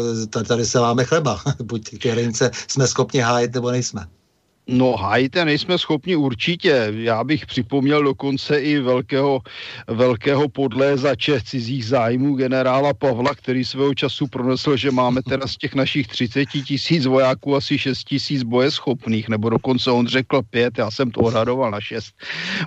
tady 0.47 0.65
se 0.65 0.79
máme 0.79 1.05
chleba. 1.05 1.41
Buď 1.63 1.99
ty 1.99 2.09
hranice 2.09 2.51
jsme 2.67 2.87
schopni 2.87 3.19
hájit, 3.19 3.53
nebo 3.53 3.71
nejsme. 3.71 4.20
No 4.73 4.95
hajte 4.97 5.45
nejsme 5.45 5.77
schopni 5.77 6.15
určitě. 6.15 6.93
Já 6.95 7.23
bych 7.23 7.45
připomněl 7.45 8.03
dokonce 8.03 8.59
i 8.59 8.79
velkého, 8.79 9.41
velkého 9.87 10.49
podlézače 10.49 11.41
cizích 11.41 11.85
zájmů 11.85 12.35
generála 12.35 12.93
Pavla, 12.93 13.35
který 13.35 13.65
svého 13.65 13.93
času 13.93 14.27
pronesl, 14.27 14.77
že 14.77 14.91
máme 14.91 15.21
teda 15.23 15.47
z 15.47 15.57
těch 15.57 15.75
našich 15.75 16.07
30 16.07 16.45
tisíc 16.45 17.05
vojáků 17.05 17.55
asi 17.55 17.77
6 17.77 18.03
tisíc 18.03 18.43
bojeschopných, 18.43 19.29
nebo 19.29 19.49
dokonce 19.49 19.91
on 19.91 20.07
řekl 20.07 20.41
5, 20.41 20.77
já 20.77 20.91
jsem 20.91 21.11
to 21.11 21.19
odhadoval 21.21 21.71
na 21.71 21.81
6. 21.81 22.15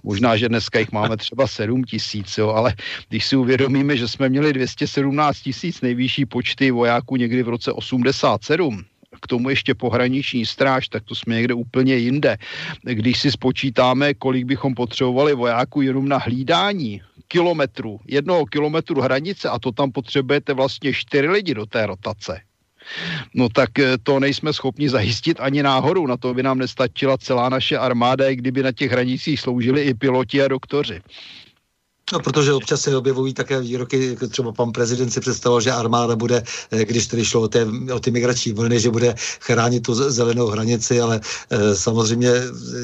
Možná, 0.03 0.37
že 0.37 0.49
dneska 0.49 0.79
jich 0.79 0.93
máme 0.93 1.17
třeba 1.17 1.47
7 1.47 1.85
tisíc, 1.85 2.39
jo, 2.39 2.49
ale 2.49 2.75
když 3.09 3.27
si 3.27 3.37
uvědomíme, 3.37 3.97
že 3.97 4.09
jsme 4.09 4.29
měli 4.29 4.53
217 4.53 5.41
tisíc 5.41 5.81
nejvyšší 5.81 6.27
počty 6.27 6.71
vojáků 6.71 7.17
někdy 7.17 7.43
v 7.43 7.49
roce 7.49 7.73
87, 7.73 8.85
k 9.25 9.27
tomu 9.27 9.49
ještě 9.49 9.75
pohraniční 9.75 10.45
stráž, 10.47 10.89
tak 10.89 11.09
to 11.09 11.15
jsme 11.17 11.35
někde 11.35 11.55
úplně 11.57 11.97
jinde. 11.97 12.37
Když 12.85 13.21
si 13.21 13.31
spočítáme, 13.33 14.15
kolik 14.15 14.45
bychom 14.45 14.75
potřebovali 14.77 15.33
vojáků 15.35 15.83
jenom 15.83 16.09
na 16.09 16.19
hlídání 16.21 17.01
kilometru, 17.29 18.01
jednoho 18.05 18.47
kilometru 18.47 19.01
hranice 19.01 19.49
a 19.49 19.59
to 19.59 19.73
tam 19.73 19.93
potřebujete 19.93 20.53
vlastně 20.53 20.93
čtyři 20.93 21.29
lidi 21.29 21.55
do 21.55 21.67
té 21.67 21.87
rotace. 21.87 22.41
No 23.35 23.49
tak 23.49 23.79
eh, 23.79 23.99
to 23.99 24.21
nejsme 24.21 24.53
schopni 24.53 24.89
zajistit 24.89 25.41
ani 25.41 25.63
náhodou. 25.63 26.07
Na 26.07 26.17
to 26.17 26.35
by 26.35 26.43
nám 26.43 26.59
nestačila 26.59 27.19
celá 27.19 27.49
naše 27.49 27.79
armáda, 27.79 28.29
i 28.29 28.37
kdyby 28.37 28.63
na 28.63 28.73
těch 28.73 28.93
hranicích 28.93 29.41
sloužili 29.41 29.83
i 29.83 29.95
piloti 29.95 30.43
a 30.43 30.49
doktoři. 30.49 31.01
No, 32.13 32.21
protože 32.21 32.53
občas 32.53 32.81
se 32.81 32.97
objevují 32.97 33.35
také 33.35 33.61
výroky, 33.61 34.07
jako 34.07 34.29
třeba 34.29 34.53
pan 34.53 34.73
prezident 34.73 35.11
si 35.11 35.21
představoval, 35.21 35.61
že 35.61 35.73
armáda 35.73 36.17
bude, 36.17 36.43
eh, 36.71 36.85
když 36.85 37.07
tedy 37.07 37.25
šlo 37.25 37.41
o, 37.41 37.49
té, 37.49 37.67
o 37.95 38.01
ty 38.01 38.11
migrační 38.11 38.53
vlny, 38.53 38.81
že 38.81 38.91
bude 38.91 39.15
chránit 39.41 39.83
tu 39.83 39.95
zelenou 39.95 40.47
hranici, 40.47 41.01
ale 41.01 41.21
e, 41.51 41.75
samozřejmě, 41.75 42.29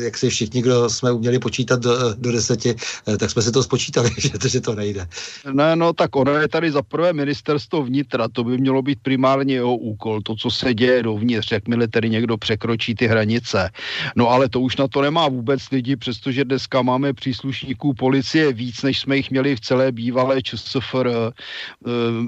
jak 0.03 0.19
si 0.19 0.31
všichni, 0.31 0.63
kdo 0.63 0.91
jsme 0.91 1.13
uměli 1.13 1.39
počítat 1.39 1.81
do, 1.81 2.15
do 2.15 2.33
deseti, 2.33 2.75
tak 3.19 3.31
jsme 3.31 3.43
si 3.43 3.53
to 3.53 3.63
spočítali, 3.63 4.11
že 4.19 4.39
to, 4.39 4.49
že 4.49 4.61
to 4.61 4.75
nejde. 4.75 5.09
Ne, 5.53 5.77
no 5.77 5.93
tak 5.93 6.17
ono 6.17 6.35
je 6.35 6.49
tady 6.49 6.73
za 6.73 6.83
prvé 6.83 7.13
ministerstvo 7.13 7.83
vnitra, 7.83 8.29
to 8.29 8.45
by 8.45 8.59
mělo 8.59 8.83
být 8.83 8.99
primárně 9.03 9.55
jeho 9.55 9.77
úkol, 9.77 10.21
to, 10.23 10.37
co 10.37 10.51
se 10.51 10.75
děje 10.75 11.03
dovnitř, 11.03 11.53
jakmile 11.53 11.89
tedy 11.89 12.11
někdo 12.11 12.37
překročí 12.37 12.95
ty 12.95 13.07
hranice. 13.07 13.71
No 14.17 14.29
ale 14.29 14.49
to 14.49 14.61
už 14.61 14.77
na 14.77 14.89
to 14.89 15.03
nemá 15.03 15.29
vůbec 15.29 15.71
lidi, 15.71 15.97
přestože 15.97 16.45
dneska 16.45 16.83
máme 16.83 17.13
příslušníků 17.13 17.95
policie 17.95 18.53
víc, 18.53 18.83
než 18.83 19.01
jsme 19.01 19.10
jsme 19.11 19.16
jich 19.16 19.31
měli 19.31 19.57
v 19.57 19.61
celé 19.61 19.93
bývalé 19.93 20.43
ČSFR. 20.43 21.09
E, 21.09 21.32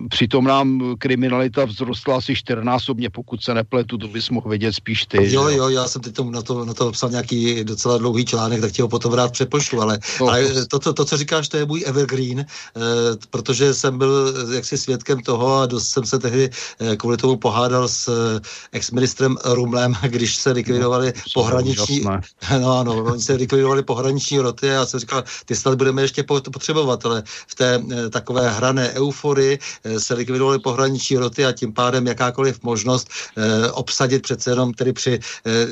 přitom 0.09 0.45
nám 0.45 0.95
kriminalita 0.99 1.67
vzrostla 1.67 2.17
asi 2.17 2.35
čtyřnásobně, 2.35 3.11
pokud 3.11 3.43
se 3.43 3.55
nepletu, 3.55 3.99
to 3.99 4.09
bys 4.09 4.31
mohl 4.31 4.49
vědět 4.49 4.73
spíš 4.73 5.07
ty. 5.07 5.33
Jo, 5.33 5.49
jo, 5.49 5.69
já 5.69 5.89
jsem 5.89 6.03
teď 6.03 6.19
na 6.19 6.43
to, 6.43 6.65
na 6.65 6.75
to 6.75 6.93
psal 6.93 7.11
nějaký 7.11 7.65
docela 7.65 7.99
dlouhý 7.99 8.25
článek, 8.25 8.61
tak 8.61 8.73
ti 8.73 8.83
ho 8.83 8.89
potom 8.89 9.13
rád 9.13 9.33
přepošlu, 9.33 9.81
ale, 9.81 9.99
no, 10.21 10.27
ale 10.27 10.67
to, 10.71 10.79
to, 10.79 10.93
to, 10.93 11.05
co 11.05 11.17
říkáš, 11.17 11.49
to 11.49 11.57
je 11.57 11.67
můj 11.67 11.85
evergreen, 11.87 12.41
eh, 12.41 12.47
protože 13.31 13.75
jsem 13.75 13.99
byl 13.99 14.35
jaksi 14.55 14.79
svědkem 14.79 15.21
toho 15.23 15.63
a 15.63 15.67
dost 15.67 15.89
jsem 15.89 16.05
se 16.05 16.19
tehdy 16.19 16.51
eh, 16.51 16.97
kvůli 16.97 17.17
tomu 17.17 17.37
pohádal 17.37 17.89
s 17.89 18.11
ex-ministrem 18.73 19.37
Rumlem, 19.45 19.95
když 20.09 20.37
se 20.37 20.51
likvidovali 20.51 21.07
no, 21.07 21.23
pohraniční, 21.35 22.03
no 22.59 22.79
ano, 22.79 23.05
oni 23.05 23.23
se 23.23 23.33
likvidovali 23.33 23.83
pohraniční 23.83 24.39
roty 24.39 24.71
a 24.71 24.73
já 24.73 24.87
jsem 24.87 25.01
říkal, 25.01 25.25
ty 25.47 25.57
snad 25.57 25.75
budeme 25.79 26.03
ještě 26.03 26.23
potřebovat 26.27 26.72
potřebovat, 26.73 27.07
ale 27.07 27.23
v 27.47 27.55
té 27.55 27.81
eh, 27.81 28.11
takové 28.11 28.51
hrané 28.51 28.91
euforii 28.91 29.59
eh, 29.59 30.01
se 30.01 30.15
likvidovaly 30.15 30.59
pohraniční 30.59 31.17
roty 31.17 31.45
a 31.45 31.53
tím 31.53 31.73
pádem 31.73 32.07
jakákoliv 32.07 32.63
možnost 32.63 33.09
eh, 33.37 33.71
obsadit 33.71 34.23
přece 34.23 34.51
jenom 34.51 34.75
tedy 34.75 34.93
při 34.93 35.21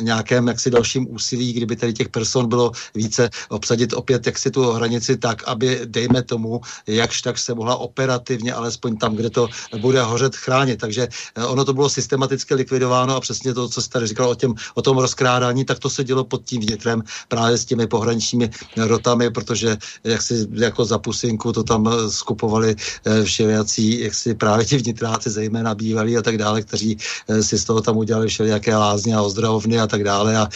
nějakém 0.01 0.49
jaksi 0.49 0.71
dalším 0.71 1.07
úsilí, 1.11 1.53
kdyby 1.53 1.77
tedy 1.77 1.93
těch 1.93 2.09
person 2.09 2.49
bylo 2.49 2.73
více, 2.95 3.31
obsadit 3.49 3.93
opět 3.93 4.27
jaksi 4.27 4.51
tu 4.51 4.71
hranici 4.73 5.17
tak, 5.17 5.43
aby 5.49 5.81
dejme 5.85 6.23
tomu, 6.23 6.61
jakž 6.87 7.23
tak 7.23 7.39
se 7.39 7.55
mohla 7.55 7.77
operativně, 7.77 8.53
alespoň 8.53 8.97
tam, 8.97 9.17
kde 9.17 9.31
to 9.31 9.49
bude 9.79 10.03
hořet, 10.03 10.37
chránit. 10.37 10.81
Takže 10.81 11.09
ono 11.47 11.65
to 11.65 11.73
bylo 11.73 11.89
systematicky 11.89 12.55
likvidováno 12.55 13.17
a 13.17 13.21
přesně 13.21 13.55
to, 13.55 13.69
co 13.69 13.83
jste 13.83 13.93
tady 13.93 14.07
říkal 14.07 14.31
o, 14.31 14.35
těm, 14.35 14.55
o 14.75 14.83
tom 14.83 14.99
rozkrádání, 14.99 15.65
tak 15.65 15.79
to 15.79 15.91
se 15.91 16.05
dělo 16.05 16.25
pod 16.25 16.45
tím 16.45 16.61
vnitrem 16.61 17.03
právě 17.29 17.59
s 17.59 17.65
těmi 17.65 17.87
pohraničními 17.87 18.51
rotami, 18.77 19.31
protože 19.31 19.77
jak 20.05 20.23
si 20.23 20.47
jako 20.53 20.85
za 20.91 20.99
pusinku, 20.99 21.55
to 21.55 21.63
tam 21.63 21.87
eh, 21.87 22.11
skupovali 22.11 22.75
eh, 22.75 23.25
všelijací, 23.25 24.01
jak 24.01 24.15
si 24.15 24.35
právě 24.35 24.67
ti 24.67 24.77
vnitráci, 24.77 25.31
zejména 25.31 25.75
bývalí 25.75 26.19
a 26.19 26.23
tak 26.23 26.35
dále, 26.35 26.63
kteří 26.67 26.99
eh, 26.99 27.43
si 27.43 27.55
z 27.59 27.65
toho 27.65 27.81
tam 27.81 27.97
udělali 27.97 28.27
všelijaké 28.27 28.75
lázně 28.75 29.15
a 29.15 29.23
ozdravovny 29.23 29.79
a 29.79 29.87
tak 29.87 30.03
dále 30.03 30.37
a 30.37 30.49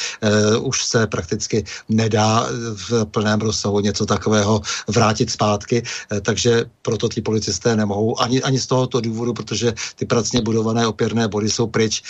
už 0.60 0.84
se 0.84 1.06
prakticky 1.06 1.64
nedá 1.88 2.48
v 2.88 3.04
plném 3.04 3.40
rozsahu 3.40 3.80
něco 3.80 4.06
takového 4.06 4.60
vrátit 4.88 5.30
zpátky, 5.30 5.82
takže 6.22 6.64
proto 6.82 7.08
ti 7.08 7.20
policisté 7.20 7.76
nemohou 7.76 8.20
ani, 8.20 8.42
ani 8.42 8.58
z 8.58 8.66
tohoto 8.66 9.00
důvodu, 9.00 9.32
protože 9.32 9.74
ty 9.96 10.06
pracně 10.06 10.40
budované 10.40 10.86
opěrné 10.86 11.28
body 11.28 11.50
jsou 11.50 11.66
pryč, 11.66 12.02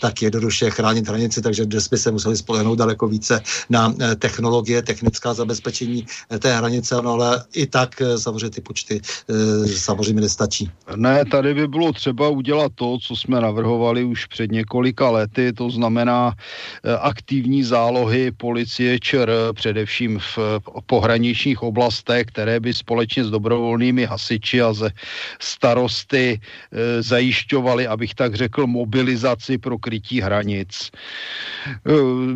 tak 0.00 0.22
jednoduše 0.22 0.70
chránit 0.70 1.08
hranici, 1.08 1.42
takže 1.42 1.66
dnes 1.66 1.88
by 1.88 1.98
se 1.98 2.10
museli 2.10 2.36
spolehnout 2.36 2.78
daleko 2.78 3.08
více 3.08 3.40
na 3.70 3.94
technologie, 4.18 4.82
technická 4.82 5.34
zabezpečení 5.34 6.06
té 6.38 6.56
hranice, 6.56 6.94
no 7.02 7.12
ale 7.12 7.44
i 7.52 7.63
tak 7.66 8.00
eh, 8.00 8.18
samozřejmě 8.18 8.50
ty 8.50 8.60
počty 8.60 9.00
eh, 9.00 9.68
samozřejmě 9.68 10.20
nestačí. 10.20 10.70
Ne, 10.96 11.24
tady 11.24 11.54
by 11.54 11.68
bylo 11.68 11.92
třeba 11.92 12.28
udělat 12.28 12.72
to, 12.74 12.98
co 12.98 13.16
jsme 13.16 13.40
navrhovali 13.40 14.04
už 14.04 14.26
před 14.26 14.50
několika 14.52 15.10
lety, 15.10 15.52
to 15.52 15.70
znamená 15.70 16.32
eh, 16.34 16.96
aktivní 17.00 17.64
zálohy 17.64 18.32
policie 18.32 18.98
ČR, 19.00 19.32
především 19.54 20.18
v 20.18 20.38
pohraničních 20.86 21.62
oblastech, 21.62 22.26
které 22.26 22.60
by 22.60 22.74
společně 22.74 23.24
s 23.24 23.30
dobrovolnými 23.30 24.04
hasiči 24.04 24.62
a 24.62 24.72
ze 24.72 24.90
starosty 25.40 26.40
zajišťovaly, 27.00 27.86
abych 27.86 28.14
tak 28.14 28.34
řekl, 28.34 28.66
mobilizaci 28.66 29.58
pro 29.58 29.78
krytí 29.78 30.20
hranic. 30.20 30.90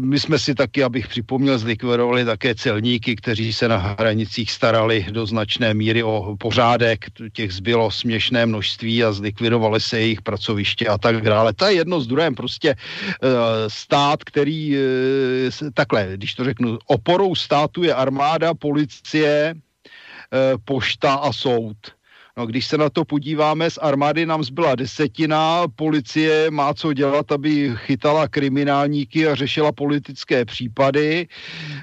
My 0.00 0.20
jsme 0.20 0.38
si 0.38 0.55
taky, 0.55 0.82
abych 0.84 1.09
připomněl, 1.09 1.59
zlikvidovali 1.59 2.24
také 2.24 2.55
celníky, 2.55 3.16
kteří 3.16 3.52
se 3.52 3.68
na 3.68 3.76
hranicích 3.98 4.50
starali 4.50 5.06
do 5.19 5.27
značné 5.27 5.74
míry 5.74 6.03
o 6.03 6.36
pořádek, 6.39 7.11
těch 7.32 7.53
zbylo 7.53 7.90
směšné 7.90 8.47
množství 8.47 9.05
a 9.05 9.12
zlikvidovali 9.12 9.81
se 9.81 9.99
jejich 9.99 10.23
pracoviště 10.23 10.86
a 10.86 10.99
tak 10.99 11.27
dále. 11.27 11.51
To 11.53 11.66
je 11.66 11.82
jedno 11.82 12.01
z 12.01 12.07
druhém 12.07 12.35
prostě 12.35 12.70
eh, 12.78 13.27
stát, 13.66 14.24
který 14.24 14.78
eh, 14.78 15.70
takhle, 15.74 16.15
když 16.15 16.35
to 16.35 16.45
řeknu, 16.45 16.78
oporou 16.86 17.35
státu 17.35 17.82
je 17.82 17.95
armáda, 17.95 18.55
policie, 18.55 19.55
eh, 19.55 20.55
pošta 20.65 21.15
a 21.15 21.32
soud 21.35 21.97
No, 22.39 22.47
když 22.47 22.66
se 22.66 22.78
na 22.78 22.90
to 22.90 23.05
podíváme, 23.05 23.70
z 23.70 23.78
armády 23.82 24.27
nám 24.27 24.44
zbyla 24.44 24.74
desetina, 24.74 25.62
policie 25.77 26.51
má 26.51 26.74
co 26.74 26.93
dělat, 26.93 27.32
aby 27.32 27.73
chytala 27.74 28.28
kriminálníky 28.28 29.28
a 29.28 29.35
řešila 29.35 29.73
politické 29.73 30.44
případy. 30.44 31.27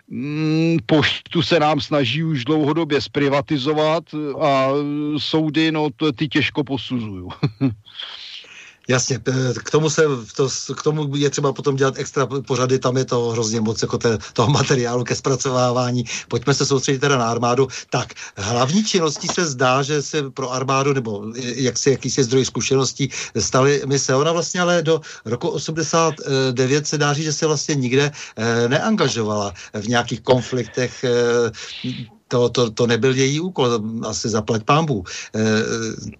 Mm, 0.07 0.77
poštu 0.85 1.41
se 1.41 1.59
nám 1.59 1.81
snaží 1.81 2.23
už 2.23 2.45
dlouhodobě 2.45 3.01
zprivatizovat 3.01 4.03
a 4.41 4.69
soudy, 5.17 5.71
no 5.71 5.89
to 5.95 6.11
ty 6.11 6.27
těžko 6.27 6.63
posuzují. 6.63 7.27
Jasně, 8.87 9.19
k 9.63 9.71
tomu, 9.71 9.89
se, 9.89 10.03
to, 10.35 10.49
k 10.75 10.83
tomu 10.83 11.15
je 11.15 11.29
třeba 11.29 11.53
potom 11.53 11.75
dělat 11.75 11.93
extra 11.97 12.25
pořady, 12.25 12.79
tam 12.79 12.97
je 12.97 13.05
to 13.05 13.29
hrozně 13.29 13.61
moc 13.61 13.81
jako 13.81 13.97
te, 13.97 14.17
toho 14.33 14.49
materiálu 14.49 15.03
ke 15.03 15.15
zpracovávání. 15.15 16.05
Pojďme 16.27 16.53
se 16.53 16.65
soustředit 16.65 16.99
teda 16.99 17.17
na 17.17 17.31
armádu. 17.31 17.67
Tak, 17.89 18.13
hlavní 18.37 18.83
činností 18.83 19.27
se 19.27 19.45
zdá, 19.45 19.81
že 19.81 20.01
se 20.01 20.31
pro 20.31 20.51
armádu, 20.51 20.93
nebo 20.93 21.23
jak 21.35 21.77
si 21.77 21.89
jakýsi 21.89 22.23
zdroj 22.23 22.45
zkušeností 22.45 23.09
stali 23.39 23.81
mise. 23.85 24.15
Ona 24.15 24.31
vlastně 24.31 24.61
ale 24.61 24.81
do 24.81 25.01
roku 25.25 25.47
89 25.47 26.87
se 26.87 26.97
dá 26.97 27.13
říct, 27.13 27.25
že 27.25 27.33
se 27.33 27.47
vlastně 27.47 27.75
nikde 27.75 28.11
eh, 28.35 28.69
neangažovala 28.69 29.53
v 29.73 29.87
nějakých 29.87 30.21
konfliktech 30.21 31.03
eh, 31.03 31.51
to, 32.27 32.49
to, 32.49 32.71
to 32.71 32.87
nebyl 32.87 33.15
její 33.15 33.39
úkol, 33.39 33.79
asi 34.07 34.29
zaplať 34.29 34.63
pámbu. 34.63 35.03
E, 35.35 35.41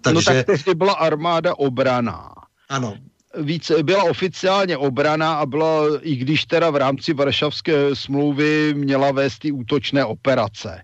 takže... 0.00 0.14
No 0.14 0.22
tak 0.22 0.46
tehdy 0.46 0.74
byla 0.74 0.92
armáda 0.92 1.58
obraná. 1.58 2.45
Ano. 2.68 2.98
Víc, 3.38 3.72
byla 3.82 4.04
oficiálně 4.04 4.76
obrana 4.76 5.34
a 5.34 5.46
byla, 5.46 5.82
i 6.00 6.16
když 6.16 6.44
teda 6.44 6.70
v 6.70 6.76
rámci 6.76 7.14
Varšavské 7.14 7.94
smlouvy 7.94 8.74
měla 8.74 9.12
vést 9.12 9.38
ty 9.38 9.52
útočné 9.52 10.04
operace 10.04 10.82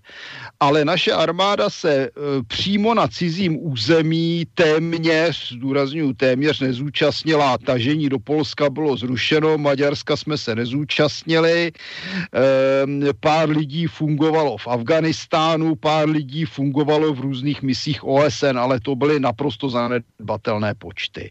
ale 0.62 0.85
naše 0.85 1.12
armáda 1.12 1.70
se 1.70 1.95
e, 1.95 2.11
přímo 2.47 2.95
na 2.95 3.09
cizím 3.09 3.59
území 3.66 4.47
téměř, 4.55 5.53
zdůraznuju 5.53 6.12
téměř, 6.12 6.61
nezúčastnila. 6.61 7.59
Tažení 7.59 8.09
do 8.09 8.19
Polska 8.19 8.70
bylo 8.70 8.97
zrušeno, 8.97 9.59
Maďarska 9.59 10.16
jsme 10.16 10.39
se 10.39 10.55
nezúčastnili, 10.55 11.73
e, 11.74 13.12
pár 13.20 13.51
lidí 13.51 13.87
fungovalo 13.87 14.57
v 14.57 14.69
Afganistánu, 14.69 15.74
pár 15.74 16.09
lidí 16.09 16.45
fungovalo 16.45 17.15
v 17.15 17.20
různých 17.20 17.62
misích 17.62 18.05
OSN, 18.05 18.59
ale 18.59 18.81
to 18.81 18.95
byly 18.95 19.20
naprosto 19.20 19.69
zanedbatelné 19.69 20.74
počty. 20.79 21.31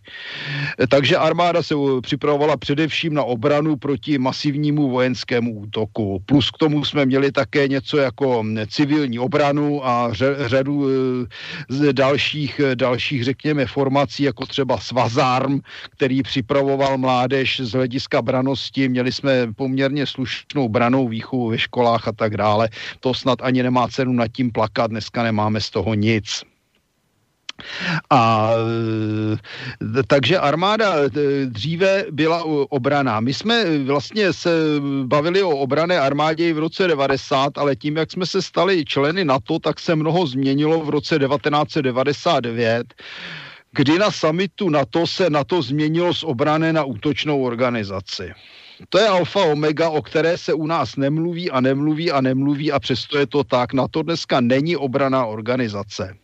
E, 0.80 0.88
takže 1.12 1.28
armáda 1.28 1.64
se 1.64 1.76
připravovala 2.02 2.58
především 2.58 3.14
na 3.14 3.24
obranu 3.24 3.76
proti 3.76 4.18
masivnímu 4.18 4.90
vojenskému 4.90 5.60
útoku. 5.60 6.24
Plus 6.26 6.52
k 6.52 6.58
tomu 6.58 6.86
jsme 6.86 7.06
měli 7.06 7.32
také 7.32 7.68
něco 7.68 7.98
jako 7.98 8.44
civilní 8.68 9.20
obranu 9.20 9.88
a 9.88 10.10
řadu 10.46 10.88
z 11.70 11.94
dalších, 11.94 12.62
dalších, 12.76 13.24
řekněme, 13.24 13.66
formací, 13.66 14.24
jako 14.24 14.46
třeba 14.46 14.78
Svazarm, 14.78 15.60
který 15.90 16.24
připravoval 16.24 16.98
mládež 16.98 17.60
z 17.60 17.72
hlediska 17.72 18.22
branosti. 18.22 18.90
Měli 18.90 19.12
jsme 19.12 19.54
poměrně 19.54 20.06
slušnou 20.06 20.70
branou 20.70 21.08
výchovu 21.08 21.50
ve 21.50 21.58
školách 21.58 22.08
a 22.08 22.12
tak 22.12 22.38
dále. 22.38 22.70
To 23.00 23.14
snad 23.14 23.40
ani 23.42 23.64
nemá 23.64 23.88
cenu 23.88 24.14
nad 24.14 24.28
tím 24.28 24.52
plakat, 24.52 24.92
dneska 24.92 25.24
nemáme 25.24 25.62
z 25.62 25.70
toho 25.70 25.94
nic. 25.94 26.51
A 28.10 28.52
takže 30.08 30.40
armáda 30.40 30.94
dříve 31.46 32.06
byla 32.12 32.44
obraná. 32.70 33.20
My 33.20 33.34
jsme 33.34 33.80
vlastně 33.80 34.34
se 34.34 34.50
bavili 35.04 35.44
o 35.44 35.50
obrané 35.50 36.00
armádě 36.00 36.54
v 36.54 36.60
roce 36.60 36.88
90, 36.88 37.58
ale 37.58 37.76
tím, 37.76 37.98
jak 37.98 38.12
jsme 38.12 38.26
se 38.26 38.42
stali 38.42 38.86
členy 38.86 39.26
NATO, 39.26 39.60
tak 39.60 39.80
se 39.80 39.96
mnoho 39.96 40.28
změnilo 40.28 40.80
v 40.86 40.90
roce 40.90 41.20
1999 41.20 42.94
kdy 43.74 44.00
na 44.00 44.12
samitu 44.12 44.70
NATO 44.70 45.08
se 45.08 45.30
NATO 45.30 45.62
změnilo 45.62 46.14
z 46.14 46.24
obrané 46.24 46.74
na 46.74 46.84
útočnou 46.84 47.44
organizaci. 47.44 48.32
To 48.90 49.00
je 49.00 49.08
alfa 49.08 49.40
omega, 49.40 49.90
o 49.90 50.02
které 50.02 50.38
se 50.38 50.54
u 50.54 50.68
nás 50.68 50.96
nemluví 50.96 51.52
a 51.52 51.62
nemluví 51.62 52.12
a 52.12 52.22
nemluví 52.22 52.72
a 52.72 52.80
přesto 52.80 53.18
je 53.18 53.28
to 53.28 53.44
tak. 53.44 53.74
Na 53.74 53.88
to 53.88 54.04
dneska 54.04 54.42
není 54.42 54.78
obraná 54.78 55.26
organizace. 55.26 56.21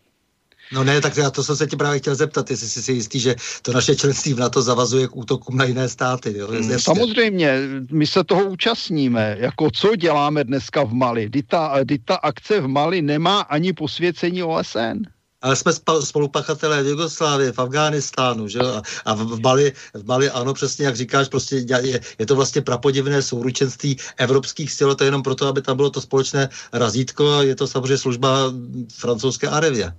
No 0.71 0.83
ne, 0.83 1.01
tak 1.01 1.17
já 1.17 1.29
to 1.29 1.43
jsem 1.43 1.55
se 1.55 1.67
tě 1.67 1.77
právě 1.77 1.99
chtěl 1.99 2.15
zeptat, 2.15 2.51
jestli 2.51 2.67
jsi 2.67 2.83
si 2.83 2.91
jistý, 2.91 3.19
že 3.19 3.35
to 3.61 3.73
naše 3.73 3.95
členství 3.95 4.33
v 4.33 4.39
NATO 4.39 4.61
zavazuje 4.61 5.07
k 5.07 5.15
útokům 5.15 5.57
na 5.57 5.65
jiné 5.65 5.89
státy. 5.89 6.37
Jo? 6.37 6.47
Hmm, 6.47 6.79
samozřejmě, 6.79 7.59
my 7.91 8.07
se 8.07 8.23
toho 8.23 8.45
účastníme. 8.45 9.35
Jako 9.39 9.71
co 9.71 9.95
děláme 9.95 10.43
dneska 10.43 10.83
v 10.83 10.93
Mali? 10.93 11.29
Dita, 11.29 11.73
ta 12.05 12.15
akce 12.15 12.59
v 12.59 12.67
Mali 12.67 13.01
nemá 13.01 13.41
ani 13.41 13.73
posvěcení 13.73 14.43
OSN 14.43 15.17
ale 15.41 15.55
jsme 15.55 15.71
spolupachatelé 16.01 16.83
v 16.83 16.87
Jugoslávii, 16.87 17.51
v 17.51 17.59
Afghánistánu, 17.59 18.47
že 18.47 18.59
A, 18.59 18.81
a 19.05 19.13
v, 19.13 19.19
v, 19.19 19.41
Mali, 19.41 19.73
v 19.93 20.05
Mali, 20.05 20.29
ano, 20.29 20.53
přesně 20.53 20.85
jak 20.85 20.95
říkáš, 20.95 21.27
prostě 21.27 21.55
je, 21.55 22.01
je 22.19 22.25
to 22.25 22.35
vlastně 22.35 22.61
prapodivné 22.61 23.21
souručenství 23.21 23.97
evropských 24.17 24.71
sil, 24.77 24.89
to 24.95 25.03
je 25.03 25.07
jenom 25.07 25.23
proto, 25.23 25.47
aby 25.47 25.61
tam 25.61 25.77
bylo 25.77 25.89
to 25.89 26.01
společné 26.01 26.49
razítko 26.73 27.29
a 27.29 27.43
je 27.43 27.55
to 27.55 27.67
samozřejmě 27.67 27.97
služba 27.97 28.53
francouzské 28.93 29.47
arevě. 29.47 29.93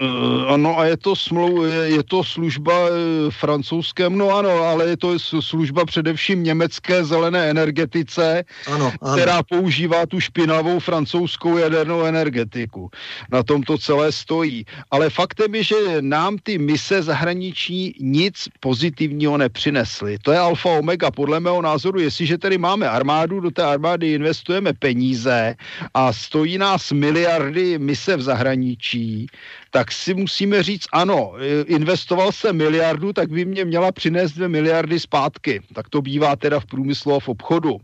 Uh, 0.00 0.48
ano, 0.48 0.78
a 0.80 0.84
je 0.84 0.96
to, 0.96 1.16
smlou, 1.16 1.62
je, 1.62 2.02
to 2.02 2.24
služba 2.24 2.72
uh, 2.72 2.94
francouzském, 3.30 4.18
no 4.18 4.32
ano, 4.32 4.50
ale 4.50 4.86
je 4.86 4.96
to 4.96 5.18
služba 5.18 5.84
především 5.84 6.42
německé 6.42 7.04
zelené 7.04 7.50
energetice, 7.50 8.44
ano, 8.66 8.92
ano. 9.00 9.12
která 9.12 9.42
používá 9.42 10.06
tu 10.06 10.20
špinavou 10.20 10.78
francouzskou 10.78 11.58
jadernou 11.58 12.04
energetiku. 12.04 12.90
Na 13.32 13.42
tom 13.42 13.62
to 13.62 13.78
celé 13.78 14.12
stojí. 14.12 14.64
Ale 14.90 15.10
faktem 15.10 15.54
je, 15.54 15.62
že 15.64 15.76
nám 16.00 16.38
ty 16.42 16.58
mise 16.58 17.02
zahraniční 17.02 17.94
nic 18.00 18.48
pozitivního 18.60 19.36
nepřinesly. 19.36 20.18
To 20.22 20.32
je 20.32 20.38
alfa 20.38 20.68
omega. 20.68 21.10
Podle 21.10 21.40
mého 21.40 21.62
názoru, 21.62 22.00
jestliže 22.00 22.38
tedy 22.38 22.58
máme 22.58 22.88
armádu, 22.88 23.40
do 23.40 23.50
té 23.50 23.62
armády 23.62 24.12
investujeme 24.12 24.72
peníze 24.72 25.54
a 25.94 26.12
stojí 26.12 26.58
nás 26.58 26.92
miliardy 26.92 27.78
mise 27.78 28.16
v 28.16 28.22
zahraničí, 28.22 29.26
tak 29.70 29.92
si 29.92 30.14
musíme 30.14 30.62
říct, 30.62 30.86
ano, 30.92 31.32
investoval 31.66 32.32
jsem 32.32 32.56
miliardu, 32.56 33.12
tak 33.12 33.30
by 33.30 33.44
mě 33.44 33.64
měla 33.64 33.92
přinést 33.92 34.32
dvě 34.32 34.48
miliardy 34.48 35.00
zpátky. 35.00 35.62
Tak 35.74 35.88
to 35.88 36.02
bývá 36.02 36.36
teda 36.36 36.60
v 36.60 36.66
průmyslu 36.66 37.14
a 37.14 37.20
v 37.20 37.28
obchodu. 37.28 37.76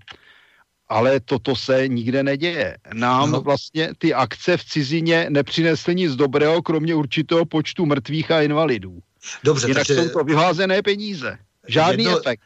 Ale 0.88 1.20
toto 1.20 1.56
se 1.56 1.88
nikde 1.88 2.22
neděje. 2.22 2.76
Nám 2.94 3.30
no. 3.30 3.40
vlastně 3.40 3.90
ty 3.98 4.14
akce 4.14 4.56
v 4.56 4.64
cizině 4.64 5.26
nepřinesly 5.30 5.94
nic 5.94 6.14
dobrého, 6.14 6.62
kromě 6.62 6.94
určitého 6.94 7.44
počtu 7.44 7.86
mrtvých 7.86 8.30
a 8.30 8.42
invalidů. 8.42 8.98
Dobře, 9.44 9.68
Jinak 9.68 9.86
takže... 9.86 10.02
jsou 10.02 10.08
to 10.08 10.24
vyházené 10.24 10.82
peníze. 10.82 11.38
Žádný 11.68 12.04
jedno, 12.04 12.18
efekt. 12.18 12.42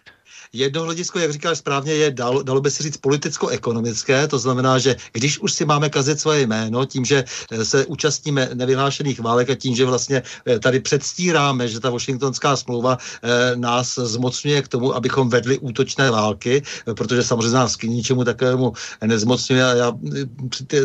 Jedno 0.53 0.83
hledisko, 0.83 1.19
jak 1.19 1.33
říkáš 1.33 1.59
správně, 1.59 1.93
je, 1.93 2.11
dalo, 2.11 2.43
dalo 2.43 2.61
by 2.61 2.71
si 2.71 2.83
říct, 2.83 2.97
politicko-ekonomické, 2.97 4.29
to 4.29 4.39
znamená, 4.39 4.79
že 4.79 4.97
když 5.13 5.39
už 5.39 5.53
si 5.53 5.65
máme 5.65 5.91
kazit 5.91 6.21
svoje 6.21 6.47
jméno 6.47 6.87
tím, 6.87 7.05
že 7.05 7.25
eh, 7.51 7.65
se 7.65 7.87
účastníme 7.87 8.51
nevyhlášených 8.55 9.21
válek 9.21 9.51
a 9.51 9.55
tím, 9.55 9.75
že 9.77 9.85
vlastně 9.85 10.23
eh, 10.47 10.59
tady 10.59 10.81
předstíráme, 10.81 11.69
že 11.69 11.81
ta 11.81 11.91
Washingtonská 11.91 12.57
smlouva 12.57 12.99
eh, 12.99 13.57
nás 13.57 13.95
zmocňuje 13.95 14.63
k 14.63 14.69
tomu, 14.69 14.95
abychom 14.95 15.29
vedli 15.29 15.59
útočné 15.59 16.11
války, 16.11 16.63
protože 16.85 17.23
samozřejmě 17.23 17.55
nás 17.55 17.77
k 17.77 17.83
ničemu 17.83 18.25
takovému 18.25 18.73
nezmocňuje. 19.05 19.65
A 19.65 19.75
já 19.75 19.93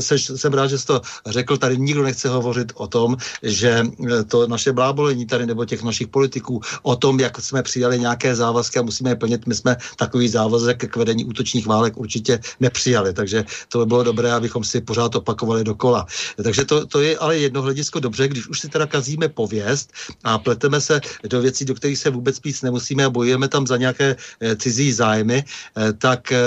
jsem 0.09 0.53
rád, 0.53 0.67
že 0.67 0.77
jsi 0.77 0.85
to 0.85 1.01
řekl, 1.25 1.57
tady 1.57 1.77
nikdo 1.77 2.03
nechce 2.03 2.29
hovořit 2.29 2.71
o 2.75 2.87
tom, 2.87 3.17
že 3.43 3.83
to 4.27 4.47
naše 4.47 4.71
blábolení 4.71 5.25
tady 5.25 5.45
nebo 5.45 5.65
těch 5.65 5.83
našich 5.83 6.07
politiků 6.07 6.61
o 6.81 6.95
tom, 6.95 7.19
jak 7.19 7.41
jsme 7.41 7.63
přijali 7.63 7.99
nějaké 7.99 8.35
závazky 8.35 8.79
a 8.79 8.81
musíme 8.81 9.09
je 9.09 9.15
plnit, 9.15 9.34
my 9.45 9.55
jsme 9.55 9.77
takový 9.95 10.29
závazek 10.29 10.91
k 10.91 10.95
vedení 10.95 11.25
útočních 11.25 11.67
válek 11.67 11.97
určitě 11.97 12.39
nepřijali, 12.59 13.13
takže 13.13 13.45
to 13.69 13.79
by 13.79 13.85
bylo 13.85 14.03
dobré, 14.03 14.31
abychom 14.33 14.63
si 14.63 14.81
pořád 14.81 15.15
opakovali 15.15 15.63
dokola. 15.63 16.05
Takže 16.43 16.65
to, 16.65 16.85
to 16.85 17.01
je 17.01 17.17
ale 17.17 17.37
jedno 17.37 17.61
hledisko 17.61 17.99
dobře, 17.99 18.27
když 18.27 18.47
už 18.47 18.59
si 18.59 18.69
teda 18.69 18.85
kazíme 18.85 19.29
pověst 19.29 19.93
a 20.23 20.37
pleteme 20.37 20.81
se 20.81 21.01
do 21.23 21.41
věcí, 21.41 21.65
do 21.65 21.75
kterých 21.75 21.99
se 21.99 22.09
vůbec 22.09 22.39
píc 22.39 22.61
nemusíme 22.61 23.05
a 23.05 23.09
bojujeme 23.09 23.47
tam 23.47 23.67
za 23.67 23.77
nějaké 23.77 24.15
e, 24.39 24.55
cizí 24.55 24.91
zájmy, 24.91 25.43
e, 25.43 25.93
tak 25.93 26.31
e, 26.31 26.39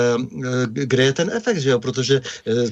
kde 0.65 1.03
je 1.03 1.13
ten 1.13 1.31
efekt, 1.33 1.57
že 1.57 1.69
jo? 1.69 1.79
Protože 1.79 2.21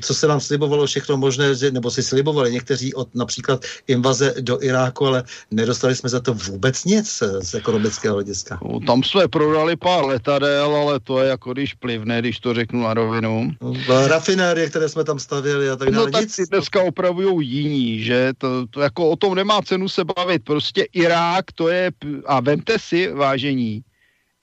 co 0.01 0.13
se 0.13 0.27
nám 0.27 0.39
slibovalo 0.39 0.85
všechno 0.85 1.17
možné, 1.17 1.53
nebo 1.71 1.91
si 1.91 2.03
slibovali 2.03 2.51
někteří 2.51 2.93
od 2.93 3.15
například 3.15 3.65
invaze 3.87 4.33
do 4.41 4.63
Iráku, 4.63 5.05
ale 5.05 5.23
nedostali 5.51 5.95
jsme 5.95 6.09
za 6.09 6.19
to 6.19 6.33
vůbec 6.33 6.85
nic 6.85 7.23
z 7.41 7.53
ekonomického 7.53 8.15
hlediska. 8.15 8.59
No, 8.63 8.79
tam 8.79 9.03
jsme 9.03 9.27
prodali 9.27 9.75
pár 9.75 10.05
letadel, 10.07 10.75
ale 10.75 10.99
to 10.99 11.21
je 11.21 11.29
jako 11.29 11.53
když 11.53 11.73
plivne, 11.73 12.19
když 12.19 12.39
to 12.39 12.53
řeknu 12.53 12.83
na 12.83 12.93
rovinu. 12.93 13.51
No, 13.61 14.07
rafinérie, 14.07 14.69
které 14.69 14.89
jsme 14.89 15.03
tam 15.03 15.19
stavěli 15.19 15.69
a 15.69 15.75
tak 15.75 15.91
dále. 15.91 16.05
No 16.05 16.11
tak 16.11 16.29
si 16.29 16.45
dneska 16.45 16.83
opravují 16.83 17.49
jiní, 17.49 18.03
že 18.03 18.31
to, 18.37 18.67
to 18.67 18.81
jako 18.81 19.09
o 19.09 19.15
tom 19.15 19.35
nemá 19.35 19.61
cenu 19.61 19.89
se 19.89 20.03
bavit. 20.05 20.43
Prostě 20.43 20.87
Irák 20.93 21.51
to 21.51 21.69
je, 21.69 21.91
a 22.25 22.39
vemte 22.39 22.79
si, 22.79 23.11
vážení, 23.11 23.83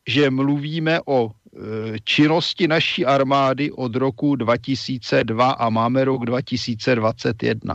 že 0.08 0.30
mluvíme 0.30 1.00
o 1.06 1.30
e, 1.30 1.98
činnosti 2.04 2.68
naší 2.68 3.06
armády 3.06 3.72
od 3.72 3.96
roku 3.96 4.36
2002 4.36 5.50
a 5.50 5.70
máme 5.70 6.04
rok 6.04 6.24
2021. 6.24 7.74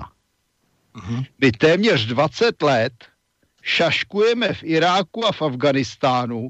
Uh-huh. 0.96 1.26
My 1.42 1.52
téměř 1.52 2.06
20 2.06 2.62
let 2.62 2.94
šaškujeme 3.62 4.54
v 4.54 4.64
Iráku 4.64 5.26
a 5.26 5.32
v 5.32 5.42
Afganistánu 5.42 6.50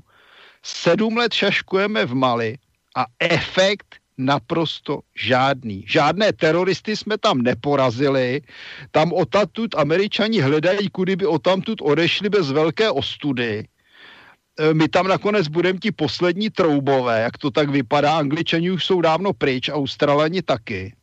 Sedm 0.63 1.17
let 1.17 1.33
šaškujeme 1.33 2.05
v 2.05 2.13
Mali 2.15 2.51
a 2.95 3.05
efekt 3.19 3.95
naprosto 4.17 4.99
žádný. 5.15 5.85
Žádné 5.87 6.33
teroristy 6.33 6.95
jsme 6.95 7.17
tam 7.17 7.41
neporazili. 7.41 8.41
Tam 8.91 9.13
otamtud 9.13 9.75
američani 9.75 10.39
hledají, 10.41 10.89
kudy 10.89 11.15
by 11.15 11.25
otamtud 11.25 11.81
odešli 11.81 12.29
bez 12.29 12.51
velké 12.51 12.91
ostudy. 12.91 13.63
E, 14.59 14.73
my 14.73 14.87
tam 14.87 15.07
nakonec 15.07 15.47
budeme 15.47 15.79
ti 15.79 15.91
poslední 15.91 16.49
troubové, 16.49 17.21
jak 17.21 17.37
to 17.37 17.51
tak 17.51 17.69
vypadá. 17.69 18.17
Angličani 18.17 18.71
už 18.71 18.85
jsou 18.85 19.01
dávno 19.01 19.33
pryč, 19.33 19.69
Australani 19.69 20.41
taky 20.41 20.98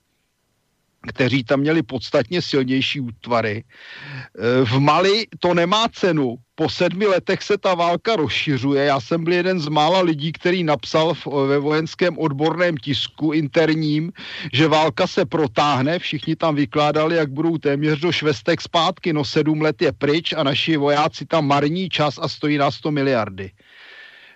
kteří 1.09 1.45
tam 1.45 1.61
měli 1.61 1.83
podstatně 1.83 2.43
silnější 2.43 3.01
útvary. 3.01 3.65
E, 3.65 4.65
v 4.65 4.79
Mali 4.79 5.27
to 5.41 5.55
nemá 5.55 5.89
cenu. 5.89 6.37
Po 6.55 6.69
sedmi 6.69 7.07
letech 7.07 7.43
se 7.43 7.59
ta 7.59 7.75
válka 7.75 8.17
rozšiřuje. 8.17 8.85
Já 8.85 9.01
jsem 9.01 9.25
byl 9.25 9.33
jeden 9.33 9.61
z 9.61 9.69
mála 9.69 10.01
lidí, 10.01 10.33
který 10.33 10.65
napsal 10.65 11.13
ve 11.47 11.59
vojenském 11.59 12.19
odborném 12.19 12.77
tisku 12.77 13.33
interním, 13.33 14.13
že 14.53 14.69
válka 14.69 15.07
se 15.07 15.25
protáhne. 15.25 15.99
Všichni 15.99 16.37
tam 16.37 16.55
vykládali, 16.55 17.17
jak 17.17 17.31
budou 17.31 17.59
téměř 17.59 18.01
do 18.01 18.13
švestek 18.13 18.61
zpátky. 18.61 19.13
No 19.13 19.25
sedm 19.25 19.61
let 19.61 19.83
je 19.83 19.93
pryč 19.93 20.33
a 20.33 20.43
naši 20.43 20.77
vojáci 20.77 21.27
tam 21.27 21.47
marní 21.47 21.89
čas 21.89 22.19
a 22.23 22.29
stojí 22.29 22.59
na 22.59 22.71
100 22.71 22.91
miliardy. 22.91 23.51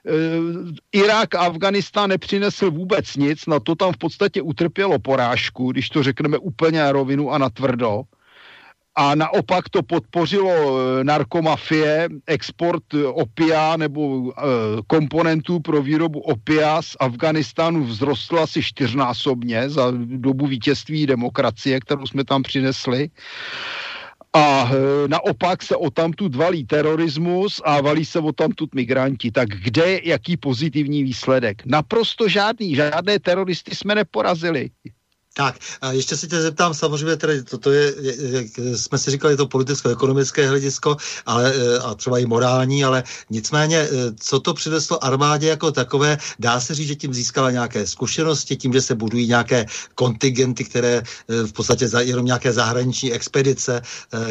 Eh, 0.06 0.12
Irák 0.92 1.34
a 1.34 1.40
Afganistán 1.40 2.10
nepřinesl 2.10 2.70
vůbec 2.70 3.16
nic, 3.16 3.46
na 3.46 3.60
to 3.60 3.74
tam 3.74 3.92
v 3.92 3.98
podstatě 3.98 4.42
utrpělo 4.42 4.98
porážku, 4.98 5.72
když 5.72 5.88
to 5.90 6.02
řekneme 6.02 6.38
úplně 6.38 6.80
na 6.80 6.92
rovinu 6.92 7.30
a 7.30 7.38
na 7.38 7.50
tvrdo. 7.50 8.02
A 8.94 9.14
naopak 9.14 9.68
to 9.68 9.82
podpořilo 9.82 10.50
eh, 10.50 11.04
narkomafie, 11.04 12.08
export 12.26 12.82
opia 13.12 13.76
nebo 13.76 14.32
komponentů 14.86 15.60
pro 15.60 15.82
výrobu 15.82 16.20
opia 16.20 16.82
z 16.82 16.96
Afganistánu 17.00 17.86
vzrostl 17.86 18.38
asi 18.38 18.62
čtyřnásobně 18.62 19.70
za 19.70 19.92
dobu 19.96 20.46
vítězství 20.46 21.06
demokracie, 21.06 21.80
kterou 21.80 22.06
jsme 22.06 22.24
tam 22.24 22.42
přinesli 22.42 23.10
a 24.32 24.70
e, 24.70 25.08
naopak 25.08 25.62
se 25.62 25.76
o 25.76 25.90
tamtud 25.90 26.34
valí 26.34 26.66
terorismus 26.66 27.62
a 27.64 27.80
valí 27.80 28.04
se 28.04 28.18
o 28.18 28.32
tamtud 28.32 28.74
migranti. 28.74 29.30
Tak 29.30 29.48
kde 29.48 30.00
jaký 30.04 30.36
pozitivní 30.36 31.02
výsledek? 31.02 31.62
Naprosto 31.66 32.28
žádný. 32.28 32.74
Žádné 32.74 33.18
teroristy 33.18 33.74
jsme 33.74 33.94
neporazili. 33.94 34.70
Tak, 35.34 35.58
a 35.80 35.92
ještě 35.92 36.16
se 36.16 36.26
tě 36.26 36.40
zeptám, 36.40 36.74
samozřejmě, 36.74 37.16
tedy 37.16 37.42
toto 37.42 37.70
je, 37.70 37.94
jak 38.20 38.46
jsme 38.76 38.98
si 38.98 39.10
říkali, 39.10 39.36
to 39.36 39.46
politicko-ekonomické 39.46 40.48
hledisko, 40.48 40.96
ale, 41.26 41.54
e, 41.54 41.78
a 41.78 41.94
třeba 41.94 42.18
i 42.18 42.26
morální, 42.26 42.84
ale 42.84 43.04
nicméně, 43.30 43.78
e, 43.78 43.88
co 44.20 44.40
to 44.40 44.54
přineslo 44.54 45.04
armádě 45.04 45.48
jako 45.48 45.72
takové, 45.72 46.18
dá 46.38 46.60
se 46.60 46.74
říct, 46.74 46.88
že 46.88 46.94
tím 46.94 47.14
získala 47.14 47.50
nějaké 47.50 47.86
zkušenosti, 47.86 48.56
tím, 48.56 48.72
že 48.72 48.80
se 48.80 48.94
budují 48.94 49.26
nějaké 49.26 49.66
kontingenty, 49.94 50.64
které 50.64 50.94
e, 50.96 51.02
v 51.46 51.52
podstatě 51.52 51.88
za, 51.88 52.00
jenom 52.00 52.26
nějaké 52.26 52.52
zahraniční 52.52 53.12
expedice, 53.12 53.82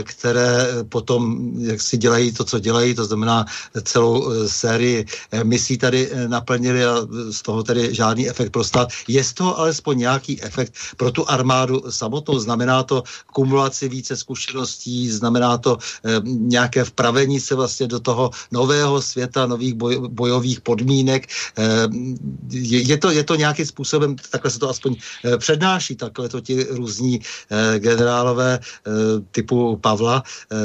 které 0.04 0.68
potom 0.90 1.52
jak 1.60 1.82
si 1.82 1.98
dělají 1.98 2.32
to, 2.32 2.44
co 2.44 2.60
dělají, 2.60 2.96
to 2.96 3.06
znamená 3.06 3.46
celou 3.84 4.48
sérii 4.48 5.06
misí 5.44 5.78
tady 5.78 6.12
naplnili 6.28 6.86
a 6.86 6.96
z 7.32 7.42
toho 7.42 7.64
tedy 7.64 7.96
žádný 7.96 8.30
efekt 8.30 8.50
pro 8.50 8.64
stát. 8.64 8.90
Je 9.08 9.24
z 9.24 9.34
toho 9.34 9.60
alespoň 9.60 9.98
nějaký 9.98 10.44
efekt 10.44 10.74
pro 10.98 11.12
tu 11.12 11.30
armádu 11.30 11.82
samotnou. 11.90 12.40
Znamená 12.40 12.84
to 12.84 13.04
kumulaci 13.34 13.90
více 13.90 14.18
zkušeností, 14.18 15.10
znamená 15.12 15.58
to 15.58 15.78
e, 15.78 16.22
nějaké 16.26 16.84
vpravení 16.84 17.40
se 17.40 17.56
vlastně 17.56 17.88
do 17.88 18.00
toho 18.00 18.32
nového 18.52 19.02
světa, 19.02 19.46
nových 19.46 19.74
boj, 19.74 20.00
bojových 20.08 20.62
podmínek. 20.62 21.28
E, 21.58 21.88
je, 22.60 22.98
to, 22.98 23.12
je 23.12 23.24
to 23.24 23.36
nějakým 23.36 23.66
způsobem, 23.66 24.16
takhle 24.30 24.52
se 24.52 24.60
to 24.60 24.70
aspoň 24.70 24.96
e, 25.26 25.38
přednáší, 25.38 25.96
takhle 25.96 26.30
to 26.30 26.42
ti 26.42 26.64
různí 26.70 27.20
e, 27.50 27.80
generálové 27.80 28.54
e, 28.54 28.60
typu 29.32 29.78
Pavla 29.78 30.24
e, 30.52 30.58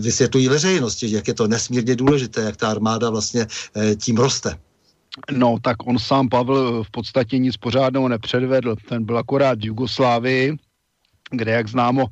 vysvětlují 0.00 0.48
veřejnosti, 0.48 1.10
jak 1.10 1.28
je 1.28 1.34
to 1.34 1.48
nesmírně 1.48 1.96
důležité, 1.96 2.40
jak 2.42 2.56
ta 2.56 2.70
armáda 2.70 3.10
vlastně 3.10 3.46
e, 3.76 3.94
tím 3.96 4.16
roste. 4.16 4.58
No, 5.30 5.56
tak 5.62 5.86
on 5.86 5.98
sám 5.98 6.28
Pavel 6.28 6.84
v 6.84 6.90
podstatě 6.90 7.38
nic 7.38 7.56
pořádného 7.56 8.08
nepředvedl. 8.08 8.76
Ten 8.88 9.04
byl 9.04 9.18
akorát 9.18 9.58
v 9.58 9.64
Jugoslávii, 9.64 10.56
kde, 11.30 11.52
jak 11.52 11.68
známo, 11.68 12.06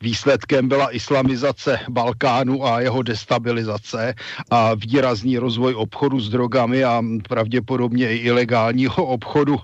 výsledkem 0.00 0.68
byla 0.68 0.94
islamizace 0.94 1.80
Balkánu 1.88 2.66
a 2.66 2.80
jeho 2.80 3.02
destabilizace 3.02 4.14
a 4.50 4.74
výrazný 4.74 5.38
rozvoj 5.38 5.74
obchodu 5.74 6.20
s 6.20 6.28
drogami 6.28 6.84
a 6.84 7.02
pravděpodobně 7.28 8.16
i 8.16 8.16
ilegálního 8.16 9.06
obchodu 9.06 9.56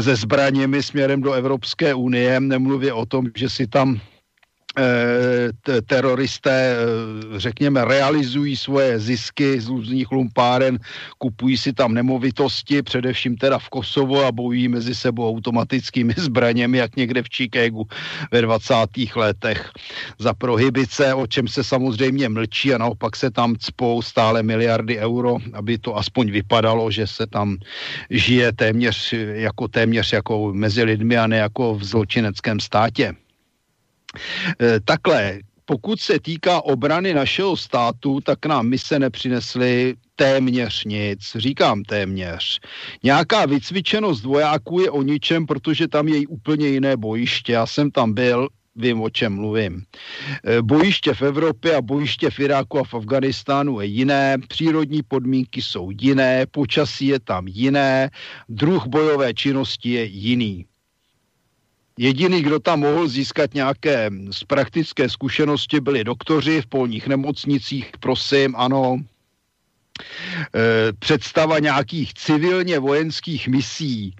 se 0.00 0.16
zbraněmi 0.16 0.82
směrem 0.82 1.20
do 1.20 1.32
Evropské 1.32 1.94
unie. 1.94 2.40
Nemluvě 2.40 2.92
o 2.92 3.06
tom, 3.06 3.26
že 3.36 3.48
si 3.48 3.66
tam 3.66 4.00
teroristé, 5.86 6.76
eh, 6.76 7.40
řekněme, 7.40 7.84
realizují 7.84 8.56
svoje 8.56 8.98
zisky 8.98 9.60
z 9.60 9.68
různých 9.68 10.12
lumpáren, 10.12 10.78
kupují 11.18 11.56
si 11.56 11.72
tam 11.72 11.94
nemovitosti, 11.94 12.82
především 12.82 13.36
teda 13.36 13.58
v 13.58 13.68
Kosovo 13.68 14.24
a 14.24 14.32
bojují 14.32 14.68
mezi 14.68 14.94
sebou 14.94 15.28
automatickými 15.28 16.14
zbraněmi, 16.16 16.78
jak 16.78 16.96
někde 16.96 17.22
v 17.22 17.28
Chicagu 17.28 17.88
ve 18.30 18.42
20. 18.42 18.74
letech 19.16 19.70
za 20.18 20.34
prohybice, 20.34 21.14
o 21.14 21.26
čem 21.26 21.48
se 21.48 21.64
samozřejmě 21.64 22.28
mlčí 22.28 22.74
a 22.74 22.78
naopak 22.78 23.16
se 23.16 23.30
tam 23.30 23.56
cpou 23.56 24.02
stále 24.02 24.42
miliardy 24.42 24.98
euro, 24.98 25.38
aby 25.52 25.78
to 25.78 25.96
aspoň 25.96 26.30
vypadalo, 26.30 26.90
že 26.90 27.06
se 27.06 27.26
tam 27.26 27.56
žije 28.10 28.52
téměř 28.52 29.14
jako 29.32 29.68
téměř 29.68 30.12
jako 30.12 30.52
mezi 30.52 30.82
lidmi 30.82 31.16
a 31.18 31.26
ne 31.26 31.36
jako 31.36 31.74
v 31.74 31.84
zločineckém 31.84 32.60
státě. 32.60 33.14
Eh, 34.60 34.80
takhle, 34.84 35.38
pokud 35.64 36.00
se 36.00 36.20
týká 36.20 36.64
obrany 36.64 37.14
našeho 37.14 37.56
státu, 37.56 38.20
tak 38.20 38.46
nám 38.46 38.68
mise 38.68 38.98
nepřinesly 38.98 39.94
téměř 40.16 40.84
nic, 40.84 41.36
říkám 41.36 41.82
téměř. 41.82 42.60
Nějaká 43.02 43.46
vycvičenost 43.46 44.24
vojáků 44.24 44.80
je 44.80 44.90
o 44.90 45.02
ničem, 45.02 45.46
protože 45.46 45.88
tam 45.88 46.08
je 46.08 46.28
úplně 46.28 46.68
jiné 46.68 46.96
bojiště. 46.96 47.52
Já 47.52 47.66
jsem 47.66 47.90
tam 47.90 48.12
byl, 48.12 48.48
vím, 48.76 49.00
o 49.02 49.10
čem 49.10 49.32
mluvím. 49.34 49.82
Eh, 50.44 50.62
bojiště 50.62 51.14
v 51.14 51.22
Evropě 51.22 51.76
a 51.76 51.82
bojiště 51.82 52.30
v 52.30 52.40
Iráku 52.40 52.78
a 52.78 52.84
v 52.84 52.94
Afganistánu 52.94 53.80
je 53.80 53.86
jiné, 53.86 54.36
přírodní 54.48 55.02
podmínky 55.02 55.62
jsou 55.62 55.90
jiné, 56.00 56.46
počasí 56.46 57.06
je 57.06 57.20
tam 57.20 57.48
jiné, 57.48 58.10
druh 58.48 58.86
bojové 58.86 59.34
činnosti 59.34 59.90
je 59.90 60.04
jiný. 60.04 60.66
Jediný, 62.00 62.42
kdo 62.42 62.58
tam 62.58 62.80
mohl 62.80 63.08
získat 63.08 63.54
nějaké 63.54 64.10
z 64.30 64.44
praktické 64.44 65.08
zkušenosti, 65.08 65.80
byli 65.80 66.04
doktoři 66.04 66.62
v 66.62 66.66
polních 66.66 67.06
nemocnicích, 67.06 67.90
prosím, 68.00 68.54
ano. 68.56 68.96
E, 70.54 70.92
představa 70.98 71.58
nějakých 71.58 72.14
civilně 72.14 72.78
vojenských 72.78 73.48
misí, 73.48 74.14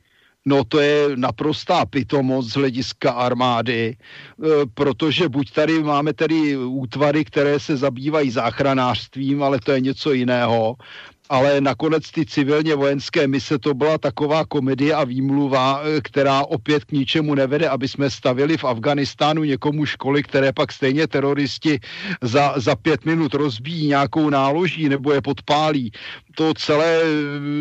No 0.49 0.65
to 0.65 0.81
je 0.81 1.17
naprostá 1.17 1.87
pitomost 1.87 2.49
z 2.49 2.55
hlediska 2.55 3.13
armády, 3.13 3.97
e, 3.97 3.97
protože 4.75 5.29
buď 5.29 5.53
tady 5.53 5.83
máme 5.83 6.13
tedy 6.13 6.57
útvary, 6.57 7.25
které 7.25 7.61
se 7.61 7.77
zabývají 7.77 8.31
záchranářstvím, 8.31 9.43
ale 9.43 9.61
to 9.61 9.73
je 9.73 9.81
něco 9.81 10.13
jiného, 10.13 10.77
ale 11.29 11.61
nakonec 11.61 12.11
ty 12.11 12.27
civilně 12.27 12.75
vojenské 12.75 13.27
mise 13.29 13.59
to 13.59 13.75
byla 13.75 13.99
taková 13.99 14.45
komedie 14.45 14.95
a 14.95 15.05
výmluva, 15.05 15.81
eh, 15.83 16.01
která 16.01 16.43
opět 16.43 16.85
k 16.85 16.93
ničemu 16.93 17.35
nevede, 17.35 17.69
aby 17.69 17.89
jsme 17.89 18.11
stavili 18.11 18.57
v 18.57 18.65
Afganistánu 18.65 19.45
někomu 19.45 19.87
školy, 19.87 20.23
které 20.23 20.53
pak 20.53 20.73
stejně 20.73 21.07
teroristi 21.07 21.81
za, 22.23 22.55
za 22.57 22.77
pět 22.77 23.05
minut 23.05 23.35
rozbíjí 23.35 23.87
nějakou 23.89 24.31
náloží 24.31 24.89
nebo 24.89 25.13
je 25.13 25.23
podpálí. 25.23 25.93
To 26.35 26.55
celé 26.55 27.03
eh, 27.03 27.05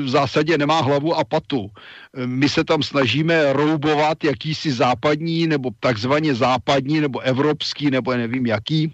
v 0.03 0.09
zásadě 0.09 0.57
nemá 0.57 0.81
hlavu 0.81 1.15
a 1.15 1.23
patu. 1.23 1.67
Eh, 1.67 2.27
my 2.27 2.49
se 2.49 2.63
tam 2.63 2.83
snažíme 2.83 3.53
roubovat 3.53 4.23
jakýsi 4.23 4.71
západní 4.71 5.47
nebo 5.47 5.69
takzvaně 5.79 6.35
západní 6.35 7.01
nebo 7.01 7.19
evropský 7.19 7.91
nebo 7.91 8.13
nevím 8.13 8.45
jaký 8.45 8.93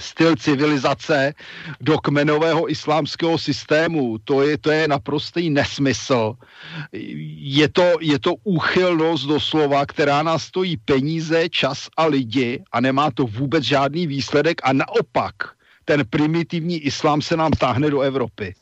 styl 0.00 0.36
civilizace 0.36 1.34
do 1.80 1.98
kmenového 1.98 2.70
islámského 2.70 3.38
systému. 3.38 4.18
To 4.24 4.42
je, 4.42 4.58
to 4.58 4.70
je 4.70 4.88
naprostý 4.88 5.50
nesmysl. 5.50 6.34
Je 7.36 7.68
to, 7.68 7.96
je 8.00 8.18
to 8.18 8.34
úchylnost 8.44 9.26
doslova, 9.26 9.86
která 9.86 10.22
nás 10.22 10.42
stojí 10.42 10.76
peníze, 10.76 11.48
čas 11.48 11.88
a 11.96 12.06
lidi 12.06 12.62
a 12.72 12.80
nemá 12.80 13.10
to 13.10 13.24
vůbec 13.24 13.64
žádný 13.64 14.06
výsledek 14.06 14.60
a 14.64 14.72
naopak 14.72 15.34
ten 15.84 16.04
primitivní 16.10 16.78
islám 16.78 17.22
se 17.22 17.36
nám 17.36 17.50
táhne 17.50 17.90
do 17.90 18.00
Evropy. 18.00 18.54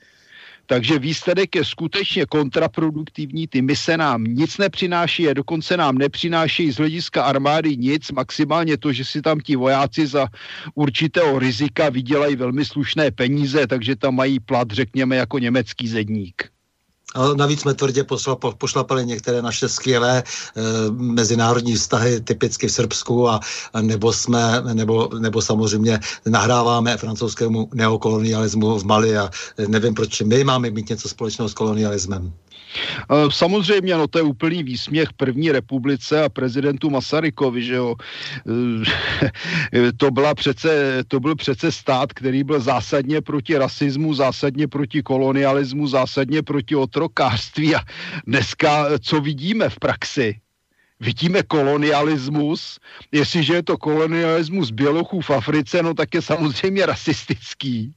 Takže 0.70 0.98
výsledek 0.98 1.56
je 1.56 1.64
skutečně 1.64 2.26
kontraproduktivní, 2.26 3.46
ty 3.46 3.62
mise 3.62 3.96
nám 3.96 4.24
nic 4.24 4.58
nepřináší 4.58 5.28
a 5.28 5.34
dokonce 5.34 5.76
nám 5.76 5.98
nepřináší 5.98 6.70
z 6.70 6.76
hlediska 6.76 7.24
armády 7.24 7.76
nic, 7.76 8.10
maximálně 8.10 8.76
to, 8.76 8.92
že 8.92 9.04
si 9.04 9.22
tam 9.22 9.40
ti 9.40 9.56
vojáci 9.56 10.06
za 10.06 10.26
určitého 10.74 11.38
rizika 11.38 11.88
vydělají 11.88 12.36
velmi 12.36 12.64
slušné 12.64 13.10
peníze, 13.10 13.66
takže 13.66 13.96
tam 13.96 14.14
mají 14.14 14.40
plat, 14.40 14.70
řekněme, 14.70 15.16
jako 15.16 15.38
německý 15.38 15.88
zedník. 15.88 16.59
A 17.14 17.34
navíc 17.34 17.60
jsme 17.60 17.74
tvrdě 17.74 18.04
pošlapali 18.58 19.06
některé 19.06 19.42
naše 19.42 19.68
skvělé 19.68 20.18
e, 20.18 20.22
mezinárodní 20.90 21.74
vztahy, 21.74 22.20
typicky 22.20 22.66
v 22.68 22.72
Srbsku, 22.72 23.28
a, 23.28 23.40
a 23.72 23.80
nebo 23.80 24.12
jsme, 24.12 24.62
nebo, 24.72 25.10
nebo 25.18 25.42
samozřejmě 25.42 26.00
nahráváme 26.26 26.96
francouzskému 26.96 27.68
neokolonialismu 27.74 28.78
v 28.78 28.84
Mali 28.84 29.18
a 29.18 29.30
nevím, 29.68 29.94
proč 29.94 30.20
my 30.20 30.44
máme 30.44 30.70
mít 30.70 30.88
něco 30.88 31.08
společného 31.08 31.48
s 31.48 31.54
kolonialismem. 31.54 32.32
Eh, 33.10 33.30
samozřejmě, 33.30 33.94
no 33.94 34.06
to 34.06 34.18
je 34.18 34.22
úplný 34.22 34.62
výsměch 34.62 35.12
první 35.12 35.52
republice 35.52 36.24
a 36.24 36.28
prezidentu 36.28 36.90
Masarykovi, 36.90 37.62
že 37.62 37.74
jo. 37.74 37.94
Eh, 39.72 39.92
to, 39.96 40.10
byla 40.10 40.34
přece, 40.34 41.02
to 41.08 41.20
byl 41.20 41.36
přece 41.36 41.72
stát, 41.72 42.12
který 42.12 42.44
byl 42.44 42.60
zásadně 42.60 43.20
proti 43.20 43.56
rasismu, 43.56 44.14
zásadně 44.14 44.68
proti 44.68 45.02
kolonialismu, 45.02 45.86
zásadně 45.86 46.42
proti 46.42 46.76
otrokářství 46.76 47.74
a 47.74 47.80
dneska 48.26 48.86
eh, 48.88 48.98
co 48.98 49.20
vidíme 49.20 49.68
v 49.68 49.78
praxi? 49.78 50.40
vidíme 51.00 51.42
kolonialismus. 51.42 52.78
Jestliže 53.12 53.54
je 53.54 53.62
to 53.62 53.78
kolonialismus 53.78 54.70
bělochů 54.70 55.20
v 55.20 55.30
Africe, 55.30 55.82
no 55.82 55.94
tak 55.94 56.14
je 56.14 56.22
samozřejmě 56.22 56.86
rasistický. 56.86 57.94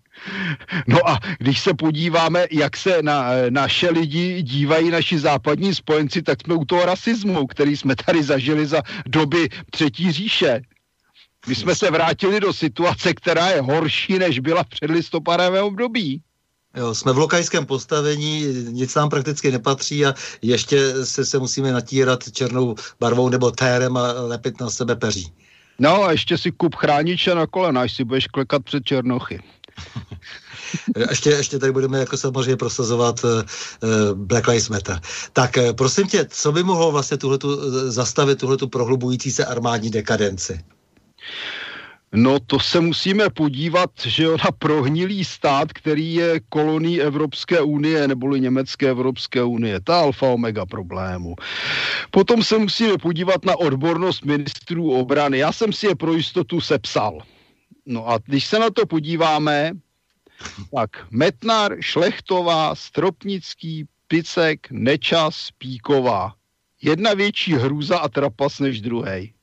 No 0.88 1.10
a 1.10 1.19
když 1.40 1.60
se 1.60 1.73
podíváme, 1.73 2.45
jak 2.52 2.77
se 2.77 3.02
na 3.02 3.26
naše 3.49 3.90
lidi 3.90 4.41
dívají 4.41 4.90
naši 4.90 5.19
západní 5.19 5.76
spojenci, 5.76 6.22
tak 6.22 6.41
jsme 6.41 6.56
u 6.56 6.65
toho 6.65 6.85
rasismu, 6.85 7.48
který 7.48 7.77
jsme 7.77 7.95
tady 7.95 8.23
zažili 8.23 8.65
za 8.65 8.81
doby 9.06 9.49
třetí 9.72 10.11
říše. 10.11 10.61
My 11.48 11.56
jsme 11.56 11.76
se 11.76 11.91
vrátili 11.91 12.40
do 12.40 12.53
situace, 12.53 13.14
která 13.14 13.49
je 13.49 13.61
horší, 13.61 14.19
než 14.19 14.40
byla 14.40 14.64
v 14.64 14.69
předlistopadovém 14.69 15.64
období. 15.64 16.22
Jo, 16.77 16.95
jsme 16.95 17.14
v 17.14 17.18
lokajském 17.18 17.65
postavení, 17.65 18.41
nic 18.69 18.95
nám 18.95 19.10
prakticky 19.10 19.52
nepatří 19.52 20.06
a 20.06 20.14
ještě 20.41 21.06
se, 21.06 21.26
se 21.26 21.40
musíme 21.40 21.72
natírat 21.72 22.31
černou 22.31 22.76
barvou 22.99 23.30
nebo 23.30 23.52
térem 23.52 23.98
a 23.98 24.11
lepit 24.11 24.60
na 24.60 24.69
sebe 24.69 24.95
peří. 24.95 25.34
No 25.80 26.03
a 26.03 26.11
ještě 26.11 26.38
si 26.38 26.52
kup 26.52 26.76
chrániče 26.76 27.35
na 27.35 27.48
kolena, 27.48 27.81
až 27.81 27.94
si 27.94 28.03
budeš 28.03 28.27
klekat 28.27 28.64
před 28.64 28.84
černochy. 28.84 29.40
ještě, 31.10 31.30
ještě 31.30 31.60
tady 31.60 31.72
budeme 31.72 32.00
jako 32.00 32.18
samozřejmě 32.18 32.58
prosazovat 32.58 33.24
uh, 33.24 33.30
Black 34.14 34.48
Lives 34.48 34.70
Matter. 34.70 35.00
Tak 35.34 35.58
uh, 35.58 35.74
prosím 35.74 36.08
tě, 36.08 36.28
co 36.30 36.52
by 36.52 36.64
mohlo 36.64 36.91
vlastně 36.91 37.18
tuhletu, 37.18 37.72
zastavit 37.91 38.40
tuhletu 38.40 38.68
prohlubující 38.68 39.32
se 39.32 39.45
armádní 39.45 39.90
dekadenci? 39.90 40.60
No 42.16 42.40
to 42.40 42.60
se 42.60 42.80
musíme 42.80 43.30
podívat, 43.30 43.90
že 44.06 44.28
na 44.28 44.52
prohnilý 44.60 45.26
stát, 45.26 45.74
který 45.74 46.14
je 46.14 46.40
kolonií 46.50 47.02
Evropské 47.02 47.62
unie 47.62 48.08
neboli 48.08 48.40
Německé 48.40 48.90
Evropské 48.90 49.44
unie. 49.44 49.80
Ta 49.80 50.00
alfa 50.00 50.28
omega 50.28 50.66
problému. 50.66 51.36
Potom 52.12 52.44
se 52.44 52.58
musíme 52.58 52.98
podívat 52.98 53.45
na 53.45 53.56
odbornost 53.56 54.26
ministrů 54.26 54.91
obrany. 54.91 55.38
Já 55.38 55.52
jsem 55.52 55.74
si 55.74 55.88
je 55.88 55.95
pro 55.95 56.14
jistotu 56.14 56.62
sepsal. 56.62 57.20
No 57.86 58.08
a 58.08 58.18
když 58.18 58.46
se 58.46 58.60
na 58.60 58.70
to 58.70 58.86
podíváme, 58.86 59.72
tak 60.76 61.12
Metnar, 61.12 61.76
Šlechtová, 61.80 62.76
Stropnický, 62.76 63.86
Picek, 64.08 64.72
Nečas, 64.72 65.50
Píková. 65.58 66.36
Jedna 66.82 67.14
větší 67.14 67.54
hrůza 67.54 67.98
a 67.98 68.10
trapas 68.10 68.60
než 68.60 68.82
druhý 68.82 69.34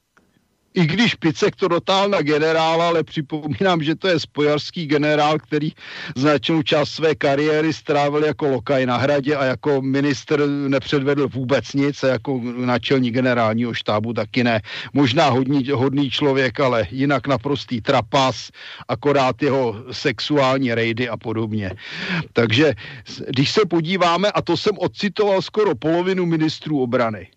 i 0.75 0.87
když 0.87 1.15
Picek 1.15 1.57
to 1.57 1.69
dotáhl 1.69 2.09
na 2.09 2.23
generála, 2.23 2.89
ale 2.89 3.05
připomínám, 3.05 3.83
že 3.83 3.95
to 3.95 4.09
je 4.09 4.21
spojarský 4.21 4.87
generál, 4.87 5.39
který 5.39 5.73
značnou 6.17 6.63
část 6.63 6.91
své 6.91 7.15
kariéry 7.15 7.73
strávil 7.73 8.25
jako 8.25 8.49
lokaj 8.49 8.87
na 8.87 8.97
hradě 8.97 9.37
a 9.37 9.45
jako 9.45 9.83
minister 9.83 10.47
nepředvedl 10.49 11.29
vůbec 11.29 11.73
nic 11.73 12.05
a 12.05 12.09
jako 12.09 12.41
náčelní 12.57 13.11
generálního 13.11 13.75
štábu 13.75 14.13
taky 14.13 14.45
ne. 14.45 14.61
Možná 14.93 15.29
hodný, 15.29 15.69
hodný 15.69 16.11
člověk, 16.11 16.61
ale 16.61 16.87
jinak 16.91 17.27
naprostý 17.27 17.81
trapas, 17.81 18.51
akorát 18.89 19.43
jeho 19.43 19.85
sexuální 19.93 20.75
rejdy 20.75 21.09
a 21.09 21.17
podobně. 21.17 21.71
Takže 22.33 22.75
když 23.29 23.51
se 23.51 23.61
podíváme, 23.67 24.31
a 24.31 24.43
to 24.43 24.57
jsem 24.57 24.79
odcitoval 24.79 25.43
skoro 25.43 25.75
polovinu 25.75 26.27
ministrů 26.27 26.83
obrany, 26.83 27.29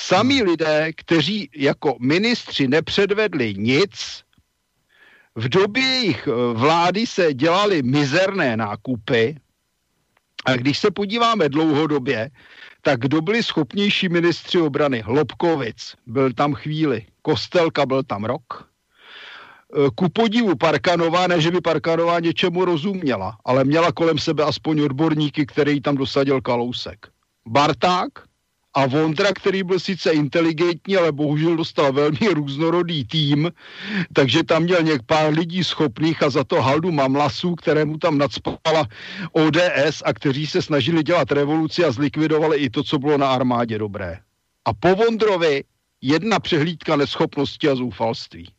Sami 0.00 0.42
lidé, 0.42 0.92
kteří 0.92 1.50
jako 1.56 1.96
ministři 2.00 2.68
nepředvedli 2.68 3.54
nic, 3.54 4.22
v 5.34 5.48
době 5.48 5.82
jejich 5.82 6.28
eh, 6.28 6.54
vlády 6.54 7.06
se 7.06 7.34
dělaly 7.34 7.82
mizerné 7.82 8.56
nákupy. 8.56 9.36
A 10.44 10.56
když 10.56 10.78
se 10.78 10.90
podíváme 10.90 11.48
dlouhodobě, 11.48 12.30
tak 12.82 13.00
kdo 13.00 13.20
byli 13.20 13.42
schopnější 13.42 14.08
ministři 14.08 14.60
obrany? 14.60 15.02
Lobkovic 15.06 15.94
byl 16.06 16.32
tam 16.32 16.54
chvíli, 16.54 17.06
Kostelka 17.22 17.86
byl 17.86 18.02
tam 18.02 18.24
rok, 18.24 18.70
eh, 19.74 19.90
ku 19.94 20.08
podivu 20.08 20.56
Parkanová, 20.56 21.26
ne 21.26 21.40
že 21.40 21.50
by 21.50 21.60
Parkanová 21.60 22.20
něčemu 22.20 22.64
rozuměla, 22.64 23.38
ale 23.44 23.64
měla 23.64 23.92
kolem 23.92 24.18
sebe 24.18 24.44
aspoň 24.44 24.80
odborníky, 24.80 25.46
který 25.46 25.80
tam 25.80 25.96
dosadil 25.96 26.40
Kalousek. 26.40 27.06
Barták, 27.46 28.27
a 28.78 28.86
Vondra, 28.86 29.32
který 29.32 29.62
byl 29.62 29.80
sice 29.80 30.10
inteligentní, 30.10 30.96
ale 30.96 31.12
bohužel 31.12 31.56
dostal 31.56 31.92
velmi 31.92 32.28
různorodý 32.34 33.04
tým, 33.04 33.52
takže 34.12 34.44
tam 34.44 34.62
měl 34.62 34.82
něk 34.82 35.02
pár 35.06 35.32
lidí 35.34 35.64
schopných 35.64 36.22
a 36.22 36.30
za 36.30 36.44
to 36.44 36.62
Haldu 36.62 36.92
Mamlasu, 36.92 37.54
kterému 37.54 37.98
tam 37.98 38.18
nadspala 38.18 38.86
ODS 39.32 40.02
a 40.04 40.12
kteří 40.12 40.46
se 40.46 40.62
snažili 40.62 41.02
dělat 41.02 41.32
revoluci 41.32 41.84
a 41.84 41.90
zlikvidovali 41.90 42.56
i 42.56 42.70
to, 42.70 42.82
co 42.82 42.98
bylo 42.98 43.18
na 43.18 43.28
armádě 43.30 43.78
dobré. 43.78 44.18
A 44.64 44.74
po 44.74 44.94
Vondrovi 44.94 45.64
jedna 46.02 46.40
přehlídka 46.40 46.96
neschopnosti 46.96 47.68
a 47.68 47.74
zoufalství. 47.74 48.57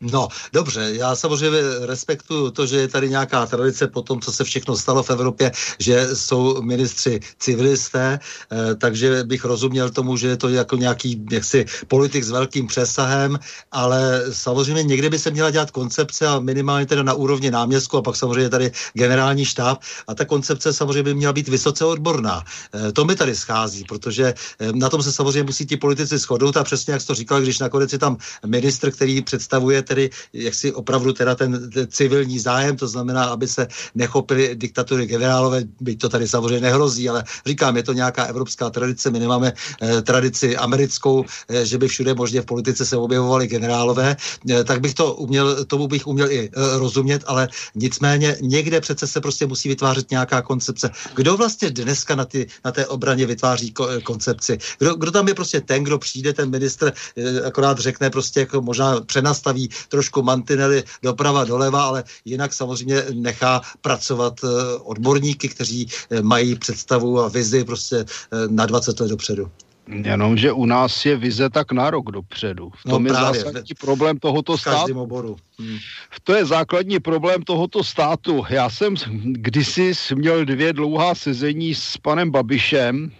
No, 0.00 0.28
dobře, 0.52 0.90
já 0.92 1.16
samozřejmě 1.16 1.58
respektuju 1.80 2.50
to, 2.50 2.66
že 2.66 2.76
je 2.76 2.88
tady 2.88 3.10
nějaká 3.10 3.46
tradice 3.46 3.86
po 3.86 4.02
tom, 4.02 4.20
co 4.20 4.32
se 4.32 4.44
všechno 4.44 4.76
stalo 4.76 5.02
v 5.02 5.10
Evropě, 5.10 5.52
že 5.78 6.08
jsou 6.14 6.62
ministři 6.62 7.20
civilisté, 7.38 8.18
eh, 8.52 8.74
takže 8.74 9.24
bych 9.24 9.44
rozuměl 9.44 9.90
tomu, 9.90 10.16
že 10.16 10.28
je 10.28 10.36
to 10.36 10.48
jako 10.48 10.76
nějaký 10.76 11.26
jaksi 11.30 11.64
politik 11.88 12.24
s 12.24 12.30
velkým 12.30 12.66
přesahem, 12.66 13.38
ale 13.72 14.24
samozřejmě 14.32 14.82
někde 14.82 15.10
by 15.10 15.18
se 15.18 15.30
měla 15.30 15.50
dělat 15.50 15.70
koncepce 15.70 16.26
a 16.26 16.38
minimálně 16.38 16.86
teda 16.86 17.02
na 17.02 17.14
úrovni 17.14 17.50
náměstku 17.50 17.96
a 17.96 18.02
pak 18.02 18.16
samozřejmě 18.16 18.48
tady 18.48 18.72
generální 18.94 19.44
štáb 19.44 19.82
a 20.06 20.14
ta 20.14 20.24
koncepce 20.24 20.72
samozřejmě 20.72 21.02
by 21.02 21.14
měla 21.14 21.32
být 21.32 21.48
vysoce 21.48 21.84
odborná. 21.84 22.44
Eh, 22.74 22.92
to 22.92 23.04
mi 23.04 23.16
tady 23.16 23.36
schází, 23.36 23.84
protože 23.84 24.34
eh, 24.58 24.72
na 24.72 24.88
tom 24.88 25.02
se 25.02 25.12
samozřejmě 25.12 25.42
musí 25.42 25.66
ti 25.66 25.76
politici 25.76 26.18
shodnout 26.18 26.56
a 26.56 26.64
přesně 26.64 26.92
jak 26.92 27.00
jsi 27.00 27.06
to 27.06 27.14
říkal, 27.14 27.40
když 27.40 27.58
nakonec 27.58 27.92
je 27.92 27.98
tam 27.98 28.16
ministr, 28.46 28.90
který 28.90 29.22
představuje 29.22 29.87
tedy 29.88 30.10
jaksi 30.32 30.72
opravdu 30.72 31.12
teda 31.12 31.34
ten, 31.34 31.70
civilní 31.88 32.38
zájem, 32.38 32.76
to 32.76 32.88
znamená, 32.88 33.24
aby 33.24 33.48
se 33.48 33.66
nechopili 33.94 34.54
diktatury 34.54 35.06
generálové, 35.06 35.62
byť 35.80 35.98
to 35.98 36.08
tady 36.08 36.28
samozřejmě 36.28 36.60
nehrozí, 36.60 37.08
ale 37.08 37.24
říkám, 37.46 37.76
je 37.76 37.82
to 37.82 37.92
nějaká 37.92 38.24
evropská 38.24 38.70
tradice, 38.70 39.10
my 39.10 39.18
nemáme 39.18 39.52
eh, 39.82 40.02
tradici 40.02 40.56
americkou, 40.56 41.24
eh, 41.48 41.66
že 41.66 41.78
by 41.78 41.88
všude 41.88 42.14
možně 42.14 42.40
v 42.40 42.46
politice 42.46 42.86
se 42.86 42.96
objevovali 42.96 43.46
generálové, 43.46 44.16
eh, 44.50 44.64
tak 44.64 44.80
bych 44.80 44.94
to 44.94 45.14
uměl, 45.14 45.64
tomu 45.64 45.88
bych 45.88 46.06
uměl 46.06 46.30
i 46.30 46.50
eh, 46.52 46.78
rozumět, 46.78 47.24
ale 47.26 47.48
nicméně 47.74 48.36
někde 48.40 48.80
přece 48.80 49.06
se 49.06 49.20
prostě 49.20 49.46
musí 49.46 49.68
vytvářet 49.68 50.10
nějaká 50.10 50.42
koncepce. 50.42 50.90
Kdo 51.14 51.36
vlastně 51.36 51.70
dneska 51.70 52.14
na, 52.14 52.24
ty, 52.24 52.46
na 52.64 52.72
té 52.72 52.86
obraně 52.86 53.26
vytváří 53.26 53.70
ko, 53.70 53.88
koncepci? 54.02 54.58
Kdo, 54.78 54.94
kdo 54.94 55.10
tam 55.10 55.28
je 55.28 55.34
prostě 55.34 55.60
ten, 55.60 55.84
kdo 55.84 55.98
přijde, 55.98 56.32
ten 56.32 56.50
ministr 56.50 56.92
eh, 57.16 57.40
akorát 57.42 57.78
řekne 57.78 58.10
prostě 58.10 58.40
jako 58.40 58.62
možná 58.62 59.00
přenastaví 59.00 59.70
trošku 59.88 60.22
mantinely 60.22 60.82
doprava 61.02 61.44
doleva, 61.44 61.82
ale 61.82 62.04
jinak 62.24 62.52
samozřejmě 62.52 63.02
nechá 63.12 63.60
pracovat 63.80 64.40
eh, 64.44 64.48
odborníky, 64.78 65.48
kteří 65.48 65.88
eh, 66.10 66.22
mají 66.22 66.54
představu 66.54 67.20
a 67.20 67.28
vizi 67.28 67.64
prostě 67.64 67.96
eh, 67.96 68.04
na 68.48 68.66
20 68.66 69.00
let 69.00 69.08
dopředu. 69.08 69.50
Jenomže 69.88 70.52
u 70.52 70.66
nás 70.66 71.06
je 71.06 71.16
vize 71.16 71.50
tak 71.50 71.72
na 71.72 71.90
rok 71.90 72.10
dopředu. 72.10 72.70
V 72.70 72.84
no 72.86 72.90
tom 72.90 73.02
no, 73.02 73.08
je 73.08 73.14
právě. 73.14 73.40
zásadní 73.40 73.74
problém 73.80 74.18
tohoto 74.18 74.56
v 74.56 74.60
státu. 74.60 75.00
Oboru. 75.00 75.36
Hmm. 75.58 75.78
To 76.24 76.34
je 76.34 76.44
základní 76.44 77.00
problém 77.00 77.42
tohoto 77.42 77.84
státu. 77.84 78.44
Já 78.48 78.70
jsem 78.70 78.94
kdysi 79.22 79.92
měl 80.14 80.44
dvě 80.44 80.72
dlouhá 80.72 81.14
sezení 81.14 81.74
s 81.74 81.96
panem 81.96 82.30
Babišem, 82.30 83.10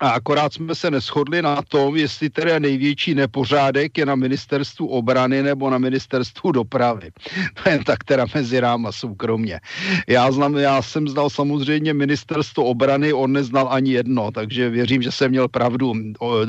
a 0.00 0.10
akorát 0.10 0.52
jsme 0.52 0.74
se 0.74 0.90
neschodli 0.90 1.42
na 1.42 1.62
tom, 1.68 1.96
jestli 1.96 2.30
teda 2.30 2.58
největší 2.58 3.14
nepořádek 3.14 3.98
je 3.98 4.06
na 4.06 4.14
ministerstvu 4.14 4.86
obrany 4.86 5.42
nebo 5.42 5.70
na 5.70 5.78
ministerstvu 5.78 6.52
dopravy. 6.52 7.10
To 7.62 7.70
je 7.70 7.84
tak 7.84 8.04
teda 8.04 8.26
mezi 8.34 8.60
ráma 8.60 8.92
soukromně. 8.92 9.60
Já, 10.08 10.32
znám, 10.32 10.56
já 10.56 10.82
jsem 10.82 11.08
znal 11.08 11.30
samozřejmě 11.30 11.94
ministerstvo 11.94 12.64
obrany, 12.64 13.12
on 13.12 13.32
neznal 13.32 13.68
ani 13.70 13.92
jedno, 13.92 14.30
takže 14.30 14.70
věřím, 14.70 15.02
že 15.02 15.12
jsem 15.12 15.30
měl 15.30 15.48
pravdu. 15.48 15.94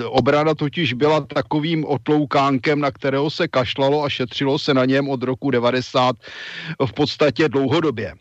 Obrana 0.05 0.55
totiž 0.55 0.93
byla 0.93 1.21
takovým 1.21 1.85
otloukánkem, 1.85 2.79
na 2.79 2.91
kterého 2.91 3.29
se 3.29 3.47
kašlalo 3.47 4.03
a 4.03 4.09
šetřilo 4.09 4.59
se 4.59 4.73
na 4.73 4.85
něm 4.85 5.09
od 5.09 5.23
roku 5.23 5.51
90 5.51 6.15
v 6.85 6.93
podstatě 6.93 7.49
dlouhodobě. 7.49 8.13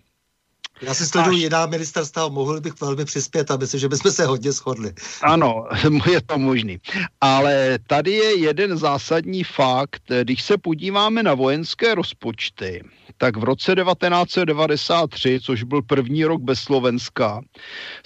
Já 0.82 0.94
si 0.94 1.06
sleduju 1.06 1.36
Až... 1.36 1.42
jiná 1.42 1.66
ministerstva, 1.66 2.28
mohl 2.28 2.60
bych 2.60 2.80
velmi 2.80 3.04
přispět 3.04 3.50
a 3.50 3.56
myslím, 3.56 3.80
že 3.80 3.88
bychom 3.88 4.12
se 4.12 4.26
hodně 4.26 4.52
shodli. 4.52 4.92
Ano, 5.22 5.64
je 6.10 6.20
to 6.20 6.38
možný. 6.38 6.78
Ale 7.20 7.78
tady 7.86 8.10
je 8.10 8.38
jeden 8.38 8.78
zásadní 8.78 9.44
fakt. 9.44 10.02
Když 10.22 10.42
se 10.42 10.58
podíváme 10.58 11.22
na 11.22 11.34
vojenské 11.34 11.94
rozpočty, 11.94 12.84
tak 13.16 13.36
v 13.36 13.44
roce 13.44 13.74
1993, 13.74 15.40
což 15.42 15.62
byl 15.62 15.82
první 15.82 16.24
rok 16.24 16.42
bez 16.42 16.60
Slovenska, 16.60 17.40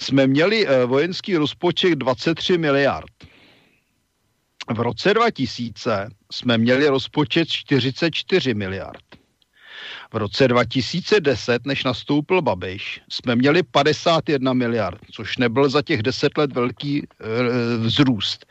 jsme 0.01 0.27
měli 0.27 0.67
eh, 0.67 0.85
vojenský 0.85 1.37
rozpočet 1.37 1.95
23 1.95 2.57
miliard. 2.57 3.11
V 4.69 4.79
roce 4.79 5.13
2000 5.13 6.09
jsme 6.31 6.57
měli 6.57 6.87
rozpočet 6.87 7.49
44 7.49 8.53
miliard. 8.53 9.24
V 10.13 10.17
roce 10.17 10.47
2010, 10.47 11.65
než 11.65 11.83
nastoupil 11.83 12.41
Babiš, 12.41 13.01
jsme 13.09 13.35
měli 13.35 13.63
51 13.63 14.53
miliard, 14.53 15.01
což 15.11 15.37
nebyl 15.37 15.69
za 15.69 15.81
těch 15.81 16.03
10 16.03 16.37
let 16.37 16.53
velký 16.53 16.99
e, 16.99 17.07
vzrůst. 17.77 18.45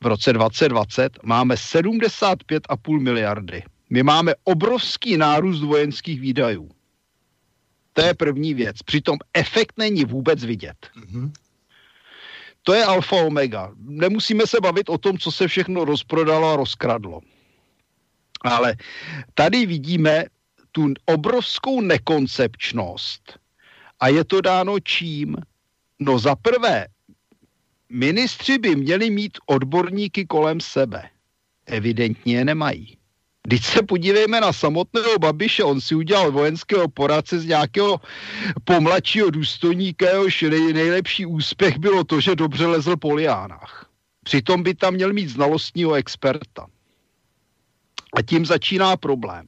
V 0.00 0.06
roce 0.06 0.32
2020 0.32 1.18
máme 1.22 1.54
75,5 1.54 3.00
miliardy. 3.00 3.62
My 3.90 4.02
máme 4.02 4.34
obrovský 4.44 5.16
nárůst 5.16 5.62
vojenských 5.62 6.20
výdajů. 6.20 6.70
To 7.92 8.00
je 8.02 8.14
první 8.14 8.54
věc. 8.54 8.82
Přitom 8.82 9.18
efekt 9.34 9.72
není 9.76 10.04
vůbec 10.04 10.44
vidět. 10.44 10.76
Mm-hmm. 10.96 11.32
To 12.62 12.74
je 12.74 12.84
alfa 12.84 13.16
omega. 13.16 13.72
Nemusíme 13.78 14.46
se 14.46 14.60
bavit 14.60 14.88
o 14.88 14.98
tom, 14.98 15.18
co 15.18 15.32
se 15.32 15.48
všechno 15.48 15.84
rozprodalo 15.84 16.52
a 16.52 16.56
rozkradlo. 16.56 17.20
Ale 18.40 18.76
tady 19.34 19.66
vidíme 19.66 20.24
tu 20.74 20.90
obrovskou 21.06 21.80
nekoncepčnost. 21.80 23.38
A 24.00 24.08
je 24.08 24.24
to 24.24 24.40
dáno 24.40 24.80
čím? 24.80 25.36
No 25.98 26.18
za 26.18 26.36
prvé, 26.36 26.86
ministři 27.88 28.58
by 28.58 28.76
měli 28.76 29.10
mít 29.10 29.38
odborníky 29.46 30.26
kolem 30.26 30.60
sebe. 30.60 31.08
Evidentně 31.66 32.36
je 32.36 32.44
nemají. 32.44 32.98
Když 33.46 33.66
se 33.66 33.82
podívejme 33.82 34.40
na 34.40 34.52
samotného 34.52 35.18
Babiše, 35.18 35.64
on 35.64 35.80
si 35.80 35.94
udělal 35.94 36.32
vojenského 36.32 36.88
poradce 36.88 37.38
z 37.38 37.46
nějakého 37.46 38.00
pomladšího 38.64 39.30
důstojníka, 39.30 40.08
jehož 40.08 40.42
nej, 40.42 40.72
nejlepší 40.72 41.26
úspěch 41.26 41.78
bylo 41.78 42.04
to, 42.04 42.20
že 42.20 42.36
dobře 42.36 42.66
lezl 42.66 42.96
po 42.96 43.14
liánách. 43.14 43.90
Přitom 44.24 44.62
by 44.62 44.74
tam 44.74 44.94
měl 44.94 45.12
mít 45.12 45.28
znalostního 45.28 45.94
experta. 45.94 46.66
A 48.16 48.22
tím 48.22 48.46
začíná 48.46 48.96
problém. 48.96 49.46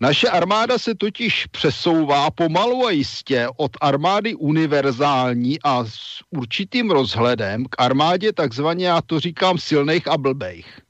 Naše 0.00 0.28
armáda 0.28 0.78
se 0.78 0.94
totiž 0.94 1.46
přesouvá 1.46 2.30
pomalu 2.30 2.86
a 2.86 2.90
jistě 2.90 3.48
od 3.56 3.70
armády 3.80 4.34
univerzální 4.34 5.58
a 5.64 5.84
s 5.84 6.22
určitým 6.30 6.90
rozhledem 6.90 7.64
k 7.64 7.74
armádě 7.78 8.32
takzvaně, 8.32 8.86
já 8.86 9.00
to 9.02 9.20
říkám, 9.20 9.58
silných 9.58 10.08
a 10.08 10.18
blbejch. 10.18 10.81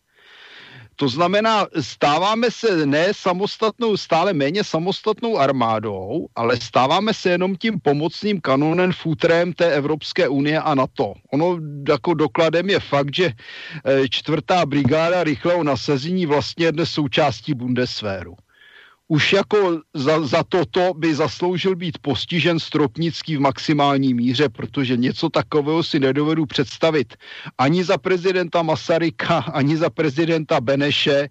To 0.96 1.08
znamená, 1.08 1.66
stáváme 1.80 2.50
se 2.50 2.86
ne 2.86 3.14
samostatnou, 3.14 3.96
stále 3.96 4.32
méně 4.32 4.64
samostatnou 4.64 5.38
armádou, 5.38 6.26
ale 6.36 6.56
stáváme 6.56 7.14
se 7.14 7.30
jenom 7.30 7.56
tím 7.56 7.80
pomocným 7.80 8.40
kanonem, 8.40 8.92
futrem 8.92 9.52
té 9.52 9.72
Evropské 9.72 10.28
unie 10.28 10.60
a 10.60 10.74
NATO. 10.74 11.14
Ono 11.32 11.58
jako 11.88 12.14
dokladem 12.14 12.70
je 12.70 12.80
fakt, 12.80 13.14
že 13.14 13.32
eh, 13.32 14.08
čtvrtá 14.08 14.66
brigáda 14.66 15.24
rychlého 15.24 15.64
nasazení 15.64 16.26
vlastně 16.26 16.66
je 16.66 16.72
dnes 16.72 16.90
součástí 16.90 17.54
Bundeswehru 17.54 18.36
už 19.12 19.32
jako 19.32 19.80
za, 19.94 20.26
za 20.26 20.42
toto 20.42 20.96
by 20.96 21.14
zasloužil 21.14 21.76
být 21.76 21.98
postižen 21.98 22.58
Stropnický 22.58 23.36
v 23.36 23.40
maximální 23.40 24.14
míře, 24.14 24.48
protože 24.48 24.96
něco 24.96 25.28
takového 25.28 25.82
si 25.82 26.00
nedovedu 26.00 26.46
představit 26.46 27.14
ani 27.58 27.84
za 27.84 27.98
prezidenta 27.98 28.62
Masaryka, 28.62 29.38
ani 29.52 29.76
za 29.76 29.90
prezidenta 29.90 30.60
Beneše, 30.60 31.28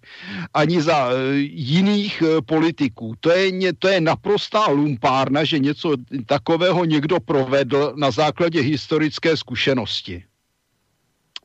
ani 0.53 0.81
za 0.81 1.09
uh, 1.09 1.13
jiných 1.49 2.21
uh, 2.21 2.27
politiků. 2.45 3.13
To 3.19 3.29
je, 3.31 3.73
to 3.73 3.87
je 3.87 4.01
naprostá 4.01 4.69
lumpárna, 4.69 5.43
že 5.43 5.59
něco 5.59 5.97
takového 6.25 6.85
někdo 6.85 7.19
provedl 7.19 7.93
na 7.97 8.11
základě 8.11 8.61
historické 8.61 9.37
zkušenosti. 9.37 10.23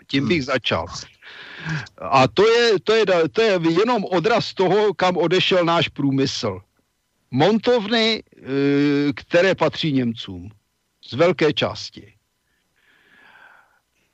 Tím 0.07 0.29
bych 0.29 0.45
začal. 0.45 0.87
A 1.99 2.29
to 2.29 2.47
je, 2.49 2.81
to, 2.81 2.95
je, 2.95 3.05
to 3.33 3.43
je 3.43 3.61
jenom 3.71 4.05
odraz 4.05 4.55
toho, 4.55 4.95
kam 4.95 5.17
odešel 5.17 5.65
náš 5.65 5.89
průmysl. 5.89 6.61
Montovny, 7.31 8.23
eh, 8.23 9.13
které 9.13 9.55
patří 9.55 9.93
Němcům. 9.93 10.51
Z 11.05 11.13
velké 11.13 11.53
části. 11.53 12.13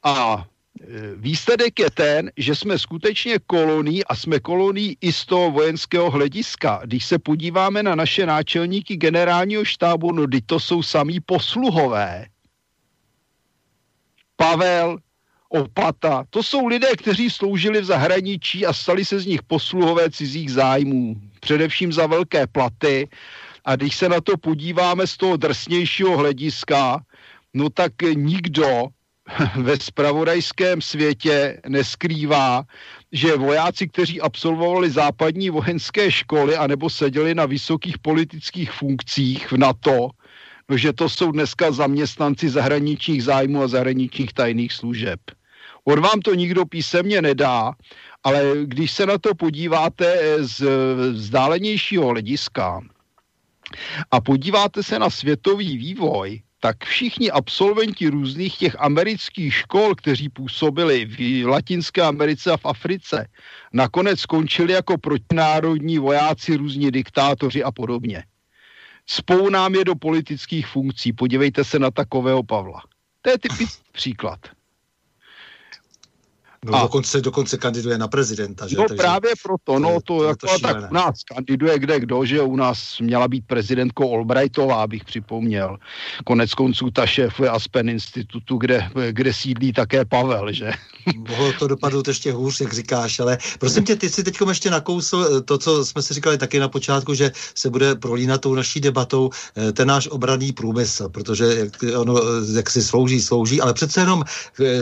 A 0.02 0.46
eh, 0.80 0.86
výsledek 1.16 1.78
je 1.78 1.90
ten, 1.90 2.30
že 2.36 2.54
jsme 2.54 2.78
skutečně 2.78 3.38
koloní 3.38 4.04
a 4.04 4.16
jsme 4.16 4.40
koloní 4.40 4.96
i 5.00 5.12
z 5.12 5.26
toho 5.26 5.50
vojenského 5.50 6.10
hlediska. 6.10 6.80
Když 6.84 7.04
se 7.04 7.18
podíváme 7.18 7.82
na 7.82 7.94
naše 7.94 8.26
náčelníky 8.26 8.96
generálního 8.96 9.64
štábu, 9.64 10.12
no 10.12 10.26
to 10.46 10.60
jsou 10.60 10.82
samý 10.82 11.20
posluhové. 11.20 12.26
Pavel, 14.36 14.98
Opata. 15.54 16.24
To 16.30 16.42
jsou 16.42 16.66
lidé, 16.66 16.88
kteří 16.96 17.30
sloužili 17.30 17.80
v 17.80 17.84
zahraničí 17.84 18.66
a 18.66 18.72
stali 18.72 19.04
se 19.04 19.20
z 19.20 19.26
nich 19.26 19.42
posluhové 19.42 20.10
cizích 20.10 20.52
zájmů. 20.52 21.16
Především 21.40 21.92
za 21.92 22.06
velké 22.06 22.46
platy. 22.46 23.08
A 23.64 23.76
když 23.76 23.96
se 23.96 24.08
na 24.08 24.20
to 24.20 24.36
podíváme 24.36 25.06
z 25.06 25.16
toho 25.16 25.36
drsnějšího 25.36 26.16
hlediska, 26.16 27.04
no 27.54 27.70
tak 27.70 27.92
nikdo 28.14 28.88
ve 29.56 29.76
spravodajském 29.80 30.80
světě 30.80 31.60
neskrývá, 31.68 32.64
že 33.12 33.36
vojáci, 33.36 33.88
kteří 33.88 34.20
absolvovali 34.20 34.90
západní 34.90 35.50
vojenské 35.50 36.10
školy 36.10 36.56
anebo 36.56 36.90
seděli 36.90 37.34
na 37.34 37.46
vysokých 37.46 37.98
politických 37.98 38.72
funkcích 38.72 39.52
v 39.52 39.56
NATO, 39.56 40.08
že 40.76 40.92
to 40.92 41.08
jsou 41.08 41.32
dneska 41.32 41.72
zaměstnanci 41.72 42.48
zahraničních 42.48 43.24
zájmů 43.24 43.62
a 43.62 43.68
zahraničních 43.68 44.32
tajných 44.32 44.72
služeb. 44.72 45.20
On 45.84 46.00
vám 46.00 46.20
to 46.20 46.34
nikdo 46.34 46.66
písemně 46.66 47.22
nedá, 47.22 47.72
ale 48.24 48.52
když 48.64 48.92
se 48.92 49.06
na 49.06 49.18
to 49.18 49.34
podíváte 49.34 50.36
z 50.38 50.66
vzdálenějšího 51.12 52.06
hlediska 52.06 52.80
a 54.10 54.20
podíváte 54.20 54.82
se 54.82 54.98
na 54.98 55.10
světový 55.10 55.76
vývoj, 55.76 56.42
tak 56.60 56.84
všichni 56.84 57.30
absolventi 57.30 58.08
různých 58.08 58.56
těch 58.56 58.76
amerických 58.78 59.54
škol, 59.54 59.94
kteří 59.94 60.28
působili 60.28 61.04
v 61.04 61.46
Latinské 61.46 62.02
Americe 62.02 62.52
a 62.52 62.56
v 62.56 62.66
Africe, 62.66 63.28
nakonec 63.72 64.20
skončili 64.20 64.72
jako 64.72 64.98
protinárodní 64.98 65.98
vojáci, 65.98 66.56
různí 66.56 66.90
diktátoři 66.90 67.64
a 67.64 67.72
podobně. 67.72 68.24
Spou 69.06 69.50
nám 69.50 69.74
je 69.74 69.84
do 69.84 69.94
politických 69.94 70.66
funkcí. 70.66 71.12
Podívejte 71.12 71.64
se 71.64 71.78
na 71.78 71.90
takového 71.90 72.42
Pavla. 72.42 72.82
To 73.22 73.30
je 73.30 73.38
typický 73.38 73.82
příklad. 73.92 74.40
No, 76.66 76.74
a, 76.74 76.82
dokonce, 76.82 77.20
dokonce 77.20 77.58
kandiduje 77.58 77.98
na 77.98 78.08
prezidenta. 78.08 78.68
Že? 78.68 78.76
No 78.76 78.84
Takže 78.88 79.02
právě 79.02 79.30
proto, 79.42 79.78
no 79.78 79.94
to, 79.94 80.18
to 80.18 80.24
jako, 80.24 80.46
to 80.46 80.58
tak 80.58 80.90
u 80.90 80.94
nás 80.94 81.22
kandiduje 81.34 81.78
kde 81.78 82.00
kdo, 82.00 82.24
že 82.24 82.42
u 82.42 82.56
nás 82.56 82.98
měla 83.00 83.28
být 83.28 83.46
prezidentkou 83.46 84.14
Albrightová, 84.14 84.86
bych 84.86 85.04
připomněl. 85.04 85.76
Konec 86.24 86.54
konců 86.54 86.90
ta 86.90 87.06
šéfuje 87.06 87.50
Aspen 87.50 87.88
institutu, 87.88 88.56
kde, 88.56 88.90
kde 89.10 89.34
sídlí 89.34 89.72
také 89.72 90.04
Pavel, 90.04 90.52
že? 90.52 90.72
Mohlo 91.28 91.52
to 91.52 91.68
dopadnout 91.68 92.08
ještě 92.08 92.32
hůř, 92.32 92.60
jak 92.60 92.72
říkáš, 92.72 93.20
ale 93.20 93.38
prosím 93.58 93.84
tě, 93.84 93.96
ty 93.96 94.10
si 94.10 94.24
teď 94.24 94.38
ještě 94.48 94.70
nakousl 94.70 95.28
eh, 95.36 95.40
to, 95.40 95.58
co 95.58 95.84
jsme 95.84 96.02
si 96.02 96.14
říkali 96.14 96.38
taky 96.38 96.58
na 96.58 96.68
počátku, 96.68 97.14
že 97.14 97.32
se 97.54 97.70
bude 97.70 97.94
prolínat 97.94 98.40
tou 98.40 98.54
naší 98.54 98.80
debatou 98.80 99.30
eh, 99.56 99.72
ten 99.72 99.88
náš 99.88 100.08
obraný 100.08 100.52
průmysl, 100.52 101.08
protože 101.08 101.44
jak, 101.44 101.84
ono, 101.96 102.22
eh, 102.22 102.56
jak 102.56 102.70
si 102.70 102.82
slouží, 102.82 103.20
slouží, 103.20 103.60
ale 103.60 103.74
přece 103.74 104.00
jenom 104.00 104.24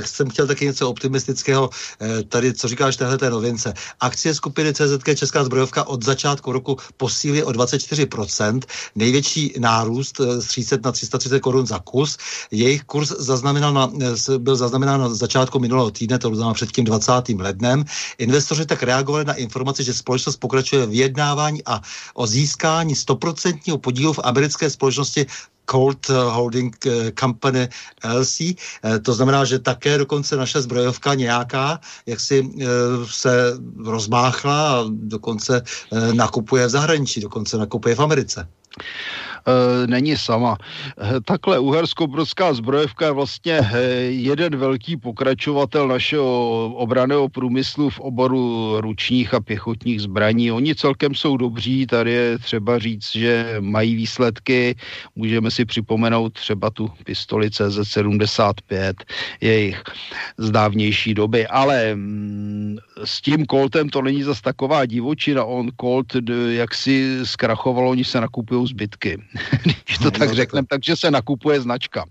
jsem 0.04 0.30
chtěl 0.30 0.46
taky 0.46 0.64
něco 0.64 0.90
optimistického 0.90 1.69
Eh, 2.00 2.22
tady, 2.22 2.54
co 2.54 2.68
říkáš 2.68 2.96
téhle 2.96 3.18
té 3.18 3.30
novince. 3.30 3.74
Akcie 4.00 4.34
skupiny 4.34 4.74
CZK 4.74 5.14
Česká 5.16 5.44
zbrojovka 5.44 5.84
od 5.88 6.04
začátku 6.04 6.52
roku 6.52 6.76
posílí 6.96 7.42
o 7.42 7.50
24%, 7.50 8.60
největší 8.94 9.54
nárůst 9.58 10.20
eh, 10.20 10.40
z 10.40 10.46
300 10.46 10.76
na 10.84 10.92
330 10.92 11.40
korun 11.40 11.66
za 11.66 11.78
kus. 11.78 12.16
Jejich 12.50 12.84
kurz 12.84 13.08
zaznamenal 13.18 13.72
na, 13.72 13.90
eh, 14.00 14.38
byl 14.38 14.56
zaznamenán 14.56 15.00
na 15.00 15.08
začátku 15.08 15.58
minulého 15.58 15.90
týdne, 15.90 16.18
to 16.18 16.34
znamená 16.34 16.54
před 16.54 16.72
tím 16.72 16.84
20. 16.84 17.38
lednem. 17.38 17.84
Investoři 18.18 18.66
tak 18.66 18.82
reagovali 18.82 19.24
na 19.24 19.34
informaci, 19.34 19.84
že 19.84 19.94
společnost 19.94 20.36
pokračuje 20.36 20.86
v 20.86 20.90
vyjednávání 21.00 21.62
a 21.66 21.80
o 22.14 22.26
získání 22.26 22.94
100% 22.94 23.78
podílu 23.78 24.12
v 24.12 24.20
americké 24.24 24.70
společnosti 24.70 25.26
Colt 25.70 26.08
Holding 26.08 26.76
eh, 26.86 27.12
Company 27.14 27.68
LC. 28.04 28.40
Eh, 28.40 28.98
to 28.98 29.14
znamená, 29.14 29.44
že 29.44 29.58
také 29.58 29.98
dokonce 29.98 30.36
naše 30.36 30.60
zbrojovka 30.62 31.14
nějaká, 31.14 31.80
jak 32.06 32.20
si 32.20 32.42
eh, 32.42 32.66
se 33.06 33.52
rozmáchla 33.84 34.70
a 34.70 34.84
dokonce 34.90 35.62
nakupuje 36.12 36.66
v 36.66 36.70
zahraničí, 36.70 37.20
dokonce 37.20 37.58
nakupuje 37.58 37.94
v 37.94 38.00
Americe. 38.00 38.48
E, 39.46 39.86
není 39.86 40.16
sama. 40.16 40.56
E, 41.16 41.20
takhle 41.20 41.58
uhersko-brodská 41.58 42.54
zbrojevka 42.54 43.06
je 43.06 43.12
vlastně 43.12 43.52
e, 43.52 43.80
jeden 44.10 44.56
velký 44.56 44.96
pokračovatel 44.96 45.88
našeho 45.88 46.72
obraného 46.76 47.28
průmyslu 47.28 47.90
v 47.90 48.00
oboru 48.00 48.74
ručních 48.80 49.34
a 49.34 49.40
pěchotních 49.40 50.02
zbraní. 50.02 50.52
Oni 50.52 50.74
celkem 50.74 51.14
jsou 51.14 51.36
dobří, 51.36 51.86
tady 51.86 52.12
je 52.12 52.38
třeba 52.38 52.78
říct, 52.78 53.10
že 53.12 53.56
mají 53.60 53.94
výsledky. 53.94 54.76
Můžeme 55.16 55.50
si 55.50 55.64
připomenout 55.64 56.32
třeba 56.32 56.70
tu 56.70 56.90
pistoli 57.04 57.48
CZ75, 57.48 58.94
jejich 59.40 59.82
z 60.38 60.50
dávnější 60.50 61.14
doby, 61.14 61.46
ale 61.46 61.94
mm, 61.94 62.76
s 63.04 63.20
tím 63.20 63.46
Coltem 63.46 63.88
to 63.88 64.02
není 64.02 64.22
zas 64.22 64.40
taková 64.40 64.86
divočina. 64.86 65.44
On 65.44 65.68
Colt 65.80 66.16
jak 66.48 66.74
si 66.74 67.26
zkrachoval, 67.26 67.88
oni 67.88 68.04
se 68.04 68.20
nakupují 68.20 68.66
zbytky. 68.66 69.18
když 69.62 69.98
to 69.98 70.04
no, 70.04 70.10
tak 70.10 70.28
no, 70.28 70.34
řekneme, 70.34 70.66
takže 70.70 70.96
se 70.96 71.10
nakupuje 71.10 71.60
značka 71.60 72.04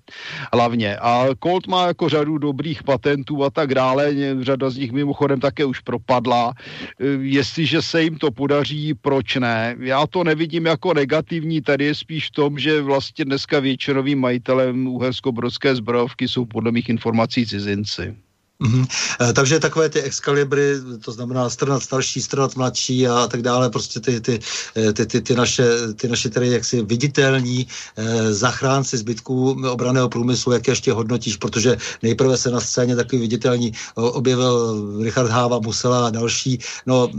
hlavně. 0.53 0.97
A 0.97 1.25
Colt 1.43 1.67
má 1.67 1.87
jako 1.87 2.09
řadu 2.09 2.37
dobrých 2.37 2.83
patentů 2.83 3.43
a 3.43 3.49
tak 3.49 3.75
dále, 3.75 4.13
řada 4.41 4.69
z 4.69 4.77
nich 4.77 4.91
mimochodem 4.91 5.39
také 5.39 5.65
už 5.65 5.79
propadla. 5.79 6.53
E, 6.99 7.05
jestliže 7.21 7.81
se 7.81 8.03
jim 8.03 8.17
to 8.17 8.31
podaří, 8.31 8.93
proč 8.93 9.35
ne? 9.35 9.75
Já 9.79 10.07
to 10.07 10.23
nevidím 10.23 10.65
jako 10.65 10.93
negativní, 10.93 11.61
tady 11.61 11.85
je 11.85 11.95
spíš 11.95 12.27
v 12.27 12.31
tom, 12.31 12.59
že 12.59 12.81
vlastně 12.81 13.25
dneska 13.25 13.59
většinovým 13.59 14.19
majitelem 14.19 14.87
uhersko-brodské 14.87 15.75
zbrojovky 15.75 16.27
jsou 16.27 16.45
podle 16.45 16.71
mých 16.71 16.89
informací 16.89 17.45
cizinci. 17.45 18.15
Mm-hmm. 18.60 18.88
Takže 19.34 19.60
takové 19.60 19.90
ty 19.90 20.02
exkalibry, 20.02 20.76
to 21.06 21.11
znamená 21.11 21.49
stranat 21.49 21.84
starší, 21.84 22.22
stranat 22.22 22.56
mladší 22.56 23.07
a 23.07 23.27
tak 23.27 23.41
dále, 23.41 23.69
prostě 23.69 23.99
ty, 23.99 24.22
ty, 24.22 24.40
eh, 24.76 24.94
ty, 24.94 25.06
ty, 25.06 25.22
ty 25.22 25.36
naše, 25.36 25.64
ty 25.95 26.07
naše 26.07 26.30
tedy 26.30 26.48
jaksi 26.48 26.84
viditelní 26.84 27.68
eh, 27.95 28.34
zachránci 28.34 28.98
zbytků 28.98 29.64
obraného 29.69 30.10
průmyslu, 30.10 30.52
jak 30.52 30.68
ještě 30.68 30.91
hodnotíš, 30.91 31.38
protože 31.38 31.77
nejprve 32.03 32.38
se 32.38 32.52
na 32.52 32.60
scéně 32.60 32.95
takový 32.95 33.22
viditelní 33.22 33.72
objevil 33.95 34.84
Richard 35.03 35.31
Háva, 35.31 35.60
Musela 35.60 36.07
a 36.07 36.10
další, 36.10 36.60
no 36.86 37.10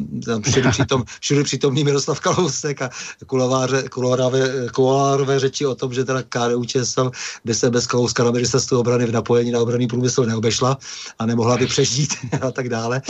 všude 0.44 0.70
přitom, 0.76 1.04
všude 1.20 1.44
přítomný 1.44 1.84
Miroslav 1.84 2.20
Kalousek 2.20 2.82
a 2.82 2.90
kulováře, 3.26 3.88
kulorové, 3.88 4.68
kulorové 4.72 5.40
řeči 5.40 5.66
o 5.66 5.74
tom, 5.74 5.92
že 5.92 6.04
teda 6.04 6.22
KDU 6.22 6.64
ČSL 6.64 7.10
by 7.44 7.54
se 7.54 7.70
bez 7.70 7.86
Kalouska 7.86 8.24
na 8.24 8.30
ministerstvu 8.30 8.78
obrany 8.78 9.06
v 9.06 9.12
napojení 9.12 9.50
na 9.50 9.60
obraný 9.60 9.86
průmysl 9.86 10.24
neobešla 10.24 10.78
a 11.18 11.29
nemohla 11.30 11.56
by 11.56 11.66
přežít 11.66 12.14
a 12.40 12.50
tak 12.50 12.68
dále. 12.68 13.02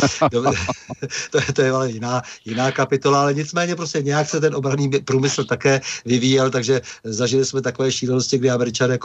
to, 1.30 1.38
je, 1.38 1.52
to 1.52 1.62
je 1.62 1.70
ale 1.70 1.90
jiná, 1.90 2.22
jiná 2.44 2.72
kapitola, 2.72 3.20
ale 3.20 3.34
nicméně 3.34 3.76
prostě 3.76 4.02
nějak 4.02 4.28
se 4.28 4.40
ten 4.40 4.54
obranný 4.54 4.90
průmysl 5.04 5.44
také 5.44 5.80
vyvíjel, 6.04 6.50
takže 6.50 6.80
zažili 7.04 7.44
jsme 7.44 7.62
takové 7.62 7.92
šílenosti, 7.92 8.38
kdy 8.38 8.50
američané 8.50 8.98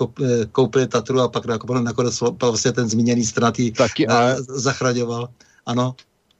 koupili 0.52 0.88
Tatru 0.88 1.22
a 1.22 1.28
pak 1.28 1.46
nakonec 1.72 2.20
vlastně 2.42 2.72
ten 2.72 2.90
zmíněný 2.90 3.26
stranatý 3.26 3.72
Taky 3.72 4.08
a... 4.08 4.36
zachraňoval. 4.40 5.30
Ano. 5.66 5.96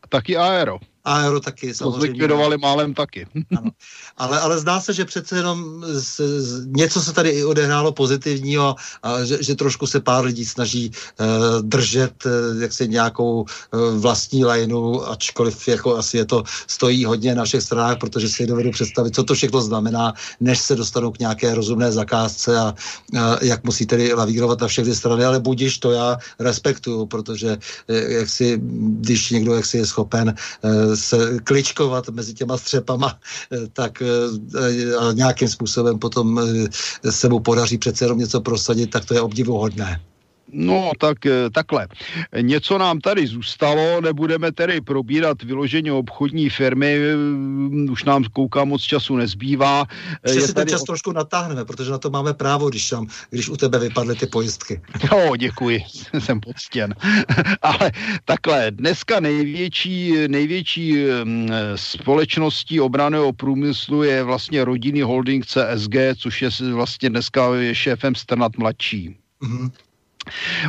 Taky 0.10 0.38
aero. 0.38 0.80
Aero 1.06 1.40
taky, 1.40 1.74
samozřejmě. 1.74 1.96
To 1.96 2.00
zlikvidovali 2.02 2.58
málem 2.58 2.94
taky. 2.94 3.28
ano. 3.58 3.72
Ale, 4.18 4.40
ale 4.40 4.60
zdá 4.60 4.82
se, 4.82 4.94
že 4.94 5.06
přece 5.06 5.38
jenom 5.38 5.84
z, 5.88 6.20
z, 6.40 6.66
něco 6.66 7.02
se 7.02 7.14
tady 7.14 7.30
i 7.30 7.44
odehrálo 7.44 7.92
pozitivního 7.92 8.76
a 9.04 9.24
že, 9.24 9.44
že 9.44 9.56
trošku 9.56 9.88
se 9.88 10.00
pár 10.00 10.26
lidí 10.26 10.46
snaží 10.46 10.92
uh, 11.20 11.62
držet 11.62 12.26
uh, 12.26 12.62
jaksi 12.62 12.88
nějakou 12.88 13.42
uh, 13.42 14.00
vlastní 14.00 14.46
lajnu, 14.46 15.10
ačkoliv 15.10 15.68
jako 15.68 15.98
asi 15.98 16.18
je 16.18 16.26
to 16.26 16.44
stojí 16.68 17.06
hodně 17.06 17.36
na 17.36 17.46
všech 17.46 17.62
stranách, 17.62 17.98
protože 17.98 18.30
si 18.30 18.48
dovedu 18.48 18.72
představit, 18.72 19.16
co 19.16 19.24
to 19.24 19.34
všechno 19.34 19.62
znamená, 19.62 20.14
než 20.40 20.60
se 20.60 20.76
dostanou 20.76 21.12
k 21.12 21.20
nějaké 21.20 21.56
rozumné 21.56 21.92
zakázce 21.92 22.58
a 22.58 22.74
uh, 23.14 23.20
jak 23.42 23.64
musí 23.64 23.86
tedy 23.86 24.14
lavírovat 24.14 24.62
na 24.62 24.68
všechny 24.68 24.96
strany, 24.96 25.26
ale 25.26 25.40
budíš 25.40 25.78
to 25.78 25.92
já 25.92 26.18
respektuju, 26.40 27.06
protože 27.06 27.58
uh, 27.58 27.96
jak 27.96 28.30
si, 28.30 28.60
když 29.04 29.30
někdo 29.30 29.54
jak 29.54 29.66
si 29.66 29.78
je 29.78 29.86
schopen 29.86 30.36
uh, 30.64 30.95
se 30.98 31.40
kličkovat 31.44 32.10
mezi 32.10 32.34
těma 32.34 32.58
střepama, 32.58 33.20
eh, 33.52 33.58
tak 33.74 34.02
eh, 34.02 34.96
a 34.96 35.12
nějakým 35.12 35.48
způsobem 35.48 36.00
potom 36.00 36.40
eh, 36.40 37.12
se 37.12 37.30
mu 37.30 37.40
podaří 37.40 37.78
přece 37.78 38.06
jenom 38.06 38.18
něco 38.18 38.42
prosadit, 38.42 38.90
tak 38.90 39.06
to 39.06 39.14
je 39.14 39.22
obdivuhodné. 39.22 40.02
No, 40.52 40.92
tak 41.00 41.26
eh, 41.26 41.50
takhle. 41.50 41.88
Něco 42.42 42.78
nám 42.78 43.00
tady 43.00 43.28
zůstalo, 43.28 44.02
nebudeme 44.02 44.52
tedy 44.52 44.82
probírat 44.82 45.44
vyloženě 45.44 45.92
obchodní 45.92 46.50
firmy, 46.50 46.98
eh, 46.98 47.92
už 47.92 48.04
nám 48.04 48.24
kouká 48.24 48.66
moc 48.66 48.82
času 48.82 49.16
nezbývá. 49.16 49.86
Ještě 50.26 50.42
si 50.42 50.54
ten 50.54 50.68
čas 50.68 50.84
trošku 50.84 51.12
natáhneme, 51.12 51.66
protože 51.66 51.92
na 51.92 51.98
to 51.98 52.10
máme 52.10 52.34
právo, 52.34 52.70
když, 52.70 52.90
tam, 52.90 53.08
když 53.30 53.50
u 53.50 53.58
tebe 53.58 53.80
vypadly 53.80 54.16
ty 54.16 54.26
pojistky. 54.26 54.82
Jo, 55.12 55.36
děkuji, 55.36 55.84
jsem 56.20 56.40
poctěn. 56.40 56.96
Ale 57.62 57.92
takhle, 58.26 58.72
dneska 58.72 59.20
největší, 59.20 60.14
největší 60.28 61.06
mm, 61.24 61.50
společností 61.76 62.80
obraného 62.80 63.34
průmyslu 63.34 64.04
je 64.04 64.24
vlastně 64.24 64.66
rodinný 64.66 65.02
holding 65.02 65.46
CSG, 65.46 65.96
což 66.18 66.42
je 66.42 66.50
vlastně 66.74 67.10
dneska 67.10 67.50
šéfem 67.74 68.16
Strnat 68.16 68.58
mladší. 68.58 69.16
Mm-hmm. 69.44 69.72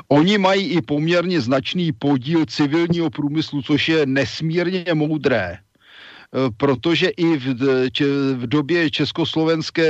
Oni 0.08 0.38
mají 0.38 0.66
i 0.66 0.82
poměrně 0.82 1.40
značný 1.40 1.92
podíl 1.92 2.46
civilního 2.46 3.10
průmyslu, 3.10 3.62
což 3.62 3.88
je 3.88 4.06
nesmírně 4.06 4.84
moudré 4.94 5.52
e, 5.52 5.58
protože 6.56 7.08
i 7.08 7.36
v, 7.36 7.46
v 8.34 8.46
době 8.46 8.90
Československé 8.90 9.88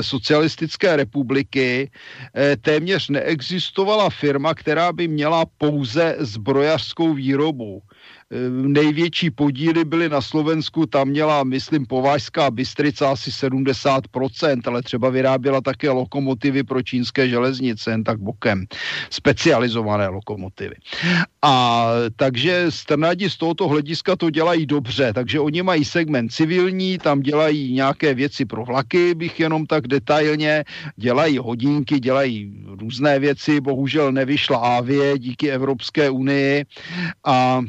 socialistické 0.00 0.96
republiky 0.96 1.90
e, 2.36 2.56
téměř 2.56 3.08
neexistovala 3.08 4.10
firma, 4.10 4.54
která 4.54 4.92
by 4.92 5.08
měla 5.08 5.44
pouze 5.58 6.16
zbrojařskou 6.18 7.14
výrobu. 7.14 7.82
Ehm, 8.30 8.72
největší 8.72 9.30
podíly 9.30 9.84
byly 9.84 10.08
na 10.08 10.20
Slovensku, 10.20 10.86
tam 10.86 11.08
měla, 11.08 11.44
myslím, 11.44 11.86
Povážská 11.86 12.50
Bystrica 12.50 13.10
asi 13.10 13.30
70%, 13.30 14.60
ale 14.66 14.82
třeba 14.82 15.10
vyráběla 15.10 15.60
také 15.60 15.90
lokomotivy 15.90 16.62
pro 16.62 16.82
čínské 16.82 17.28
železnice, 17.28 17.90
jen 17.90 18.04
tak 18.04 18.18
bokem, 18.18 18.66
specializované 19.10 20.08
lokomotivy. 20.08 20.74
A 21.42 21.86
takže 22.16 22.66
strnadi 22.68 23.30
z 23.30 23.36
tohoto 23.36 23.68
hlediska 23.68 24.16
to 24.16 24.30
dělají 24.30 24.66
dobře, 24.66 25.12
takže 25.12 25.40
oni 25.40 25.62
mají 25.62 25.84
segment 25.84 26.32
civilní, 26.32 26.98
tam 26.98 27.20
dělají 27.20 27.72
nějaké 27.72 28.14
věci 28.14 28.44
pro 28.44 28.64
vlaky, 28.64 29.14
bych 29.14 29.40
jenom 29.40 29.66
tak 29.66 29.86
detailně, 29.86 30.64
dělají 30.96 31.38
hodinky, 31.38 32.00
dělají 32.00 32.64
různé 32.66 33.18
věci, 33.18 33.60
bohužel 33.60 34.12
nevyšla 34.12 34.58
Avie 34.58 35.18
díky 35.18 35.50
Evropské 35.50 36.10
unii. 36.10 36.64
A 37.24 37.62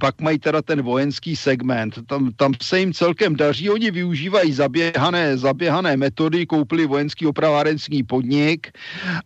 pak 0.00 0.20
mají 0.20 0.38
teda 0.38 0.62
ten 0.62 0.82
vojenský 0.82 1.36
segment, 1.36 1.98
tam, 2.06 2.32
tam 2.36 2.52
se 2.62 2.80
jim 2.80 2.92
celkem 2.92 3.36
daří, 3.36 3.70
oni 3.70 3.90
využívají 3.90 4.52
zaběhané, 4.52 5.36
zaběhané 5.38 5.96
metody, 5.96 6.46
koupili 6.46 6.86
vojenský 6.86 7.26
opravárenský 7.26 8.02
podnik 8.02 8.72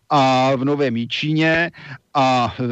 a 0.09 0.55
v 0.55 0.65
Novém 0.65 0.97
Jíčíně 0.97 1.71
a 2.13 2.55
e, 2.59 2.63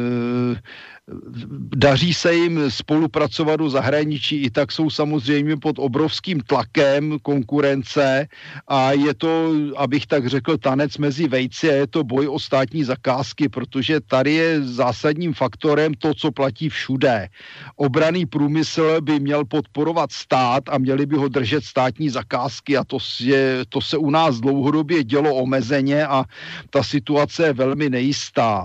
daří 1.76 2.14
se 2.14 2.34
jim 2.34 2.70
spolupracovat 2.70 3.56
do 3.56 3.70
zahraničí, 3.70 4.36
i 4.42 4.50
tak 4.50 4.72
jsou 4.72 4.90
samozřejmě 4.90 5.56
pod 5.56 5.78
obrovským 5.78 6.40
tlakem 6.40 7.18
konkurence 7.22 8.26
a 8.68 8.92
je 8.92 9.14
to, 9.14 9.52
abych 9.76 10.06
tak 10.06 10.26
řekl, 10.26 10.58
tanec 10.58 10.98
mezi 10.98 11.28
vejci 11.28 11.70
a 11.70 11.72
je 11.72 11.86
to 11.86 12.04
boj 12.04 12.28
o 12.28 12.38
státní 12.38 12.84
zakázky, 12.84 13.48
protože 13.48 14.00
tady 14.00 14.32
je 14.32 14.62
zásadním 14.62 15.34
faktorem 15.34 15.94
to, 15.94 16.14
co 16.14 16.32
platí 16.32 16.68
všude. 16.68 17.28
Obraný 17.76 18.26
průmysl 18.26 19.00
by 19.00 19.20
měl 19.20 19.44
podporovat 19.44 20.12
stát 20.12 20.62
a 20.68 20.78
měli 20.78 21.06
by 21.06 21.16
ho 21.16 21.28
držet 21.28 21.64
státní 21.64 22.10
zakázky 22.10 22.76
a 22.76 22.84
to, 22.84 22.98
je, 23.20 23.64
to 23.68 23.80
se 23.80 23.96
u 23.96 24.10
nás 24.10 24.40
dlouhodobě 24.40 25.04
dělo 25.04 25.34
omezeně 25.34 26.06
a 26.06 26.24
ta 26.70 26.82
situace 26.82 27.46
je 27.46 27.52
velmi 27.52 27.90
nejistá. 27.90 28.64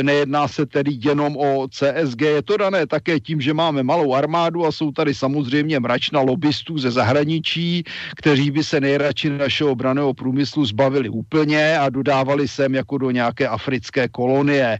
E, 0.00 0.02
nejedná 0.02 0.48
se 0.48 0.66
tedy 0.66 0.90
jenom 1.04 1.36
o 1.36 1.69
CSG. 1.70 2.20
Je 2.20 2.42
to 2.42 2.56
dané 2.56 2.86
také 2.86 3.20
tím, 3.20 3.40
že 3.40 3.54
máme 3.54 3.82
malou 3.82 4.14
armádu 4.14 4.66
a 4.66 4.72
jsou 4.72 4.90
tady 4.92 5.14
samozřejmě 5.14 5.80
mračna 5.80 6.20
lobbystů 6.20 6.78
ze 6.78 6.90
zahraničí, 6.90 7.84
kteří 8.16 8.50
by 8.50 8.64
se 8.64 8.80
nejradši 8.80 9.30
našeho 9.30 9.70
obraného 9.70 10.14
průmyslu 10.14 10.64
zbavili 10.64 11.08
úplně 11.08 11.78
a 11.78 11.88
dodávali 11.90 12.48
sem 12.48 12.74
jako 12.74 12.98
do 12.98 13.10
nějaké 13.10 13.48
africké 13.48 14.08
kolonie. 14.08 14.78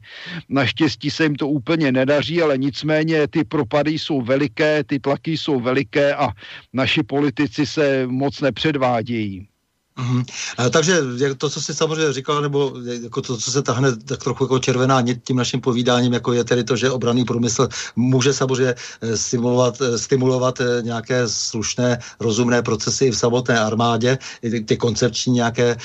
Naštěstí 0.48 1.10
se 1.10 1.22
jim 1.22 1.34
to 1.36 1.48
úplně 1.48 1.92
nedaří, 1.92 2.42
ale 2.42 2.58
nicméně 2.58 3.28
ty 3.28 3.44
propady 3.44 3.90
jsou 3.98 4.22
veliké, 4.22 4.84
ty 4.84 4.98
tlaky 4.98 5.36
jsou 5.36 5.60
veliké 5.60 6.14
a 6.14 6.28
naši 6.72 7.02
politici 7.02 7.66
se 7.66 8.06
moc 8.06 8.40
nepředvádějí. 8.40 9.46
Mm-hmm. 9.98 10.24
Takže 10.70 11.02
to, 11.38 11.50
co 11.50 11.60
jsi 11.60 11.74
samozřejmě 11.74 12.12
říkal, 12.12 12.42
nebo 12.42 12.72
jako 13.02 13.22
to, 13.22 13.36
co 13.36 13.50
se 13.50 13.62
tahne 13.62 13.96
tak 13.96 14.22
trochu 14.22 14.44
jako 14.44 14.58
červená 14.58 15.00
nit 15.00 15.20
tím 15.24 15.36
naším 15.36 15.60
povídáním, 15.60 16.12
jako 16.12 16.32
je 16.32 16.44
tedy 16.44 16.64
to, 16.64 16.76
že 16.76 16.90
obraný 16.90 17.24
průmysl 17.24 17.68
může 17.96 18.32
samozřejmě 18.32 18.74
eh, 19.00 19.16
stimulovat, 19.16 19.80
eh, 19.80 19.98
stimulovat 19.98 20.62
nějaké 20.82 21.28
slušné, 21.28 21.98
rozumné 22.20 22.62
procesy 22.62 23.10
v 23.10 23.18
samotné 23.18 23.60
armádě, 23.60 24.18
ty, 24.40 24.60
ty 24.60 24.76
koncepční 24.76 25.32
nějaké, 25.32 25.76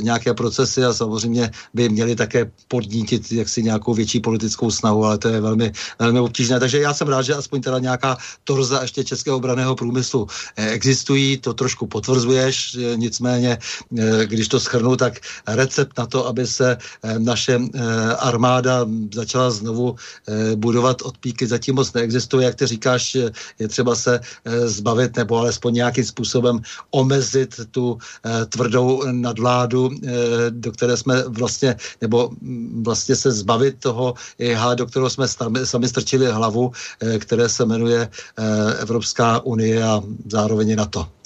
nějaké 0.00 0.34
procesy 0.34 0.84
a 0.84 0.92
samozřejmě 0.92 1.50
by 1.74 1.88
měly 1.88 2.16
také 2.16 2.50
podnítit 2.68 3.32
jaksi 3.32 3.62
nějakou 3.62 3.94
větší 3.94 4.20
politickou 4.20 4.70
snahu, 4.70 5.04
ale 5.04 5.18
to 5.18 5.28
je 5.28 5.40
velmi, 5.40 5.72
velmi 5.98 6.20
obtížné. 6.20 6.60
Takže 6.60 6.80
já 6.80 6.94
jsem 6.94 7.08
rád, 7.08 7.22
že 7.22 7.34
aspoň 7.34 7.60
teda 7.60 7.78
nějaká 7.78 8.16
torza 8.44 8.82
ještě 8.82 9.04
českého 9.04 9.36
obraného 9.36 9.76
průmyslu 9.76 10.26
existují, 10.56 11.36
to 11.38 11.54
trošku 11.54 11.86
potvrzuješ, 11.86 12.76
nicméně 12.96 13.41
Eh, 13.48 14.26
když 14.26 14.48
to 14.48 14.60
schrnu, 14.60 14.96
tak 14.96 15.20
recept 15.46 15.98
na 15.98 16.06
to, 16.06 16.26
aby 16.26 16.46
se 16.46 16.76
eh, 16.76 17.18
naše 17.18 17.58
eh, 17.58 17.80
armáda 18.18 18.86
začala 19.14 19.50
znovu 19.50 19.96
budovat 20.54 21.02
od 21.02 21.18
píky, 21.18 21.46
zatím 21.46 21.74
moc 21.74 21.92
neexistuje. 21.92 22.46
Jak 22.46 22.54
ty 22.54 22.66
říkáš, 22.66 23.14
je 23.58 23.68
třeba 23.68 23.94
se 23.94 24.20
zbavit 24.64 25.16
nebo 25.16 25.38
alespoň 25.38 25.74
nějakým 25.74 26.04
způsobem 26.04 26.60
omezit 26.90 27.60
tu 27.70 27.98
tvrdou 28.48 29.02
nadvládu, 29.12 29.90
do 30.50 30.72
které 30.72 30.96
jsme 30.96 31.22
vlastně, 31.28 31.76
nebo 32.00 32.30
mm, 32.40 32.82
vlastně 32.84 33.16
se 33.16 33.32
zbavit 33.32 33.76
toho 33.78 34.14
IH, 34.38 34.74
do 34.74 34.86
kterého 34.86 35.10
jsme 35.10 35.26
sami 35.64 35.88
strčili 35.88 36.26
hlavu, 36.26 36.72
které 37.18 37.48
se 37.48 37.64
jmenuje 37.64 38.08
Evropská 38.78 39.40
unie 39.40 39.84
a 39.84 40.02
zároveň 40.26 40.76
na 40.76 40.86
to. 40.86 41.21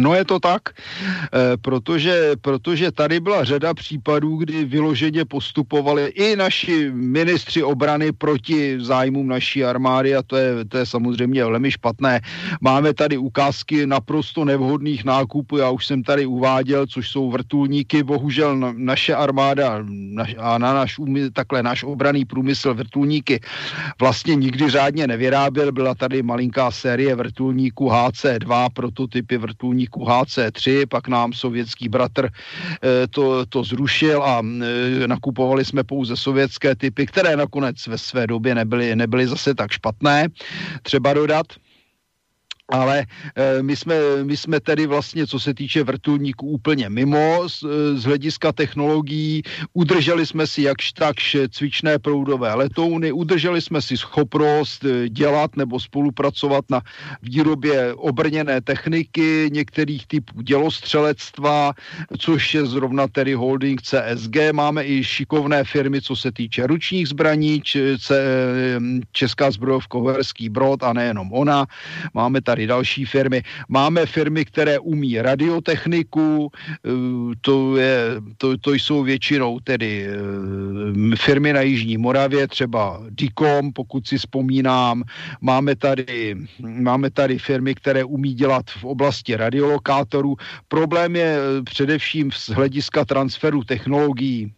No 0.00 0.14
je 0.14 0.24
to 0.24 0.40
tak, 0.40 0.62
eh, 0.70 1.56
protože, 1.56 2.32
protože 2.40 2.92
tady 2.92 3.20
byla 3.20 3.44
řada 3.44 3.74
případů, 3.74 4.36
kdy 4.36 4.64
vyloženě 4.64 5.24
postupovali 5.24 6.06
i 6.06 6.36
naši 6.36 6.90
ministři 6.94 7.62
obrany 7.62 8.12
proti 8.12 8.80
zájmům 8.80 9.28
naší 9.28 9.64
armády 9.64 10.14
a 10.16 10.22
to 10.22 10.36
je, 10.36 10.64
to 10.64 10.78
je 10.78 10.86
samozřejmě 10.86 11.44
velmi 11.44 11.70
špatné. 11.70 12.20
Máme 12.60 12.94
tady 12.94 13.18
ukázky 13.18 13.86
naprosto 13.86 14.44
nevhodných 14.44 15.04
nákupů, 15.04 15.56
já 15.56 15.70
už 15.70 15.86
jsem 15.86 16.02
tady 16.02 16.26
uváděl, 16.26 16.86
což 16.86 17.08
jsou 17.08 17.30
vrtulníky, 17.30 18.02
bohužel 18.02 18.56
na, 18.56 18.72
naše 18.76 19.14
armáda 19.14 19.82
a 20.38 20.58
na 20.58 20.74
náš, 20.74 20.96
takhle 21.32 21.62
náš 21.62 21.84
obraný 21.84 22.24
průmysl 22.24 22.74
vrtulníky 22.74 23.40
vlastně 24.00 24.34
nikdy 24.34 24.70
řádně 24.70 25.06
nevyráběl, 25.06 25.72
byla 25.72 25.94
tady 25.94 26.22
malinká 26.22 26.70
série 26.70 27.14
vrtulníků 27.14 27.88
HC2, 27.88 28.70
prototypy 28.74 29.38
vrtulníků 29.38 29.87
vrtulníků 29.88 30.04
HC3, 30.04 30.86
pak 30.86 31.08
nám 31.08 31.32
sovětský 31.32 31.88
bratr 31.88 32.28
eh, 32.28 33.06
to, 33.10 33.46
to 33.46 33.64
zrušil 33.64 34.22
a 34.22 34.42
eh, 34.42 35.08
nakupovali 35.08 35.64
jsme 35.64 35.84
pouze 35.84 36.16
sovětské 36.16 36.74
typy, 36.74 37.06
které 37.06 37.36
nakonec 37.36 37.86
ve 37.86 37.98
své 37.98 38.26
době 38.26 38.54
nebyly, 38.54 38.96
nebyly 38.96 39.26
zase 39.26 39.54
tak 39.54 39.72
špatné. 39.72 40.28
Třeba 40.82 41.14
dodat, 41.14 41.46
ale 42.68 43.06
e, 43.34 43.62
my, 43.62 43.76
jsme, 43.76 43.94
my 44.22 44.36
jsme 44.36 44.60
tedy 44.60 44.86
vlastně, 44.86 45.26
co 45.26 45.40
se 45.40 45.54
týče 45.54 45.82
vrtulníků, 45.82 46.46
úplně 46.46 46.88
mimo 46.88 47.48
z, 47.48 47.64
z 47.94 48.04
hlediska 48.04 48.52
technologií. 48.52 49.42
Udrželi 49.72 50.26
jsme 50.26 50.46
si 50.46 50.62
jakž 50.62 50.92
takž 50.92 51.36
cvičné 51.50 51.98
proudové 51.98 52.54
letouny, 52.54 53.12
udrželi 53.12 53.60
jsme 53.60 53.82
si 53.82 53.96
schopnost 53.96 54.84
e, 54.84 55.08
dělat 55.08 55.56
nebo 55.56 55.80
spolupracovat 55.80 56.64
na 56.70 56.80
výrobě 57.22 57.94
obrněné 57.94 58.60
techniky, 58.60 59.48
některých 59.52 60.06
typů 60.06 60.42
dělostřelectva, 60.42 61.72
což 62.18 62.54
je 62.54 62.66
zrovna 62.66 63.08
tedy 63.08 63.34
holding 63.34 63.82
CSG. 63.82 64.52
Máme 64.52 64.84
i 64.84 65.04
šikovné 65.04 65.64
firmy, 65.64 66.02
co 66.02 66.16
se 66.16 66.32
týče 66.32 66.66
ručních 66.66 67.08
zbraní, 67.08 67.62
Česká 69.12 69.50
zbrojovka 69.50 69.98
Uherský 69.98 70.48
Brod 70.48 70.82
a 70.82 70.92
nejenom 70.92 71.32
ona. 71.32 71.66
Máme 72.14 72.40
tady 72.40 72.57
tady 72.58 72.66
další 72.66 73.04
firmy. 73.04 73.42
Máme 73.68 74.06
firmy, 74.06 74.44
které 74.44 74.78
umí 74.78 75.22
radiotechniku, 75.22 76.50
eh, 76.50 76.90
to, 77.40 77.76
je, 77.76 77.98
to, 78.36 78.58
to 78.58 78.74
jsou 78.74 79.02
většinou 79.02 79.60
tedy 79.62 80.06
eh, 80.10 81.16
firmy 81.16 81.52
na 81.52 81.60
Jižní 81.62 81.98
Moravě, 81.98 82.48
třeba 82.48 82.98
Dicom, 83.10 83.72
pokud 83.72 84.02
si 84.06 84.18
vzpomínám. 84.18 85.02
Máme 85.40 85.76
tady, 85.76 86.34
máme 86.58 87.10
tady 87.10 87.38
firmy, 87.38 87.74
které 87.74 88.04
umí 88.04 88.34
dělat 88.34 88.66
v 88.70 88.84
oblasti 88.84 89.36
radiolokátorů. 89.36 90.34
Problém 90.68 91.16
je 91.16 91.30
eh, 91.38 91.62
především 91.62 92.34
z 92.34 92.48
hlediska 92.58 93.04
transferu 93.04 93.62
technologií 93.62 94.50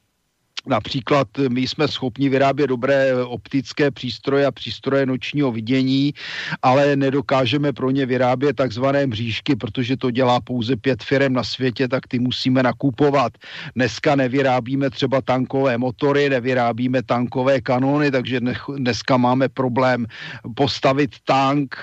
Například 0.67 1.29
my 1.49 1.69
jsme 1.69 1.89
schopni 1.89 2.29
vyrábět 2.29 2.67
dobré 2.67 3.25
optické 3.25 3.91
přístroje 3.91 4.47
a 4.47 4.51
přístroje 4.51 5.07
nočního 5.07 5.53
vidění, 5.53 6.15
ale 6.63 6.97
nedokážeme 6.97 7.73
pro 7.73 7.91
ně 7.91 8.07
vyrábět 8.07 8.57
takzvané 8.57 9.07
mřížky, 9.07 9.57
protože 9.57 9.97
to 9.97 10.11
dělá 10.11 10.41
pouze 10.41 10.77
pět 10.77 11.03
firm 11.03 11.33
na 11.33 11.45
světě, 11.45 11.89
tak 11.89 12.07
ty 12.07 12.19
musíme 12.19 12.63
nakupovat. 12.63 13.33
Dneska 13.75 14.17
nevyrábíme 14.17 14.91
třeba 14.91 15.21
tankové 15.21 15.79
motory, 15.79 16.31
nevyrábíme 16.31 17.03
tankové 17.03 17.61
kanony, 17.61 18.11
takže 18.11 18.41
dneska 18.77 19.17
máme 19.17 19.49
problém 19.49 20.07
postavit 20.55 21.11
tank 21.25 21.77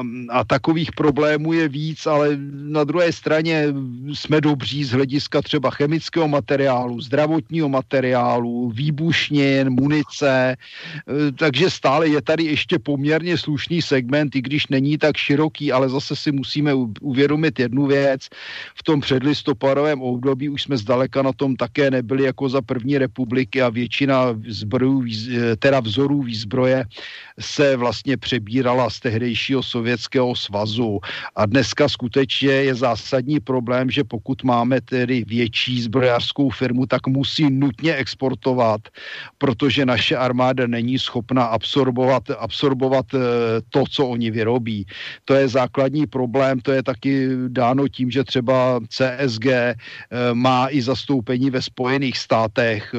um, 0.00 0.26
a 0.30 0.44
takových 0.44 0.92
problémů 0.92 1.52
je 1.52 1.68
víc, 1.68 2.06
ale 2.06 2.28
na 2.52 2.84
druhé 2.84 3.12
straně 3.12 3.66
jsme 4.14 4.40
dobří 4.40 4.84
z 4.84 4.90
hlediska 4.90 5.42
třeba 5.42 5.70
chemického 5.70 6.28
materiálu, 6.28 7.00
zdravotního 7.00 7.68
materiálu, 7.68 7.99
materiálů, 8.00 8.72
výbušnin, 8.72 9.70
munice, 9.70 10.56
eh, 10.56 11.32
takže 11.36 11.70
stále 11.70 12.08
je 12.08 12.20
tady 12.22 12.44
ještě 12.44 12.78
poměrně 12.80 13.36
slušný 13.36 13.82
segment, 13.84 14.32
i 14.36 14.40
když 14.40 14.72
není 14.72 14.96
tak 14.96 15.20
široký, 15.20 15.68
ale 15.68 15.88
zase 15.88 16.16
si 16.16 16.32
musíme 16.32 16.72
uvědomit 17.00 17.60
jednu 17.60 17.86
věc. 17.92 18.32
V 18.72 18.82
tom 18.82 19.04
předlistopadovém 19.04 20.00
období 20.00 20.48
už 20.48 20.62
jsme 20.62 20.76
zdaleka 20.80 21.20
na 21.22 21.32
tom 21.36 21.60
také 21.60 21.92
nebyli 21.92 22.24
jako 22.24 22.48
za 22.48 22.64
první 22.64 22.96
republiky 22.96 23.60
a 23.60 23.68
většina 23.68 24.32
zbrojů, 24.48 25.04
eh, 25.04 25.56
teda 25.60 25.84
vzorů 25.84 26.24
výzbroje 26.24 26.88
se 27.40 27.76
vlastně 27.76 28.16
přebírala 28.16 28.90
z 28.90 29.00
tehdejšího 29.00 29.62
sovětského 29.62 30.36
svazu. 30.36 31.00
A 31.36 31.46
dneska 31.46 31.88
skutečně 31.88 32.50
je 32.50 32.74
zásadní 32.74 33.40
problém, 33.40 33.90
že 33.90 34.04
pokud 34.04 34.44
máme 34.44 34.80
tedy 34.80 35.24
větší 35.26 35.82
zbrojařskou 35.82 36.50
firmu, 36.50 36.86
tak 36.86 37.06
musí 37.06 37.50
nutně 37.50 37.94
exportovat, 37.94 38.80
protože 39.38 39.86
naše 39.86 40.16
armáda 40.16 40.66
není 40.66 40.98
schopna 40.98 41.44
absorbovat, 41.44 42.30
absorbovat 42.38 43.06
eh, 43.14 43.18
to, 43.70 43.84
co 43.90 44.06
oni 44.06 44.30
vyrobí. 44.30 44.86
To 45.24 45.34
je 45.34 45.48
základní 45.48 46.06
problém, 46.06 46.60
to 46.60 46.72
je 46.72 46.82
taky 46.82 47.28
dáno 47.48 47.88
tím, 47.88 48.10
že 48.10 48.24
třeba 48.24 48.80
CSG 48.88 49.46
eh, 49.46 49.74
má 50.32 50.68
i 50.70 50.82
zastoupení 50.82 51.50
ve 51.50 51.62
Spojených 51.62 52.18
státech, 52.18 52.94
eh, 52.94 52.98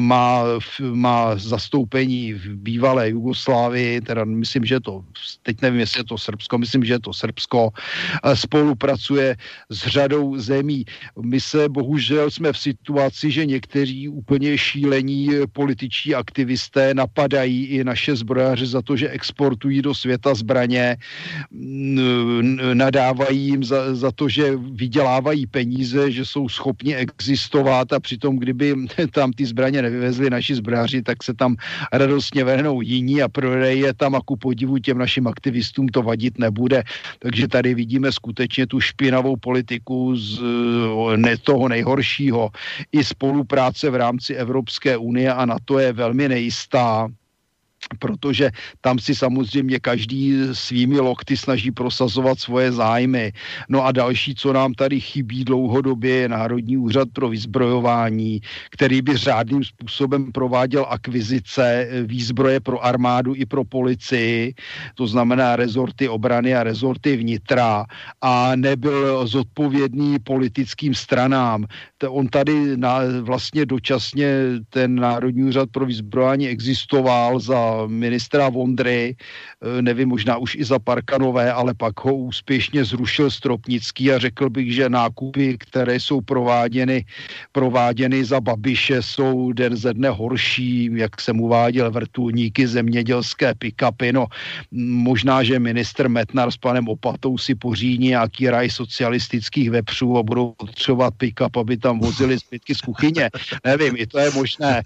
má, 0.00 0.44
má 0.80 1.36
zastoupení 1.36 2.32
v 2.32 2.56
bývalé 2.56 3.10
Jugoslávii, 3.28 4.00
teda 4.00 4.24
myslím, 4.24 4.64
že 4.64 4.80
to, 4.80 5.04
teď 5.42 5.62
nevím, 5.62 5.80
jestli 5.80 6.00
je 6.00 6.04
to 6.04 6.18
Srbsko, 6.18 6.58
myslím, 6.58 6.84
že 6.84 6.92
je 6.92 7.00
to 7.00 7.12
Srbsko, 7.12 7.70
spolupracuje 8.34 9.36
s 9.68 9.86
řadou 9.86 10.38
zemí. 10.40 10.84
My 11.20 11.40
se 11.40 11.68
bohužel 11.68 12.30
jsme 12.30 12.52
v 12.52 12.58
situaci, 12.58 13.30
že 13.30 13.46
někteří 13.46 14.08
úplně 14.08 14.58
šílení 14.58 15.28
političtí 15.52 16.14
aktivisté 16.14 16.94
napadají 16.94 17.64
i 17.64 17.84
naše 17.84 18.16
zbrojaře 18.16 18.66
za 18.66 18.82
to, 18.82 18.96
že 18.96 19.12
exportují 19.12 19.82
do 19.82 19.94
světa 19.94 20.34
zbraně, 20.34 20.96
nadávají 22.74 23.40
jim 23.46 23.64
za, 23.64 23.94
za 23.94 24.10
to, 24.12 24.28
že 24.28 24.56
vydělávají 24.56 25.46
peníze, 25.46 26.10
že 26.10 26.24
jsou 26.24 26.48
schopni 26.48 26.96
existovat 26.96 27.92
a 27.92 28.00
přitom, 28.00 28.38
kdyby 28.38 28.74
tam 29.12 29.32
ty 29.32 29.44
zbraně 29.46 29.82
nevyvezli 29.82 30.30
naši 30.30 30.54
zbrojaři, 30.54 31.02
tak 31.02 31.22
se 31.22 31.34
tam 31.34 31.56
radostně 31.92 32.44
vrhnou 32.44 32.80
jiní 32.80 33.17
a 33.22 33.28
prodejí 33.28 33.80
je 33.80 33.94
tam 33.94 34.14
a 34.14 34.20
ku 34.20 34.36
podivu 34.36 34.78
těm 34.78 34.98
našim 34.98 35.26
aktivistům 35.26 35.88
to 35.88 36.02
vadit 36.02 36.38
nebude. 36.38 36.82
Takže 37.18 37.48
tady 37.48 37.74
vidíme 37.74 38.12
skutečně 38.12 38.66
tu 38.66 38.80
špinavou 38.80 39.36
politiku 39.36 40.16
z 40.16 40.40
ne 41.16 41.36
toho 41.36 41.68
nejhoršího 41.68 42.50
i 42.92 43.04
spolupráce 43.04 43.90
v 43.90 43.94
rámci 43.94 44.34
Evropské 44.34 44.96
unie 44.96 45.32
a 45.32 45.46
na 45.46 45.56
to 45.64 45.78
je 45.78 45.92
velmi 45.92 46.28
nejistá 46.28 47.08
protože 47.98 48.50
tam 48.80 48.98
si 48.98 49.14
samozřejmě 49.14 49.80
každý 49.80 50.34
svými 50.52 51.00
lokty 51.00 51.36
snaží 51.36 51.70
prosazovat 51.70 52.38
svoje 52.38 52.72
zájmy. 52.72 53.32
No 53.68 53.84
a 53.84 53.92
další, 53.92 54.34
co 54.34 54.52
nám 54.52 54.74
tady 54.74 55.00
chybí 55.00 55.44
dlouhodobě, 55.44 56.14
je 56.14 56.28
Národní 56.28 56.76
úřad 56.76 57.08
pro 57.12 57.28
vyzbrojování, 57.28 58.40
který 58.70 59.02
by 59.02 59.16
řádným 59.16 59.64
způsobem 59.64 60.32
prováděl 60.32 60.86
akvizice 60.88 61.88
výzbroje 62.06 62.60
pro 62.60 62.84
armádu 62.84 63.34
i 63.34 63.46
pro 63.46 63.64
policii, 63.64 64.54
to 64.94 65.06
znamená 65.06 65.56
rezorty 65.56 66.08
obrany 66.08 66.54
a 66.54 66.62
rezorty 66.62 67.16
vnitra 67.16 67.84
a 68.20 68.56
nebyl 68.56 69.26
zodpovědný 69.26 70.18
politickým 70.18 70.94
stranám. 70.94 71.64
On 72.08 72.26
tady 72.26 72.76
na, 72.76 73.00
vlastně 73.20 73.66
dočasně 73.66 74.28
ten 74.70 74.94
Národní 74.94 75.44
úřad 75.44 75.68
pro 75.72 75.86
vyzbrojování 75.86 76.48
existoval 76.48 77.40
za 77.40 77.67
ministra 77.86 78.48
Vondry, 78.48 79.16
eh, 79.16 79.82
nevím, 79.82 80.08
možná 80.08 80.36
už 80.36 80.54
i 80.54 80.64
za 80.64 80.78
Parkanové, 80.78 81.52
ale 81.52 81.74
pak 81.74 82.04
ho 82.04 82.14
úspěšně 82.16 82.84
zrušil 82.84 83.30
Stropnický 83.30 84.12
a 84.12 84.18
řekl 84.18 84.50
bych, 84.50 84.74
že 84.74 84.88
nákupy, 84.88 85.58
které 85.58 86.00
jsou 86.00 86.20
prováděny, 86.20 87.04
prováděny 87.52 88.24
za 88.24 88.40
Babiše, 88.40 89.02
jsou 89.02 89.52
den 89.52 89.76
ze 89.76 89.94
dne 89.94 90.08
horší, 90.08 90.90
jak 90.94 91.20
jsem 91.20 91.40
uváděl, 91.40 91.90
vrtulníky, 91.90 92.66
zemědělské 92.66 93.54
pick-upy. 93.54 94.12
No, 94.12 94.26
možná, 94.72 95.42
že 95.42 95.58
minister 95.58 96.08
Metnar 96.08 96.50
s 96.50 96.56
panem 96.56 96.88
Opatou 96.88 97.38
si 97.38 97.54
pořídí 97.54 98.10
nějaký 98.10 98.50
raj 98.50 98.70
socialistických 98.70 99.70
vepřů 99.70 100.18
a 100.18 100.22
budou 100.22 100.54
potřebovat 100.56 101.14
pick-up, 101.14 101.60
aby 101.60 101.76
tam 101.76 101.98
vozili 101.98 102.38
zbytky 102.38 102.74
z 102.74 102.80
kuchyně. 102.80 103.30
Nevím, 103.64 103.94
i 103.96 104.06
to 104.06 104.18
je 104.18 104.30
možné. 104.30 104.82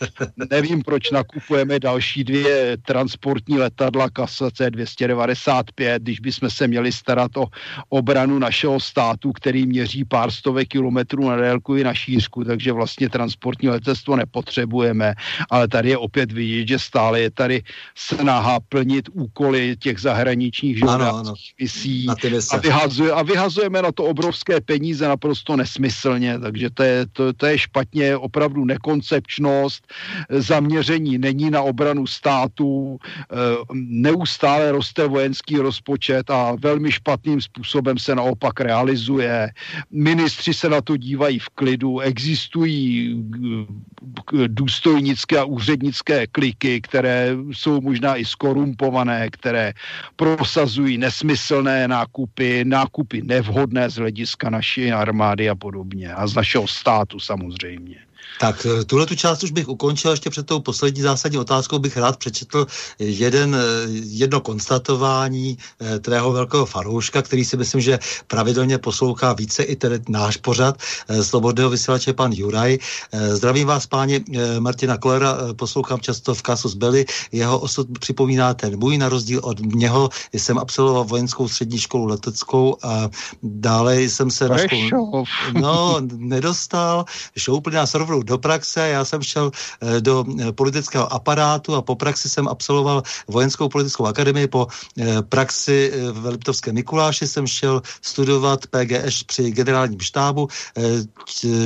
Nevím, 0.51 0.83
proč 0.83 1.11
nakupujeme 1.11 1.81
další 1.81 2.25
dvě 2.25 2.72
transportní 2.77 3.59
letadla 3.59 4.11
kasace 4.11 4.71
295, 4.71 6.03
když 6.03 6.21
bychom 6.21 6.51
se 6.51 6.69
měli 6.69 6.93
starat 6.93 7.37
o 7.37 7.47
obranu 7.89 8.39
našeho 8.39 8.81
státu, 8.81 9.33
který 9.33 9.67
měří 9.67 10.05
pár 10.05 10.31
stovek 10.31 10.69
kilometrů 10.69 11.29
na 11.29 11.37
délku 11.37 11.77
i 11.77 11.85
na 11.85 11.95
šířku, 11.95 12.45
takže 12.45 12.73
vlastně 12.73 13.09
transportní 13.09 13.69
letectvo 13.69 14.17
nepotřebujeme, 14.17 15.15
ale 15.51 15.69
tady 15.69 15.89
je 15.89 15.99
opět 15.99 16.33
vidět, 16.33 16.69
že 16.69 16.79
stále 16.79 17.21
je 17.21 17.31
tady 17.31 17.63
snaha 17.95 18.61
plnit 18.61 19.09
úkoly 19.13 19.77
těch 19.79 19.99
zahraničních 19.99 20.79
žádných 20.79 21.53
misí 21.61 22.07
a, 22.51 22.57
vyhazuje, 22.57 23.13
a 23.13 23.23
vyhazujeme 23.23 23.83
na 23.83 23.93
to 23.93 24.05
obrovské 24.05 24.61
peníze 24.61 25.09
naprosto 25.09 25.57
nesmyslně, 25.57 26.39
takže 26.39 26.71
to 26.71 26.83
je, 26.83 27.07
to, 27.13 27.33
to 27.33 27.47
je 27.47 27.59
špatně, 27.59 28.17
opravdu 28.17 28.65
nekoncepčnost, 28.65 29.87
zaměření 30.31 31.19
není 31.19 31.51
na 31.51 31.63
obranu 31.63 32.07
státu, 32.07 32.62
eh, 32.63 33.37
neustále 33.75 34.73
roste 34.73 35.07
vojenský 35.07 35.57
rozpočet 35.57 36.31
a 36.31 36.57
velmi 36.61 36.93
špatným 36.93 37.41
způsobem 37.41 37.99
se 37.99 38.15
naopak 38.15 38.61
realizuje. 38.61 39.51
Ministři 39.91 40.55
se 40.55 40.69
na 40.69 40.81
to 40.81 40.97
dívají 40.97 41.39
v 41.39 41.49
klidu, 41.49 42.01
existují 42.01 43.17
eh, 43.43 44.49
důstojnické 44.49 45.39
a 45.39 45.45
úřednické 45.45 46.27
kliky, 46.27 46.81
které 46.81 47.37
jsou 47.53 47.81
možná 47.81 48.17
i 48.17 48.25
skorumpované, 48.25 49.31
které 49.31 49.73
prosazují 50.17 50.99
nesmyslné 50.99 51.89
nákupy, 51.89 52.65
nákupy 52.65 53.23
nevhodné 53.23 53.91
z 53.91 53.97
hlediska 53.97 54.51
naší 54.51 54.93
armády 54.93 55.49
a 55.51 55.55
podobně 55.55 56.15
a 56.15 56.27
z 56.27 56.35
našeho 56.35 56.67
státu 56.69 57.21
samozřejmě. 57.21 58.12
Tak 58.43 58.67
eh, 58.67 58.85
tuhle 58.85 59.07
tu 59.07 59.15
část 59.15 59.43
už 59.43 59.51
bych 59.51 59.69
ukončil, 59.69 60.11
ještě 60.11 60.31
před 60.31 60.47
tou 60.47 60.61
poslední 60.61 61.03
zásadní 61.03 61.39
otázkou. 61.39 61.79
Bych 61.79 61.97
rád 61.97 62.17
přečetl 62.17 62.67
jeden, 62.99 63.55
eh, 63.55 63.59
jedno 64.03 64.41
konstatování 64.41 65.59
eh, 65.81 65.99
tvého 65.99 66.33
velkého 66.33 66.67
fanouška, 66.67 67.23
který 67.23 67.45
si 67.45 67.57
myslím, 67.57 67.81
že 67.81 67.99
pravidelně 68.27 68.79
poslouchá 68.79 69.33
více 69.33 69.63
i 69.63 69.77
tedy 69.77 70.01
náš 70.09 70.37
pořad 70.37 70.77
Slobodného 71.23 71.71
vysílače 71.71 72.13
pan 72.13 72.33
Juraj. 72.33 72.79
Zdravím 73.13 73.67
vás, 73.67 73.87
páni 73.87 74.25
Martina 74.59 74.97
Kolera, 74.97 75.39
poslouchám 75.57 76.01
často 76.01 76.35
v 76.35 76.43
Kasus 76.43 76.75
Belli, 76.75 77.05
jeho 77.33 77.59
osud 77.59 77.99
připomíná 77.99 78.55
ten 78.55 78.79
můj, 78.79 78.99
na 78.99 79.09
rozdíl 79.09 79.41
od 79.45 79.61
něho 79.61 80.09
jsem 80.33 80.59
absolvoval 80.59 81.05
vojenskou 81.05 81.49
střední 81.49 81.79
školu 81.79 82.07
leteckou 82.07 82.77
a 82.83 83.11
dále 83.43 84.03
jsem 84.03 84.31
se 84.31 84.49
na 84.49 84.59
školu, 84.59 85.25
no, 85.61 85.97
nedostal, 86.17 87.05
šoupli 87.37 87.75
nás 87.75 87.95
rovnou 87.95 88.12
do 88.21 88.39
praxe. 88.39 88.89
Já 88.89 89.05
jsem 89.05 89.23
šel 89.23 89.51
eh, 89.81 90.01
do 90.01 90.25
eh, 90.29 90.53
politického 90.53 91.09
aparátu 91.13 91.75
a 91.75 91.83
po 91.83 91.97
praxi 91.97 92.29
jsem 92.29 92.49
absolvoval 92.49 93.03
vojenskou 93.29 93.69
politickou 93.69 94.07
akademii. 94.07 94.47
Po 94.47 94.67
eh, 94.69 95.23
praxi 95.23 95.93
v 96.13 96.27
Liptovském 96.27 96.75
Mikuláši 96.75 97.27
jsem 97.27 97.47
šel 97.47 97.83
studovat 98.03 98.67
PGS 98.67 99.23
při 99.23 99.51
generálním 99.51 100.01
štábu, 100.01 100.49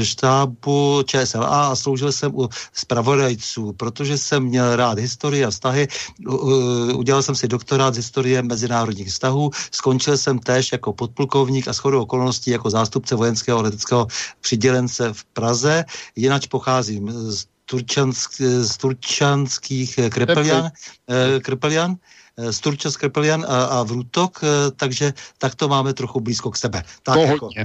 štábu 0.02 1.02
ČSLA 1.06 1.70
a 1.70 1.76
sloužil 1.76 2.12
jsem 2.12 2.34
u 2.34 2.48
zpravodajců, 2.72 3.72
protože 3.72 4.18
jsem 4.18 4.42
měl 4.42 4.76
rád 4.76 4.98
historii 4.98 5.44
a 5.44 5.50
vztahy. 5.50 5.88
Udělal 6.94 7.22
jsem 7.22 7.34
si 7.34 7.48
doktorát 7.48 7.94
z 7.94 7.96
historie 7.96 8.42
mezinárodních 8.42 9.08
vztahů, 9.08 9.50
skončil 9.70 10.18
jsem 10.18 10.38
též 10.38 10.72
jako 10.72 10.92
podplukovník 10.92 11.68
a 11.68 11.72
shodou 11.72 12.02
okolností 12.02 12.50
jako 12.50 12.70
zástupce 12.70 13.14
vojenského 13.14 13.62
leteckého 13.62 14.06
přidělence 14.40 15.12
v 15.12 15.24
Praze. 15.24 15.84
Jinak 16.16 16.35
pocházím 16.46 17.10
z, 17.12 17.46
Turčansk, 17.66 18.38
z 18.40 18.76
turčanských 18.76 19.98
Krepelian, 20.10 20.70
Krepelian 21.42 21.96
Eh, 21.96 22.00
Sturčo 22.50 22.90
Skrpelian 22.90 23.46
a, 23.48 23.64
a 23.64 23.82
Vrutok, 23.82 24.40
eh, 24.42 24.70
takže 24.76 25.14
tak 25.38 25.54
to 25.54 25.68
máme 25.68 25.94
trochu 25.94 26.20
blízko 26.20 26.50
k 26.50 26.56
sebe. 26.56 26.82
Tak 27.02 27.14
to 27.14 27.20
jako, 27.20 27.44
hodně. 27.46 27.64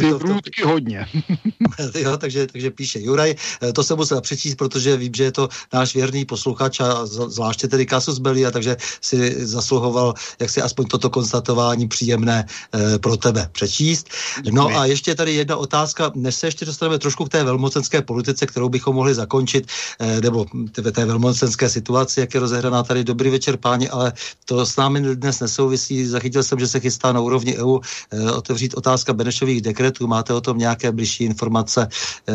Ty 0.00 0.12
Vrutky 0.24 0.62
hodně. 0.64 1.06
jo, 1.94 2.16
takže, 2.16 2.46
takže 2.46 2.70
píše 2.70 3.00
Juraj, 3.00 3.34
eh, 3.62 3.72
to 3.72 3.84
jsem 3.84 3.96
musel 3.96 4.20
přečíst, 4.20 4.54
protože 4.54 4.96
vím, 4.96 5.14
že 5.14 5.24
je 5.24 5.32
to 5.32 5.48
náš 5.72 5.94
věrný 5.94 6.24
posluchač 6.24 6.80
a 6.80 7.06
zvláště 7.06 7.68
tedy 7.68 7.86
Kasus 7.86 8.18
Belli, 8.18 8.46
a 8.46 8.50
takže 8.50 8.76
si 9.00 9.46
zasluhoval, 9.46 10.14
jak 10.40 10.50
si 10.50 10.62
aspoň 10.62 10.86
toto 10.86 11.10
konstatování 11.10 11.88
příjemné 11.88 12.46
e, 12.74 12.98
pro 12.98 13.16
tebe 13.16 13.48
přečíst. 13.52 14.08
No 14.50 14.68
a 14.68 14.84
ještě 14.84 15.14
tady 15.14 15.34
jedna 15.34 15.56
otázka, 15.56 16.08
dnes 16.08 16.38
se 16.38 16.46
ještě 16.46 16.64
dostaneme 16.64 16.98
trošku 16.98 17.24
k 17.24 17.28
té 17.28 17.44
velmocenské 17.44 18.02
politice, 18.02 18.46
kterou 18.46 18.68
bychom 18.68 18.96
mohli 18.96 19.14
zakončit, 19.14 19.66
e, 19.98 20.20
nebo 20.20 20.46
té, 20.72 20.92
té 20.92 21.04
velmocenské 21.04 21.68
situaci, 21.68 22.20
jak 22.20 22.34
je 22.34 22.40
rozehraná 22.40 22.82
tady. 22.82 23.04
Dobrý 23.04 23.30
večer, 23.30 23.56
páni, 23.56 23.90
ale 23.98 24.12
to 24.44 24.66
s 24.66 24.76
námi 24.76 25.00
dnes 25.14 25.40
nesouvisí. 25.40 26.06
Zachytil 26.06 26.42
jsem, 26.42 26.58
že 26.58 26.68
se 26.68 26.80
chystá 26.80 27.12
na 27.12 27.20
úrovni 27.20 27.58
EU 27.58 27.78
eh, 27.78 28.32
otevřít 28.32 28.74
otázka 28.74 29.12
Benešových 29.12 29.60
dekretů. 29.62 30.06
Máte 30.06 30.34
o 30.34 30.40
tom 30.40 30.58
nějaké 30.58 30.92
blížší 30.92 31.24
informace 31.24 31.88
eh, 31.88 32.34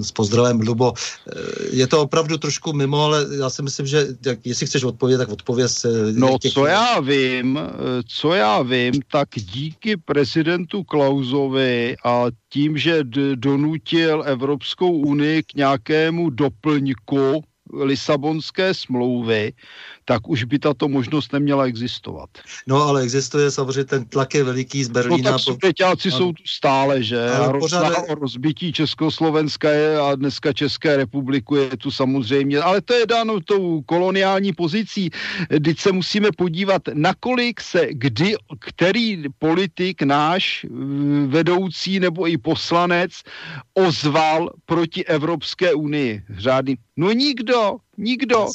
s 0.00 0.12
pozdravem 0.12 0.60
Lubo. 0.60 0.92
Eh, 0.94 1.32
je 1.70 1.86
to 1.86 2.02
opravdu 2.02 2.38
trošku 2.38 2.72
mimo, 2.72 3.04
ale 3.04 3.26
já 3.38 3.50
si 3.50 3.62
myslím, 3.62 3.86
že 3.86 4.06
jak, 4.26 4.38
jestli 4.44 4.66
chceš 4.66 4.84
odpovědět, 4.84 5.18
tak 5.18 5.28
odpověz. 5.28 5.86
No, 6.14 6.38
těch... 6.38 6.52
co 6.52 6.66
já 6.66 7.00
vím, 7.00 7.60
co 8.06 8.34
já 8.34 8.62
vím, 8.62 8.92
tak 9.10 9.28
díky 9.34 9.96
prezidentu 9.96 10.84
Klausovi 10.84 11.96
a 12.04 12.24
tím, 12.48 12.78
že 12.78 13.04
donutil 13.34 14.22
Evropskou 14.26 14.90
unii 14.90 15.42
k 15.42 15.54
nějakému 15.54 16.30
doplňku 16.30 17.44
Lisabonské 17.72 18.74
smlouvy, 18.74 19.52
tak 20.04 20.28
už 20.28 20.44
by 20.44 20.58
tato 20.58 20.88
možnost 20.88 21.32
neměla 21.32 21.64
existovat. 21.64 22.30
No 22.66 22.82
ale 22.82 23.02
existuje 23.02 23.50
samozřejmě 23.50 23.84
ten 23.84 24.04
tlak 24.04 24.34
je 24.34 24.44
veliký 24.44 24.84
z 24.84 24.88
Berlína. 24.88 25.30
No 25.30 25.36
tak 25.36 25.40
Sudeťáci 25.40 26.10
po... 26.10 26.16
jsou 26.16 26.32
tu 26.32 26.42
stále, 26.46 27.02
že? 27.02 27.30
Ale 27.30 27.58
pořád... 27.58 28.04
o 28.08 28.14
rozbití 28.14 28.72
Československa 28.72 29.70
je 29.70 29.98
a 30.00 30.14
dneska 30.14 30.52
České 30.52 30.96
republiku 30.96 31.56
je 31.56 31.76
tu 31.76 31.90
samozřejmě, 31.90 32.60
ale 32.60 32.80
to 32.80 32.94
je 32.94 33.06
dáno 33.06 33.40
tou 33.40 33.82
koloniální 33.82 34.52
pozicí. 34.52 35.10
Teď 35.64 35.78
se 35.78 35.92
musíme 35.92 36.28
podívat, 36.36 36.82
nakolik 36.92 37.60
se 37.60 37.86
kdy, 37.90 38.34
který 38.58 39.22
politik 39.38 40.02
náš 40.02 40.66
vedoucí 41.26 42.00
nebo 42.00 42.28
i 42.28 42.38
poslanec 42.38 43.12
ozval 43.74 44.50
proti 44.66 45.04
Evropské 45.04 45.74
unii. 45.74 46.22
Řádný. 46.38 46.76
No 46.96 47.12
nikdo, 47.12 47.76
nikdo. 47.98 48.46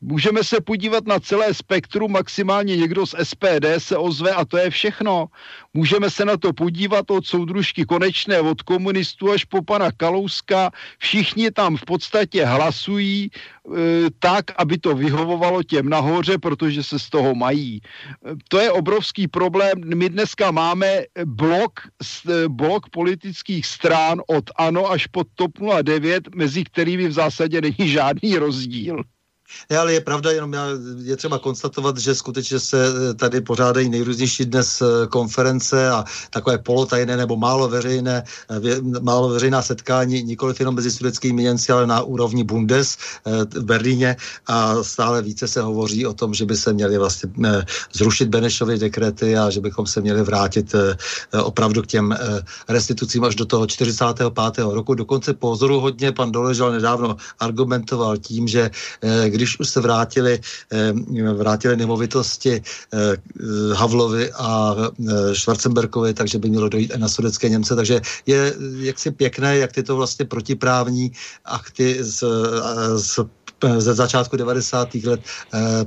Můžeme 0.00 0.44
se 0.44 0.60
podívat 0.60 1.06
na 1.06 1.18
celé 1.20 1.54
spektrum, 1.54 2.12
maximálně 2.12 2.76
někdo 2.76 3.06
z 3.06 3.14
SPD 3.22 3.66
se 3.78 3.96
ozve 3.96 4.30
a 4.30 4.44
to 4.44 4.58
je 4.58 4.70
všechno. 4.70 5.26
Můžeme 5.74 6.10
se 6.10 6.24
na 6.24 6.36
to 6.36 6.52
podívat 6.52 7.10
od 7.10 7.26
soudružky 7.26 7.84
konečné, 7.84 8.40
od 8.40 8.62
komunistů 8.62 9.30
až 9.30 9.44
po 9.44 9.62
pana 9.62 9.90
Kalouska. 9.92 10.70
Všichni 10.98 11.50
tam 11.50 11.76
v 11.76 11.84
podstatě 11.84 12.44
hlasují 12.44 13.26
e, 13.26 13.30
tak, 14.18 14.44
aby 14.56 14.78
to 14.78 14.94
vyhovovalo 14.94 15.62
těm 15.62 15.88
nahoře, 15.88 16.38
protože 16.38 16.82
se 16.82 16.98
z 16.98 17.10
toho 17.10 17.34
mají. 17.34 17.76
E, 17.76 17.80
to 18.48 18.58
je 18.58 18.72
obrovský 18.72 19.28
problém. 19.28 19.82
My 19.94 20.08
dneska 20.08 20.50
máme 20.50 21.04
blok, 21.24 21.80
e, 22.30 22.48
blok 22.48 22.90
politických 22.90 23.66
strán 23.66 24.22
od 24.26 24.50
ANO 24.56 24.90
až 24.90 25.06
pod 25.06 25.26
TOP 25.34 25.52
09, 25.82 26.34
mezi 26.34 26.64
kterými 26.64 27.08
v 27.08 27.12
zásadě 27.12 27.60
není 27.60 27.88
žádný 27.88 28.38
rozdíl. 28.38 29.02
Ne, 29.70 29.78
ale 29.78 29.92
je 29.92 30.00
pravda, 30.00 30.30
jenom 30.30 30.52
já, 30.52 30.66
je 31.02 31.16
třeba 31.16 31.38
konstatovat, 31.38 31.98
že 31.98 32.14
skutečně 32.14 32.60
se 32.60 32.86
eh, 32.88 33.14
tady 33.14 33.40
pořádají 33.40 33.88
nejrůznější 33.88 34.44
dnes 34.44 34.82
eh, 34.82 35.06
konference 35.06 35.90
a 35.90 36.04
takové 36.30 36.58
polotajné 36.58 37.16
nebo 37.16 37.36
málo 37.36 37.68
veřejné, 37.68 38.24
eh, 38.50 39.00
málo 39.00 39.28
veřejná 39.28 39.62
setkání, 39.62 40.22
nikoli 40.22 40.54
jenom 40.58 40.74
mezi 40.74 40.90
sudeckými 40.90 41.42
Němci, 41.42 41.72
ale 41.72 41.86
na 41.86 42.02
úrovni 42.02 42.44
Bundes 42.44 42.96
v 43.54 43.64
Berlíně 43.64 44.16
a 44.46 44.82
stále 44.82 45.22
více 45.22 45.48
se 45.48 45.62
hovoří 45.62 46.06
o 46.06 46.14
tom, 46.14 46.34
že 46.34 46.46
by 46.46 46.56
se 46.56 46.72
měli 46.72 46.98
vlastně 46.98 47.30
zrušit 47.92 48.28
Benešovy 48.28 48.78
dekrety 48.78 49.36
a 49.36 49.50
že 49.50 49.60
bychom 49.60 49.86
se 49.86 50.00
měli 50.00 50.22
vrátit 50.22 50.74
opravdu 51.42 51.82
k 51.82 51.86
těm 51.86 52.16
restitucím 52.68 53.24
až 53.24 53.34
do 53.34 53.46
toho 53.46 53.66
45. 53.66 54.58
roku. 54.58 54.94
Dokonce 54.94 55.34
pozoru 55.34 55.92
pan 56.16 56.32
Doležal 56.32 56.72
nedávno 56.72 57.16
argumentoval 57.38 58.16
tím, 58.16 58.48
že 58.48 58.70
když 59.38 59.60
už 59.60 59.68
se 59.68 59.80
vrátili, 59.80 60.40
eh, 60.72 60.92
vrátili 61.32 61.76
nemovitosti 61.76 62.58
eh, 62.58 63.16
Havlovi 63.74 64.32
a 64.34 64.74
eh, 64.74 65.34
Schwarzenberkovi, 65.34 66.14
takže 66.14 66.38
by 66.38 66.50
mělo 66.50 66.68
dojít 66.68 66.92
i 66.94 66.98
na 66.98 67.08
sudecké 67.08 67.48
Němce. 67.48 67.76
Takže 67.76 68.00
je 68.26 68.54
jaksi 68.82 69.10
pěkné, 69.10 69.62
jak 69.62 69.72
tyto 69.72 69.96
vlastně 69.96 70.26
protiprávní 70.26 71.12
akty 71.44 72.02
z, 72.02 72.24
z 72.96 73.20
ze 73.78 73.94
začátku 73.94 74.36
90. 74.38 74.94
let 74.94 75.20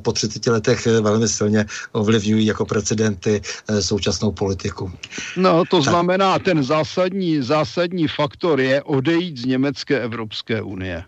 po 0.03 0.11
30 0.11 0.47
letech 0.47 0.85
velmi 0.85 1.27
silně 1.27 1.65
ovlivňují 1.91 2.45
jako 2.45 2.65
precedenty 2.65 3.41
současnou 3.79 4.31
politiku. 4.31 4.91
No, 5.39 5.63
to 5.65 5.79
tak. 5.79 5.89
znamená, 5.89 6.39
ten 6.39 6.63
zásadní, 6.63 7.41
zásadní 7.41 8.07
faktor 8.07 8.59
je 8.59 8.83
odejít 8.83 9.37
z 9.37 9.45
Německé 9.55 10.03
Evropské 10.03 10.61
unie. 10.61 11.03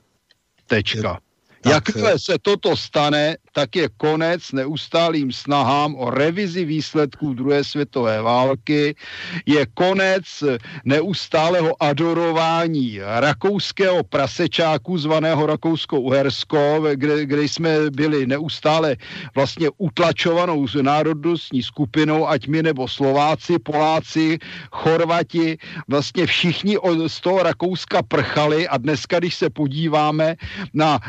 Tečka. 0.68 1.20
Jakmile 1.66 2.20
se 2.20 2.36
toto 2.42 2.78
stane, 2.78 3.38
tak 3.54 3.76
je 3.76 3.90
konec 3.98 4.52
neustálým 4.52 5.32
snahám 5.32 5.96
o 5.96 6.10
revizi 6.10 6.66
výsledků 6.66 7.34
druhé 7.34 7.64
světové 7.64 8.22
války, 8.22 8.96
je 9.46 9.66
konec 9.74 10.24
neustálého 10.86 11.84
adorování 11.84 13.00
rakouského 13.20 14.04
prasečáku 14.04 14.98
zvaného 14.98 15.46
Rakousko-Uhersko, 15.46 16.84
kde, 16.94 17.26
kde 17.26 17.44
jsme 17.44 17.90
byli 17.92 18.28
neustále 18.28 18.96
vlastně 19.36 19.70
utlačovanou 19.78 20.66
národnostní 20.82 21.64
skupinou, 21.64 22.28
ať 22.28 22.48
my 22.48 22.64
nebo 22.64 22.88
Slováci, 22.88 23.60
Poláci, 23.60 24.38
Chorvati, 24.72 25.58
vlastně 25.88 26.26
všichni 26.26 26.78
z 27.08 27.22
toho 27.22 27.44
Rakouska 27.44 28.04
prchali 28.04 28.68
a 28.68 28.78
dneska, 28.78 29.20
když 29.20 29.36
se 29.36 29.50
podíváme 29.50 30.36
na 30.74 31.00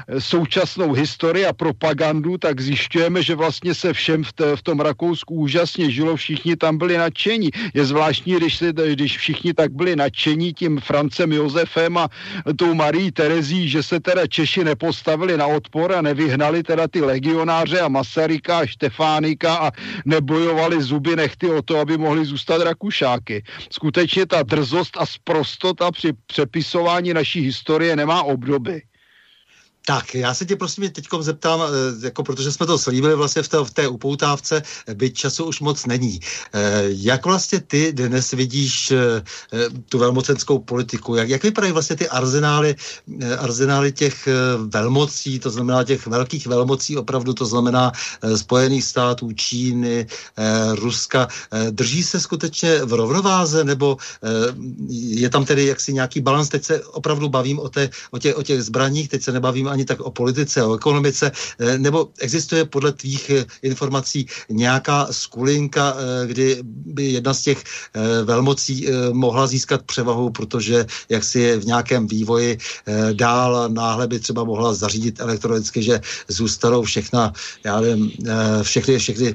současnou 0.45 0.93
historii 0.93 1.47
a 1.49 1.57
propagandu, 1.57 2.37
tak 2.37 2.61
zjišťujeme, 2.61 3.23
že 3.23 3.35
vlastně 3.35 3.75
se 3.75 3.93
všem 3.93 4.25
v, 4.25 4.33
v 4.57 4.63
tom 4.63 4.81
Rakousku 4.81 5.35
úžasně 5.35 5.91
žilo, 5.91 6.17
všichni 6.17 6.57
tam 6.57 6.77
byli 6.79 7.01
nadšení. 7.01 7.49
Je 7.75 7.85
zvláštní, 7.85 8.37
když, 8.37 8.57
se, 8.57 8.73
když 8.73 9.19
všichni 9.19 9.55
tak 9.55 9.73
byli 9.73 9.97
nadšení 9.97 10.53
tím 10.53 10.81
Francem 10.81 11.33
Josefem 11.33 11.97
a 11.97 12.09
tou 12.57 12.75
Marí 12.75 13.09
Terezí, 13.09 13.69
že 13.69 13.83
se 13.83 14.01
teda 14.01 14.27
Češi 14.27 14.65
nepostavili 14.65 15.37
na 15.37 15.47
odpor 15.47 15.93
a 15.97 16.03
nevyhnali 16.05 16.63
teda 16.63 16.89
ty 16.89 17.01
legionáře 17.01 17.81
a 17.81 17.89
Masaryka 17.89 18.59
a 18.59 18.67
Štefánika 18.67 19.57
a 19.57 19.73
nebojovali 20.05 20.83
zuby 20.83 21.17
nechty 21.17 21.49
o 21.49 21.63
to, 21.63 21.81
aby 21.81 21.97
mohli 21.97 22.25
zůstat 22.25 22.61
Rakušáky. 22.61 23.45
Skutečně 23.73 24.27
ta 24.27 24.43
drzost 24.43 24.97
a 25.01 25.07
sprostota 25.07 25.91
při 25.91 26.13
přepisování 26.27 27.15
naší 27.15 27.41
historie 27.41 27.97
nemá 27.97 28.23
obdoby. 28.23 28.83
Tak, 29.87 30.15
já 30.15 30.35
se 30.35 30.45
tě 30.45 30.57
prosím 30.57 30.91
teď 30.91 31.05
zeptám, 31.21 31.61
eh, 31.61 32.07
jako 32.07 32.23
protože 32.23 32.53
jsme 32.53 32.67
to 32.67 32.79
slíbili 32.79 33.15
vlastně 33.15 33.43
v 33.43 33.49
té, 33.49 33.59
v 33.65 33.71
té 33.71 33.89
upoutávce, 33.89 34.63
byť 34.95 35.17
času 35.17 35.45
už 35.45 35.61
moc 35.61 35.87
není. 35.87 36.21
Eh, 36.53 36.83
jak 36.89 37.27
vlastně 37.27 37.61
ty 37.61 37.93
dnes 37.93 38.31
vidíš 38.31 38.91
eh, 38.91 39.23
tu 39.89 39.99
velmocenskou 39.99 40.59
politiku? 40.59 41.15
Jak, 41.15 41.29
jak 41.29 41.43
vypadají 41.43 41.73
vlastně 41.73 41.97
ty 41.97 42.09
arzenály, 42.09 42.75
arzenály 43.39 43.93
těch 43.93 44.29
velmocí, 44.67 45.39
to 45.39 45.51
znamená 45.51 45.85
těch 45.85 46.07
velkých 46.07 46.47
velmocí 46.47 46.97
opravdu, 46.97 47.35
to 47.35 47.47
znamená 47.47 47.93
Spojených 48.37 48.85
států, 48.85 49.33
Číny, 49.33 50.07
Ruska. 50.75 51.29
Drží 51.71 52.03
se 52.03 52.21
skutečně 52.21 52.85
v 52.85 52.93
rovnováze, 52.93 53.65
nebo 53.65 53.97
je 54.89 55.31
tam 55.31 55.45
tedy 55.45 55.67
jaksi 55.67 55.93
nějaký 55.93 56.21
balans? 56.21 56.49
Teď 56.49 56.65
se 56.65 56.85
opravdu 56.85 57.29
bavím 57.29 57.59
o, 57.59 57.69
té, 57.69 57.91
o, 58.11 58.19
těch, 58.19 58.37
o 58.37 58.43
těch 58.43 58.63
zbraních, 58.63 59.09
teď 59.09 59.23
se 59.23 59.33
nebavím 59.33 59.69
ani 59.75 59.85
tak 59.85 60.01
o 60.01 60.11
politice, 60.11 60.63
o 60.63 60.79
ekonomice, 60.79 61.33
eh, 61.35 61.79
nebo 61.79 62.15
existuje 62.23 62.65
podle 62.65 62.95
tvých 62.95 63.31
eh, 63.31 63.45
informací 63.67 64.27
nějaká 64.49 65.11
skulinka, 65.11 65.97
eh, 65.99 66.27
kdy 66.27 66.63
by 66.63 67.05
jedna 67.19 67.35
z 67.35 67.43
těch 67.43 67.59
velmocí 68.25 68.87
mohla 69.13 69.47
získat 69.47 69.83
převahu, 69.83 70.31
protože 70.31 70.87
jak 71.09 71.25
si 71.25 71.39
je 71.41 71.53
v 71.59 71.67
nějakém 71.67 72.07
vývoji 72.07 72.59
dál 73.13 73.69
náhle 73.69 74.07
by 74.07 74.21
třeba 74.21 74.45
mohla 74.45 74.75
zařídit 74.75 75.21
elektronicky, 75.21 75.83
že 75.83 76.01
zůstanou 76.29 76.83
všechna, 76.83 77.33
já 77.65 77.81
nevím, 77.81 78.13
všechny, 78.63 78.99
všechny 78.99 79.35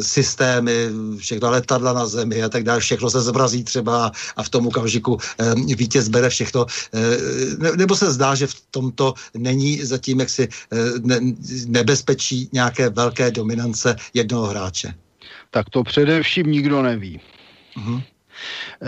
systémy, 0.00 0.88
všechna 1.18 1.50
letadla 1.50 1.92
na 1.92 2.06
zemi 2.06 2.42
a 2.42 2.48
tak 2.48 2.64
dále, 2.64 2.80
všechno 2.80 3.10
se 3.10 3.20
zobrazí 3.20 3.64
třeba 3.64 4.12
a 4.36 4.42
v 4.42 4.48
tom 4.48 4.66
okamžiku 4.66 5.18
vítěz 5.76 6.08
bere 6.08 6.30
všechno. 6.30 6.66
Nebo 7.76 7.96
se 7.96 8.12
zdá, 8.12 8.34
že 8.34 8.46
v 8.46 8.56
tomto 8.70 9.14
není 9.34 9.73
zatím 9.82 10.20
jaksi 10.20 10.48
eh, 10.72 10.76
ne, 11.02 11.20
nebezpečí 11.66 12.48
nějaké 12.52 12.90
velké 12.90 13.30
dominance 13.30 13.96
jednoho 14.14 14.46
hráče? 14.46 14.94
Tak 15.50 15.70
to 15.70 15.82
především 15.82 16.46
nikdo 16.46 16.82
neví. 16.82 17.20
Uh-huh. 17.76 18.02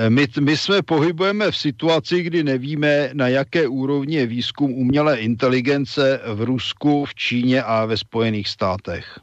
My, 0.08 0.26
my 0.40 0.56
jsme 0.56 0.82
pohybujeme 0.82 1.50
v 1.50 1.56
situaci, 1.56 2.22
kdy 2.22 2.44
nevíme, 2.44 3.10
na 3.12 3.28
jaké 3.28 3.68
úrovni 3.68 4.16
je 4.16 4.26
výzkum 4.26 4.72
umělé 4.72 5.18
inteligence 5.18 6.20
v 6.34 6.42
Rusku, 6.42 7.04
v 7.04 7.14
Číně 7.14 7.62
a 7.62 7.84
ve 7.84 7.96
Spojených 7.96 8.48
státech. 8.48 9.20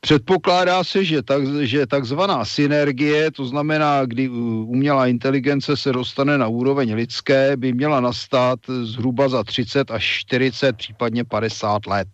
Předpokládá 0.00 0.84
se, 0.84 1.04
že, 1.04 1.22
tak, 1.22 1.42
že 1.62 1.86
takzvaná 1.86 2.44
synergie, 2.44 3.30
to 3.30 3.44
znamená, 3.44 4.04
kdy 4.04 4.28
umělá 4.28 5.06
inteligence 5.06 5.76
se 5.76 5.92
dostane 5.92 6.38
na 6.38 6.48
úroveň 6.48 6.94
lidské, 6.94 7.56
by 7.56 7.72
měla 7.72 8.00
nastat 8.00 8.60
zhruba 8.82 9.28
za 9.28 9.44
30 9.44 9.90
až 9.90 10.04
40, 10.04 10.76
případně 10.76 11.24
50 11.24 11.86
let. 11.86 12.08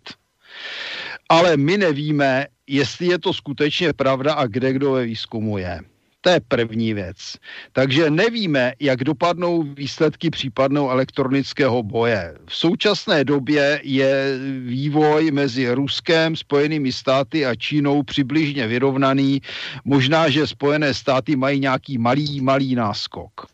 Ale 1.28 1.56
my 1.56 1.78
nevíme, 1.78 2.46
jestli 2.66 3.06
je 3.06 3.18
to 3.18 3.32
skutečně 3.32 3.92
pravda 3.92 4.34
a 4.34 4.46
kde 4.46 4.72
kdo 4.72 4.92
ve 4.92 5.04
výzkumu 5.04 5.58
je. 5.58 5.80
To 6.24 6.30
je 6.30 6.40
první 6.40 6.94
věc. 6.94 7.36
Takže 7.72 8.10
nevíme, 8.10 8.72
jak 8.80 9.04
dopadnou 9.04 9.62
výsledky 9.62 10.30
případnou 10.30 10.90
elektronického 10.90 11.82
boje. 11.82 12.34
V 12.48 12.56
současné 12.56 13.24
době 13.24 13.80
je 13.84 14.38
vývoj 14.64 15.30
mezi 15.30 15.70
Ruskem, 15.70 16.36
Spojenými 16.36 16.92
státy 16.92 17.46
a 17.46 17.54
Čínou 17.54 18.02
přibližně 18.02 18.66
vyrovnaný. 18.66 19.40
Možná, 19.84 20.28
že 20.28 20.46
Spojené 20.46 20.94
státy 20.94 21.36
mají 21.36 21.60
nějaký 21.60 21.98
malý, 21.98 22.40
malý 22.40 22.74
náskok. 22.74 23.46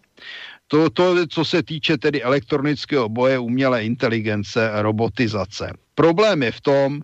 To, 0.68 0.90
to, 0.90 1.26
co 1.26 1.44
se 1.44 1.62
týče 1.62 1.98
tedy 1.98 2.22
elektronického 2.22 3.08
boje, 3.08 3.38
umělé 3.38 3.84
inteligence, 3.84 4.70
robotizace. 4.74 5.72
Problém 5.94 6.42
je 6.42 6.52
v 6.52 6.60
tom, 6.60 7.02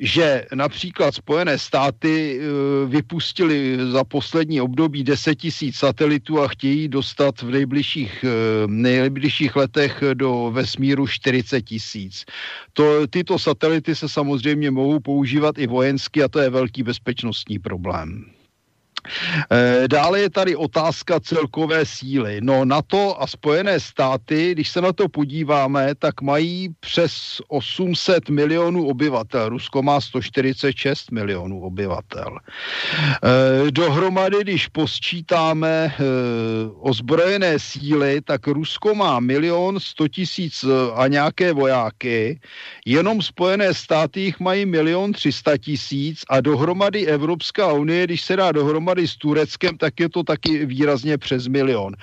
že 0.00 0.46
například 0.54 1.14
Spojené 1.14 1.58
státy 1.58 2.40
eh, 2.40 2.44
vypustili 2.86 3.78
za 3.90 4.04
poslední 4.04 4.60
období 4.60 5.04
10 5.04 5.34
tisíc 5.34 5.76
satelitů 5.76 6.40
a 6.40 6.48
chtějí 6.48 6.88
dostat 6.88 7.42
v 7.42 7.50
nejbližších, 7.50 8.24
eh, 8.24 8.66
nejbližších 8.66 9.56
letech 9.56 10.02
do 10.14 10.50
vesmíru 10.54 11.06
40 11.06 11.62
tisíc. 11.62 12.24
To, 12.72 13.06
tyto 13.06 13.38
satelity 13.38 13.94
se 13.94 14.08
samozřejmě 14.08 14.70
mohou 14.70 15.00
používat 15.00 15.58
i 15.58 15.66
vojensky 15.66 16.22
a 16.22 16.28
to 16.28 16.38
je 16.38 16.50
velký 16.50 16.82
bezpečnostní 16.82 17.58
problém. 17.58 18.39
Eh, 19.50 19.88
dále 19.88 20.20
je 20.20 20.30
tady 20.30 20.56
otázka 20.56 21.20
celkové 21.20 21.86
síly. 21.86 22.40
No 22.40 22.64
na 22.64 22.82
to 22.82 23.22
a 23.22 23.26
Spojené 23.26 23.80
státy, 23.80 24.52
když 24.52 24.68
se 24.68 24.80
na 24.80 24.92
to 24.92 25.08
podíváme, 25.08 25.94
tak 25.94 26.20
mají 26.20 26.68
přes 26.80 27.40
800 27.48 28.28
milionů 28.28 28.86
obyvatel. 28.86 29.48
Rusko 29.48 29.82
má 29.82 30.00
146 30.00 31.10
milionů 31.10 31.60
obyvatel. 31.60 32.38
Eh, 33.24 33.70
dohromady, 33.70 34.40
když 34.40 34.66
posčítáme 34.66 35.68
eh, 35.68 36.02
ozbrojené 36.80 37.58
síly, 37.58 38.20
tak 38.20 38.46
Rusko 38.46 38.94
má 38.94 39.20
milion 39.20 39.80
100 39.80 40.08
tisíc 40.08 40.64
a 40.94 41.06
nějaké 41.06 41.52
vojáky, 41.52 42.40
jenom 42.86 43.22
Spojené 43.22 43.74
státy 43.74 44.20
jich 44.20 44.40
mají 44.40 44.66
milion 44.66 45.12
300 45.12 45.56
tisíc 45.56 46.22
a 46.28 46.40
dohromady 46.40 47.06
Evropská 47.06 47.72
unie, 47.72 48.04
když 48.04 48.22
se 48.22 48.36
dá 48.36 48.52
dohromady 48.52 48.89
dohromady 48.90 49.08
s 49.08 49.16
Tureckem, 49.16 49.78
tak 49.78 50.00
je 50.00 50.08
to 50.08 50.22
taky 50.22 50.66
výrazně 50.66 51.18
přes 51.18 51.46
milion. 51.46 51.94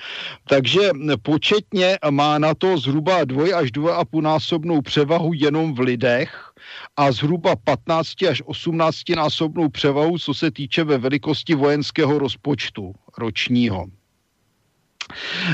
Takže 0.48 0.90
početně 1.22 1.98
má 2.10 2.38
na 2.38 2.54
to 2.54 2.78
zhruba 2.78 3.24
dvoj 3.24 3.54
až 3.54 3.70
dvoj 3.70 3.92
a 3.92 4.04
půl 4.04 4.22
násobnou 4.22 4.82
převahu 4.82 5.32
jenom 5.34 5.74
v 5.74 5.80
lidech 5.80 6.52
a 6.96 7.12
zhruba 7.12 7.56
15 7.56 8.22
až 8.22 8.42
18 8.44 8.96
násobnou 9.16 9.68
převahu, 9.68 10.18
co 10.18 10.34
se 10.34 10.50
týče 10.50 10.84
ve 10.84 10.98
velikosti 10.98 11.54
vojenského 11.54 12.18
rozpočtu 12.18 12.94
ročního. 13.18 13.97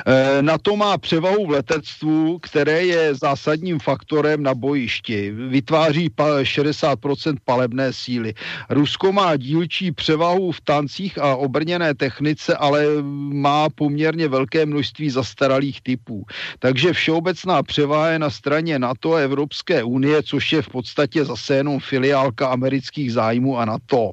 Eh, 0.06 0.42
na 0.42 0.58
to 0.58 0.76
má 0.76 0.98
převahu 0.98 1.46
v 1.46 1.50
letectvu, 1.50 2.38
které 2.38 2.84
je 2.86 3.14
zásadním 3.14 3.78
faktorem 3.78 4.42
na 4.42 4.54
bojišti. 4.54 5.30
Vytváří 5.30 6.10
60% 6.42 7.36
palebné 7.44 7.92
síly. 7.92 8.34
Rusko 8.70 9.12
má 9.12 9.36
dílčí 9.36 9.92
převahu 9.92 10.52
v 10.52 10.60
tancích 10.60 11.18
a 11.18 11.36
obrněné 11.36 11.94
technice, 11.94 12.56
ale 12.56 12.86
má 13.32 13.68
poměrně 13.68 14.28
velké 14.28 14.66
množství 14.66 15.10
zastaralých 15.10 15.82
typů. 15.82 16.24
Takže 16.58 16.92
všeobecná 16.92 17.62
převaha 17.62 18.08
je 18.08 18.18
na 18.18 18.30
straně 18.30 18.78
NATO 18.78 19.14
a 19.14 19.20
Evropské 19.20 19.82
unie, 19.82 20.22
což 20.22 20.52
je 20.52 20.62
v 20.62 20.68
podstatě 20.68 21.24
zase 21.24 21.56
jenom 21.56 21.80
filiálka 21.80 22.48
amerických 22.48 23.12
zájmů 23.12 23.58
a 23.58 23.64
NATO. 23.64 24.10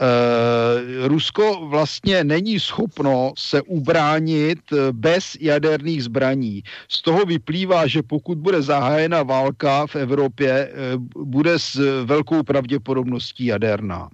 Eh, 0.00 1.08
Rusko 1.08 1.66
vlastně 1.66 2.24
není 2.24 2.60
schopno 2.60 3.32
se 3.38 3.62
ubránit 3.62 4.58
eh, 4.72 4.92
bez 4.92 5.36
jaderných 5.40 6.04
zbraní. 6.04 6.62
Z 6.88 7.02
toho 7.02 7.24
vyplývá, 7.24 7.86
že 7.86 8.02
pokud 8.02 8.38
bude 8.38 8.62
zahájena 8.62 9.22
válka 9.22 9.86
v 9.86 9.96
Evropě, 9.96 10.50
eh, 10.50 10.72
bude 11.16 11.58
s 11.58 12.04
velkou 12.04 12.42
pravděpodobností 12.42 13.46
jaderná. 13.46 14.08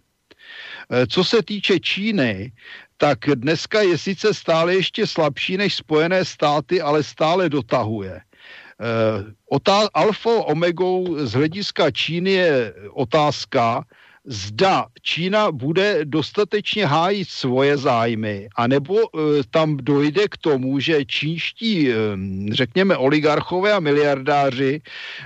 Co 1.08 1.24
se 1.24 1.42
týče 1.42 1.80
Číny, 1.80 2.52
tak 2.96 3.18
dneska 3.34 3.80
je 3.80 3.98
sice 3.98 4.34
stále 4.34 4.74
ještě 4.74 5.06
slabší 5.06 5.56
než 5.56 5.74
Spojené 5.74 6.24
státy, 6.24 6.80
ale 6.80 7.02
stále 7.02 7.48
dotahuje. 7.48 8.20
Otá- 9.50 9.88
alfa 9.94 10.30
omegou 10.44 11.16
z 11.26 11.32
hlediska 11.32 11.90
Číny 11.90 12.30
je 12.30 12.74
otázka, 12.92 13.84
zda 14.24 14.86
Čína 15.02 15.52
bude 15.52 16.04
dostatečně 16.04 16.86
hájit 16.86 17.28
svoje 17.28 17.76
zájmy, 17.76 18.48
anebo 18.56 18.98
e, 18.98 19.08
tam 19.50 19.76
dojde 19.76 20.28
k 20.28 20.36
tomu, 20.36 20.80
že 20.80 21.04
čínští, 21.04 21.90
e, 21.90 21.94
řekněme, 22.52 22.96
oligarchové 22.96 23.72
a 23.72 23.80
miliardáři 23.80 24.80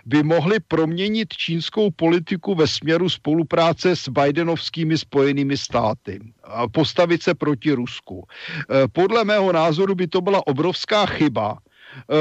by 0.07 0.23
mohli 0.23 0.61
proměnit 0.61 1.33
čínskou 1.33 1.91
politiku 1.91 2.55
ve 2.55 2.67
směru 2.67 3.09
spolupráce 3.09 3.97
s 3.97 4.09
Bidenovskými 4.09 4.99
spojenými 4.99 5.57
státy 5.57 6.21
a 6.45 6.69
postavit 6.69 7.23
se 7.23 7.35
proti 7.35 7.73
Rusku. 7.73 8.25
E, 8.25 8.89
podle 8.89 9.25
mého 9.25 9.53
názoru 9.53 9.95
by 9.95 10.07
to 10.07 10.21
byla 10.21 10.47
obrovská 10.47 11.07
chyba, 11.07 11.59
Eh, 11.59 11.68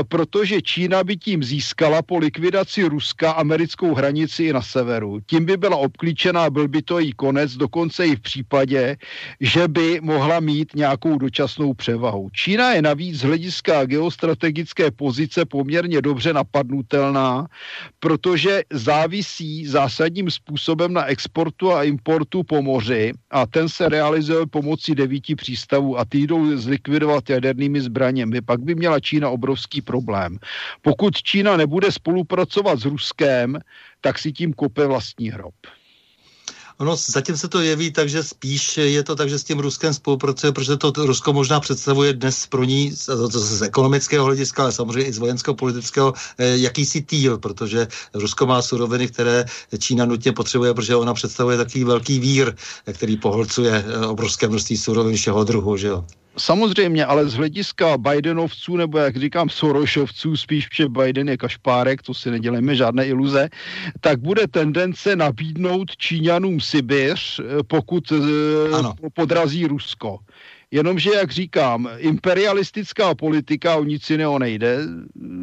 protože 0.09 0.61
Čína 0.61 1.03
by 1.03 1.17
tím 1.17 1.43
získala 1.43 2.01
po 2.01 2.17
likvidaci 2.17 2.83
Ruska 2.83 3.31
americkou 3.31 3.93
hranici 3.93 4.43
i 4.43 4.53
na 4.53 4.61
severu. 4.61 5.19
Tím 5.25 5.45
by 5.45 5.57
byla 5.57 5.77
obklíčená, 5.77 6.49
byl 6.49 6.67
by 6.67 6.81
to 6.81 6.99
jí 6.99 7.11
konec, 7.13 7.55
dokonce 7.55 8.07
i 8.07 8.15
v 8.15 8.19
případě, 8.19 8.97
že 9.41 9.67
by 9.67 9.99
mohla 10.01 10.39
mít 10.39 10.75
nějakou 10.75 11.17
dočasnou 11.17 11.73
převahu. 11.73 12.29
Čína 12.33 12.73
je 12.73 12.81
navíc 12.81 13.19
z 13.19 13.23
hlediska 13.23 13.85
geostrategické 13.85 14.91
pozice 14.91 15.45
poměrně 15.45 16.01
dobře 16.01 16.33
napadnutelná, 16.33 17.47
protože 17.99 18.63
závisí 18.73 19.65
zásadním 19.65 20.31
způsobem 20.31 20.93
na 20.93 21.05
exportu 21.05 21.73
a 21.73 21.83
importu 21.83 22.43
po 22.43 22.61
moři 22.61 23.13
a 23.31 23.45
ten 23.45 23.69
se 23.69 23.89
realizuje 23.89 24.45
pomocí 24.45 24.95
devíti 24.95 25.35
přístavů 25.35 25.99
a 25.99 26.05
ty 26.05 26.17
jdou 26.17 26.57
zlikvidovat 26.57 27.29
jadernými 27.29 27.81
zbraněmi. 27.81 28.41
Pak 28.41 28.59
by 28.59 28.75
měla 28.75 28.99
Čína 28.99 29.29
obrovský 29.29 29.66
obrovský 29.67 29.81
problém. 29.81 30.39
Pokud 30.81 31.13
Čína 31.15 31.57
nebude 31.57 31.91
spolupracovat 31.91 32.79
s 32.79 32.85
Ruskem, 32.85 33.59
tak 34.01 34.19
si 34.19 34.31
tím 34.31 34.53
kope 34.53 34.87
vlastní 34.87 35.29
hrob. 35.29 35.53
Ono 36.79 36.95
zatím 36.95 37.37
se 37.37 37.47
to 37.49 37.61
jeví 37.61 37.91
tak, 37.91 38.09
že 38.09 38.23
spíš 38.23 38.77
je 38.77 39.03
to 39.03 39.15
tak, 39.15 39.29
že 39.29 39.39
s 39.39 39.43
tím 39.43 39.59
Ruskem 39.59 39.93
spolupracuje, 39.93 40.53
protože 40.53 40.77
to 40.77 40.93
Rusko 40.93 41.33
možná 41.33 41.59
představuje 41.59 42.13
dnes 42.13 42.45
pro 42.47 42.63
ní 42.63 42.91
z, 42.93 43.09
z 43.33 43.61
ekonomického 43.61 44.25
hlediska, 44.25 44.63
ale 44.63 44.71
samozřejmě 44.71 45.09
i 45.09 45.13
z 45.13 45.17
vojenského 45.17 45.55
politického 45.55 46.13
eh, 46.37 46.57
jakýsi 46.57 47.01
týl, 47.01 47.37
protože 47.37 47.87
Rusko 48.13 48.45
má 48.45 48.61
suroviny, 48.61 49.07
které 49.07 49.45
Čína 49.79 50.05
nutně 50.05 50.31
potřebuje, 50.37 50.73
protože 50.73 50.95
ona 50.95 51.13
představuje 51.13 51.57
takový 51.57 51.83
velký 51.83 52.19
vír, 52.19 52.53
který 52.93 53.17
pohlcuje 53.17 53.73
eh, 53.73 54.05
obrovské 54.05 54.47
množství 54.47 54.77
surovin 54.77 55.17
všeho 55.17 55.43
druhu. 55.43 55.77
Že 55.77 55.87
jo? 55.87 56.05
Samozřejmě, 56.39 57.05
ale 57.05 57.29
z 57.29 57.33
hlediska 57.33 57.97
Bidenovců, 57.97 58.77
nebo 58.77 58.97
jak 58.97 59.17
říkám 59.17 59.49
Sorošovců, 59.49 60.37
spíš, 60.37 60.67
že 60.73 60.89
Biden 60.89 61.29
je 61.29 61.37
kašpárek, 61.37 62.01
to 62.01 62.13
si 62.13 62.31
nedělejme 62.31 62.75
žádné 62.75 63.07
iluze, 63.07 63.49
tak 64.01 64.19
bude 64.19 64.47
tendence 64.47 65.15
nabídnout 65.15 65.97
Číňanům 65.97 66.61
Sibiř, 66.61 67.39
eh, 67.39 67.63
pokud 67.67 68.11
eh, 68.11 68.75
ano. 68.75 68.93
podrazí 69.13 69.65
Rusko. 69.67 70.19
Jenomže, 70.71 71.09
jak 71.15 71.31
říkám, 71.31 71.89
imperialistická 71.97 73.15
politika, 73.15 73.75
o 73.75 73.83
nic 73.83 74.09
jiného 74.09 74.39
nejde, 74.39 74.77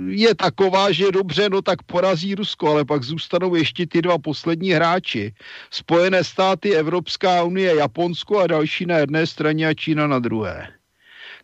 je 0.08 0.34
taková, 0.34 0.92
že 0.92 1.12
dobře, 1.12 1.48
no 1.48 1.62
tak 1.62 1.82
porazí 1.82 2.34
Rusko, 2.34 2.70
ale 2.70 2.84
pak 2.84 3.02
zůstanou 3.02 3.54
ještě 3.54 3.86
ty 3.86 4.02
dva 4.02 4.18
poslední 4.18 4.70
hráči. 4.70 5.34
Spojené 5.70 6.24
státy, 6.24 6.76
Evropská 6.76 7.42
unie, 7.42 7.76
Japonsko 7.76 8.38
a 8.38 8.46
další 8.46 8.86
na 8.86 8.98
jedné 8.98 9.26
straně 9.26 9.68
a 9.68 9.74
Čína 9.74 10.06
na 10.06 10.18
druhé. 10.18 10.68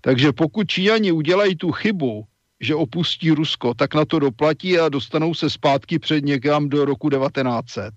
Takže 0.01 0.33
pokud 0.33 0.69
Číňani 0.69 1.13
udělají 1.13 1.57
tu 1.57 1.73
chybu, 1.73 2.25
že 2.61 2.75
opustí 2.75 3.31
Rusko, 3.31 3.75
tak 3.75 3.95
na 3.95 4.05
to 4.05 4.19
doplatí 4.19 4.79
a 4.79 4.89
dostanou 4.89 5.35
se 5.35 5.51
zpátky 5.51 5.99
před 5.99 6.25
někam 6.25 6.69
do 6.69 6.85
roku 6.85 7.11
1900. 7.11 7.95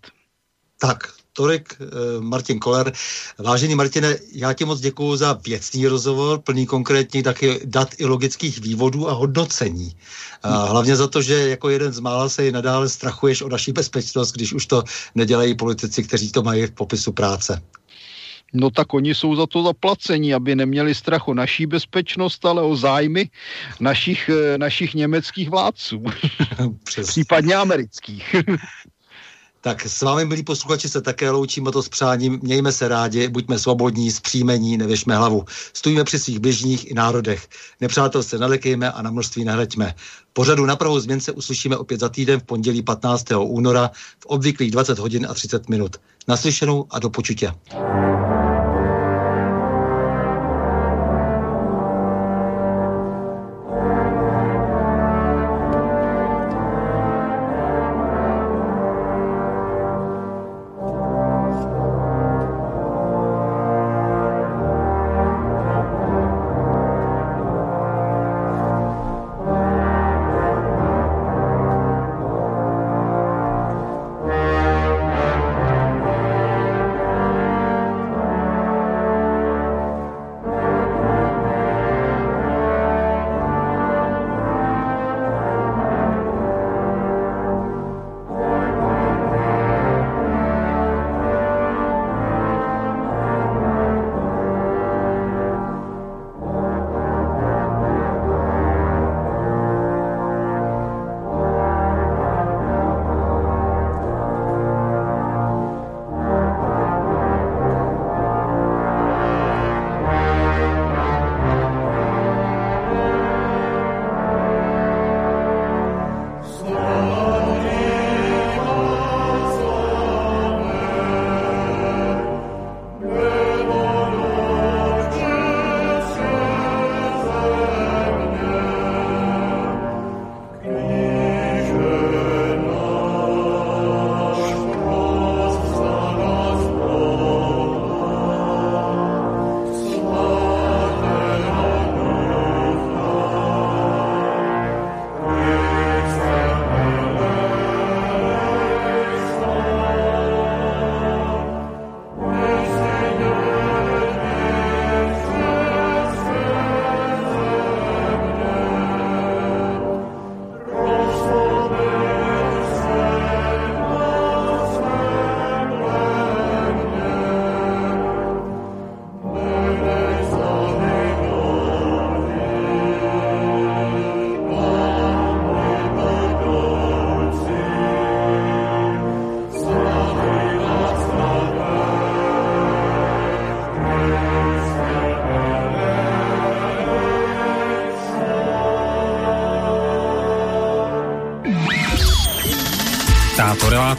Tak, 0.79 1.13
tolik 1.33 1.75
eh, 1.79 1.85
Martin 2.19 2.59
Koller. 2.59 2.91
Vážený 3.39 3.75
Martine, 3.75 4.17
já 4.31 4.53
ti 4.53 4.65
moc 4.65 4.79
děkuji 4.79 5.15
za 5.15 5.33
věcný 5.33 5.87
rozhovor, 5.87 6.39
plný 6.41 6.65
konkrétní 6.65 7.23
taky 7.23 7.59
dat 7.65 7.89
i 7.97 8.05
logických 8.05 8.59
vývodů 8.59 9.09
a 9.09 9.13
hodnocení. 9.13 9.95
A 10.43 10.65
hlavně 10.65 10.95
za 10.95 11.07
to, 11.07 11.21
že 11.21 11.49
jako 11.49 11.69
jeden 11.69 11.93
z 11.93 11.99
mála 11.99 12.29
se 12.29 12.47
i 12.47 12.51
nadále 12.51 12.89
strachuješ 12.89 13.41
o 13.41 13.49
naši 13.49 13.71
bezpečnost, 13.71 14.31
když 14.31 14.53
už 14.53 14.65
to 14.65 14.83
nedělají 15.15 15.55
politici, 15.55 16.03
kteří 16.03 16.31
to 16.31 16.43
mají 16.43 16.65
v 16.65 16.71
popisu 16.71 17.11
práce. 17.11 17.61
No 18.53 18.69
tak 18.69 18.93
oni 18.93 19.15
jsou 19.15 19.35
za 19.35 19.47
to 19.47 19.63
zaplacení, 19.63 20.33
aby 20.33 20.55
neměli 20.55 20.95
strach 20.95 21.27
o 21.27 21.33
naší 21.33 21.65
bezpečnost, 21.65 22.45
ale 22.45 22.61
o 22.61 22.75
zájmy 22.75 23.29
našich, 23.79 24.29
eh, 24.29 24.57
našich 24.57 24.93
německých 24.93 25.49
vládců. 25.49 26.03
Případně 27.03 27.55
amerických. 27.55 28.35
Tak 29.63 29.85
s 29.85 30.01
vámi, 30.01 30.25
milí 30.25 30.43
posluchači, 30.43 30.89
se 30.89 31.01
také 31.01 31.29
loučíme 31.29 31.71
to 31.71 31.83
s 31.83 31.89
přáním. 31.89 32.39
Mějme 32.41 32.71
se 32.71 32.87
rádi, 32.87 33.27
buďme 33.27 33.59
svobodní, 33.59 34.11
zpříjmení, 34.11 34.77
nevěšme 34.77 35.17
hlavu. 35.17 35.45
Stojíme 35.73 36.03
při 36.03 36.19
svých 36.19 36.39
bližních 36.39 36.91
i 36.91 36.93
národech. 36.93 37.47
Nepřátel 37.81 38.23
se 38.23 38.37
nalekejme 38.37 38.91
a 38.91 39.01
na 39.01 39.11
množství 39.11 39.45
nehleďme. 39.45 39.95
Pořadu 40.33 40.65
na 40.65 40.75
Prahu 40.75 40.99
změn 40.99 41.19
se 41.19 41.31
uslyšíme 41.31 41.77
opět 41.77 41.99
za 41.99 42.09
týden 42.09 42.39
v 42.39 42.43
pondělí 42.43 42.81
15. 42.81 43.25
února 43.39 43.91
v 44.19 44.25
obvyklých 44.25 44.71
20 44.71 44.99
hodin 44.99 45.27
a 45.29 45.33
30 45.33 45.69
minut. 45.69 45.97
Naslyšenou 46.27 46.85
a 46.89 46.99
do 46.99 47.09
počutě. 47.09 47.51